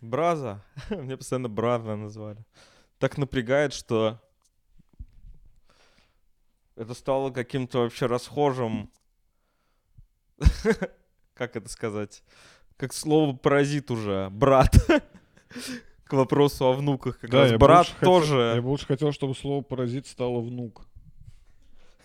Браза. 0.00 0.64
Меня 0.90 1.16
постоянно 1.16 1.48
Браза 1.48 1.96
назвали. 1.96 2.44
Так 2.98 3.18
напрягает, 3.18 3.72
что 3.72 4.20
это 6.76 6.94
стало 6.94 7.30
каким-то 7.30 7.78
вообще 7.80 8.06
расхожим. 8.06 8.88
Как 11.34 11.56
это 11.56 11.68
сказать? 11.68 12.22
Как 12.76 12.92
слово 12.92 13.34
паразит 13.36 13.90
уже. 13.90 14.28
Брат. 14.30 14.74
К 16.12 16.14
вопросу 16.14 16.66
о 16.66 16.74
внуках. 16.74 17.18
Как 17.20 17.32
раз 17.32 17.52
брат 17.52 17.90
тоже. 18.02 18.60
бы 18.62 18.68
лучше 18.68 18.84
хотел, 18.84 19.12
чтобы 19.12 19.34
слово 19.34 19.62
паразит 19.62 20.06
стало 20.06 20.42
внук. 20.42 20.86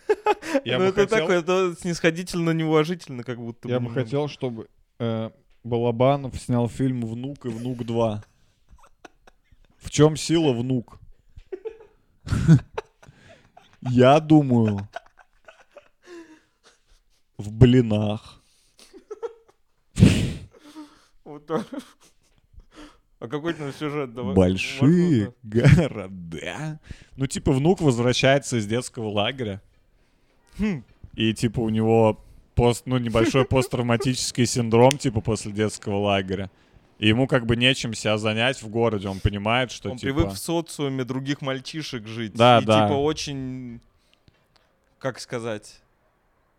Я 0.63 0.77
ну, 0.77 0.85
это 0.85 1.01
хотел- 1.01 1.19
такое, 1.19 1.39
это 1.39 1.75
снисходительно, 1.77 2.51
неуважительно, 2.51 3.25
как 3.25 3.37
будто 3.37 3.67
Я 3.67 3.81
бы. 3.81 3.87
бы 3.87 3.89
ну. 3.89 3.95
хотел, 3.95 4.29
чтобы 4.29 4.69
э, 4.99 5.29
Балабанов 5.65 6.39
снял 6.39 6.69
фильм 6.69 7.01
«Внук» 7.01 7.47
и 7.47 7.49
«Внук 7.49 7.79
2». 7.79 8.23
В 9.79 9.89
чем 9.89 10.15
сила 10.15 10.53
внук? 10.53 10.99
Я 13.81 14.21
думаю, 14.21 14.87
в 17.37 17.51
блинах. 17.51 18.41
Вот 21.25 21.45
так. 21.45 21.67
А 23.19 23.27
какой 23.27 23.53
там 23.53 23.73
сюжет? 23.73 24.13
Давай. 24.13 24.35
Большие 24.35 25.33
Можно 25.43 25.77
города. 25.77 26.79
Ну, 27.15 27.25
типа, 27.25 27.51
внук 27.51 27.81
возвращается 27.81 28.57
из 28.57 28.67
детского 28.67 29.09
лагеря. 29.09 29.61
Хм. 30.59 30.83
И, 31.15 31.33
типа, 31.33 31.61
у 31.61 31.69
него 31.69 32.23
пост, 32.53 32.83
ну, 32.85 32.99
небольшой 32.99 33.45
посттравматический 33.49 34.45
синдром, 34.45 34.97
типа, 34.97 35.21
после 35.21 35.51
детского 35.51 35.97
лагеря. 35.97 36.51
И 36.99 37.07
ему 37.07 37.27
как 37.27 37.45
бы 37.45 37.55
нечем 37.55 37.93
себя 37.93 38.17
занять 38.17 38.61
в 38.61 38.69
городе. 38.69 39.07
Он 39.07 39.19
понимает, 39.19 39.71
что, 39.71 39.91
Он 39.91 39.97
типа... 39.97 40.13
привык 40.13 40.33
в 40.33 40.37
социуме 40.37 41.03
других 41.03 41.41
мальчишек 41.41 42.07
жить. 42.07 42.33
Да, 42.33 42.59
и 42.59 42.65
да. 42.65 42.87
типа 42.87 42.97
очень, 42.97 43.81
как 44.99 45.19
сказать, 45.19 45.81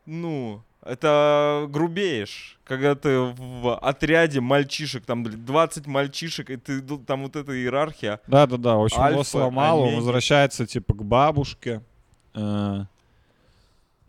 ну, 0.07 0.63
это 0.83 1.67
грубеешь, 1.69 2.59
когда 2.65 2.95
ты 2.95 3.19
в 3.19 3.77
отряде 3.77 4.41
мальчишек, 4.41 5.05
там 5.05 5.23
блин, 5.25 5.45
20 5.45 5.87
мальчишек, 5.87 6.51
и 6.51 6.57
ты 6.57 6.81
ду- 6.81 6.99
там 6.99 7.23
вот 7.25 7.37
эта 7.37 7.53
иерархия. 7.53 8.21
Да-да-да, 8.27 8.77
в 8.77 8.85
общем, 8.85 8.97
его 8.99 9.19
Альфа, 9.19 9.25
сломало, 9.25 9.81
он 9.83 9.97
возвращается, 9.97 10.67
типа, 10.67 10.95
к 10.95 11.05
бабушке. 11.05 11.83
э, 12.35 12.85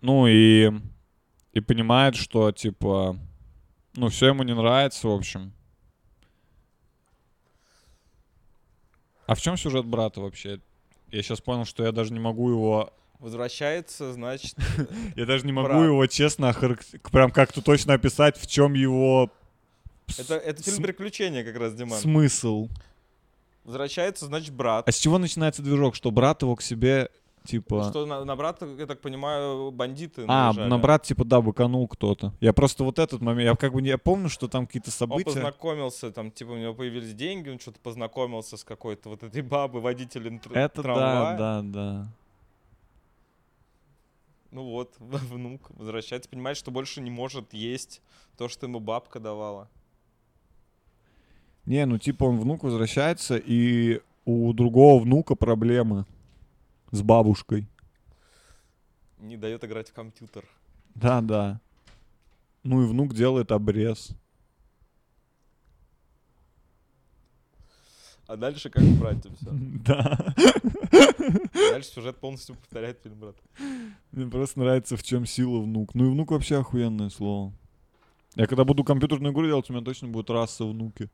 ну 0.01 0.27
и... 0.27 0.71
И 1.51 1.61
понимает, 1.61 2.15
что, 2.15 2.51
типа... 2.51 3.17
Ну, 3.95 4.09
все 4.09 4.27
ему 4.27 4.43
не 4.43 4.53
нравится, 4.53 5.07
в 5.07 5.11
общем. 5.11 5.51
А 9.25 9.35
в 9.35 9.41
чем 9.41 9.57
сюжет 9.57 9.85
брата 9.85 10.21
вообще? 10.21 10.59
Я 11.11 11.21
сейчас 11.23 11.41
понял, 11.41 11.65
что 11.65 11.83
я 11.83 11.91
даже 11.91 12.13
не 12.13 12.19
могу 12.19 12.49
его... 12.51 12.93
Возвращается, 13.19 14.13
значит, 14.13 14.55
Я 15.15 15.25
даже 15.25 15.45
не 15.45 15.51
могу 15.51 15.81
его 15.81 16.05
честно 16.07 16.53
прям 17.11 17.31
как-то 17.31 17.61
точно 17.61 17.93
описать, 17.93 18.37
в 18.37 18.47
чем 18.47 18.73
его 18.73 19.29
это, 20.17 20.35
это 20.35 20.63
фильм 20.63 20.81
приключения 20.81 21.43
как 21.43 21.57
раз, 21.57 21.73
Диман. 21.73 21.99
смысл. 21.99 22.69
Возвращается, 23.63 24.25
значит, 24.25 24.53
брат. 24.53 24.87
А 24.87 24.91
с 24.91 24.97
чего 24.97 25.17
начинается 25.17 25.61
движок? 25.61 25.95
Что 25.95 26.09
брат 26.11 26.41
его 26.41 26.55
к 26.55 26.61
себе, 26.63 27.09
типа... 27.45 27.87
Что 27.89 28.05
на, 28.05 28.23
на 28.25 28.35
брата, 28.35 28.65
я 28.65 28.87
так 28.87 29.01
понимаю, 29.01 29.69
бандиты 29.71 30.23
А, 30.27 30.47
наезжали. 30.47 30.69
на 30.69 30.77
брат, 30.79 31.03
типа, 31.03 31.23
да, 31.25 31.41
быканул 31.41 31.87
кто-то. 31.87 32.33
Я 32.39 32.53
просто 32.53 32.83
вот 32.83 32.97
этот 32.97 33.21
момент, 33.21 33.49
я 33.51 33.55
как 33.55 33.73
бы 33.73 33.81
не 33.81 33.89
я 33.89 33.97
помню, 33.99 34.29
что 34.29 34.47
там 34.47 34.65
какие-то 34.65 34.89
Он 34.89 34.93
события. 34.93 35.25
познакомился, 35.25 36.09
там, 36.11 36.31
типа, 36.31 36.51
у 36.51 36.57
него 36.57 36.73
появились 36.73 37.13
деньги, 37.13 37.49
он 37.49 37.59
что-то 37.59 37.79
познакомился 37.81 38.57
с 38.57 38.63
какой-то 38.63 39.09
вот 39.09 39.21
этой 39.23 39.41
бабой, 39.43 39.81
водителем 39.81 40.37
тр- 40.37 40.57
Это 40.57 40.81
трамвая. 40.81 41.37
да, 41.37 41.61
да, 41.61 41.61
да. 41.61 42.07
Ну 44.51 44.63
вот, 44.63 44.95
внук 44.99 45.69
возвращается, 45.71 46.30
понимает, 46.30 46.57
что 46.57 46.71
больше 46.71 47.01
не 47.01 47.11
может 47.11 47.53
есть 47.53 48.01
то, 48.38 48.47
что 48.47 48.65
ему 48.65 48.80
бабка 48.80 49.19
давала. 49.19 49.69
Не, 51.65 51.85
ну 51.85 51.97
типа 51.97 52.23
он 52.23 52.39
внук 52.39 52.63
возвращается, 52.63 53.38
и 53.38 54.01
у 54.26 54.53
другого 54.53 55.01
внука 55.01 55.35
проблемы 55.35 56.05
с 56.91 57.01
бабушкой. 57.01 57.67
Не 59.19 59.38
дает 59.38 59.63
играть 59.63 59.89
в 59.89 59.93
компьютер. 59.93 60.45
Да, 60.95 61.21
да. 61.21 61.61
Ну 62.63 62.84
и 62.84 62.88
внук 62.88 63.13
делает 63.13 63.51
обрез. 63.51 64.11
А 68.30 68.38
дальше 68.38 68.69
как 68.69 68.84
в 68.84 68.99
брате 68.99 69.31
все. 69.41 69.49
Да. 69.84 70.35
Дальше 71.72 71.89
сюжет 71.89 72.18
полностью 72.18 72.53
повторяет 72.53 72.99
фильм 73.01 73.19
брат. 73.19 73.35
Мне 74.11 74.30
просто 74.30 74.60
нравится, 74.60 74.95
в 74.95 75.01
чем 75.01 75.26
сила 75.26 75.60
внук. 75.60 75.95
Ну 75.95 76.06
и 76.06 76.11
внук 76.11 76.30
вообще 76.30 76.60
охуенное 76.60 77.10
слово. 77.10 77.51
Я 78.35 78.45
когда 78.45 78.65
буду 78.65 78.84
компьютерную 78.84 79.34
игру 79.34 79.47
делать, 79.47 79.68
у 79.72 79.73
меня 79.73 79.84
точно 79.84 80.10
будет 80.10 80.30
раса 80.30 80.64
внуки. 80.64 81.10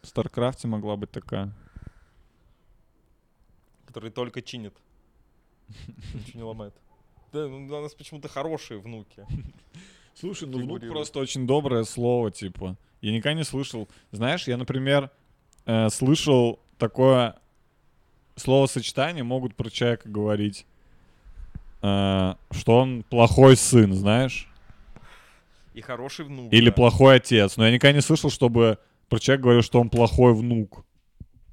В 0.00 0.06
StarCraft 0.06 0.62
е 0.62 0.68
могла 0.68 0.96
быть 0.96 1.10
такая. 1.10 1.52
Который 3.84 4.10
только 4.10 4.40
чинит. 4.40 4.72
Ничего 6.14 6.38
не 6.38 6.44
ломает. 6.44 6.74
Да, 7.34 7.46
ну, 7.46 7.66
у 7.66 7.82
нас 7.82 7.92
почему-то 7.92 8.28
хорошие 8.28 8.80
внуки. 8.80 9.26
Слушай, 10.18 10.48
ну 10.48 10.58
внук 10.58 10.80
просто 10.88 11.18
очень 11.18 11.46
доброе 11.46 11.84
слово, 11.84 12.30
типа. 12.30 12.76
Я 13.02 13.12
никогда 13.12 13.34
не 13.34 13.44
слышал. 13.44 13.86
Знаешь, 14.12 14.48
я, 14.48 14.56
например, 14.56 15.10
э, 15.66 15.90
слышал 15.90 16.58
такое 16.78 17.36
словосочетание, 18.34 19.24
могут 19.24 19.54
про 19.54 19.68
человека 19.68 20.08
говорить, 20.08 20.64
э, 21.82 22.34
что 22.50 22.78
он 22.78 23.02
плохой 23.02 23.56
сын, 23.56 23.92
знаешь? 23.92 24.48
И 25.74 25.82
хороший 25.82 26.24
внук. 26.24 26.50
Или 26.50 26.70
да. 26.70 26.72
плохой 26.72 27.16
отец. 27.16 27.58
Но 27.58 27.66
я 27.66 27.70
никогда 27.70 27.92
не 27.92 28.00
слышал, 28.00 28.30
чтобы 28.30 28.78
про 29.10 29.18
человека 29.18 29.42
говорил, 29.42 29.62
что 29.62 29.80
он 29.80 29.90
плохой 29.90 30.32
внук. 30.32 30.86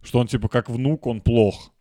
Что 0.02 0.19
он, 0.19 0.27
типа, 0.27 0.48
как 0.48 0.69
внук, 0.69 1.06
он 1.06 1.19
плох. 1.19 1.72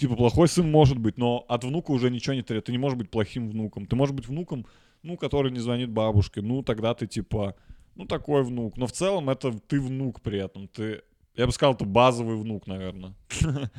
Типа, 0.00 0.16
плохой 0.16 0.48
сын 0.48 0.70
может 0.70 0.98
быть, 0.98 1.18
но 1.18 1.44
от 1.46 1.62
внука 1.62 1.90
уже 1.90 2.10
ничего 2.10 2.32
не 2.32 2.40
требует. 2.40 2.64
Ты 2.64 2.72
не 2.72 2.78
можешь 2.78 2.96
быть 2.96 3.10
плохим 3.10 3.50
внуком. 3.50 3.84
Ты 3.84 3.96
можешь 3.96 4.14
быть 4.14 4.26
внуком, 4.26 4.64
ну, 5.02 5.18
который 5.18 5.52
не 5.52 5.58
звонит 5.58 5.90
бабушке. 5.90 6.40
Ну, 6.40 6.62
тогда 6.62 6.94
ты, 6.94 7.06
типа, 7.06 7.54
ну, 7.96 8.06
такой 8.06 8.42
внук. 8.42 8.78
Но 8.78 8.86
в 8.86 8.92
целом 8.92 9.28
это 9.28 9.52
ты 9.52 9.78
внук 9.78 10.22
при 10.22 10.38
этом. 10.38 10.68
Ты, 10.68 11.02
я 11.34 11.44
бы 11.44 11.52
сказал, 11.52 11.74
это 11.74 11.84
базовый 11.84 12.36
внук, 12.38 12.66
наверное. 12.66 13.14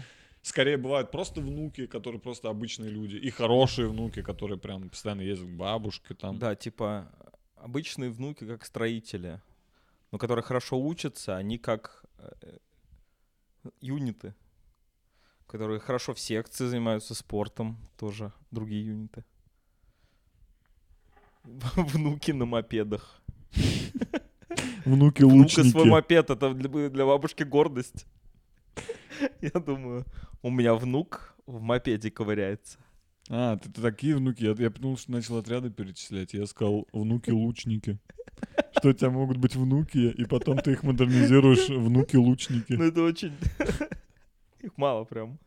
Скорее 0.44 0.78
бывают 0.78 1.10
просто 1.10 1.42
внуки, 1.42 1.88
которые 1.88 2.22
просто 2.22 2.50
обычные 2.50 2.92
люди. 2.92 3.16
И 3.16 3.32
хорошие 3.32 3.88
внуки, 3.88 4.22
которые 4.22 4.60
прям 4.60 4.90
постоянно 4.90 5.22
ездят 5.22 5.48
к 5.48 5.58
бабушке 5.58 6.14
там. 6.14 6.38
Да, 6.38 6.54
типа 6.56 7.12
обычные 7.56 8.12
внуки 8.12 8.46
как 8.46 8.64
строители, 8.64 9.42
но 10.12 10.20
которые 10.20 10.44
хорошо 10.44 10.80
учатся, 10.80 11.36
они 11.36 11.58
как 11.58 12.06
э, 12.20 12.58
юниты, 13.82 14.36
которые 15.52 15.82
хорошо 15.82 16.14
в 16.14 16.20
секции 16.20 16.66
занимаются 16.66 17.14
спортом, 17.14 17.78
тоже 17.98 18.32
другие 18.52 18.86
юниты. 18.86 19.26
Внуки 21.76 22.32
на 22.32 22.46
мопедах. 22.46 23.22
Внуки 24.86 25.24
Внука 25.24 25.26
лучники. 25.26 25.70
свой 25.70 25.86
мопед, 25.86 26.30
это 26.30 26.54
для, 26.54 26.90
для 26.90 27.06
бабушки 27.06 27.44
гордость. 27.44 28.06
Я 29.42 29.60
думаю, 29.60 30.06
у 30.42 30.50
меня 30.50 30.74
внук 30.74 31.36
в 31.46 31.62
мопеде 31.62 32.10
ковыряется. 32.10 32.80
А, 33.30 33.58
ты, 33.58 33.70
ты 33.70 33.82
такие 33.82 34.16
внуки. 34.16 34.44
Я, 34.44 34.56
я 34.58 34.72
потому 34.72 34.96
что 34.96 35.12
начал 35.12 35.38
отряды 35.38 35.70
перечислять. 35.70 36.34
Я 36.34 36.46
сказал, 36.46 36.88
внуки-лучники. 36.94 38.00
Что 38.78 38.90
у 38.90 38.94
тебя 38.94 39.10
могут 39.10 39.38
быть 39.38 39.56
внуки, 39.56 39.98
и 39.98 40.26
потом 40.26 40.58
ты 40.60 40.72
их 40.72 40.84
модернизируешь 40.84 41.68
внуки-лучники. 41.70 42.74
Ну 42.74 42.86
это 42.86 43.04
очень... 43.04 43.34
Их 44.62 44.78
мало 44.78 45.04
прям. 45.06 45.40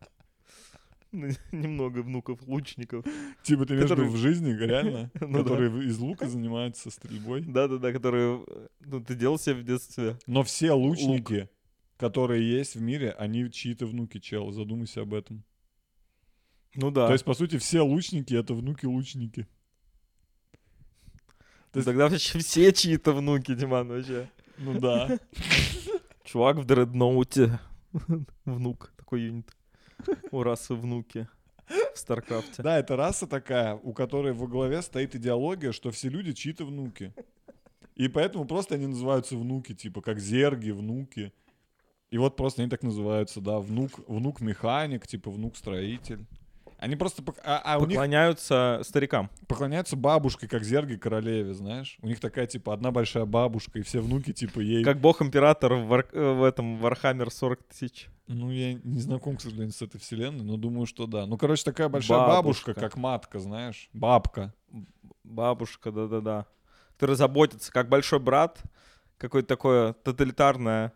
Немного 1.52 2.00
внуков 2.02 2.40
лучников. 2.46 3.04
Типа 3.42 3.66
ты 3.66 3.74
имеешь 3.74 3.88
в 3.88 3.92
виду 3.92 4.02
которые- 4.02 4.10
в 4.10 4.16
жизни, 4.16 4.52
реально? 4.52 5.10
Ну. 5.20 5.38
Которые 5.42 5.86
из 5.86 5.98
лука 5.98 6.28
занимаются 6.28 6.90
стрельбой. 6.90 7.42
Да-да-да, 7.42 7.92
которые... 7.92 8.44
Ну, 8.80 9.00
ты 9.00 9.14
делал 9.14 9.38
себе 9.38 9.56
в 9.56 9.64
детстве. 9.64 10.18
Но 10.26 10.42
все 10.42 10.72
лучники, 10.72 11.48
которые 11.96 12.48
есть 12.50 12.74
в 12.74 12.82
мире, 12.82 13.12
они 13.12 13.50
чьи-то 13.50 13.86
внуки, 13.86 14.18
чел. 14.18 14.50
Задумайся 14.50 15.02
об 15.02 15.14
этом. 15.14 15.44
Ну 16.74 16.90
да. 16.90 17.06
То 17.06 17.12
есть, 17.12 17.24
по 17.24 17.34
сути, 17.34 17.58
все 17.58 17.82
лучники— 17.82 18.34
это 18.34 18.52
внуки-лучники. 18.54 19.46
Ну, 21.72 21.82
тогда 21.82 22.08
вообще 22.08 22.38
все 22.38 22.72
чьи-то 22.72 23.12
внуки, 23.12 23.54
Диман, 23.54 23.88
вообще. 23.88 24.28
Ну 24.58 24.80
да. 24.80 25.18
Чувак 26.24 26.56
в 26.56 26.64
дредноуте. 26.64 27.60
Внук, 28.44 28.92
юнит. 29.16 29.54
У 30.30 30.42
расы 30.42 30.74
внуки 30.74 31.28
в 31.94 31.98
StarCraft 31.98 32.51
е. 32.51 32.62
Да, 32.62 32.78
это 32.78 32.96
раса 32.96 33.26
такая, 33.26 33.74
у 33.74 33.92
которой 33.92 34.32
во 34.32 34.46
главе 34.46 34.82
стоит 34.82 35.14
идеология, 35.14 35.72
что 35.72 35.90
все 35.90 36.08
люди 36.08 36.32
чьи-то 36.32 36.64
внуки. 36.64 37.14
И 37.94 38.08
поэтому 38.08 38.44
просто 38.44 38.74
они 38.74 38.86
называются 38.86 39.36
внуки, 39.36 39.74
типа 39.74 40.02
как 40.02 40.18
зерги, 40.18 40.70
внуки. 40.70 41.32
И 42.10 42.18
вот 42.18 42.36
просто 42.36 42.62
они 42.62 42.70
так 42.70 42.82
называются, 42.82 43.40
да, 43.40 43.60
внук, 43.60 44.00
внук 44.08 44.40
механик, 44.40 45.06
типа 45.06 45.30
внук 45.30 45.56
строитель. 45.56 46.26
Они 46.84 46.96
просто 46.96 47.22
пок- 47.22 47.40
а, 47.42 47.62
а 47.64 47.78
у 47.78 47.80
них 47.86 47.88
Поклоняются 47.96 48.80
старикам. 48.84 49.30
поклоняются 49.48 49.96
бабушке, 49.96 50.46
как 50.46 50.64
зерги 50.64 50.96
королеве, 50.96 51.54
знаешь. 51.54 51.96
У 52.02 52.06
них 52.06 52.20
такая 52.20 52.46
типа 52.46 52.74
одна 52.74 52.90
большая 52.90 53.24
бабушка, 53.24 53.78
и 53.78 53.82
все 53.82 54.00
внуки 54.00 54.34
типа 54.34 54.60
ей. 54.60 54.84
Как 54.84 55.00
бог-император 55.00 55.74
в, 55.74 55.86
Вар- 55.86 56.08
э, 56.12 56.32
в 56.34 56.42
этом 56.44 56.76
Warhammer 56.78 57.30
40 57.30 57.62
тысяч. 57.64 58.08
Ну 58.26 58.50
я 58.50 58.74
не 58.74 59.00
знаком, 59.00 59.36
к 59.36 59.40
сожалению, 59.40 59.72
с 59.72 59.80
этой 59.80 59.98
вселенной, 59.98 60.44
но 60.44 60.56
думаю, 60.58 60.84
что 60.86 61.06
да. 61.06 61.24
Ну 61.26 61.38
короче 61.38 61.64
такая 61.64 61.88
большая 61.88 62.18
бабушка, 62.18 62.72
Бабушка. 62.72 62.74
как 62.74 62.96
матка, 62.98 63.38
знаешь, 63.38 63.88
бабка. 63.94 64.52
Бабушка, 65.24 65.90
да-да-да. 65.90 66.46
Который 66.92 67.16
заботится, 67.16 67.72
как 67.72 67.88
большой 67.88 68.18
брат. 68.18 68.60
Какое-то 69.16 69.48
такое 69.48 69.92
тоталитарное. 69.94 70.92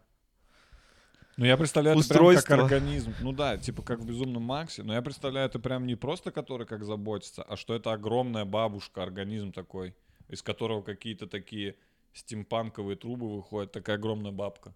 Ну, 1.38 1.44
я 1.44 1.56
представляю 1.56 1.96
это 1.96 2.08
прям 2.08 2.18
как 2.18 2.28
Устройство. 2.32 2.64
организм. 2.64 3.14
Ну 3.20 3.32
да, 3.32 3.56
типа 3.56 3.82
как 3.82 4.00
в 4.00 4.04
«Безумном 4.04 4.42
Максе». 4.42 4.82
Но 4.82 4.92
я 4.92 5.00
представляю 5.02 5.46
это 5.46 5.60
прям 5.60 5.86
не 5.86 5.94
просто 5.94 6.32
который 6.32 6.66
как 6.66 6.84
заботится, 6.84 7.44
а 7.44 7.56
что 7.56 7.74
это 7.74 7.92
огромная 7.92 8.44
бабушка, 8.44 9.04
организм 9.04 9.52
такой, 9.52 9.94
из 10.26 10.42
которого 10.42 10.82
какие-то 10.82 11.28
такие 11.28 11.76
стимпанковые 12.12 12.96
трубы 12.96 13.36
выходят, 13.36 13.70
такая 13.70 13.98
огромная 13.98 14.32
бабка. 14.32 14.74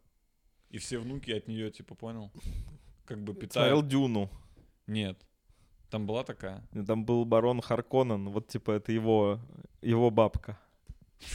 И 0.71 0.79
все 0.79 0.99
внуки 0.99 1.33
от 1.33 1.49
нее, 1.49 1.73
типа, 1.73 1.97
понял? 1.97 2.31
Как 3.07 3.19
бы 3.19 3.33
Смотрел 3.33 3.49
питают. 3.49 3.89
Дюну. 3.89 4.31
Нет. 4.87 5.19
Там 5.91 6.07
была 6.07 6.23
такая? 6.23 6.63
Там 6.87 7.05
был 7.05 7.25
барон 7.25 7.61
Харконнен. 7.61 8.29
Вот 8.29 8.47
типа 8.47 8.71
это 8.71 8.93
его, 8.93 9.41
его 9.83 10.13
бабка. 10.13 10.61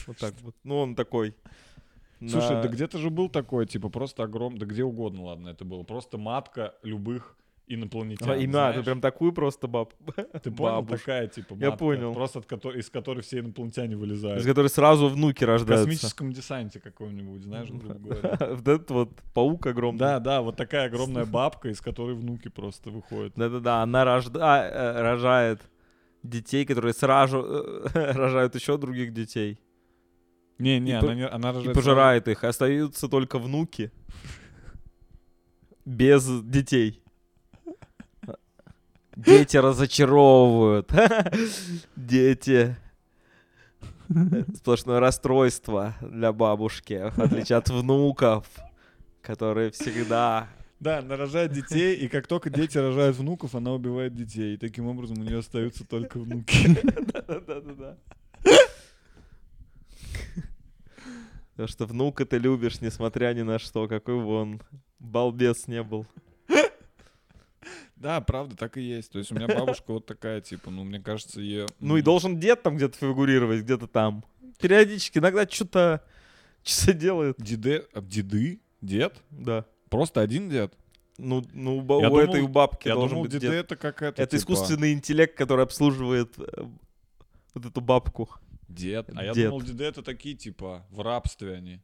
Вот 0.06 0.16
так 0.16 0.32
вот. 0.40 0.56
Ну 0.64 0.78
он 0.78 0.94
такой. 0.94 1.34
Слушай, 2.20 2.56
на- 2.56 2.62
да 2.62 2.68
где-то 2.68 2.98
же 2.98 3.10
был 3.10 3.28
такой, 3.28 3.66
типа, 3.66 3.88
просто 3.90 4.24
огром... 4.24 4.58
Да 4.58 4.66
где 4.66 4.82
угодно, 4.84 5.24
ладно, 5.24 5.48
это 5.48 5.64
было. 5.64 5.82
Просто 5.84 6.18
матка 6.18 6.74
любых 6.82 7.36
инопланетян. 7.68 8.30
А, 8.30 8.34
именно, 8.36 8.52
знаешь? 8.52 8.76
ты 8.76 8.82
прям 8.82 9.00
такую 9.00 9.32
просто 9.32 9.68
баб... 9.68 9.92
Ты 10.42 10.50
понял, 10.50 10.76
бабушку, 10.76 10.98
такая, 11.06 11.26
типа, 11.28 11.54
Я 11.60 11.70
матка, 11.70 11.78
понял. 11.78 12.14
Просто 12.14 12.38
от 12.38 12.46
которой, 12.46 12.80
из 12.80 12.88
которой 12.90 13.20
все 13.20 13.40
инопланетяне 13.40 13.94
вылезают. 13.96 14.40
из 14.40 14.46
которой 14.46 14.68
сразу 14.68 15.08
внуки 15.08 15.44
В 15.44 15.48
рождаются. 15.48 15.84
космическом 15.86 16.32
десанте 16.32 16.80
каком-нибудь, 16.80 17.42
знаешь, 17.42 17.68
грубо 17.68 17.94
говоря. 17.94 18.36
Вот 18.54 18.68
этот 18.68 18.90
вот 18.90 19.10
паук 19.34 19.66
огромный. 19.66 19.98
Да, 19.98 20.18
да, 20.18 20.40
вот 20.40 20.56
такая 20.56 20.86
огромная 20.86 21.26
бабка, 21.26 21.68
из 21.68 21.80
которой 21.80 22.14
внуки 22.14 22.48
просто 22.48 22.90
выходят. 22.90 23.34
Да-да-да, 23.36 23.82
она 23.82 24.04
рожда... 24.04 24.66
э, 24.66 25.02
рожает 25.02 25.60
детей, 26.22 26.64
которые 26.64 26.94
сразу 26.94 27.38
э, 27.38 28.12
рожают 28.12 28.54
еще 28.54 28.78
других 28.78 29.12
детей. 29.12 29.58
Не, 30.58 30.80
не, 30.80 30.90
И 30.90 30.94
она, 30.94 31.06
по- 31.06 31.12
не, 31.12 31.26
она 31.26 31.50
И 31.50 31.54
рожает 31.54 31.74
пожирает 31.74 32.28
их. 32.28 32.44
Остаются 32.44 33.08
только 33.08 33.38
внуки. 33.38 33.92
Без 35.84 36.26
детей. 36.42 37.02
Дети 39.16 39.56
разочаровывают. 39.56 40.92
Дети. 41.96 42.76
Сплошное 44.54 45.00
расстройство 45.00 45.94
для 46.00 46.32
бабушки, 46.32 47.10
в 47.14 47.18
отличие 47.18 47.58
от 47.58 47.68
внуков, 47.68 48.46
которые 49.22 49.70
всегда... 49.70 50.48
Да, 50.80 50.98
она 50.98 51.16
рожает 51.16 51.52
детей, 51.52 51.96
и 51.96 52.08
как 52.08 52.28
только 52.28 52.48
дети 52.50 52.78
рожают 52.78 53.16
внуков, 53.16 53.54
она 53.56 53.72
убивает 53.72 54.14
детей. 54.14 54.54
И 54.54 54.56
таким 54.56 54.86
образом 54.86 55.18
у 55.18 55.22
нее 55.24 55.38
остаются 55.38 55.84
только 55.84 56.18
внуки. 56.18 56.68
Да-да-да. 57.26 57.98
Потому 61.58 61.68
что 61.72 61.86
внука 61.86 62.24
ты 62.24 62.38
любишь, 62.38 62.80
несмотря 62.80 63.34
ни 63.34 63.42
на 63.42 63.58
что, 63.58 63.88
какой 63.88 64.14
вон 64.14 64.62
балбес 65.00 65.66
не 65.66 65.82
был. 65.82 66.06
Да, 67.96 68.20
правда, 68.20 68.54
так 68.54 68.76
и 68.76 68.80
есть. 68.80 69.10
То 69.10 69.18
есть 69.18 69.32
у 69.32 69.34
меня 69.34 69.48
бабушка 69.48 69.92
вот 69.92 70.06
такая, 70.06 70.40
типа, 70.40 70.70
ну, 70.70 70.84
мне 70.84 71.00
кажется, 71.00 71.40
ее... 71.40 71.66
Ну 71.80 71.96
и 71.96 72.02
должен 72.02 72.38
дед 72.38 72.62
там 72.62 72.76
где-то 72.76 72.96
фигурировать, 72.96 73.62
где-то 73.62 73.88
там. 73.88 74.24
Периодически, 74.60 75.18
иногда 75.18 75.48
что-то 75.48 76.04
что 76.62 76.94
делает. 76.94 77.34
Деды... 77.38 77.86
а, 77.92 78.02
Деды? 78.02 78.60
Дед? 78.80 79.20
Да. 79.30 79.64
Просто 79.88 80.20
один 80.20 80.48
дед? 80.48 80.72
Ну, 81.16 81.44
ну 81.52 81.78
у, 81.78 82.00
Я 82.00 82.08
у 82.08 82.10
думал- 82.10 82.18
этой 82.20 82.40
у 82.42 82.46
бабки 82.46 82.86
Я 82.86 82.94
должен 82.94 83.16
думал, 83.16 83.24
быть 83.24 83.32
деды 83.32 83.48
дед. 83.48 83.64
это 83.64 83.74
как 83.74 84.00
это, 84.02 84.22
Это 84.22 84.30
типа, 84.38 84.52
искусственный 84.52 84.92
интеллект, 84.92 85.36
который 85.36 85.64
обслуживает 85.64 86.38
э, 86.38 86.66
вот 87.54 87.66
эту 87.66 87.80
бабку. 87.80 88.28
Дед. 88.68 89.10
А 89.14 89.24
я 89.24 89.32
Дед. 89.32 89.46
думал, 89.46 89.62
деды 89.62 89.84
это 89.84 90.02
такие, 90.02 90.34
типа, 90.34 90.86
в 90.90 91.00
рабстве 91.00 91.54
они. 91.54 91.80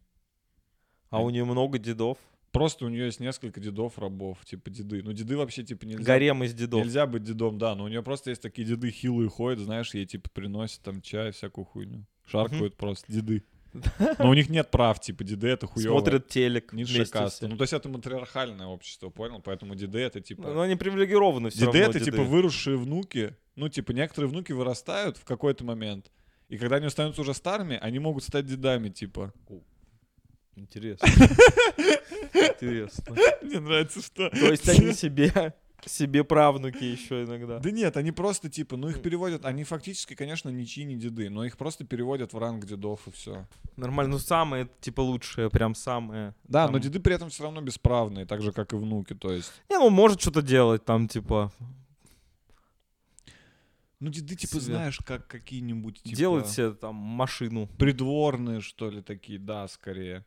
А 1.11 1.23
у 1.23 1.31
нее 1.31 1.45
много 1.45 1.79
дедов. 1.79 2.19
Просто 2.51 2.87
у 2.87 2.89
нее 2.89 3.07
есть 3.07 3.19
несколько 3.19 3.61
дедов 3.61 3.99
рабов, 3.99 4.45
типа 4.45 4.71
деды. 4.71 5.03
Ну, 5.03 5.13
деды 5.13 5.37
вообще, 5.37 5.65
типа, 5.65 5.87
нельзя... 5.87 6.05
Гарем 6.05 6.45
из 6.45 6.55
дедов. 6.55 6.85
Нельзя 6.85 7.05
быть 7.07 7.25
дедом, 7.25 7.59
да, 7.59 7.75
но 7.75 7.85
у 7.85 7.89
нее 7.89 8.03
просто 8.03 8.31
есть 8.31 8.43
такие 8.43 8.67
деды 8.67 8.91
хилые 8.91 9.29
ходят, 9.29 9.59
знаешь, 9.59 9.93
ей 9.93 10.07
типа 10.07 10.31
приносят 10.31 10.83
там 10.83 11.01
чай, 11.01 11.33
всякую 11.33 11.65
хуйню. 11.65 12.07
Шаркают 12.27 12.77
просто 12.77 13.13
деды. 13.13 13.43
Но 14.19 14.31
у 14.31 14.35
них 14.35 14.49
нет 14.51 14.71
прав, 14.71 15.01
типа 15.01 15.25
деды 15.25 15.49
это 15.49 15.67
хуёво. 15.67 15.99
Смотрят 15.99 16.29
телек 16.29 16.71
каста. 17.11 17.29
все. 17.29 17.49
Ну, 17.49 17.57
то 17.57 17.65
есть 17.65 17.73
это 17.73 17.89
матриархальное 17.89 18.67
общество, 18.67 19.11
понял? 19.11 19.41
Поэтому 19.43 19.75
деды 19.75 19.99
это 19.99 20.21
типа... 20.21 20.43
Но 20.43 20.61
они 20.61 20.77
привилегированы 20.77 21.51
все 21.51 21.67
деды 21.67 21.79
это 21.81 21.99
типа 21.99 22.23
выросшие 22.23 22.77
внуки. 22.77 23.37
Ну, 23.57 23.69
типа, 23.69 23.93
некоторые 23.93 24.31
внуки 24.31 24.53
вырастают 24.53 25.17
в 25.17 25.25
какой-то 25.25 25.65
момент. 25.65 26.11
И 26.49 26.59
когда 26.59 26.77
они 26.77 26.89
становятся 26.89 27.23
уже 27.23 27.35
старыми, 27.35 27.79
они 27.81 27.99
могут 27.99 28.25
стать 28.25 28.47
дедами, 28.47 28.89
типа. 28.89 29.33
Интересно. 30.57 31.09
Интересно. 32.35 33.17
Мне 33.43 33.61
нравится, 33.61 34.01
что... 34.03 34.31
То 34.31 34.51
есть 34.51 34.69
они 34.69 34.93
себе, 34.95 35.55
себе 35.85 36.23
правнуки 36.23 36.85
еще 36.85 37.25
иногда. 37.25 37.59
Да 37.59 37.71
нет, 37.71 37.97
они 37.97 38.13
просто 38.13 38.49
типа, 38.49 38.77
ну 38.77 38.89
их 38.89 39.03
переводят, 39.03 39.45
они 39.45 39.65
фактически, 39.65 40.15
конечно, 40.15 40.49
ничьи 40.51 40.85
не 40.85 40.97
деды, 40.97 41.29
но 41.31 41.45
их 41.45 41.57
просто 41.57 41.85
переводят 41.85 42.33
в 42.33 42.39
ранг 42.39 42.67
дедов 42.67 43.01
и 43.07 43.11
все. 43.11 43.47
Нормально. 43.77 44.13
Ну, 44.13 44.19
самые, 44.19 44.69
типа, 44.81 45.01
лучшие, 45.01 45.51
прям 45.51 45.75
самые. 45.75 46.35
Да, 46.45 46.65
Там- 46.67 46.73
но 46.73 46.79
деды 46.79 47.01
при 47.01 47.15
этом 47.15 47.31
все 47.31 47.43
равно 47.43 47.61
бесправные, 47.61 48.25
так 48.27 48.41
же, 48.43 48.53
как 48.53 48.73
и 48.73 48.77
внуки, 48.77 49.15
то 49.15 49.33
есть. 49.33 49.53
Не, 49.69 49.79
ну, 49.79 49.91
может 49.91 50.21
что-то 50.21 50.43
делать 50.43 50.85
там, 50.85 51.09
типа, 51.09 51.53
Ну, 54.01 54.11
деды, 54.11 54.35
типа, 54.35 54.55
Себе. 54.55 54.61
знаешь, 54.61 54.99
как 54.99 55.27
какие-нибудь, 55.27 56.03
типа... 56.03 56.17
делать 56.17 56.49
себе 56.49 56.73
там 56.73 56.95
машину. 56.95 57.69
Придворные, 57.79 58.61
что 58.61 58.91
ли, 58.91 59.03
такие, 59.03 59.39
да, 59.39 59.67
скорее. 59.69 60.25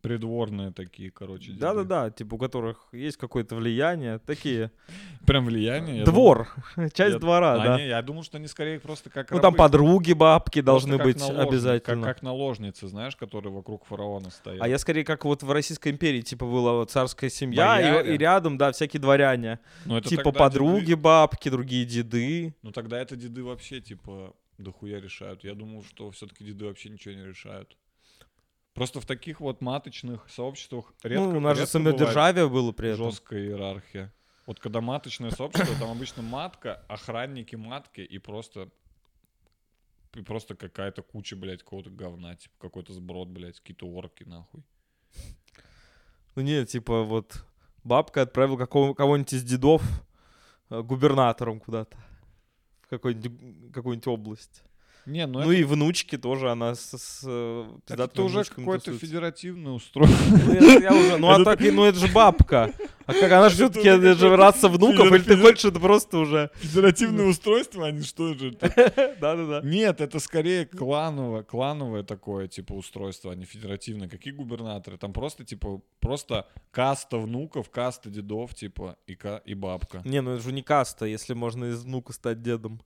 Придворные 0.00 0.72
такие, 0.72 1.10
короче. 1.10 1.52
Да-да-да, 1.52 2.10
типа, 2.10 2.34
у 2.34 2.38
которых 2.38 2.88
есть 2.92 3.16
какое-то 3.16 3.54
влияние. 3.56 4.18
Такие. 4.18 4.70
Прям 5.26 5.44
влияние. 5.44 6.04
Двор. 6.04 6.48
Часть 6.94 7.14
Я- 7.14 7.18
двора, 7.18 7.58
да. 7.58 7.80
Я 7.80 8.00
думал, 8.02 8.22
что 8.22 8.38
они 8.38 8.46
скорее 8.46 8.80
просто 8.80 9.10
как 9.10 9.30
Ну, 9.30 9.40
там 9.40 9.54
подруги, 9.54 10.12
бабки 10.12 10.60
должны 10.60 10.96
быть 10.96 11.18
наложницы, 11.18 11.48
обязательно. 11.48 12.04
Как, 12.04 12.16
как 12.16 12.22
наложницы, 12.22 12.88
знаешь, 12.88 13.14
которые 13.16 13.52
вокруг 13.52 13.84
фараона 13.84 14.30
стоят. 14.30 14.62
А 14.62 14.68
я 14.68 14.78
скорее 14.78 15.04
как 15.04 15.24
вот 15.24 15.42
в 15.42 15.50
Российской 15.50 15.92
империи, 15.92 16.22
типа, 16.22 16.46
была 16.46 16.72
вот 16.72 16.90
царская 16.90 17.28
семья, 17.28 18.00
и, 18.02 18.14
и 18.14 18.18
рядом, 18.18 18.56
да, 18.56 18.72
всякие 18.72 19.00
дворяне. 19.00 19.58
Ну, 19.84 19.96
это 19.98 20.08
типа 20.08 20.32
подруги, 20.32 20.92
деды- 20.92 20.96
бабки, 20.96 21.48
другие 21.50 21.84
деды. 21.84 22.54
Ну 22.62 22.72
тогда 22.72 22.98
это 22.98 23.16
деды 23.16 23.42
вообще, 23.44 23.80
типа, 23.80 24.34
дохуя 24.58 25.00
решают. 25.00 25.44
Я 25.44 25.54
думал, 25.54 25.84
что 25.84 26.10
все-таки 26.10 26.44
деды 26.44 26.64
вообще 26.64 26.88
ничего 26.88 27.14
не 27.14 27.24
решают. 27.24 27.76
Просто 28.74 29.00
в 29.00 29.06
таких 29.06 29.40
вот 29.40 29.60
маточных 29.60 30.28
сообществах 30.28 30.92
редко, 31.04 31.24
ну, 31.28 31.36
у 31.38 31.40
нас 31.40 31.56
же 31.56 31.66
самодержавие 31.66 32.48
было 32.48 32.72
при 32.72 32.90
этом. 32.90 33.04
жесткая 33.10 33.40
иерархия. 33.44 34.12
Вот 34.46 34.58
когда 34.60 34.80
маточное 34.80 35.30
сообщество, 35.30 35.74
там 35.78 35.90
обычно 35.90 36.22
матка, 36.22 36.84
охранники 36.88 37.54
матки 37.56 38.00
и 38.00 38.18
просто 38.18 38.68
и 40.14 40.20
просто 40.22 40.54
какая-то 40.54 41.02
куча, 41.02 41.34
блядь, 41.34 41.62
какого-то 41.62 41.90
говна, 41.90 42.34
типа 42.36 42.54
какой-то 42.58 42.92
сброд, 42.92 43.28
блядь, 43.28 43.58
какие-то 43.60 43.86
орки, 43.86 44.24
нахуй. 44.24 44.62
Ну 46.36 46.42
нет, 46.42 46.68
типа 46.68 47.02
вот 47.02 47.44
бабка 47.84 48.22
отправила 48.22 48.56
какого- 48.56 48.94
кого-нибудь 48.94 49.32
из 49.32 49.42
дедов 49.44 49.82
э, 50.70 50.82
губернатором 50.82 51.60
куда-то. 51.60 51.96
В 52.82 52.88
какой-нибудь, 52.88 53.72
какую-нибудь 53.72 54.06
область. 54.08 54.62
Не, 55.06 55.26
ну, 55.26 55.40
Ну, 55.40 55.50
это, 55.50 55.60
и 55.60 55.64
внучки 55.64 56.16
тоже, 56.16 56.50
она 56.50 56.74
с, 56.74 56.96
с 56.96 57.20
так 57.86 58.00
это 58.00 58.22
уже 58.22 58.44
какое-то 58.44 58.86
тусуется. 58.86 59.06
федеративное 59.06 59.72
устройство. 59.72 60.36
Ну, 60.36 61.18
ну, 61.18 61.30
а 61.30 61.44
так, 61.44 61.60
ну 61.60 61.84
это 61.84 61.98
же 61.98 62.08
бабка. 62.08 62.72
А 63.06 63.12
как 63.12 63.30
она 63.32 63.48
же 63.50 63.56
все-таки 63.56 63.86
это 63.88 64.14
же 64.14 64.34
раса 64.34 64.68
внуков, 64.68 65.12
или 65.12 65.22
ты 65.22 65.36
хочешь 65.36 65.66
это 65.66 65.78
просто 65.78 66.18
уже... 66.18 66.50
Федеративное 66.54 67.26
устройство, 67.26 67.86
они 67.86 68.02
что 68.02 68.32
же? 68.34 68.52
Да-да-да. 68.60 69.60
Нет, 69.62 70.00
это 70.00 70.18
скорее 70.20 70.64
клановое, 70.64 71.42
клановое 71.42 72.02
такое, 72.02 72.48
типа, 72.48 72.72
устройство, 72.72 73.32
а 73.32 73.34
не 73.34 73.44
федеративное. 73.44 74.08
Какие 74.08 74.32
губернаторы? 74.32 74.96
Там 74.96 75.12
просто, 75.12 75.44
типа, 75.44 75.82
просто 76.00 76.46
каста 76.70 77.18
внуков, 77.18 77.68
каста 77.68 78.08
дедов, 78.08 78.54
типа, 78.54 78.96
и 79.06 79.54
бабка. 79.54 80.00
Не, 80.04 80.22
ну 80.22 80.32
это 80.32 80.42
же 80.42 80.52
не 80.52 80.62
каста, 80.62 81.04
если 81.04 81.34
можно 81.34 81.66
из 81.66 81.84
внука 81.84 82.12
стать 82.14 82.40
дедом. 82.42 82.80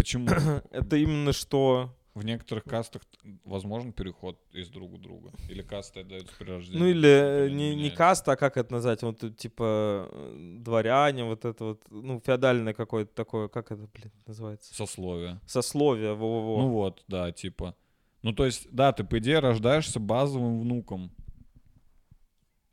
Почему? 0.00 0.28
Это 0.70 0.96
именно 0.96 1.34
что... 1.34 1.94
В 2.14 2.24
некоторых 2.24 2.64
кастах 2.64 3.02
возможен 3.44 3.92
переход 3.92 4.40
из 4.52 4.68
друг 4.68 4.92
в 4.92 4.98
друга. 4.98 5.30
Или 5.48 5.62
касты 5.62 6.00
отдаются 6.00 6.34
при 6.38 6.50
рождении. 6.50 6.78
Ну 6.78 6.86
или 6.86 7.08
э, 7.46 7.50
не, 7.50 7.76
не 7.76 7.90
каста, 7.90 8.32
а 8.32 8.36
как 8.36 8.56
это 8.56 8.72
назвать? 8.72 9.02
Вот 9.02 9.20
тут, 9.20 9.36
типа 9.36 10.08
э, 10.10 10.56
дворяне, 10.58 11.24
вот 11.24 11.44
это 11.44 11.64
вот, 11.64 11.82
ну, 11.88 12.20
феодальное 12.24 12.74
какое-то 12.74 13.14
такое, 13.14 13.46
как 13.48 13.70
это, 13.70 13.88
блин, 13.94 14.10
называется? 14.26 14.74
Сословие. 14.74 15.38
Сословие, 15.46 16.14
во-во-во. 16.14 16.62
Ну 16.62 16.68
вот, 16.70 17.04
да, 17.06 17.30
типа. 17.30 17.76
Ну 18.22 18.32
то 18.32 18.44
есть, 18.44 18.66
да, 18.72 18.92
ты 18.92 19.04
по 19.04 19.18
идее 19.18 19.38
рождаешься 19.38 20.00
базовым 20.00 20.60
внуком. 20.60 21.12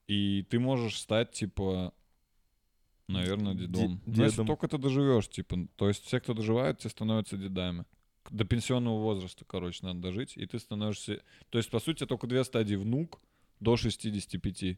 И 0.07 0.47
ты 0.49 0.59
можешь 0.59 0.99
стать, 0.99 1.31
типа, 1.31 1.93
наверное, 3.07 3.53
Де- 3.53 3.67
дедом. 3.67 4.01
Ну, 4.05 4.11
если 4.23 4.31
дедом. 4.31 4.47
только 4.47 4.67
ты 4.67 4.77
доживешь, 4.77 5.29
типа. 5.29 5.67
То 5.75 5.87
есть 5.87 6.05
все, 6.05 6.19
кто 6.19 6.33
доживают, 6.33 6.79
те 6.79 6.89
становятся 6.89 7.37
дедами. 7.37 7.85
До 8.29 8.43
пенсионного 8.43 8.99
возраста, 9.01 9.45
короче, 9.45 9.85
надо 9.85 9.99
дожить, 10.01 10.35
и 10.35 10.45
ты 10.45 10.59
становишься... 10.59 11.21
То 11.49 11.57
есть, 11.57 11.69
по 11.69 11.79
сути, 11.79 12.05
только 12.05 12.27
две 12.27 12.43
стадии. 12.43 12.75
Внук 12.75 13.21
до 13.59 13.77
65. 13.77 14.63
И 14.63 14.77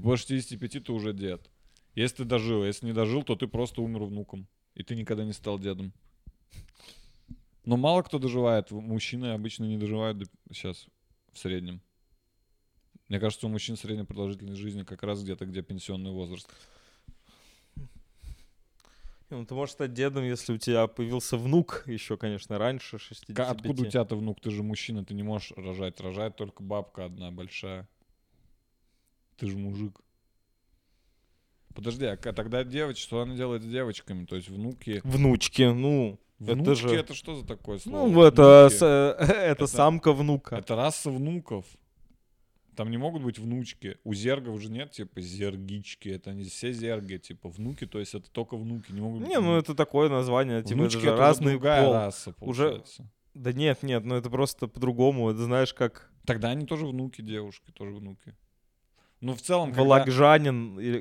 после 0.00 0.36
65 0.40 0.84
ты 0.84 0.92
уже 0.92 1.12
дед. 1.12 1.48
Если 1.94 2.16
ты 2.18 2.24
дожил, 2.24 2.64
если 2.64 2.86
не 2.86 2.92
дожил, 2.92 3.22
то 3.22 3.36
ты 3.36 3.46
просто 3.46 3.82
умер 3.82 4.04
внуком. 4.04 4.46
И 4.74 4.82
ты 4.82 4.94
никогда 4.96 5.24
не 5.24 5.32
стал 5.32 5.58
дедом. 5.58 5.92
Но 7.64 7.76
мало 7.76 8.02
кто 8.02 8.18
доживает. 8.18 8.70
Мужчины 8.70 9.26
обычно 9.26 9.64
не 9.64 9.76
доживают 9.76 10.28
сейчас 10.50 10.86
в 11.32 11.38
среднем. 11.38 11.80
Мне 13.08 13.20
кажется, 13.20 13.46
у 13.46 13.50
мужчин 13.50 13.76
средняя 13.76 14.04
продолжительность 14.04 14.60
жизни 14.60 14.82
как 14.82 15.02
раз 15.02 15.22
где-то, 15.22 15.46
где 15.46 15.62
пенсионный 15.62 16.10
возраст. 16.10 16.48
Ну, 19.30 19.44
ты 19.44 19.54
можешь 19.54 19.74
стать 19.74 19.92
дедом, 19.92 20.24
если 20.24 20.54
у 20.54 20.58
тебя 20.58 20.86
появился 20.86 21.36
внук 21.36 21.82
еще, 21.86 22.16
конечно, 22.16 22.56
раньше 22.58 22.98
65. 22.98 23.36
Ка- 23.36 23.50
Откуда 23.50 23.82
у 23.82 23.86
тебя-то 23.86 24.16
внук? 24.16 24.40
Ты 24.40 24.50
же 24.50 24.62
мужчина, 24.62 25.04
ты 25.04 25.12
не 25.14 25.22
можешь 25.22 25.52
рожать. 25.56 26.00
Рожает 26.00 26.36
только 26.36 26.62
бабка 26.62 27.04
одна 27.04 27.30
большая. 27.30 27.86
Ты 29.36 29.46
же 29.48 29.58
мужик. 29.58 30.00
Подожди, 31.74 32.06
а 32.06 32.16
тогда 32.16 32.64
девочка, 32.64 33.00
что 33.02 33.20
она 33.20 33.36
делает 33.36 33.62
с 33.62 33.66
девочками? 33.66 34.24
То 34.24 34.36
есть 34.36 34.48
внуки... 34.48 35.00
Внучки, 35.04 35.62
ну, 35.62 36.18
Внучки 36.38 36.84
это 36.84 36.88
же... 36.88 36.96
это 36.96 37.14
что 37.14 37.34
за 37.36 37.46
такое 37.46 37.78
слово? 37.78 38.08
Ну, 38.08 38.22
это, 38.22 38.68
с- 38.70 38.82
э, 38.82 38.86
это, 39.20 39.32
Это- 39.64 39.66
самка 39.66 40.12
внука. 40.12 40.56
Это 40.56 40.74
раса 40.74 41.10
внуков. 41.10 41.66
Там 42.78 42.92
не 42.92 42.96
могут 42.96 43.24
быть 43.24 43.40
внучки. 43.40 43.96
У 44.04 44.14
зергов 44.14 44.60
же 44.60 44.70
нет, 44.70 44.92
типа, 44.92 45.20
зергички. 45.20 46.10
Это 46.10 46.32
не 46.32 46.44
все 46.44 46.72
зерги, 46.72 47.16
типа, 47.16 47.48
внуки, 47.48 47.88
то 47.88 47.98
есть 47.98 48.14
это 48.14 48.30
только 48.30 48.56
внуки. 48.56 48.92
Не 48.92 49.00
могут 49.00 49.22
быть 49.22 49.28
Не, 49.28 49.40
ну 49.40 49.56
это 49.56 49.74
такое 49.74 50.08
название, 50.08 50.62
типа, 50.62 50.82
Внучки 50.82 50.98
это 50.98 51.00
же 51.00 51.06
это 51.08 51.14
уже 51.14 51.22
разный 51.22 51.52
другая 51.54 51.84
пол. 51.84 51.92
раса, 51.92 52.34
Уже- 52.40 52.68
получается. 52.68 53.10
Да 53.34 53.52
нет, 53.52 53.82
нет, 53.82 54.04
ну 54.04 54.14
это 54.14 54.30
просто 54.30 54.68
по-другому. 54.68 55.28
Это 55.28 55.42
знаешь, 55.42 55.74
как 55.74 56.12
Тогда 56.24 56.50
они 56.50 56.66
тоже 56.66 56.86
внуки 56.86 57.20
девушки, 57.20 57.72
тоже 57.72 57.96
внуки. 57.96 58.36
Ну, 59.20 59.34
в 59.34 59.42
целом, 59.42 59.70
когда... 59.70 59.82
Вологжанин. 59.82 60.78
или 60.78 61.00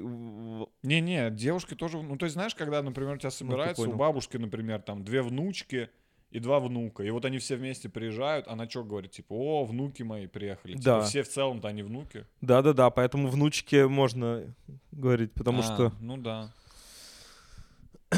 Не-не, 0.82 1.30
девушки 1.30 1.76
тоже... 1.76 2.02
Ну, 2.02 2.18
то 2.18 2.26
есть, 2.26 2.34
знаешь, 2.34 2.56
когда, 2.56 2.82
например, 2.82 3.14
у 3.14 3.18
тебя 3.18 3.30
собирается 3.30 3.84
понял. 3.84 3.94
у 3.94 3.98
бабушки, 3.98 4.38
например, 4.38 4.82
там 4.82 5.04
две 5.04 5.22
внучки 5.22 5.92
и 6.30 6.40
два 6.40 6.60
внука. 6.60 7.04
И 7.04 7.10
вот 7.10 7.26
они 7.26 7.38
все 7.40 7.56
вместе 7.56 7.90
приезжают, 7.90 8.48
она 8.48 8.70
что 8.70 8.84
говорит? 8.84 9.12
Типа, 9.12 9.34
о, 9.34 9.64
внуки 9.66 10.04
мои 10.04 10.28
приехали. 10.28 10.74
Типа, 10.74 10.84
Да. 10.84 11.02
все 11.04 11.24
в 11.24 11.30
целом-то 11.30 11.68
они 11.68 11.84
внуки. 11.84 12.26
Да-да-да, 12.42 12.90
поэтому 12.90 13.30
внучке 13.30 13.88
можно 13.88 14.54
говорить, 14.92 15.34
потому 15.34 15.60
А, 15.60 15.64
что... 15.64 15.94
Ну 16.00 16.18
да. 16.18 16.52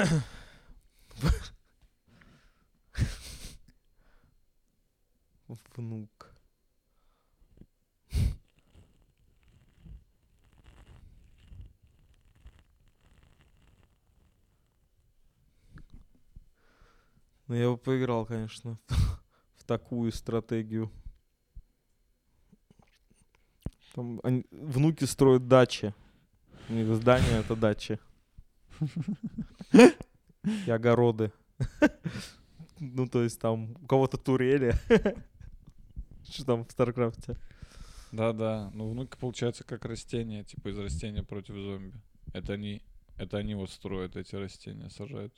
Внук. 5.76 6.18
Ну, 17.49 17.55
я 17.55 17.67
бы 17.71 17.77
поиграл, 17.77 18.27
конечно, 18.27 18.77
в 19.55 19.63
такую 19.63 20.11
стратегию. 20.11 20.91
Там 23.95 24.19
они- 24.23 24.45
внуки 24.51 25.05
строят 25.05 25.47
дачи. 25.47 25.95
У 26.69 26.73
них 26.73 26.88
здание— 26.95 27.39
это 27.39 27.55
дачи. 27.55 27.99
И 30.65 30.71
огороды. 30.71 31.31
Ну, 32.81 33.09
то 33.09 33.21
есть 33.23 33.41
там 33.41 33.71
у 33.81 33.88
кого-то 33.88 34.15
турели. 34.17 34.73
Что 36.30 36.45
там 36.45 36.63
в 36.63 36.71
StarCraft 36.71 37.24
е? 37.24 37.35
Да-да. 38.13 38.71
Ну, 38.73 38.89
внуки, 38.89 39.17
получается, 39.19 39.65
как 39.65 39.84
растения, 39.84 40.45
типа 40.45 40.69
из 40.69 40.77
растения 40.77 41.21
против 41.21 41.55
зомби. 41.55 41.99
Это 42.31 42.53
они, 42.53 42.81
это 43.17 43.35
они 43.35 43.53
вот 43.53 43.69
строят 43.69 44.15
эти 44.15 44.34
растения, 44.35 44.89
сажают. 44.89 45.34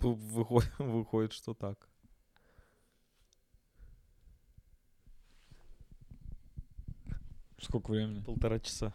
Выходит, 0.00 0.72
выходит, 0.78 1.32
что 1.32 1.54
так. 1.54 1.88
Сколько 7.58 7.90
времени? 7.90 8.20
Полтора 8.20 8.58
часа. 8.58 8.92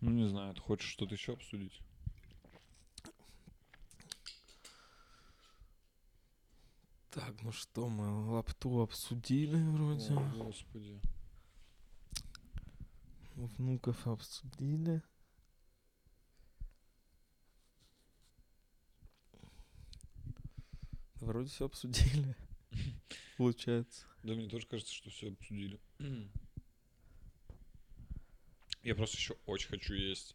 Ну, 0.00 0.10
не 0.10 0.28
знаю, 0.28 0.54
ты 0.54 0.60
хочешь 0.60 0.90
что-то 0.90 1.14
еще 1.14 1.32
обсудить? 1.32 1.80
Так, 7.10 7.42
ну 7.42 7.50
что, 7.50 7.88
мы 7.88 8.30
лапту 8.30 8.80
обсудили 8.80 9.56
вроде. 9.56 10.14
О, 10.14 10.30
господи. 10.36 11.00
Внуков 13.46 14.04
обсудили. 14.08 15.00
Вроде 21.20 21.48
все 21.48 21.66
обсудили. 21.66 22.36
Получается. 23.36 24.06
Да 24.24 24.34
мне 24.34 24.48
тоже 24.48 24.66
кажется, 24.66 24.92
что 24.92 25.10
все 25.10 25.30
обсудили. 25.30 25.80
Я 28.82 28.96
просто 28.96 29.16
еще 29.16 29.36
очень 29.46 29.68
хочу 29.68 29.94
есть. 29.94 30.34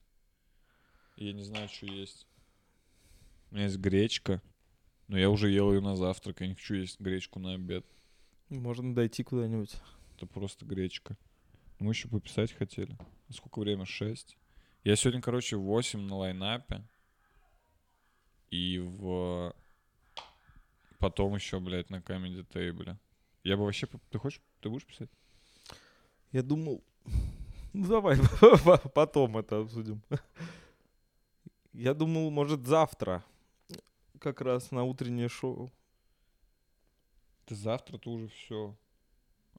Я 1.17 1.33
не 1.33 1.43
знаю, 1.43 1.67
что 1.67 1.85
есть. 1.87 2.25
У 3.51 3.55
меня 3.55 3.65
есть 3.65 3.79
гречка. 3.79 4.41
Но 5.09 5.17
я 5.17 5.29
уже 5.29 5.49
ел 5.49 5.73
ее 5.73 5.81
на 5.81 5.97
завтрак. 5.97 6.39
Я 6.39 6.47
не 6.47 6.55
хочу 6.55 6.75
есть 6.75 7.01
гречку 7.01 7.39
на 7.39 7.55
обед. 7.55 7.85
Можно 8.47 8.95
дойти 8.95 9.23
куда-нибудь. 9.23 9.75
Это 10.15 10.25
просто 10.25 10.65
гречка. 10.65 11.17
Мы 11.83 11.91
еще 11.91 12.07
пописать 12.07 12.53
хотели. 12.53 12.97
Сколько 13.29 13.59
время? 13.59 13.85
6. 13.85 14.37
Я 14.85 14.95
сегодня, 14.95 15.21
короче, 15.21 15.57
в 15.57 15.63
8 15.63 15.99
на 15.99 16.15
лайнапе. 16.15 16.81
И 18.51 18.79
в... 18.79 19.53
Потом 20.97 21.35
еще, 21.35 21.59
блядь, 21.59 21.89
на 21.89 21.97
Comedy 21.97 22.47
Table. 22.47 22.95
Я 23.43 23.57
бы 23.57 23.65
вообще... 23.65 23.87
Ты 24.11 24.17
хочешь? 24.17 24.41
Ты 24.61 24.69
будешь 24.69 24.85
писать? 24.85 25.09
Я 26.31 26.41
думал... 26.41 26.81
Ну 27.73 27.87
давай, 27.87 28.19
потом 28.93 29.35
это 29.39 29.61
обсудим. 29.61 30.03
Я 31.73 31.95
думал, 31.95 32.29
может, 32.29 32.65
завтра. 32.67 33.25
Как 34.19 34.39
раз 34.41 34.71
на 34.71 34.83
утреннее 34.83 35.27
шоу. 35.27 35.71
Ты 37.45 37.55
завтра, 37.55 37.97
ты 37.97 38.09
уже 38.09 38.27
все. 38.27 38.77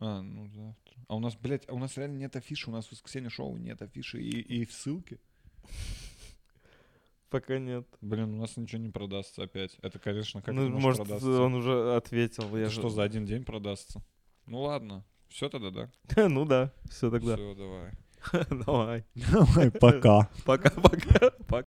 А, 0.00 0.20
ну 0.22 0.48
завтра. 0.48 0.94
А 1.08 1.16
у 1.16 1.20
нас, 1.20 1.36
блядь, 1.36 1.64
а 1.68 1.74
у 1.74 1.78
нас 1.78 1.96
реально 1.96 2.18
нет 2.18 2.36
афиши. 2.36 2.68
У 2.70 2.72
нас 2.72 2.86
в 2.86 2.92
воскресенье 2.92 3.30
шоу 3.30 3.56
нет 3.56 3.80
афиши 3.82 4.20
и, 4.22 4.40
и 4.40 4.64
в 4.64 4.72
ссылке. 4.72 5.18
Пока 7.30 7.58
нет. 7.58 7.86
Блин, 8.00 8.34
у 8.34 8.40
нас 8.40 8.56
ничего 8.56 8.80
не 8.80 8.90
продастся 8.90 9.42
опять. 9.42 9.76
Это, 9.82 9.98
конечно, 9.98 10.40
как 10.40 10.54
Ну, 10.54 10.68
может 10.68 11.02
продастся? 11.02 11.40
он 11.42 11.54
уже 11.54 11.96
ответил. 11.96 12.56
Я 12.56 12.66
же- 12.66 12.72
что, 12.80 12.88
за 12.90 13.02
один 13.02 13.24
день 13.26 13.44
продастся? 13.44 14.02
Ну 14.46 14.60
ладно. 14.62 15.04
Все 15.28 15.48
тогда, 15.48 15.70
да? 15.70 15.90
Ну 16.28 16.44
да, 16.44 16.72
все 16.88 17.10
тогда. 17.10 17.34
Все, 17.36 17.54
давай. 17.54 17.92
Давай. 18.64 19.04
Давай, 19.14 19.70
пока. 19.70 20.30
Пока-пока. 20.46 21.30
Пока. 21.46 21.62